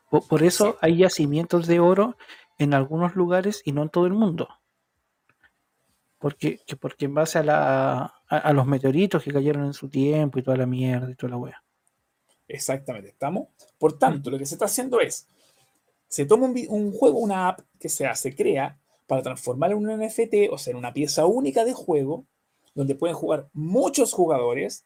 Por, 0.10 0.28
por 0.28 0.44
eso 0.44 0.72
Sí. 0.72 0.78
hay 0.82 0.98
yacimientos 0.98 1.68
de 1.68 1.80
oro 1.80 2.18
en 2.58 2.74
algunos 2.74 3.16
lugares 3.16 3.62
y 3.66 3.72
no 3.72 3.84
en 3.84 3.90
todo 3.90 4.06
el 4.06 4.14
mundo. 4.14 4.48
Porque, 6.20 6.60
que 6.68 6.76
porque 6.76 7.06
en 7.06 7.14
base 7.16 7.40
a, 7.40 7.44
la, 7.44 8.14
a, 8.28 8.54
los 8.54 8.68
meteoritos 8.68 9.24
que 9.24 9.32
cayeron 9.32 9.66
en 9.66 9.74
su 9.74 9.90
tiempo 9.90 10.38
y 10.38 10.44
toda 10.44 10.58
la 10.58 10.66
mierda 10.66 11.10
y 11.10 11.16
toda 11.16 11.32
la 11.32 11.38
wea. 11.38 11.64
Exactamente, 12.48 13.10
¿estamos? 13.10 13.48
Por 13.78 13.98
tanto, 13.98 14.30
lo 14.30 14.38
que 14.38 14.46
se 14.46 14.56
está 14.56 14.66
haciendo 14.66 15.00
es, 15.00 15.28
se 16.08 16.26
toma 16.26 16.48
un, 16.48 16.92
juego, 16.92 17.20
una 17.20 17.48
app 17.48 17.62
que 17.80 17.88
se 17.88 18.06
hace, 18.06 18.36
crea, 18.36 18.78
para 19.08 19.22
transformarlo 19.22 19.78
en 19.78 19.88
un 19.88 20.06
NFT, 20.06 20.52
o 20.52 20.58
sea, 20.58 20.72
en 20.72 20.78
una 20.78 20.92
pieza 20.92 21.26
única 21.26 21.64
de 21.64 21.74
juego, 21.74 22.26
donde 22.76 22.96
pueden 22.96 23.16
jugar 23.16 23.48
muchos 23.54 24.12
jugadores 24.12 24.86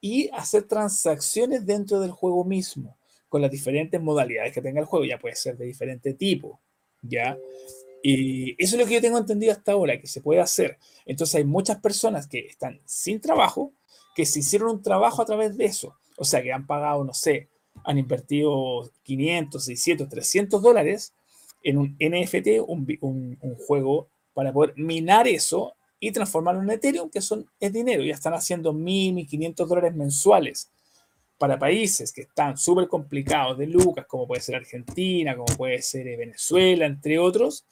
y 0.00 0.28
hacer 0.32 0.64
transacciones 0.64 1.64
dentro 1.64 2.00
del 2.00 2.10
juego 2.10 2.44
mismo, 2.44 2.98
con 3.28 3.40
las 3.40 3.50
diferentes 3.50 4.00
modalidades 4.00 4.52
que 4.52 4.60
tenga 4.60 4.80
el 4.80 4.86
juego, 4.86 5.04
ya 5.04 5.18
puede 5.18 5.36
ser 5.36 5.56
de 5.56 5.64
diferente 5.64 6.14
tipo, 6.14 6.60
¿ya? 7.00 7.38
Y 8.06 8.62
eso 8.62 8.76
es 8.76 8.82
lo 8.82 8.86
que 8.86 8.92
yo 8.92 9.00
tengo 9.00 9.16
entendido 9.16 9.50
hasta 9.50 9.72
ahora, 9.72 9.98
que 9.98 10.06
se 10.06 10.20
puede 10.20 10.38
hacer. 10.38 10.76
Entonces 11.06 11.36
hay 11.36 11.44
muchas 11.44 11.78
personas 11.78 12.26
que 12.26 12.40
están 12.40 12.78
sin 12.84 13.18
trabajo, 13.18 13.72
que 14.14 14.26
se 14.26 14.40
hicieron 14.40 14.68
un 14.72 14.82
trabajo 14.82 15.22
a 15.22 15.24
través 15.24 15.56
de 15.56 15.64
eso. 15.64 15.96
O 16.18 16.24
sea, 16.24 16.42
que 16.42 16.52
han 16.52 16.66
pagado, 16.66 17.02
no 17.02 17.14
sé, 17.14 17.48
han 17.82 17.96
invertido 17.96 18.92
500, 19.04 19.64
600, 19.64 20.08
300 20.10 20.60
dólares 20.60 21.14
en 21.62 21.78
un 21.78 21.96
NFT, 21.98 22.60
un, 22.66 23.38
un 23.40 23.54
juego, 23.54 24.10
para 24.34 24.52
poder 24.52 24.74
minar 24.76 25.26
eso 25.26 25.72
y 25.98 26.12
transformarlo 26.12 26.60
en 26.60 26.68
Ethereum, 26.68 27.08
que 27.08 27.22
son, 27.22 27.48
es 27.58 27.72
dinero. 27.72 28.04
Ya 28.04 28.12
están 28.12 28.34
haciendo 28.34 28.74
1.000, 28.74 29.14
1.500 29.30 29.66
dólares 29.66 29.94
mensuales 29.94 30.70
para 31.44 31.58
países 31.58 32.10
que 32.10 32.22
están 32.22 32.56
súper 32.56 32.88
complicados 32.88 33.58
de 33.58 33.66
lucas, 33.66 34.06
como 34.06 34.26
puede 34.26 34.40
ser 34.40 34.56
Argentina, 34.56 35.34
como 35.36 35.54
puede 35.56 35.82
ser 35.82 36.08
eh, 36.08 36.16
Venezuela, 36.16 36.86
entre 36.86 37.18
otros, 37.18 37.66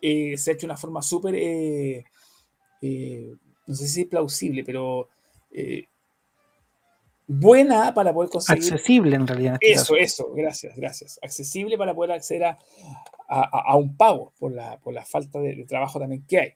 eh, 0.00 0.38
se 0.38 0.50
ha 0.50 0.54
hecho 0.54 0.64
una 0.66 0.78
forma 0.78 1.02
súper, 1.02 1.34
eh, 1.34 2.04
eh, 2.80 3.34
no 3.66 3.74
sé 3.74 3.86
si 3.86 4.06
plausible, 4.06 4.64
pero 4.64 5.10
eh, 5.50 5.84
buena 7.26 7.92
para 7.92 8.12
poder 8.14 8.30
conseguir 8.30 8.62
Accesible 8.72 9.16
en 9.16 9.26
realidad. 9.26 9.58
En 9.60 9.70
este 9.70 9.72
eso, 9.72 9.82
caso. 9.82 9.96
eso, 9.96 10.32
gracias, 10.34 10.74
gracias. 10.76 11.18
Accesible 11.22 11.76
para 11.76 11.94
poder 11.94 12.12
acceder 12.12 12.44
a, 12.44 12.58
a- 13.28 13.72
a- 13.72 13.76
un 13.76 13.94
pago 13.94 14.32
por 14.38 14.52
la, 14.52 14.78
por 14.78 14.94
la 14.94 15.04
falta 15.04 15.38
de, 15.38 15.54
de 15.54 15.64
trabajo 15.66 15.98
también 16.00 16.24
que 16.26 16.40
hay. 16.40 16.52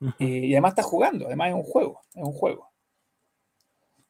Ujú. 0.00 0.12
Eh, 0.20 0.46
y 0.46 0.54
además 0.54 0.70
está 0.72 0.82
jugando, 0.84 1.26
además 1.26 1.48
es 1.48 1.54
un 1.56 1.62
juego, 1.64 2.00
es 2.14 2.22
un 2.22 2.32
juego. 2.32 2.68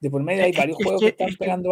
De 0.05 0.11
por 0.11 0.22
medio 0.22 0.44
hay 0.44 0.50
Es- 0.50 0.57
varios 0.59 0.78
es 0.78 0.84
juegos 0.84 1.00
que- 1.00 1.14
que 1.16 1.24
están 1.24 1.36
pegando 1.38 1.70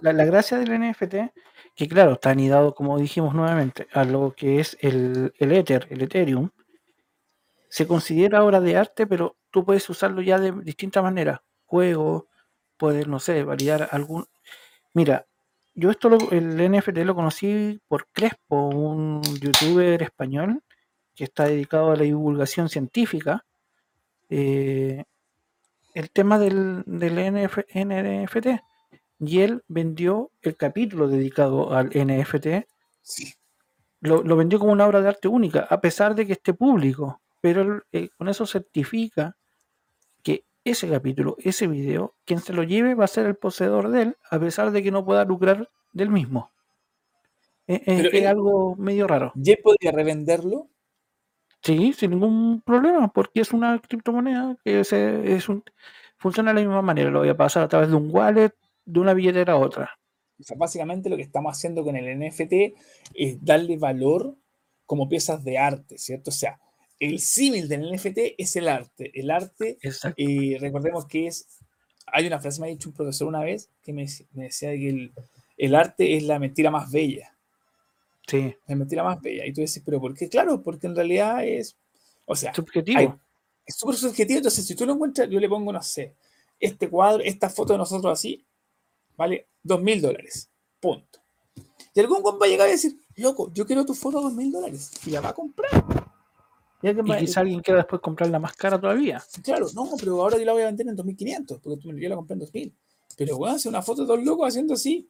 la, 0.00 0.12
la 0.14 0.24
gracia 0.24 0.56
del 0.56 0.72
NFT, 0.72 1.32
que 1.76 1.86
claro, 1.86 2.12
está 2.12 2.30
anidado, 2.30 2.74
como 2.74 2.96
dijimos 2.98 3.34
nuevamente, 3.34 3.88
a 3.92 4.04
lo 4.04 4.32
que 4.34 4.58
es 4.58 4.78
el, 4.80 5.34
el 5.38 5.52
Ether, 5.52 5.86
el 5.90 6.00
Ethereum, 6.00 6.48
se 7.68 7.86
considera 7.86 8.42
obra 8.42 8.62
de 8.62 8.78
arte, 8.78 9.06
pero 9.06 9.36
tú 9.50 9.66
puedes 9.66 9.86
usarlo 9.90 10.22
ya 10.22 10.38
de 10.38 10.52
distintas 10.62 11.02
maneras. 11.02 11.40
Juego, 11.66 12.28
puedes, 12.78 13.06
no 13.06 13.20
sé, 13.20 13.44
validar 13.44 13.86
algún... 13.90 14.24
Mira, 14.94 15.26
yo 15.74 15.90
esto, 15.90 16.08
lo- 16.08 16.30
el 16.30 16.56
NFT 16.72 17.04
lo 17.04 17.14
conocí 17.14 17.82
por 17.86 18.06
Crespo, 18.12 18.68
un 18.70 19.20
youtuber 19.42 20.02
español 20.02 20.62
que 21.14 21.24
está 21.24 21.44
dedicado 21.48 21.90
a 21.92 21.96
la 21.96 22.04
divulgación 22.04 22.70
científica. 22.70 23.44
Eh, 24.30 25.04
el 25.94 26.10
tema 26.10 26.38
del, 26.38 26.82
del 26.86 27.18
NF 27.18 27.58
NFT. 27.74 28.60
Y 29.20 29.40
él 29.40 29.62
vendió 29.68 30.30
el 30.42 30.56
capítulo 30.56 31.08
dedicado 31.08 31.72
al 31.72 31.88
NFT, 31.94 32.66
Sí, 33.00 33.32
lo, 34.00 34.22
lo 34.22 34.36
vendió 34.36 34.58
como 34.58 34.72
una 34.72 34.86
obra 34.86 35.00
de 35.00 35.08
arte 35.08 35.28
única, 35.28 35.60
a 35.70 35.80
pesar 35.80 36.14
de 36.14 36.26
que 36.26 36.32
esté 36.34 36.52
público. 36.54 37.20
Pero 37.40 37.62
él, 37.62 37.82
eh, 37.92 38.08
con 38.18 38.28
eso 38.28 38.44
certifica 38.46 39.36
que 40.22 40.44
ese 40.64 40.88
capítulo, 40.88 41.36
ese 41.38 41.66
video, 41.68 42.14
quien 42.24 42.40
se 42.40 42.52
lo 42.52 42.62
lleve 42.64 42.94
va 42.94 43.04
a 43.04 43.08
ser 43.08 43.26
el 43.26 43.36
poseedor 43.36 43.90
de 43.90 44.02
él, 44.02 44.16
a 44.30 44.38
pesar 44.38 44.70
de 44.72 44.82
que 44.82 44.90
no 44.90 45.04
pueda 45.04 45.24
lucrar 45.24 45.70
del 45.92 46.10
mismo. 46.10 46.50
Eh, 47.66 47.74
eh, 47.76 47.82
Pero 47.98 48.08
es 48.08 48.14
él- 48.14 48.26
algo 48.26 48.74
medio 48.76 49.06
raro. 49.06 49.32
¿Y 49.36 49.50
él 49.52 49.58
podría 49.62 49.92
revenderlo? 49.92 50.68
Sí, 51.64 51.94
sin 51.94 52.10
ningún 52.10 52.60
problema, 52.60 53.10
porque 53.10 53.40
es 53.40 53.52
una 53.52 53.80
criptomoneda 53.80 54.54
que 54.62 54.84
se, 54.84 55.34
es 55.34 55.48
un, 55.48 55.64
funciona 56.18 56.50
de 56.50 56.60
la 56.60 56.60
misma 56.60 56.82
manera. 56.82 57.10
Lo 57.10 57.20
voy 57.20 57.30
a 57.30 57.36
pasar 57.36 57.62
a 57.62 57.68
través 57.68 57.88
de 57.88 57.96
un 57.96 58.10
wallet, 58.14 58.52
de 58.84 59.00
una 59.00 59.14
billetera 59.14 59.54
a 59.54 59.56
otra. 59.56 59.98
O 60.38 60.42
sea, 60.42 60.58
básicamente 60.58 61.08
lo 61.08 61.16
que 61.16 61.22
estamos 61.22 61.56
haciendo 61.56 61.82
con 61.82 61.96
el 61.96 62.18
NFT 62.18 62.52
es 63.14 63.42
darle 63.42 63.78
valor 63.78 64.36
como 64.84 65.08
piezas 65.08 65.42
de 65.42 65.56
arte, 65.56 65.96
¿cierto? 65.96 66.28
O 66.28 66.34
sea, 66.34 66.60
el 67.00 67.18
símil 67.18 67.66
del 67.66 67.90
NFT 67.90 68.34
es 68.36 68.56
el 68.56 68.68
arte. 68.68 69.10
El 69.18 69.30
arte. 69.30 69.78
Y 70.16 70.58
recordemos 70.58 71.06
que 71.06 71.28
es, 71.28 71.46
hay 72.06 72.26
una 72.26 72.40
frase, 72.40 72.60
me 72.60 72.66
ha 72.66 72.70
dicho 72.70 72.90
un 72.90 72.94
profesor 72.94 73.26
una 73.26 73.42
vez, 73.42 73.70
que 73.82 73.94
me, 73.94 74.06
me 74.32 74.44
decía 74.44 74.70
que 74.72 74.90
el, 74.90 75.12
el 75.56 75.74
arte 75.74 76.14
es 76.14 76.24
la 76.24 76.38
mentira 76.38 76.70
más 76.70 76.90
bella, 76.90 77.33
Sí, 78.26 78.54
la 78.66 78.76
mentira 78.76 79.02
más 79.04 79.20
bella. 79.20 79.46
Y 79.46 79.52
tú 79.52 79.60
dices, 79.60 79.82
pero 79.84 80.00
¿por 80.00 80.14
qué? 80.14 80.28
Claro, 80.28 80.62
porque 80.62 80.86
en 80.86 80.96
realidad 80.96 81.44
es, 81.44 81.76
o 82.24 82.34
sea, 82.34 82.54
subjetivo. 82.54 82.98
hay- 82.98 83.12
es 83.66 83.76
súper 83.76 83.96
subjetivo, 83.96 84.38
entonces 84.38 84.66
si 84.66 84.74
tú 84.74 84.84
lo 84.86 84.92
encuentras, 84.94 85.28
yo 85.30 85.40
le 85.40 85.48
pongo, 85.48 85.72
no 85.72 85.82
sé, 85.82 86.14
este 86.60 86.88
cuadro, 86.88 87.22
esta 87.22 87.48
foto 87.48 87.72
de 87.72 87.78
nosotros 87.78 88.12
así, 88.12 88.44
vale 89.16 89.48
dos 89.62 89.80
mil 89.82 90.00
dólares, 90.02 90.50
punto. 90.80 91.20
Y 91.94 92.00
algún 92.00 92.20
guan 92.22 92.36
va 92.40 92.46
a 92.46 92.48
llegar 92.48 92.68
a 92.68 92.70
decir, 92.72 92.96
loco, 93.16 93.50
yo 93.54 93.64
quiero 93.66 93.84
tu 93.86 93.94
foto 93.94 94.18
a 94.18 94.22
dos 94.22 94.34
mil 94.34 94.50
dólares, 94.52 94.90
y 95.06 95.10
la 95.10 95.20
va 95.20 95.30
a 95.30 95.34
comprar. 95.34 95.70
Y 96.82 96.88
alguien 96.88 97.06
Y 97.06 97.16
quizá 97.20 97.40
alguien 97.40 97.60
quiera 97.60 97.78
después 97.78 98.02
comprarla 98.02 98.38
más 98.38 98.54
cara 98.54 98.78
todavía. 98.78 99.22
Claro, 99.42 99.66
no, 99.74 99.88
pero 99.98 100.20
ahora 100.20 100.36
yo 100.36 100.44
la 100.44 100.52
voy 100.52 100.62
a 100.62 100.66
vender 100.66 100.86
en 100.88 100.96
2500, 100.96 101.58
porque 101.60 101.80
tú- 101.80 101.96
yo 101.98 102.08
la 102.10 102.16
compré 102.16 102.34
en 102.34 102.40
2000. 102.40 102.74
Pero 103.16 103.38
bueno, 103.38 103.54
hacer 103.56 103.70
una 103.70 103.80
foto 103.80 104.02
de 104.02 104.08
dos 104.08 104.22
locos 104.24 104.48
haciendo 104.48 104.74
así 104.74 105.08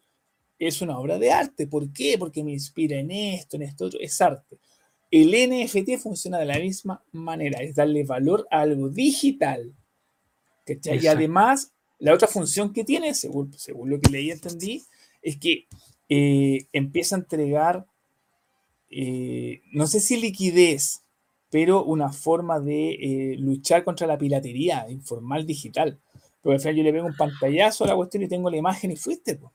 es 0.58 0.80
una 0.82 0.98
obra 0.98 1.18
de 1.18 1.32
arte. 1.32 1.66
¿Por 1.66 1.92
qué? 1.92 2.16
Porque 2.18 2.44
me 2.44 2.52
inspira 2.52 2.98
en 2.98 3.10
esto, 3.10 3.56
en 3.56 3.62
esto 3.62 3.86
otro. 3.86 4.00
Es 4.00 4.20
arte. 4.20 4.58
El 5.10 5.30
NFT 5.30 5.98
funciona 6.00 6.38
de 6.38 6.46
la 6.46 6.58
misma 6.58 7.02
manera, 7.12 7.62
es 7.62 7.74
darle 7.74 8.04
valor 8.04 8.46
a 8.50 8.62
algo 8.62 8.88
digital. 8.88 9.72
¿cachai? 10.66 10.98
Y 11.02 11.06
además, 11.06 11.72
la 11.98 12.12
otra 12.14 12.26
función 12.26 12.72
que 12.72 12.84
tiene, 12.84 13.14
según, 13.14 13.52
según 13.56 13.90
lo 13.90 14.00
que 14.00 14.10
leí 14.10 14.26
y 14.26 14.30
entendí, 14.32 14.82
es 15.22 15.36
que 15.38 15.66
eh, 16.08 16.66
empieza 16.72 17.16
a 17.16 17.20
entregar, 17.20 17.86
eh, 18.90 19.62
no 19.72 19.86
sé 19.86 20.00
si 20.00 20.16
liquidez, 20.16 21.04
pero 21.48 21.84
una 21.84 22.12
forma 22.12 22.58
de 22.58 22.94
eh, 22.94 23.36
luchar 23.38 23.84
contra 23.84 24.08
la 24.08 24.18
piratería 24.18 24.86
informal 24.90 25.46
digital. 25.46 26.00
Porque 26.42 26.56
al 26.56 26.60
final 26.60 26.76
yo 26.76 26.82
le 26.82 26.92
pego 26.92 27.06
un 27.06 27.16
pantallazo 27.16 27.84
a 27.84 27.86
la 27.86 27.96
cuestión 27.96 28.24
y 28.24 28.28
tengo 28.28 28.50
la 28.50 28.56
imagen 28.56 28.90
y 28.90 28.96
fuiste, 28.96 29.36
po, 29.36 29.52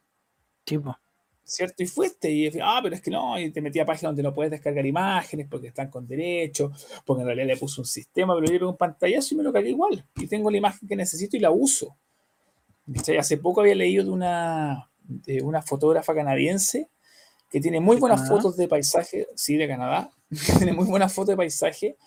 Tipo, 0.70 0.98
¿cierto? 1.44 1.84
Y 1.84 1.88
fuiste. 1.88 2.32
Y 2.32 2.52
ah, 2.62 2.80
pero 2.82 2.96
es 2.96 3.02
que 3.02 3.12
no, 3.12 3.40
y 3.40 3.52
te 3.52 3.62
metí 3.62 3.80
a 3.80 3.86
páginas 3.86 4.12
donde 4.12 4.24
no 4.24 4.34
puedes 4.34 4.52
descargar 4.52 4.86
imágenes 4.86 5.48
porque 5.50 5.68
están 5.68 5.90
con 5.90 6.08
derecho, 6.08 6.72
porque 7.06 7.22
en 7.22 7.28
realidad 7.28 7.48
le 7.48 7.58
puse 7.58 7.82
un 7.82 7.86
sistema, 7.86 8.36
pero 8.36 8.48
yo 8.48 8.54
le 8.54 8.60
pego 8.60 8.72
un 8.72 8.78
pantallazo 8.78 9.34
y 9.34 9.38
me 9.38 9.44
lo 9.44 9.52
cargué 9.52 9.70
igual. 9.72 10.06
Y 10.16 10.28
tengo 10.28 10.52
la 10.52 10.58
imagen 10.58 10.88
que 10.88 10.96
necesito 10.96 11.36
y 11.38 11.40
la 11.40 11.52
uso. 11.52 11.96
Hace 13.18 13.38
poco 13.38 13.62
había 13.62 13.76
leído 13.76 14.04
de 14.04 14.12
una, 14.12 14.90
de 15.04 15.41
una 15.41 15.62
fotógrafa 15.62 16.14
canadiense 16.16 16.88
que 17.50 17.60
tiene 17.60 17.80
muy 17.80 17.96
¿De 17.96 18.02
buenas 18.02 18.22
Canadá? 18.22 18.36
fotos 18.36 18.58
de 18.58 18.68
paisaje, 18.68 19.28
sí, 19.36 19.58
de 19.58 19.68
Canadá, 19.68 20.12
tiene 20.58 20.74
muy 20.74 20.86
buenas 20.86 21.14
fotos 21.14 21.30
de 21.30 21.38
paisaje, 21.38 21.98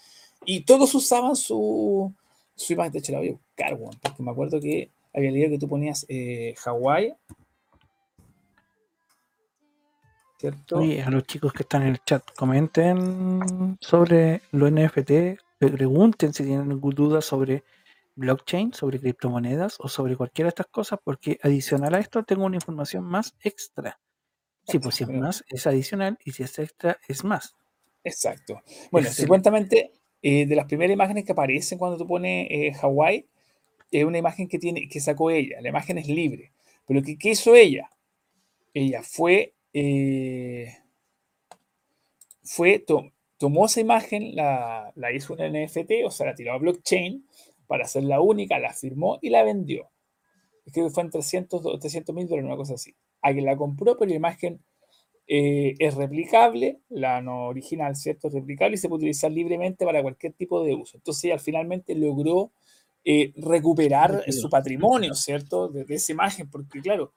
y 0.44 0.60
todos 0.64 0.94
usaban 0.94 1.36
su, 1.36 2.12
su 2.55 2.72
imagen. 2.72 2.93
De 2.93 2.98
hecho, 3.01 3.12
la 3.12 3.18
voy 3.18 3.28
a 3.28 3.32
buscar, 3.32 3.78
porque 4.01 4.22
me 4.22 4.30
acuerdo 4.30 4.60
que 4.60 4.90
había 5.12 5.30
leído 5.30 5.51
que 5.51 5.59
tú 5.59 5.68
ponías 5.68 6.06
eh, 6.09 6.55
Hawái, 6.59 7.14
¿cierto? 10.43 10.78
oye, 10.78 11.02
a 11.02 11.10
los 11.10 11.24
chicos 11.24 11.52
que 11.52 11.62
están 11.62 11.82
en 11.82 11.89
el 11.89 12.05
chat, 12.05 12.23
comenten 12.36 13.77
sobre 13.81 14.43
los 14.51 14.73
NFT, 14.73 15.39
pregunten 15.59 16.35
si 16.35 16.43
tienen 16.44 16.70
alguna 16.70 16.97
duda 16.97 17.20
sobre 17.20 17.62
blockchain, 18.16 18.73
sobre 18.73 18.98
criptomonedas 18.98 19.77
o 19.78 19.89
sobre 19.89 20.16
cualquiera 20.16 20.47
de 20.47 20.51
estas 20.51 20.66
cosas, 20.66 20.98
porque 21.02 21.39
adicional 21.43 21.94
a 21.94 22.01
esto 22.01 22.24
tengo 22.24 22.44
una 22.44 22.56
información 22.56 23.05
más 23.05 23.36
extra. 23.40 24.01
Sí, 24.66 24.78
pues 24.81 24.97
si 24.97 25.05
es 25.05 25.10
más, 25.10 25.44
es 25.48 25.66
adicional 25.66 26.19
y 26.24 26.32
si 26.32 26.43
es 26.43 26.59
extra, 26.59 26.98
es 27.09 27.23
más. 27.23 27.55
Exacto. 28.02 28.62
Bueno, 28.90 29.10
supuestamente, 29.10 29.93
eh, 30.23 30.47
de 30.47 30.56
las 30.56 30.66
primeras 30.66 30.94
imágenes 30.94 31.24
que 31.24 31.32
aparecen 31.32 31.78
cuando 31.78 31.97
tú 31.97 32.06
pones 32.06 32.48
eh, 32.51 32.73
Hawái, 32.74 33.27
es 33.93 34.05
una 34.05 34.19
imagen 34.19 34.48
que, 34.48 34.59
tiene, 34.59 34.89
que 34.89 35.01
sacó 35.01 35.31
ella. 35.31 35.60
La 35.60 35.69
imagen 35.69 35.98
es 35.98 36.09
libre. 36.09 36.52
Pero 36.86 37.01
¿qué, 37.02 37.16
qué 37.16 37.31
hizo 37.31 37.55
ella? 37.55 37.90
Ella 38.74 39.02
fue, 39.02 39.55
eh, 39.73 40.74
fue 42.43 42.78
to- 42.78 43.11
tomó 43.39 43.66
esa 43.66 43.81
imagen, 43.81 44.35
la, 44.36 44.93
la 44.94 45.12
hizo 45.12 45.35
un 45.35 45.40
NFT, 45.40 46.05
o 46.05 46.11
sea, 46.11 46.27
la 46.27 46.35
tiró 46.35 46.53
a 46.53 46.59
blockchain 46.59 47.27
para 47.66 47.85
hacerla 47.85 48.20
única, 48.20 48.59
la 48.59 48.73
firmó 48.73 49.19
y 49.20 49.31
la 49.31 49.43
vendió. 49.44 49.90
creo 50.73 50.89
que 50.89 50.94
fue 50.94 51.05
en 51.05 51.11
300 51.11 51.66
o 51.66 51.78
300 51.78 52.15
mil 52.15 52.28
dólares, 52.28 52.47
una 52.49 52.57
cosa 52.57 52.74
así. 52.74 52.94
Alguien 53.23 53.47
la 53.47 53.57
compró, 53.57 53.99
pero 53.99 54.11
la 54.11 54.16
imagen 54.16 54.61
eh, 55.27 55.74
es 55.78 55.94
replicable, 55.94 56.81
la 56.90 57.23
no 57.23 57.47
original, 57.49 57.97
¿cierto? 57.97 58.28
Es 58.28 58.35
replicable 58.35 58.74
y 58.77 58.78
se 58.78 58.89
puede 58.89 59.01
utilizar 59.01 59.32
libremente 59.32 59.85
para 59.86 60.03
cualquier 60.03 60.35
tipo 60.35 60.65
de 60.65 60.74
uso. 60.74 60.99
Entonces 60.99 61.24
ella 61.24 61.39
finalmente 61.39 61.94
logró 61.94 62.53
eh, 63.05 63.32
recuperar 63.36 64.24
su 64.32 64.51
patrimonio, 64.51 65.15
¿cierto? 65.15 65.69
De, 65.69 65.85
de, 65.85 65.94
esa 65.97 66.12
imagen, 66.12 66.51
porque 66.51 66.81
claro, 66.81 67.12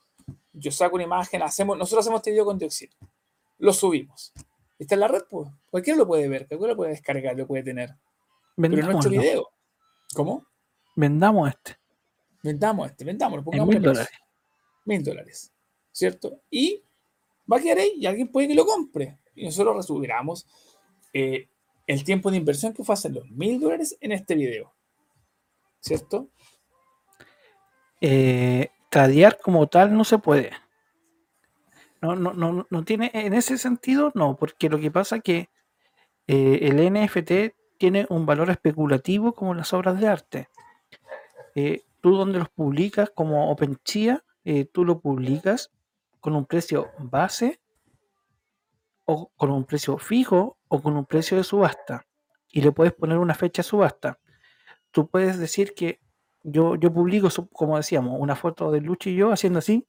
yo 0.57 0.71
saco 0.71 0.95
una 0.95 1.03
imagen, 1.03 1.41
hacemos, 1.43 1.77
nosotros 1.77 2.05
hacemos 2.05 2.19
este 2.19 2.31
video 2.31 2.45
con 2.45 2.57
dioxina, 2.57 2.95
lo 3.59 3.73
subimos. 3.73 4.33
Está 4.77 4.95
en 4.95 5.01
la 5.01 5.07
red, 5.07 5.23
pues. 5.29 5.49
Cualquiera 5.69 5.97
lo 5.97 6.07
puede 6.07 6.27
ver, 6.27 6.47
cualquiera 6.47 6.73
lo 6.73 6.77
puede 6.77 6.91
descargar, 6.91 7.37
lo 7.37 7.47
puede 7.47 7.63
tener. 7.63 7.95
Pero 8.55 8.73
en 8.73 8.85
nuestro 8.85 9.11
video. 9.11 9.49
¿Cómo? 10.13 10.45
Vendamos 10.95 11.49
este. 11.49 11.77
Vendamos 12.43 12.91
este, 12.91 13.03
vendámoslo, 13.03 13.43
pongamos 13.43 13.69
mil 13.69 13.81
dólares. 13.81 14.09
Mil 14.85 15.03
dólares, 15.03 15.51
¿cierto? 15.91 16.41
Y 16.49 16.83
va 17.51 17.57
a 17.57 17.59
quedar 17.59 17.79
ahí 17.79 17.93
y 17.97 18.05
alguien 18.05 18.31
puede 18.31 18.47
que 18.47 18.55
lo 18.55 18.65
compre. 18.65 19.17
Y 19.33 19.45
nosotros 19.45 19.75
resumiramos 19.75 20.45
eh, 21.11 21.49
el 21.87 22.03
tiempo 22.03 22.29
de 22.29 22.37
inversión 22.37 22.73
que 22.73 22.83
fue 22.83 22.93
hacer 22.93 23.11
los 23.11 23.29
mil 23.31 23.59
dólares 23.59 23.97
en 23.99 24.11
este 24.11 24.35
video. 24.35 24.73
¿Cierto? 25.79 26.29
Eh, 27.99 28.69
tradear 28.95 29.39
como 29.43 29.67
tal 29.67 29.93
no 29.93 30.05
se 30.05 30.19
puede. 30.19 30.51
No, 32.01 32.15
no, 32.15 32.31
no, 32.31 32.65
no 32.69 32.85
tiene, 32.85 33.11
en 33.13 33.33
ese 33.33 33.57
sentido, 33.57 34.13
no, 34.15 34.37
porque 34.37 34.69
lo 34.69 34.79
que 34.79 34.89
pasa 34.89 35.17
es 35.17 35.21
que 35.21 35.49
eh, 36.27 36.59
el 36.61 36.93
NFT 36.93 37.53
tiene 37.77 38.05
un 38.09 38.25
valor 38.25 38.49
especulativo 38.49 39.33
como 39.33 39.53
las 39.53 39.73
obras 39.73 39.99
de 39.99 40.07
arte. 40.07 40.49
Eh, 41.55 41.83
tú 41.99 42.15
donde 42.15 42.39
los 42.39 42.47
publicas 42.47 43.09
como 43.09 43.51
OpenChia, 43.51 44.23
eh, 44.45 44.63
tú 44.63 44.85
lo 44.85 45.01
publicas 45.01 45.73
con 46.21 46.33
un 46.33 46.45
precio 46.45 46.91
base 46.97 47.59
o 49.03 49.29
con 49.35 49.51
un 49.51 49.65
precio 49.65 49.97
fijo 49.97 50.57
o 50.69 50.81
con 50.81 50.95
un 50.95 51.05
precio 51.05 51.35
de 51.35 51.43
subasta 51.43 52.07
y 52.49 52.61
le 52.61 52.71
puedes 52.71 52.93
poner 52.93 53.17
una 53.17 53.33
fecha 53.33 53.61
de 53.61 53.67
subasta. 53.67 54.19
Tú 54.91 55.09
puedes 55.09 55.37
decir 55.37 55.73
que 55.73 55.99
yo, 56.45 56.75
yo 56.75 56.93
publico, 56.93 57.29
como 57.51 57.77
decíamos, 57.77 58.17
una 58.19 58.35
foto 58.35 58.71
de 58.71 58.79
Lucho 58.79 59.09
y 59.09 59.15
yo 59.15 59.31
haciendo 59.31 59.59
así 59.59 59.87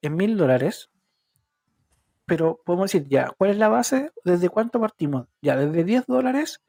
en 0.00 0.16
mil 0.16 0.36
dólares, 0.36 0.90
pero 2.24 2.60
podemos 2.64 2.90
decir 2.90 3.08
ya, 3.08 3.30
¿cuál 3.36 3.50
es 3.50 3.58
la 3.58 3.68
base? 3.68 4.12
¿Desde 4.24 4.48
cuánto 4.48 4.80
partimos? 4.80 5.28
Ya, 5.42 5.56
desde 5.56 5.84
10 5.84 6.06
dólares 6.06 6.62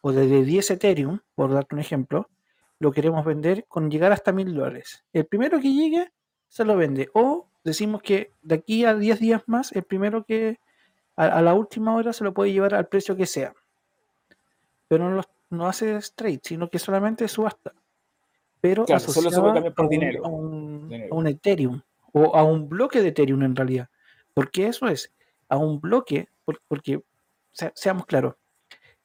o 0.00 0.12
desde 0.12 0.44
10 0.44 0.70
Ethereum, 0.70 1.20
por 1.34 1.52
darte 1.52 1.74
un 1.74 1.80
ejemplo, 1.80 2.30
lo 2.78 2.92
queremos 2.92 3.24
vender 3.24 3.66
con 3.68 3.90
llegar 3.90 4.12
hasta 4.12 4.32
mil 4.32 4.54
dólares. 4.54 5.04
El 5.12 5.26
primero 5.26 5.60
que 5.60 5.72
llegue 5.72 6.12
se 6.48 6.64
lo 6.64 6.76
vende. 6.76 7.10
O 7.14 7.48
decimos 7.64 8.00
que 8.02 8.32
de 8.42 8.54
aquí 8.54 8.84
a 8.84 8.94
10 8.94 9.18
días 9.18 9.42
más, 9.46 9.72
el 9.72 9.82
primero 9.82 10.24
que 10.24 10.58
a, 11.16 11.42
la 11.42 11.54
última 11.54 11.94
hora 11.94 12.12
se 12.12 12.24
lo 12.24 12.32
puede 12.32 12.52
llevar 12.52 12.74
al 12.74 12.88
precio 12.88 13.16
que 13.16 13.26
sea. 13.26 13.54
Pero 14.88 15.10
no, 15.10 15.22
no 15.50 15.66
hace 15.66 15.96
straight, 15.96 16.44
sino 16.44 16.70
que 16.70 16.78
solamente 16.78 17.26
subasta. 17.28 17.72
Pero 18.64 18.86
claro, 18.86 19.00
solo 19.12 19.30
se 19.30 19.38
puede 19.42 19.52
cambiar 19.52 19.74
por 19.74 19.82
a 19.82 19.86
un, 19.86 19.90
dinero. 19.90 20.24
A 20.24 20.28
un, 20.30 20.88
Dinero. 20.88 21.14
a 21.14 21.18
un 21.18 21.26
Ethereum 21.26 21.82
o 22.14 22.34
a 22.34 22.44
un 22.44 22.66
bloque 22.66 23.02
de 23.02 23.08
Ethereum 23.08 23.42
en 23.42 23.54
realidad. 23.54 23.90
Porque 24.32 24.68
eso 24.68 24.88
es, 24.88 25.12
a 25.50 25.58
un 25.58 25.82
bloque, 25.82 26.30
por- 26.46 26.62
porque 26.66 27.02
se- 27.52 27.72
seamos 27.74 28.06
claros, 28.06 28.36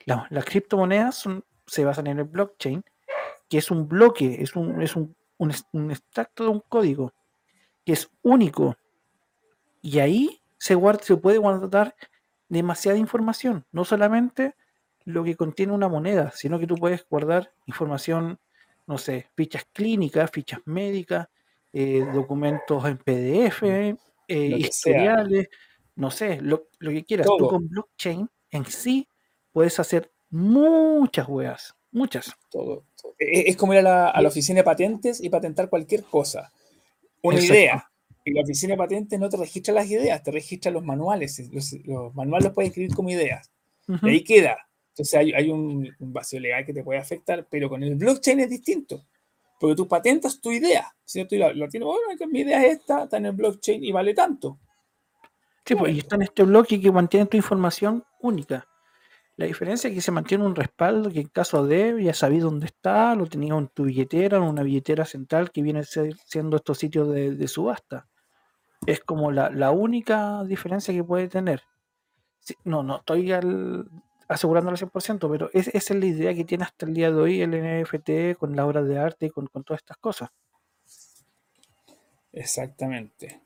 la- 0.05 0.25
las 0.29 0.45
criptomonedas 0.45 1.15
son- 1.15 1.43
se 1.67 1.83
basan 1.83 2.07
en 2.07 2.19
el 2.19 2.23
blockchain, 2.23 2.85
que 3.49 3.57
es 3.57 3.69
un 3.69 3.89
bloque, 3.89 4.41
es 4.41 4.55
un, 4.55 4.81
es 4.81 4.95
un, 4.95 5.13
un 5.37 5.91
extracto 5.91 6.45
de 6.45 6.49
un 6.51 6.61
código 6.61 7.11
que 7.85 7.91
es 7.93 8.09
único. 8.21 8.77
Y 9.81 9.99
ahí 9.99 10.41
se, 10.57 10.73
guarda, 10.75 11.03
se 11.03 11.17
puede 11.17 11.37
guardar 11.37 11.95
demasiada 12.47 12.97
información, 12.97 13.65
no 13.73 13.83
solamente 13.83 14.55
lo 15.03 15.25
que 15.25 15.35
contiene 15.35 15.73
una 15.73 15.89
moneda, 15.89 16.31
sino 16.31 16.59
que 16.59 16.67
tú 16.67 16.75
puedes 16.75 17.05
guardar 17.09 17.51
información, 17.65 18.39
no 18.89 18.97
sé, 18.97 19.27
fichas 19.35 19.65
clínicas, 19.71 20.31
fichas 20.31 20.61
médicas, 20.65 21.27
eh, 21.71 22.03
documentos 22.11 22.83
en 22.85 22.97
PDF, 22.97 23.61
eh, 23.61 23.95
sea. 24.27 24.57
historiales, 24.57 25.47
no 25.95 26.09
sé, 26.09 26.41
lo, 26.41 26.69
lo 26.79 26.89
que 26.89 27.05
quieras. 27.05 27.27
Tú 27.27 27.37
Todo. 27.37 27.49
con 27.49 27.69
blockchain 27.69 28.27
en 28.49 28.65
sí 28.65 29.07
puedes 29.51 29.79
hacer 29.79 30.11
muchas 30.31 31.27
weas, 31.29 31.75
muchas. 31.91 32.33
Todo. 32.49 32.85
Es 33.19 33.49
es 33.49 33.57
como 33.57 33.73
ir 33.73 33.79
a 33.79 33.83
la, 33.83 34.09
a 34.09 34.21
la 34.23 34.29
oficina 34.29 34.57
de 34.61 34.63
patentes 34.63 35.21
y 35.21 35.29
patentar 35.29 35.69
cualquier 35.69 36.03
cosa. 36.03 36.51
Una 37.21 37.35
Exacto. 37.35 37.53
idea. 37.53 37.91
Y 38.25 38.33
la 38.33 38.41
oficina 38.41 38.73
de 38.73 38.77
patentes 38.77 39.19
no 39.19 39.29
te 39.29 39.37
registra 39.37 39.71
las 39.71 39.87
ideas, 39.87 40.23
te 40.23 40.31
registra 40.31 40.71
los 40.71 40.83
manuales. 40.83 41.47
Los, 41.53 41.73
los 41.85 42.15
manuales 42.15 42.45
los 42.45 42.53
puedes 42.55 42.69
escribir 42.69 42.95
como 42.95 43.11
ideas. 43.11 43.51
Y 44.01 44.09
ahí 44.09 44.23
queda. 44.23 44.67
Entonces 44.89 45.13
hay, 45.13 45.49
un, 45.49 45.89
vacío 45.99 46.39
legal 46.39 46.65
que 46.65 46.73
te 46.73 46.83
puede 46.83 46.99
afectar, 46.99 47.47
pero 47.49 47.69
con 47.69 47.83
el 47.83 47.95
blockchain 47.95 48.41
es 48.41 48.49
distinto. 48.49 49.05
Porque 49.59 49.75
tú 49.75 49.87
patentas 49.87 50.39
tu 50.39 50.51
idea. 50.51 50.93
Si 51.03 51.23
tú 51.25 51.35
la, 51.35 51.53
la 51.53 51.67
tienes, 51.67 51.85
bueno, 51.85 52.27
mi 52.27 52.41
idea 52.41 52.65
es 52.65 52.79
esta, 52.79 53.03
está 53.03 53.17
en 53.17 53.27
el 53.27 53.33
blockchain 53.33 53.83
y 53.83 53.91
vale 53.91 54.13
tanto. 54.13 54.59
Sí, 55.65 55.75
pues, 55.75 55.93
y 55.93 55.99
está 55.99 56.15
en 56.15 56.23
este 56.23 56.43
bloque 56.43 56.81
que 56.81 56.91
mantiene 56.91 57.27
tu 57.27 57.37
información 57.37 58.03
única. 58.21 58.67
La 59.39 59.45
diferencia 59.45 59.87
es 59.87 59.93
que 59.93 60.01
se 60.01 60.11
mantiene 60.11 60.43
un 60.43 60.55
respaldo 60.55 61.09
que 61.11 61.21
en 61.21 61.27
caso 61.27 61.65
de 61.65 62.03
ya 62.03 62.13
sabías 62.13 62.43
dónde 62.43 62.65
está, 62.65 63.15
lo 63.15 63.25
tenías 63.25 63.57
en 63.57 63.67
tu 63.69 63.83
billetera, 63.83 64.37
en 64.37 64.43
una 64.43 64.63
billetera 64.63 65.05
central 65.05 65.51
que 65.51 65.61
viene 65.61 65.83
siendo 65.83 66.57
estos 66.57 66.77
sitios 66.77 67.09
de, 67.13 67.47
subasta. 67.47 68.07
Es 68.85 68.99
como 68.99 69.31
la, 69.31 69.71
única 69.71 70.43
diferencia 70.43 70.93
que 70.93 71.03
puede 71.03 71.27
tener. 71.27 71.61
No, 72.65 72.83
no 72.83 72.97
estoy 72.97 73.31
al- 73.31 73.89
asegurándolo 74.29 74.75
al 74.75 74.77
100%, 74.77 75.29
pero 75.29 75.49
es- 75.53 75.67
esa 75.69 75.93
es 75.93 75.99
la 75.99 76.05
idea 76.05 76.33
que 76.33 76.45
tiene 76.45 76.63
hasta 76.63 76.85
el 76.85 76.93
día 76.93 77.11
de 77.11 77.17
hoy 77.19 77.41
el 77.41 77.53
NFT 77.53 78.35
con 78.37 78.55
la 78.55 78.65
obra 78.65 78.81
de 78.83 78.97
arte, 78.97 79.29
con, 79.31 79.47
con 79.47 79.63
todas 79.63 79.81
estas 79.81 79.97
cosas. 79.97 80.29
Exactamente. 82.31 83.41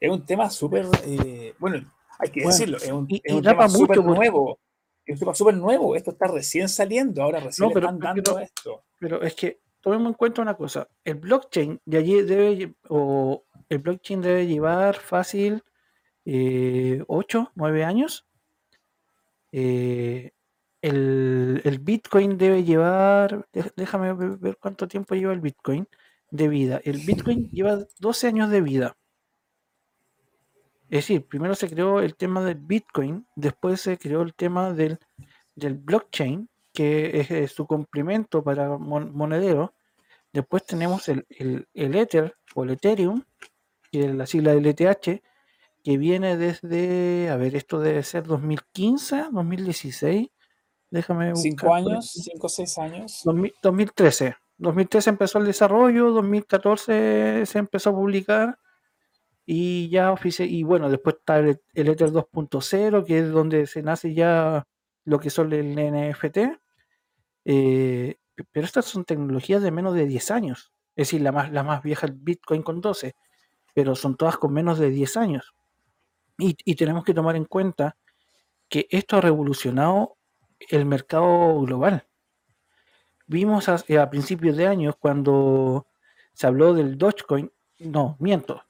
Es 0.00 0.10
un 0.10 0.24
tema 0.26 0.50
súper, 0.50 0.86
eh, 1.04 1.54
bueno, 1.58 1.90
hay 2.18 2.30
que 2.30 2.40
Bueno, 2.42 2.50
decirlo, 2.56 2.76
es 2.78 2.90
un, 2.90 3.06
y- 3.08 3.20
es 3.24 3.32
y 3.32 3.36
un 3.36 3.42
tema 3.42 3.68
súper 3.68 3.98
nuevo. 4.04 4.58
Es 5.06 5.14
un 5.14 5.20
tema 5.20 5.34
súper 5.34 5.54
nuevo. 5.54 5.94
Esto 5.94 6.10
está 6.10 6.26
recién 6.26 6.68
saliendo, 6.68 7.22
ahora 7.22 7.40
recién 7.40 7.68
No, 7.68 7.72
pero- 7.72 7.86
están 7.86 8.00
dando 8.00 8.22
pero- 8.34 8.38
esto. 8.40 8.82
Pero 8.98 9.22
es 9.22 9.34
que 9.34 9.60
tomemos 9.80 10.08
en 10.08 10.14
cuenta 10.14 10.42
una 10.42 10.54
cosa, 10.56 10.88
el 11.04 11.14
blockchain 11.14 11.80
de 11.84 11.98
allí 11.98 12.22
debe 12.22 12.74
o 12.88 13.44
el 13.68 13.78
blockchain 13.78 14.20
debe 14.20 14.46
llevar 14.46 14.96
fácil 14.96 15.62
8, 17.06 17.52
9 17.54 17.84
años. 17.84 18.25
Eh, 19.58 20.32
el, 20.82 21.62
el 21.64 21.78
Bitcoin 21.78 22.36
debe 22.36 22.62
llevar, 22.62 23.48
déjame 23.74 24.12
ve- 24.12 24.36
ver 24.36 24.58
cuánto 24.60 24.86
tiempo 24.86 25.14
lleva 25.14 25.32
el 25.32 25.40
Bitcoin 25.40 25.88
de 26.30 26.48
vida. 26.48 26.78
El 26.84 26.98
Bitcoin 26.98 27.48
lleva 27.52 27.78
12 27.98 28.26
años 28.26 28.50
de 28.50 28.60
vida. 28.60 28.96
Es 30.90 30.98
decir, 31.08 31.26
primero 31.26 31.54
se 31.54 31.70
creó 31.70 32.00
el 32.00 32.16
tema 32.16 32.44
del 32.44 32.56
Bitcoin, 32.58 33.26
después 33.34 33.80
se 33.80 33.96
creó 33.96 34.20
el 34.20 34.34
tema 34.34 34.74
del, 34.74 34.98
del 35.54 35.74
blockchain, 35.74 36.50
que 36.74 37.26
es, 37.30 37.50
su 37.52 37.66
complemento 37.66 38.44
para 38.44 38.76
mon- 38.76 39.12
monedero. 39.16 39.72
Después 40.34 40.66
tenemos 40.66 41.08
el, 41.08 41.24
el, 41.30 41.66
el 41.72 41.94
Ether 41.96 42.36
o 42.54 42.64
el 42.64 42.70
Ethereum, 42.72 43.22
que 43.90 44.04
es 44.04 44.14
la 44.14 44.26
sigla 44.26 44.52
del 44.54 44.66
ETH, 44.66 45.22
que 45.86 45.98
viene 45.98 46.36
desde, 46.36 47.30
a 47.30 47.36
ver, 47.36 47.54
esto 47.54 47.78
debe 47.78 48.02
ser 48.02 48.24
2015, 48.24 49.26
2016. 49.30 50.28
Déjame 50.90 51.30
buscar 51.30 51.42
Cinco 51.42 51.74
años, 51.74 52.10
cinco 52.10 52.46
o 52.46 52.50
seis 52.50 52.76
años. 52.78 53.20
2000 53.24 53.54
2013. 53.62 54.34
2013 54.58 55.10
empezó 55.10 55.38
el 55.38 55.46
desarrollo, 55.46 56.10
2014 56.10 57.46
se 57.46 57.58
empezó 57.60 57.90
a 57.90 57.94
publicar 57.94 58.58
y 59.44 59.88
ya 59.88 60.10
ofici- 60.12 60.48
y 60.50 60.64
bueno, 60.64 60.90
después 60.90 61.16
está 61.20 61.38
el, 61.38 61.60
el 61.74 61.88
Ether 61.88 62.10
2.0, 62.10 63.04
que 63.04 63.20
es 63.20 63.30
donde 63.30 63.68
se 63.68 63.80
nace 63.82 64.12
ya 64.12 64.66
lo 65.04 65.20
que 65.20 65.30
son 65.30 65.52
el 65.52 65.76
NFT. 65.78 66.38
eh, 67.44 68.16
pe- 68.34 68.44
pero 68.50 68.66
estas 68.66 68.86
son 68.86 69.04
tecnologías 69.04 69.62
de 69.62 69.70
menos 69.70 69.94
de 69.94 70.06
10 70.06 70.32
años. 70.32 70.72
Es 70.96 71.08
decir, 71.08 71.20
la 71.20 71.30
más, 71.30 71.52
la 71.52 71.62
más 71.62 71.82
vieja, 71.84 72.06
el 72.06 72.14
Bitcoin 72.14 72.62
con 72.62 72.80
12, 72.80 73.14
pero 73.72 73.94
son 73.94 74.16
todas 74.16 74.36
con 74.36 74.52
menos 74.52 74.78
de 74.80 74.90
10 74.90 75.16
años. 75.16 75.54
Y, 76.38 76.56
y 76.64 76.74
tenemos 76.74 77.04
que 77.04 77.14
tomar 77.14 77.36
en 77.36 77.44
cuenta 77.44 77.96
que 78.68 78.86
esto 78.90 79.16
ha 79.16 79.20
revolucionado 79.20 80.16
el 80.70 80.84
mercado 80.84 81.60
global. 81.60 82.06
Vimos 83.26 83.68
a, 83.68 83.74
a 83.74 84.10
principios 84.10 84.56
de 84.56 84.66
años 84.66 84.94
cuando 84.98 85.86
se 86.32 86.46
habló 86.46 86.74
del 86.74 86.98
Dogecoin, 86.98 87.50
no, 87.78 88.16
miento, 88.20 88.62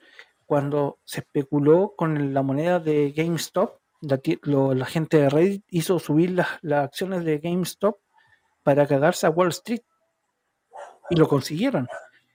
cuando 0.47 1.01
se 1.05 1.21
especuló 1.21 1.95
con 1.97 2.33
la 2.33 2.43
moneda 2.43 2.79
de 2.79 3.13
GameStop, 3.13 3.81
la, 4.01 4.87
gente 4.87 5.19
de 5.19 5.29
Reddit 5.29 5.65
hizo 5.69 5.99
subir 5.99 6.31
las, 6.31 6.49
las 6.63 6.85
acciones 6.85 7.25
de 7.25 7.39
GameStop 7.39 7.99
para 8.63 8.87
cagarse 8.87 9.27
a 9.27 9.31
Wall 9.31 9.49
Street 9.49 9.83
y 11.11 11.17
lo 11.17 11.29
consiguieron. 11.29 11.89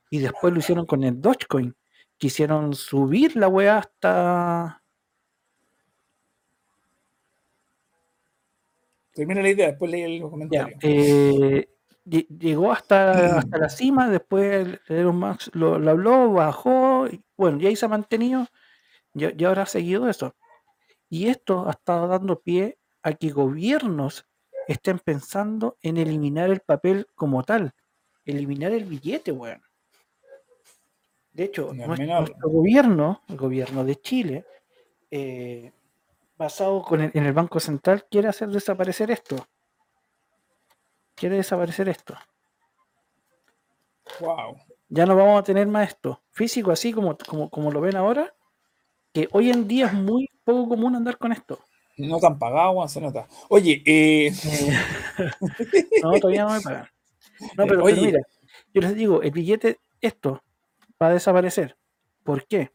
Y 0.09 0.19
después 0.19 0.53
lo 0.53 0.59
hicieron 0.59 0.85
con 0.85 1.03
el 1.03 1.21
Dogecoin. 1.21 1.75
Quisieron 2.17 2.73
subir 2.73 3.35
la 3.35 3.47
weá 3.47 3.79
hasta. 3.79 4.80
Termina 9.21 9.41
la 9.43 9.49
idea, 9.49 9.67
después 9.67 9.91
leí 9.91 10.01
el 10.01 10.17
Ya, 10.19 10.29
comentario. 10.29 10.77
eh, 10.81 11.69
lle- 12.05 12.27
llegó 12.39 12.71
hasta, 12.71 13.37
hasta 13.37 13.57
la 13.59 13.69
cima, 13.69 14.09
después 14.09 14.79
Elon 14.87 15.15
Musk 15.19 15.55
lo, 15.55 15.77
lo 15.77 15.91
habló, 15.91 16.31
bajó, 16.33 17.05
y 17.07 17.21
bueno, 17.37 17.59
y 17.61 17.67
ahí 17.67 17.75
se 17.75 17.85
ha 17.85 17.89
mantenido, 17.89 18.47
y, 19.13 19.39
y 19.39 19.45
ahora 19.45 19.61
ha 19.61 19.65
seguido 19.67 20.09
eso. 20.09 20.33
Y 21.07 21.27
esto 21.27 21.67
ha 21.67 21.71
estado 21.71 22.07
dando 22.07 22.39
pie 22.41 22.79
a 23.03 23.13
que 23.13 23.29
gobiernos 23.29 24.25
estén 24.67 24.97
pensando 24.97 25.77
en 25.83 25.97
eliminar 25.97 26.49
el 26.49 26.61
papel 26.61 27.05
como 27.13 27.43
tal, 27.43 27.73
eliminar 28.25 28.71
el 28.71 28.85
billete, 28.85 29.31
weón. 29.31 29.61
De 31.31 31.43
hecho, 31.43 31.73
No 31.75 31.83
es 31.83 31.89
nues- 31.89 31.99
menor. 31.99 32.19
nuestro 32.21 32.49
gobierno, 32.49 33.21
el 33.29 33.37
gobierno 33.37 33.85
de 33.85 33.95
Chile, 33.97 34.45
eh, 35.11 35.71
basado 36.41 36.81
con 36.81 37.01
el- 37.01 37.11
en 37.13 37.25
el 37.25 37.33
Banco 37.33 37.59
Central, 37.59 38.05
quiere 38.09 38.27
hacer 38.27 38.49
desaparecer 38.49 39.11
esto. 39.11 39.47
Quiere 41.15 41.35
desaparecer 41.37 41.87
esto. 41.87 42.15
Wow. 44.19 44.57
Ya 44.89 45.05
no 45.05 45.15
vamos 45.15 45.39
a 45.39 45.43
tener 45.43 45.67
más 45.67 45.87
esto. 45.89 46.21
Físico 46.31 46.71
así 46.71 46.91
como, 46.91 47.17
como, 47.17 47.49
como 47.49 47.71
lo 47.71 47.79
ven 47.79 47.95
ahora, 47.95 48.33
que 49.13 49.27
hoy 49.31 49.49
en 49.51 49.67
día 49.67 49.85
es 49.87 49.93
muy 49.93 50.27
poco 50.43 50.67
común 50.69 50.95
andar 50.95 51.17
con 51.17 51.31
esto. 51.31 51.59
No 51.97 52.17
tan 52.19 52.39
pagado, 52.39 52.85
se 52.87 52.99
nota. 52.99 53.27
Oye, 53.49 53.83
eh, 53.85 54.27
Eh, 54.33 55.29
no, 56.03 56.11
todavía 56.19 56.43
no 56.45 56.53
me 56.53 56.61
pagan. 56.61 56.87
No, 57.39 57.65
pero, 57.65 57.67
pero 57.67 57.83
Oye. 57.83 58.01
mira, 58.01 58.19
yo 58.73 58.81
les 58.81 58.95
digo, 58.95 59.21
el 59.21 59.31
billete, 59.31 59.79
esto, 60.01 60.41
va 61.01 61.07
a 61.07 61.13
desaparecer. 61.13 61.77
¿Por 62.23 62.47
qué? 62.47 62.71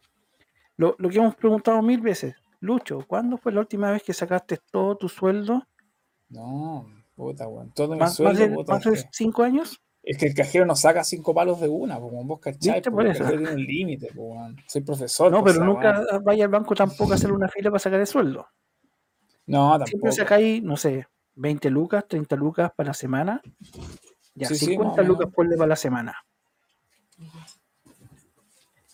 Lo, 0.77 0.95
lo 0.99 1.09
que 1.09 1.19
hemos 1.19 1.35
preguntado 1.35 1.83
mil 1.83 2.01
veces. 2.01 2.37
Lucho, 2.61 3.05
¿cuándo 3.07 3.37
fue 3.37 3.53
la 3.53 3.61
última 3.61 3.91
vez 3.91 4.03
que 4.03 4.13
sacaste 4.13 4.59
todo 4.71 4.97
tu 4.97 5.09
sueldo? 5.09 5.63
no, 6.29 6.87
puta, 7.15 7.47
weón. 7.49 7.71
Todo 7.73 7.93
mi 7.95 7.99
¿Más, 8.01 8.09
más 8.09 8.17
sueldo, 8.17 8.41
de, 8.41 8.49
puta, 8.55 8.75
más 8.75 8.85
de 8.85 9.05
cinco 9.13 9.43
años? 9.43 9.81
Es 10.03 10.19
que 10.19 10.27
el 10.27 10.35
cajero 10.35 10.65
no 10.67 10.77
saca 10.77 11.03
cinco 11.05 11.35
palos 11.35 11.61
de 11.61 11.69
una, 11.69 11.99
como 11.99 12.23
vos 12.25 12.41
cachai, 12.41 12.75
¿Viste? 12.75 12.91
porque 12.91 12.91
Por 12.91 13.07
el 13.07 13.11
eso. 13.13 13.25
cajero 13.25 13.39
tiene 13.43 13.55
un 13.55 13.63
límite. 13.67 14.11
Soy 14.69 14.83
profesor. 14.83 15.33
No, 15.33 15.43
pero 15.43 15.65
nunca 15.65 16.01
vaya 16.23 16.45
al 16.45 16.51
banco 16.51 16.75
tampoco 16.75 17.13
a 17.13 17.15
hacer 17.17 17.33
una 17.33 17.49
fila 17.49 17.71
para 17.71 17.79
sacar 17.81 18.01
el 18.01 18.07
sueldo. 18.07 18.47
No, 19.47 19.71
Siempre 19.77 19.91
tampoco. 19.93 20.13
sacáis, 20.13 20.63
no 20.63 20.77
sé, 20.77 21.07
20 21.35 21.71
lucas, 21.71 22.05
30 22.09 22.37
lucas 22.37 22.71
para 22.77 22.89
la 22.89 22.95
semana. 22.95 23.41
Ya, 24.35 24.49
Sí, 24.49 24.57
sí, 24.57 24.67
50 24.67 25.03
más 25.03 25.11
o 25.11 25.13
lucas 25.13 25.29
ponle 25.35 25.57
para 25.57 25.69
la 25.69 25.77
semana. 25.77 26.15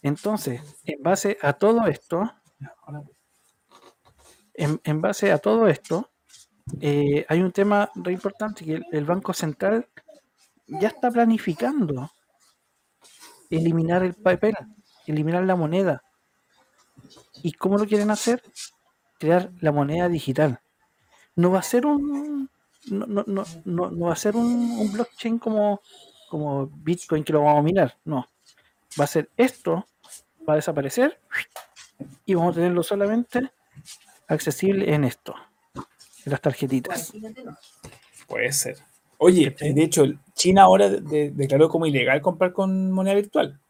Entonces, 0.02 0.60
en 0.84 1.02
base 1.02 1.38
a 1.42 1.52
todo 1.52 1.86
esto, 1.86 2.32
en, 4.54 5.00
base 5.00 5.32
a 5.32 5.38
todo 5.38 5.68
esto, 5.68 6.10
eh, 6.80 7.24
hay 7.28 7.40
un 7.40 7.52
tema 7.52 7.90
re 7.94 8.12
importante 8.12 8.64
que 8.64 8.80
el, 8.92 9.04
Banco 9.04 9.32
Central 9.32 9.88
ya 10.66 10.88
está 10.88 11.10
planificando 11.10 12.10
eliminar 13.50 14.02
el 14.02 14.14
papel, 14.14 14.54
eliminar 15.06 15.44
la 15.44 15.56
moneda. 15.56 16.02
¿Y 17.42 17.52
cómo 17.52 17.76
lo 17.76 17.86
quieren 17.86 18.10
hacer? 18.10 18.42
Crear 19.18 19.50
la 19.60 19.72
moneda 19.72 20.08
digital. 20.08 20.60
No 21.36 21.50
va 21.50 21.58
a 21.58 21.62
ser 21.62 21.86
un 21.86 22.50
no, 22.90 23.06
no, 23.06 23.24
no, 23.26 23.44
no, 23.64 24.06
va 24.06 24.12
a 24.12 24.16
ser 24.16 24.36
un, 24.36 24.46
un 24.46 24.92
blockchain 24.92 25.38
como, 25.38 25.80
como 26.28 26.66
Bitcoin 26.66 27.22
que 27.22 27.32
lo 27.32 27.42
vamos 27.42 27.60
a 27.60 27.62
mirar, 27.62 27.98
no. 28.04 28.26
Va 28.98 29.04
a 29.04 29.08
ser 29.08 29.30
esto, 29.36 29.86
va 30.48 30.54
a 30.54 30.56
desaparecer 30.56 31.20
y 32.24 32.34
vamos 32.34 32.52
a 32.52 32.56
tenerlo 32.56 32.82
solamente 32.82 33.52
accesible 34.32 34.92
en 34.94 35.04
esto, 35.04 35.34
en 35.74 36.30
las 36.32 36.40
tarjetitas. 36.40 37.12
Puede 38.26 38.52
ser. 38.52 38.76
Oye, 39.18 39.50
de 39.60 39.82
hecho, 39.82 40.04
China 40.34 40.62
ahora 40.62 40.88
de- 40.88 41.00
de- 41.00 41.30
declaró 41.30 41.68
como 41.68 41.86
ilegal 41.86 42.20
comprar 42.20 42.52
con 42.52 42.90
moneda 42.90 43.14
virtual. 43.14 43.60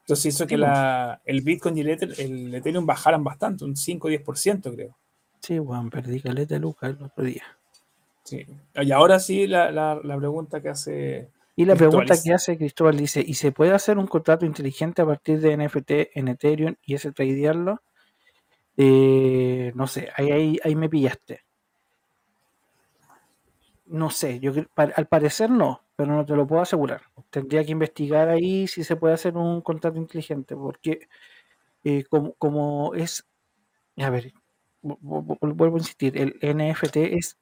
Entonces 0.00 0.34
hizo 0.34 0.46
que 0.46 0.56
la, 0.56 1.20
el 1.24 1.42
Bitcoin 1.42 1.76
y 1.76 1.82
el, 1.82 1.88
Ether- 1.90 2.18
el 2.18 2.54
Ethereum 2.54 2.86
bajaran 2.86 3.22
bastante, 3.22 3.64
un 3.64 3.76
5 3.76 4.08
o 4.08 4.10
10%, 4.10 4.74
creo. 4.74 4.96
Sí, 5.40 5.58
Juan, 5.58 5.90
perdí 5.90 6.20
caleta 6.20 6.54
de 6.54 6.60
lucas 6.60 6.90
el 6.96 7.04
otro 7.04 7.24
día. 7.24 7.42
Sí. 8.24 8.44
Y 8.74 8.90
ahora 8.92 9.20
sí, 9.20 9.46
la, 9.46 9.70
la- 9.70 10.00
la 10.02 10.16
pregunta 10.16 10.60
que 10.60 10.68
hace. 10.70 11.28
Y 11.54 11.64
la 11.64 11.74
pregunta 11.76 12.14
que 12.22 12.32
hace 12.32 12.56
Cristóbal 12.56 12.96
dice, 12.96 13.22
¿y 13.24 13.34
se 13.34 13.52
puede 13.52 13.72
hacer 13.72 13.98
un 13.98 14.06
contrato 14.06 14.46
inteligente 14.46 15.02
a 15.02 15.06
partir 15.06 15.40
de 15.40 15.56
NFT 15.56 15.90
en 16.16 16.28
Ethereum 16.28 16.74
y 16.84 16.94
ese 16.94 17.12
tradearlo? 17.12 17.82
Eh, 18.78 19.72
no 19.74 19.86
sé, 19.86 20.08
ahí, 20.16 20.30
ahí, 20.30 20.58
ahí 20.64 20.74
me 20.74 20.88
pillaste. 20.88 21.42
No 23.86 24.10
sé, 24.10 24.38
yo 24.40 24.52
al 24.76 25.06
parecer 25.08 25.50
no, 25.50 25.80
pero 25.96 26.12
no 26.14 26.24
te 26.26 26.36
lo 26.36 26.46
puedo 26.46 26.60
asegurar. 26.62 27.02
Tendría 27.30 27.64
que 27.64 27.72
investigar 27.72 28.28
ahí 28.28 28.66
si 28.68 28.84
se 28.84 28.96
puede 28.96 29.14
hacer 29.14 29.36
un 29.36 29.62
contrato 29.62 29.96
inteligente, 29.98 30.54
porque 30.54 31.08
eh, 31.84 32.04
como, 32.10 32.34
como 32.34 32.94
es, 32.94 33.26
a 33.98 34.10
ver, 34.10 34.32
vu- 34.82 34.98
vu- 35.02 35.38
vu- 35.40 35.54
vuelvo 35.54 35.76
a 35.76 35.80
insistir, 35.80 36.18
el 36.18 36.36
NFT 36.42 37.16
es, 37.18 37.38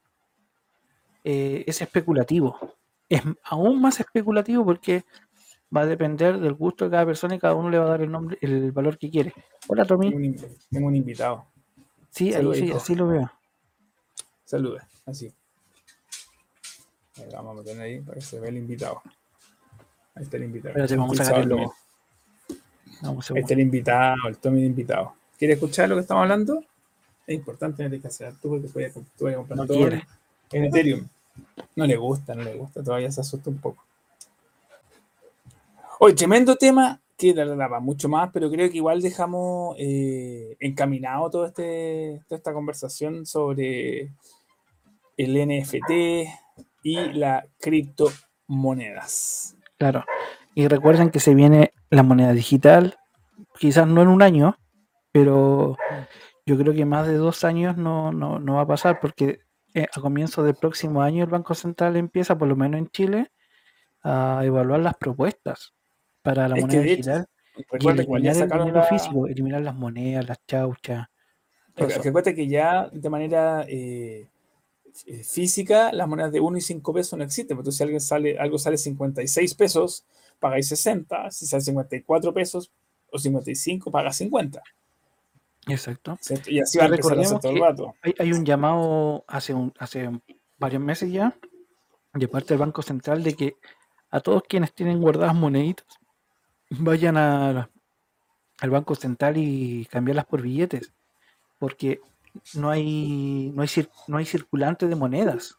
eh, 1.24 1.64
es 1.66 1.80
especulativo. 1.82 2.58
Es 3.08 3.22
aún 3.44 3.80
más 3.80 4.00
especulativo 4.00 4.64
porque 4.64 5.04
va 5.74 5.82
a 5.82 5.86
depender 5.86 6.38
del 6.38 6.54
gusto 6.54 6.84
de 6.84 6.90
cada 6.92 7.06
persona 7.06 7.34
y 7.34 7.38
cada 7.38 7.54
uno 7.54 7.70
le 7.70 7.78
va 7.78 7.86
a 7.86 7.88
dar 7.90 8.02
el 8.02 8.10
nombre, 8.10 8.38
el 8.40 8.72
valor 8.72 8.98
que 8.98 9.10
quiere. 9.10 9.32
Hola 9.68 9.84
Tommy, 9.84 10.06
Tengo 10.10 10.16
un, 10.18 10.24
in- 10.24 10.36
tengo 10.70 10.86
un 10.88 10.96
invitado. 10.96 11.46
sí, 12.10 12.32
ahí 12.34 12.54
sí, 12.54 12.72
así 12.72 12.94
lo 12.94 13.08
veo. 13.08 13.30
Saluda, 14.44 14.86
así. 15.06 15.32
Ahí 17.18 17.24
vamos 17.32 17.56
a 17.56 17.60
meter 17.62 17.80
ahí 17.80 18.00
para 18.00 18.14
que 18.16 18.20
se 18.20 18.38
vea 18.38 18.50
el 18.50 18.58
invitado. 18.58 19.02
Ahí 20.14 20.22
está 20.24 20.36
el 20.36 20.44
invitado. 20.44 20.70
Espérate, 20.70 20.96
vamos 20.96 21.20
a 21.20 21.24
sacar 21.24 21.42
el 21.42 21.48
también. 21.48 21.68
logo. 21.68 21.76
Vamos, 23.02 23.30
Ahí 23.30 23.40
está 23.40 23.54
el 23.54 23.60
invitado, 23.60 24.16
el 24.28 24.36
Tommy 24.38 24.60
de 24.60 24.66
invitado. 24.66 25.14
¿Quiere 25.38 25.54
escuchar 25.54 25.88
lo 25.88 25.96
que 25.96 26.02
estamos 26.02 26.22
hablando? 26.22 26.62
Es 27.26 27.34
importante 27.34 27.82
no 27.82 27.88
tienes 27.90 28.02
que 28.02 28.08
hacer 28.08 28.32
tú 28.40 28.50
porque 28.50 28.68
puedes, 28.68 28.94
tú 28.94 29.04
puedes 29.18 29.36
comprar 29.36 29.56
No 29.58 29.66
todo 29.66 29.76
quiere. 29.78 30.06
en 30.52 30.64
Ethereum. 30.64 31.08
No 31.74 31.84
le 31.86 31.96
gusta, 31.96 32.34
no 32.34 32.42
le 32.44 32.54
gusta, 32.54 32.82
todavía 32.82 33.10
se 33.10 33.20
asusta 33.20 33.50
un 33.50 33.58
poco. 33.58 33.84
Hoy, 35.98 36.14
tremendo 36.14 36.56
tema 36.56 37.00
que 37.16 37.32
da 37.32 37.56
para 37.56 37.80
mucho 37.80 38.06
más, 38.06 38.28
pero 38.30 38.50
creo 38.50 38.68
que 38.68 38.76
igual 38.76 39.00
dejamos 39.00 39.74
eh, 39.78 40.54
encaminado 40.60 41.30
todo 41.30 41.46
este, 41.46 42.20
toda 42.28 42.36
esta 42.36 42.52
conversación 42.52 43.24
sobre 43.24 44.12
el 45.16 45.48
NFT 45.48 45.90
y 46.82 46.96
las 47.14 47.46
criptomonedas. 47.58 49.56
Claro. 49.78 50.04
Y 50.54 50.68
recuerden 50.68 51.08
que 51.08 51.18
se 51.18 51.34
viene 51.34 51.72
la 51.88 52.02
moneda 52.02 52.34
digital, 52.34 52.98
quizás 53.58 53.86
no 53.86 54.02
en 54.02 54.08
un 54.08 54.20
año, 54.20 54.58
pero 55.12 55.78
yo 56.44 56.58
creo 56.58 56.74
que 56.74 56.84
más 56.84 57.06
de 57.06 57.14
dos 57.14 57.42
años 57.42 57.78
no, 57.78 58.12
no, 58.12 58.38
no 58.38 58.56
va 58.56 58.62
a 58.62 58.66
pasar 58.66 59.00
porque 59.00 59.40
eh, 59.72 59.86
a 59.90 60.00
comienzos 60.02 60.44
del 60.44 60.56
próximo 60.56 61.00
año 61.00 61.24
el 61.24 61.30
Banco 61.30 61.54
Central 61.54 61.96
empieza, 61.96 62.36
por 62.36 62.48
lo 62.48 62.56
menos 62.56 62.80
en 62.80 62.90
Chile, 62.90 63.32
a 64.02 64.42
evaluar 64.44 64.80
las 64.80 64.94
propuestas 64.98 65.75
para 66.26 66.48
la 66.48 66.56
Es 66.56 66.64
que 66.64 66.76
moneda 66.76 66.82
digital 66.82 67.26
y 67.56 67.62
Recuerda 67.70 67.96
que 67.96 68.02
igual 68.02 68.22
ya 68.22 68.30
eliminar 68.32 68.58
el 68.58 68.64
dinero 68.66 68.80
la, 68.80 68.86
físico, 68.86 69.26
eliminar 69.28 69.62
las 69.62 69.74
monedas, 69.74 70.28
las 70.28 70.46
chauchas. 70.46 71.06
Recuerda 71.76 72.34
que 72.34 72.48
ya 72.48 72.90
de 72.92 73.08
manera 73.08 73.64
eh, 73.68 74.28
eh, 75.06 75.24
física 75.24 75.92
las 75.92 76.08
monedas 76.08 76.32
de 76.32 76.40
1 76.40 76.58
y 76.58 76.60
5 76.60 76.92
pesos 76.92 77.18
no 77.18 77.24
existen. 77.24 77.56
Entonces, 77.56 77.76
si 77.78 77.82
alguien 77.84 78.00
sale, 78.00 78.38
algo 78.38 78.58
sale 78.58 78.76
56 78.76 79.54
pesos, 79.54 80.04
pagáis 80.38 80.68
60. 80.68 81.30
Si 81.30 81.46
sale 81.46 81.62
54 81.62 82.34
pesos 82.34 82.70
o 83.10 83.18
55, 83.18 83.90
paga 83.90 84.12
50. 84.12 84.62
Exacto. 85.68 86.18
¿cierto? 86.20 86.50
Y 86.50 86.60
así 86.60 86.78
va 86.78 86.84
a 86.84 86.88
todo 86.88 87.50
el 87.50 87.54
que- 87.54 87.60
rato. 87.60 87.94
Hay, 88.02 88.14
hay 88.18 88.32
un 88.32 88.44
llamado 88.44 89.24
hace, 89.28 89.54
un, 89.54 89.72
hace 89.78 90.10
varios 90.58 90.82
meses 90.82 91.10
ya 91.10 91.36
de 92.12 92.28
parte 92.28 92.48
del 92.48 92.58
Banco 92.58 92.82
Central 92.82 93.22
de 93.22 93.34
que 93.34 93.56
a 94.10 94.20
todos 94.20 94.42
quienes 94.48 94.74
tienen 94.74 95.00
guardadas 95.00 95.34
moneditas 95.34 95.86
vayan 96.70 97.16
al 97.16 97.68
Banco 98.70 98.94
Central 98.94 99.36
y 99.36 99.86
cambiarlas 99.90 100.26
por 100.26 100.42
billetes, 100.42 100.92
porque 101.58 102.00
no 102.54 102.70
hay, 102.70 103.52
no 103.54 103.62
hay, 103.62 103.68
no 104.08 104.16
hay 104.18 104.24
circulante 104.26 104.88
de 104.88 104.96
monedas. 104.96 105.58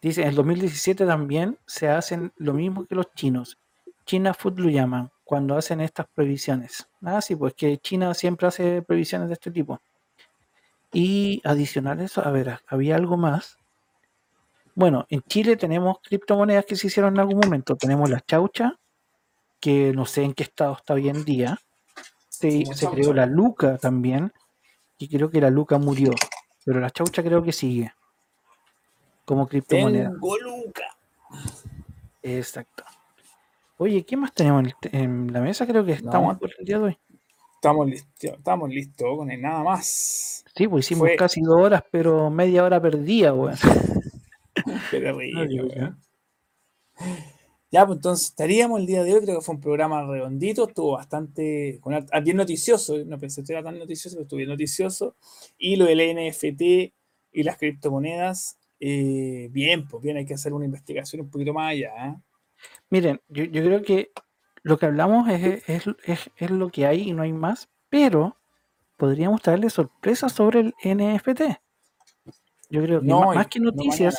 Dice, 0.00 0.22
en 0.22 0.28
el 0.28 0.34
2017 0.36 1.06
también 1.06 1.58
se 1.66 1.88
hacen 1.88 2.32
lo 2.36 2.54
mismo 2.54 2.86
que 2.86 2.94
los 2.94 3.12
chinos. 3.14 3.58
China 4.04 4.32
Food 4.32 4.60
lo 4.60 4.70
llaman 4.70 5.10
cuando 5.24 5.56
hacen 5.56 5.80
estas 5.80 6.06
previsiones. 6.14 6.88
Ah, 7.02 7.20
sí, 7.20 7.34
pues 7.36 7.54
que 7.54 7.78
China 7.78 8.14
siempre 8.14 8.46
hace 8.46 8.80
previsiones 8.82 9.28
de 9.28 9.34
este 9.34 9.50
tipo. 9.50 9.80
Y 10.92 11.42
adicional 11.44 12.00
a 12.00 12.04
eso, 12.04 12.26
a 12.26 12.30
ver, 12.30 12.60
había 12.66 12.96
algo 12.96 13.16
más. 13.16 13.58
Bueno, 14.74 15.04
en 15.10 15.20
Chile 15.22 15.56
tenemos 15.56 15.98
criptomonedas 16.00 16.64
que 16.64 16.76
se 16.76 16.86
hicieron 16.86 17.14
en 17.14 17.20
algún 17.20 17.40
momento. 17.40 17.76
Tenemos 17.76 18.08
la 18.08 18.20
chaucha, 18.20 18.78
que 19.60 19.92
no 19.92 20.06
sé 20.06 20.22
en 20.22 20.34
qué 20.34 20.44
estado 20.44 20.74
está 20.74 20.94
hoy 20.94 21.08
en 21.08 21.24
día. 21.24 21.58
Se, 22.28 22.64
creó 22.92 23.12
la 23.12 23.26
Luca 23.26 23.78
también, 23.78 24.32
y 24.96 25.08
creo 25.08 25.28
que 25.30 25.40
la 25.40 25.50
Luca 25.50 25.78
murió, 25.78 26.12
pero 26.64 26.78
la 26.80 26.90
chaucha 26.90 27.22
creo 27.22 27.42
que 27.42 27.52
sigue 27.52 27.92
como 29.24 29.46
criptomoneda. 29.46 30.10
Tengo 30.10 30.38
Luca. 30.38 30.84
Exacto. 32.22 32.84
Oye, 33.76 34.04
¿qué 34.04 34.16
más 34.16 34.32
tenemos 34.32 34.72
en, 34.92 35.32
la 35.32 35.40
mesa? 35.40 35.66
Creo 35.66 35.84
que 35.84 35.92
estamos 35.92 36.34
No. 36.34 36.38
por 36.38 36.50
el 36.58 36.64
día 36.64 36.78
de 36.78 36.84
hoy. 36.84 36.98
Estamos 37.54 37.88
listos, 37.88 38.30
estamos 38.38 38.68
listos 38.70 39.16
con 39.16 39.30
el 39.30 39.42
nada 39.42 39.62
más. 39.64 40.44
Sí, 40.54 40.68
pues 40.68 40.86
hicimos 40.86 41.08
Fue- 41.08 41.16
casi 41.16 41.40
dos 41.40 41.60
horas, 41.60 41.82
pero 41.90 42.30
media 42.30 42.64
hora 42.64 42.80
perdida, 42.80 43.34
weón. 43.34 43.56
Qué 44.90 45.00
terrible, 45.00 45.62
weón. 45.62 45.98
Ya, 47.70 47.84
pues 47.86 47.96
entonces 47.98 48.28
estaríamos 48.28 48.80
el 48.80 48.86
día 48.86 49.02
de 49.04 49.14
hoy. 49.14 49.20
Creo 49.22 49.38
que 49.38 49.44
fue 49.44 49.54
un 49.56 49.60
programa 49.60 50.06
redondito, 50.06 50.68
estuvo 50.68 50.92
bastante 50.92 51.78
con 51.82 51.94
ah, 51.94 52.20
bien 52.20 52.36
noticioso. 52.38 52.96
No 53.04 53.18
pensé 53.18 53.44
que 53.44 53.52
era 53.52 53.62
tan 53.62 53.78
noticioso, 53.78 54.16
pero 54.16 54.22
estuvo 54.24 54.38
bien 54.38 54.48
noticioso. 54.48 55.16
Y 55.58 55.76
lo 55.76 55.84
del 55.84 56.00
NFT 56.00 56.62
y 57.32 57.42
las 57.42 57.58
criptomonedas, 57.58 58.58
eh, 58.80 59.48
bien, 59.50 59.86
pues 59.86 60.02
bien, 60.02 60.16
hay 60.16 60.24
que 60.24 60.34
hacer 60.34 60.52
una 60.54 60.64
investigación 60.64 61.20
un 61.22 61.30
poquito 61.30 61.52
más 61.52 61.72
allá. 61.72 61.90
¿eh? 62.06 62.16
Miren, 62.90 63.20
yo, 63.28 63.44
yo 63.44 63.62
creo 63.62 63.82
que 63.82 64.12
lo 64.62 64.78
que 64.78 64.86
hablamos 64.86 65.28
es, 65.28 65.62
es, 65.68 65.84
es- 66.04 66.30
es 66.36 66.50
lo 66.50 66.70
que 66.70 66.86
hay 66.86 67.08
y 67.08 67.12
no 67.12 67.22
hay 67.22 67.32
más, 67.34 67.68
pero 67.90 68.38
podríamos 68.96 69.42
traerle 69.42 69.68
sorpresas 69.68 70.32
sobre 70.32 70.60
el 70.60 70.74
NFT. 70.84 71.42
Yo 72.70 72.82
creo 72.82 73.00
que 73.00 73.06
No 73.06 73.32
más, 73.34 73.46
que 73.46 73.60
no 73.60 73.66
noticias 73.70 74.16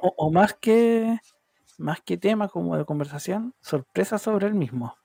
o 0.00 0.30
más 0.30 0.54
que 0.54 1.18
más 1.80 2.00
que 2.02 2.16
tema 2.18 2.48
como 2.48 2.76
de 2.76 2.84
conversación, 2.84 3.54
sorpresas 3.60 4.22
sobre 4.22 4.46
el 4.46 4.54
mismo. 4.54 4.96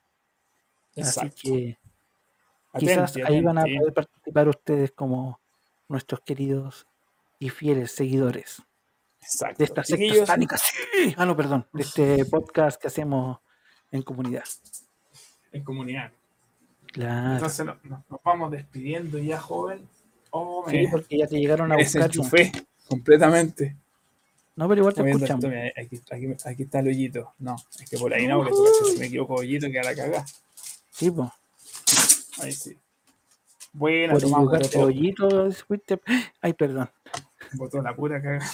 Exacto. 0.94 1.30
Así 1.36 1.40
que 1.50 1.78
quizás 2.78 3.16
ahí 3.24 3.40
van 3.42 3.58
a 3.58 3.62
poder 3.62 3.92
participar 3.94 4.48
ustedes 4.48 4.92
como 4.92 5.40
nuestros 5.88 6.20
queridos 6.20 6.86
y 7.38 7.48
fieles 7.50 7.92
seguidores 7.92 8.62
Exacto. 9.20 9.56
de 9.58 9.64
esta 9.64 9.84
secta 9.84 10.02
Chiquillos, 10.04 10.26
satánica. 10.26 10.58
Sí. 10.58 11.14
Ah, 11.16 11.26
no, 11.26 11.36
perdón, 11.36 11.66
de 11.72 11.82
este 11.82 12.24
podcast 12.30 12.80
que 12.80 12.88
hacemos 12.88 13.38
en 13.90 14.02
comunidad. 14.02 14.44
en 15.52 15.64
comunidad. 15.64 16.10
Claro. 16.92 17.32
Entonces 17.34 17.64
no- 17.66 17.78
no- 17.84 18.04
nos 18.08 18.20
vamos 18.22 18.50
despidiendo 18.50 19.18
ya, 19.18 19.38
joven. 19.40 19.86
Oh, 20.30 20.64
Sí, 20.68 20.86
porque 20.90 21.18
ya 21.18 21.26
te 21.26 21.36
llegaron 21.38 21.72
a 21.72 21.76
buscar. 21.76 22.08
desenchufé 22.08 22.52
completamente. 22.88 23.76
No, 24.56 24.68
pero 24.68 24.80
igual 24.80 24.94
te 24.94 25.08
escuchamos. 25.10 25.44
esto, 25.44 25.80
aquí, 25.80 26.00
aquí- 26.10 26.36
aquí 26.48 26.62
está 26.62 26.78
el 26.80 26.88
hoyito. 26.88 27.32
No, 27.38 27.56
es 27.78 27.88
que 27.90 27.98
por 27.98 28.12
ahí 28.14 28.26
no, 28.26 28.38
porque 28.38 28.52
si 28.92 28.98
me 28.98 29.06
equivoco, 29.06 29.34
hoyito 29.34 29.66
queda 29.68 29.82
la 29.84 29.94
cagada. 29.94 30.24
Sí, 30.90 31.10
pues. 31.10 31.28
Ahí 32.40 32.52
sí. 32.52 32.76
Buena, 33.72 34.14
Por 34.14 34.22
tomamos 34.22 34.50
botó, 34.50 34.80
hoyito, 34.84 35.50
fuiste- 35.52 36.00
Ay, 36.40 36.54
perdón. 36.54 36.88
botó 37.52 37.82
la 37.82 37.94
pura 37.94 38.20
cagada. 38.22 38.50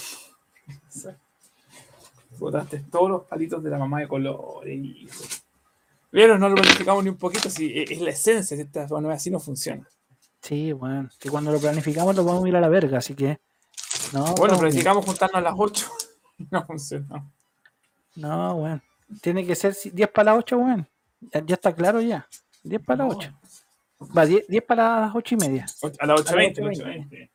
Botaste 2.38 2.80
todos 2.90 3.08
los 3.10 3.22
palitos 3.24 3.62
de 3.62 3.70
la 3.70 3.78
mamá 3.78 4.00
de 4.00 4.08
colores. 4.08 4.76
hijo. 4.84 5.24
Pero 6.10 6.38
no 6.38 6.48
lo 6.48 6.56
planificamos 6.56 7.04
ni 7.04 7.10
un 7.10 7.16
poquito, 7.16 7.48
si 7.48 7.78
es 7.78 7.90
es 7.90 8.00
la 8.00 8.10
esencia, 8.10 8.56
si 8.56 8.62
esta 8.62 8.86
bueno, 8.86 9.08
así 9.10 9.30
no 9.30 9.38
funciona. 9.38 9.86
Sí, 10.42 10.72
bueno. 10.72 11.08
Que 11.20 11.30
cuando 11.30 11.52
lo 11.52 11.60
planificamos 11.60 12.16
lo 12.16 12.24
vamos 12.24 12.44
a 12.44 12.48
ir 12.48 12.56
a 12.56 12.60
la 12.60 12.68
verga, 12.68 12.98
así 12.98 13.14
que. 13.14 13.38
No, 14.12 14.34
Bueno, 14.34 14.58
planificamos 14.58 15.04
juntarnos 15.04 15.36
a 15.36 15.40
las 15.40 15.54
8. 15.56 15.90
No 16.50 16.66
funcionó. 16.66 17.30
No, 18.16 18.56
bueno. 18.56 18.82
Tiene 19.20 19.46
que 19.46 19.54
ser 19.54 19.74
si- 19.74 19.90
10 19.90 20.10
para 20.10 20.32
las 20.32 20.38
8, 20.40 20.58
weón. 20.58 20.88
Ya, 21.20 21.44
ya 21.44 21.54
está 21.54 21.72
claro 21.74 22.00
ya. 22.00 22.26
10 22.64 22.82
para 22.84 23.04
las 23.04 23.12
No. 23.14 23.18
8. 23.18 23.32
Va, 24.18 24.26
10, 24.26 24.46
10 24.48 24.64
para 24.64 25.00
las 25.02 25.14
8 25.14 25.34
y 25.36 25.38
media. 25.38 25.66
A 26.00 26.06
las 26.06 26.20
8.20, 26.20 26.58
A 26.58 26.64
las 26.64 26.78
8.20. 26.78 27.30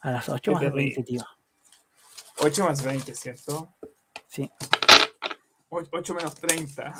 A 0.00 0.10
las 0.10 0.28
8 0.28 0.40
Qué 0.42 0.50
más 0.50 0.60
terrible. 0.60 0.82
20, 0.96 1.02
tío. 1.04 1.22
8 2.38 2.64
más 2.64 2.82
20, 2.82 3.14
¿cierto? 3.14 3.74
Sí, 4.26 4.50
8 5.70 6.14
menos 6.14 6.34
30. 6.34 6.94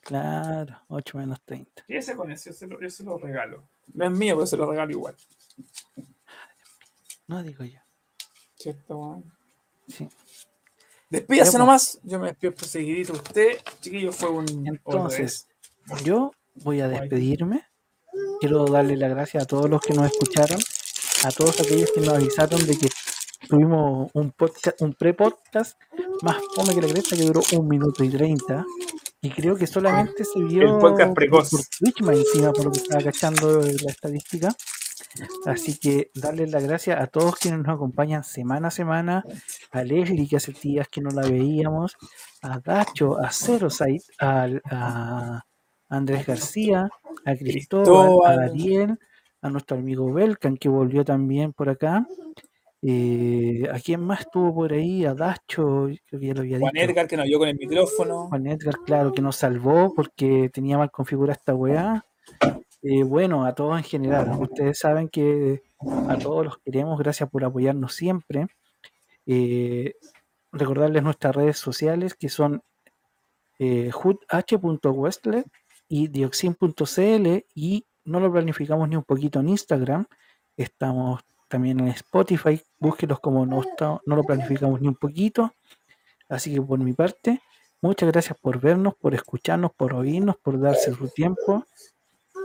claro. 0.00 0.80
8 0.88 1.18
menos 1.18 1.40
30. 1.42 1.84
Y 1.88 1.96
ese 1.96 2.16
con 2.16 2.30
eso, 2.32 2.50
yo 2.50 2.56
se, 2.56 2.66
lo, 2.66 2.80
yo 2.80 2.88
se 2.90 3.02
lo 3.04 3.18
regalo. 3.18 3.68
No 3.92 4.06
es 4.06 4.10
mío, 4.12 4.34
pero 4.36 4.46
se 4.46 4.56
lo 4.56 4.70
regalo 4.70 4.90
igual. 4.92 5.14
No 7.26 7.42
digo 7.42 7.64
yo. 7.64 7.80
¿Cierto? 8.58 9.22
Sí. 9.88 10.08
Despídase 11.10 11.52
pues. 11.52 11.58
nomás. 11.58 11.98
Yo 12.02 12.18
me 12.18 12.28
despido 12.28 12.54
por 12.54 12.64
seguidito 12.66 13.12
usted. 13.14 13.58
Chiquillo, 13.80 14.12
fue 14.12 14.30
un. 14.30 14.66
Entonces, 14.66 15.46
Yo 16.04 16.32
voy 16.56 16.80
a 16.80 16.88
despedirme. 16.88 17.64
Quiero 18.40 18.64
darle 18.66 18.96
las 18.96 19.10
gracias 19.10 19.44
a 19.44 19.46
todos 19.46 19.70
los 19.70 19.80
que 19.80 19.94
nos 19.94 20.06
escucharon, 20.10 20.58
a 21.24 21.30
todos 21.30 21.60
aquellos 21.60 21.90
que 21.92 22.00
nos 22.00 22.10
avisaron 22.10 22.66
de 22.66 22.76
que 22.76 22.88
tuvimos 23.48 24.10
un 24.12 24.32
podcast, 24.32 24.82
un 24.82 24.92
pre-podcast 24.94 25.78
más 26.22 26.36
fome 26.54 26.74
que 26.74 26.82
la 26.82 26.88
cresta 26.88 27.16
que 27.16 27.22
duró 27.22 27.40
un 27.52 27.68
minuto 27.68 28.02
y 28.04 28.10
treinta. 28.10 28.66
Y 29.20 29.30
creo 29.30 29.56
que 29.56 29.66
solamente 29.66 30.24
se 30.24 30.38
vio 30.40 30.62
El 30.62 30.78
podcast 30.80 31.08
por- 31.08 31.14
precoz. 31.14 31.50
por 31.50 31.60
Twitch 31.78 32.00
más 32.02 32.16
encima, 32.16 32.52
por 32.52 32.66
lo 32.66 32.70
que 32.72 32.78
estaba 32.78 33.02
cachando 33.02 33.60
la 33.62 33.90
estadística. 33.90 34.54
Así 35.46 35.78
que 35.78 36.10
darles 36.14 36.50
las 36.50 36.62
gracias 36.64 37.00
a 37.00 37.06
todos 37.06 37.36
quienes 37.36 37.60
nos 37.60 37.74
acompañan 37.74 38.22
semana 38.24 38.68
a 38.68 38.70
semana, 38.70 39.24
a 39.72 39.82
Leslie 39.82 40.28
que 40.28 40.36
hace 40.36 40.52
días 40.52 40.88
que 40.88 41.00
no 41.00 41.10
la 41.10 41.22
veíamos, 41.22 41.96
a 42.42 42.60
Dacho, 42.60 43.18
a 43.18 43.30
Zerosite, 43.32 44.04
al- 44.18 44.62
a 44.70 45.42
Andrés 45.88 46.26
García, 46.26 46.88
a 47.24 47.34
Cristóbal, 47.36 48.10
a 48.24 48.44
Ariel, 48.44 48.98
a 49.42 49.48
nuestro 49.50 49.76
amigo 49.78 50.12
Belkan 50.12 50.56
que 50.56 50.68
volvió 50.68 51.04
también 51.04 51.52
por 51.52 51.68
acá. 51.68 52.06
eh, 52.82 53.68
¿A 53.72 53.80
quién 53.80 54.00
más 54.02 54.20
estuvo 54.20 54.54
por 54.54 54.72
ahí? 54.72 55.04
A 55.04 55.12
Dacho, 55.14 55.88
creo 56.06 56.20
que 56.20 56.26
ya 56.28 56.34
lo 56.34 56.40
había 56.42 56.58
Juan 56.60 56.72
dicho. 56.74 56.84
Edgar, 56.84 57.08
que 57.08 57.16
nos 57.16 57.26
vio 57.26 57.38
con 57.40 57.48
el 57.48 57.56
micrófono. 57.56 58.28
Juan 58.28 58.46
Edgar, 58.46 58.74
claro, 58.86 59.12
que 59.12 59.20
nos 59.22 59.34
salvó 59.36 59.92
porque 59.94 60.48
tenía 60.52 60.78
mal 60.78 60.90
configurada 60.92 61.32
esta 61.38 61.54
weá. 61.56 62.04
Eh, 62.82 63.02
bueno, 63.02 63.44
a 63.44 63.54
todos 63.54 63.76
en 63.78 63.84
general. 63.84 64.30
Ustedes 64.40 64.78
saben 64.78 65.08
que 65.08 65.62
a 66.08 66.18
todos 66.18 66.44
los 66.44 66.58
queremos. 66.58 66.98
Gracias 66.98 67.28
por 67.30 67.44
apoyarnos 67.44 67.94
siempre. 67.94 68.46
Eh, 69.26 69.94
recordarles 70.52 71.02
nuestras 71.02 71.34
redes 71.36 71.58
sociales 71.58 72.14
que 72.14 72.28
son 72.28 72.62
eh, 73.58 73.90
y 75.88 76.08
dioxin.cl 76.08 77.44
y 77.54 77.86
no 78.04 78.20
lo 78.20 78.32
planificamos 78.32 78.88
ni 78.88 78.96
un 78.96 79.04
poquito 79.04 79.40
en 79.40 79.48
Instagram. 79.50 80.06
Estamos 80.56 81.22
también 81.48 81.80
en 81.80 81.88
Spotify. 81.88 82.60
Búsquenos 82.78 83.20
como 83.20 83.44
no, 83.46 83.62
está- 83.62 84.00
no 84.06 84.16
lo 84.16 84.24
planificamos 84.24 84.80
ni 84.80 84.88
un 84.88 84.94
poquito. 84.96 85.52
Así 86.28 86.54
que 86.54 86.60
por 86.62 86.78
mi 86.78 86.92
parte, 86.92 87.40
muchas 87.80 88.10
gracias 88.10 88.38
por 88.38 88.60
vernos, 88.60 88.94
por 88.94 89.14
escucharnos, 89.14 89.72
por 89.72 89.94
oírnos, 89.94 90.36
por 90.36 90.60
darse 90.60 90.92
su 90.94 91.08
tiempo. 91.08 91.64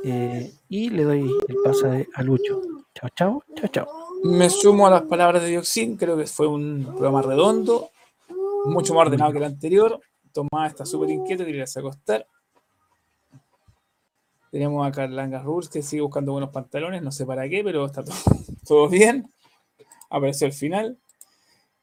Eh, 0.04 0.54
y 0.70 0.90
le 0.90 1.04
doy 1.04 1.32
el 1.48 1.56
paso 1.64 1.88
a- 2.16 2.24
Lucho. 2.24 2.62
Chao, 2.94 3.10
chao, 3.16 3.44
chao, 3.56 3.68
chao. 3.70 3.88
Me 4.24 4.50
sumo 4.50 4.88
a 4.88 4.90
las 4.92 5.02
palabras 5.04 5.42
de 5.44 5.50
Dioxin. 5.50 5.98
Creo 5.98 6.18
que 6.18 6.28
fue 6.28 6.48
un 6.48 6.84
programa 6.86 7.22
redondo, 7.22 7.90
mucho 8.66 8.94
más 8.94 9.08
ordenado 9.08 9.32
que 9.32 9.38
el 9.40 9.44
anterior. 9.46 10.00
Tomás 10.32 10.72
está 10.72 10.86
súper 10.86 11.10
inquieto, 11.10 11.44
irse 11.48 11.80
a 11.80 11.82
acostar. 11.82 12.28
Tenemos 14.52 14.86
a 14.88 14.92
Carlanga 14.92 15.42
Rules 15.42 15.68
que 15.70 15.82
sigue 15.82 16.02
buscando 16.04 16.32
buenos 16.32 16.52
pantalones, 16.52 17.02
no 17.02 17.12
sé 17.12 17.26
para 17.26 17.50
qué, 17.50 17.64
pero 17.64 17.86
está 17.86 18.04
todo, 18.04 18.16
todo 18.68 18.88
bien. 18.90 19.32
Apareció 20.10 20.46
al 20.48 20.54
final. 20.54 20.98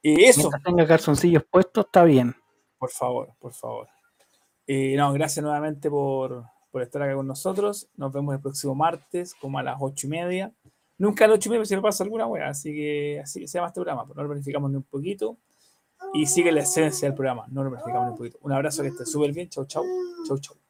Y 0.03 0.25
eso, 0.25 0.43
Mientras 0.43 0.63
tenga 0.63 0.87
calzoncillos 0.87 1.45
puestos, 1.51 1.87
está 1.87 2.05
bien. 2.05 2.35
por 2.79 2.91
favor, 2.91 3.33
por 3.39 3.53
favor. 3.53 3.89
Eh, 4.67 4.95
no, 4.97 5.13
gracias 5.13 5.43
nuevamente 5.43 5.91
por, 5.91 6.45
por 6.71 6.83
estar 6.83 7.03
acá 7.03 7.15
con 7.15 7.27
nosotros. 7.27 7.89
Nos 7.97 8.13
vemos 8.13 8.35
el 8.35 8.41
próximo 8.41 8.75
martes, 8.75 9.35
como 9.35 9.59
a 9.59 9.63
las 9.63 9.77
ocho 9.81 10.07
y 10.07 10.11
media. 10.11 10.53
Nunca 10.99 11.25
a 11.25 11.29
las 11.29 11.37
ocho 11.37 11.49
y 11.49 11.53
media 11.53 11.65
si 11.65 11.75
no 11.75 11.83
pasa 11.83 12.05
alguna 12.05 12.27
wea, 12.27 12.49
así 12.49 12.73
que 12.73 13.21
así 13.23 13.47
se 13.47 13.59
llama 13.59 13.69
este 13.69 13.81
programa. 13.81 14.07
pues 14.07 14.17
no 14.17 14.23
lo 14.23 14.29
planificamos 14.29 14.71
ni 14.71 14.77
un 14.77 14.83
poquito. 14.83 15.37
Y 16.13 16.27
sigue 16.27 16.51
la 16.51 16.61
esencia 16.63 17.09
del 17.09 17.15
programa, 17.15 17.47
no 17.49 17.63
lo 17.63 17.71
planificamos 17.71 18.07
ni 18.07 18.13
un 18.13 18.19
poquito. 18.19 18.39
Un 18.43 18.53
abrazo 18.53 18.83
que 18.83 18.89
esté 18.89 19.05
súper 19.07 19.33
bien. 19.33 19.49
Chau, 19.49 19.65
chau. 19.65 19.85
Chau, 20.27 20.39
chau. 20.39 20.70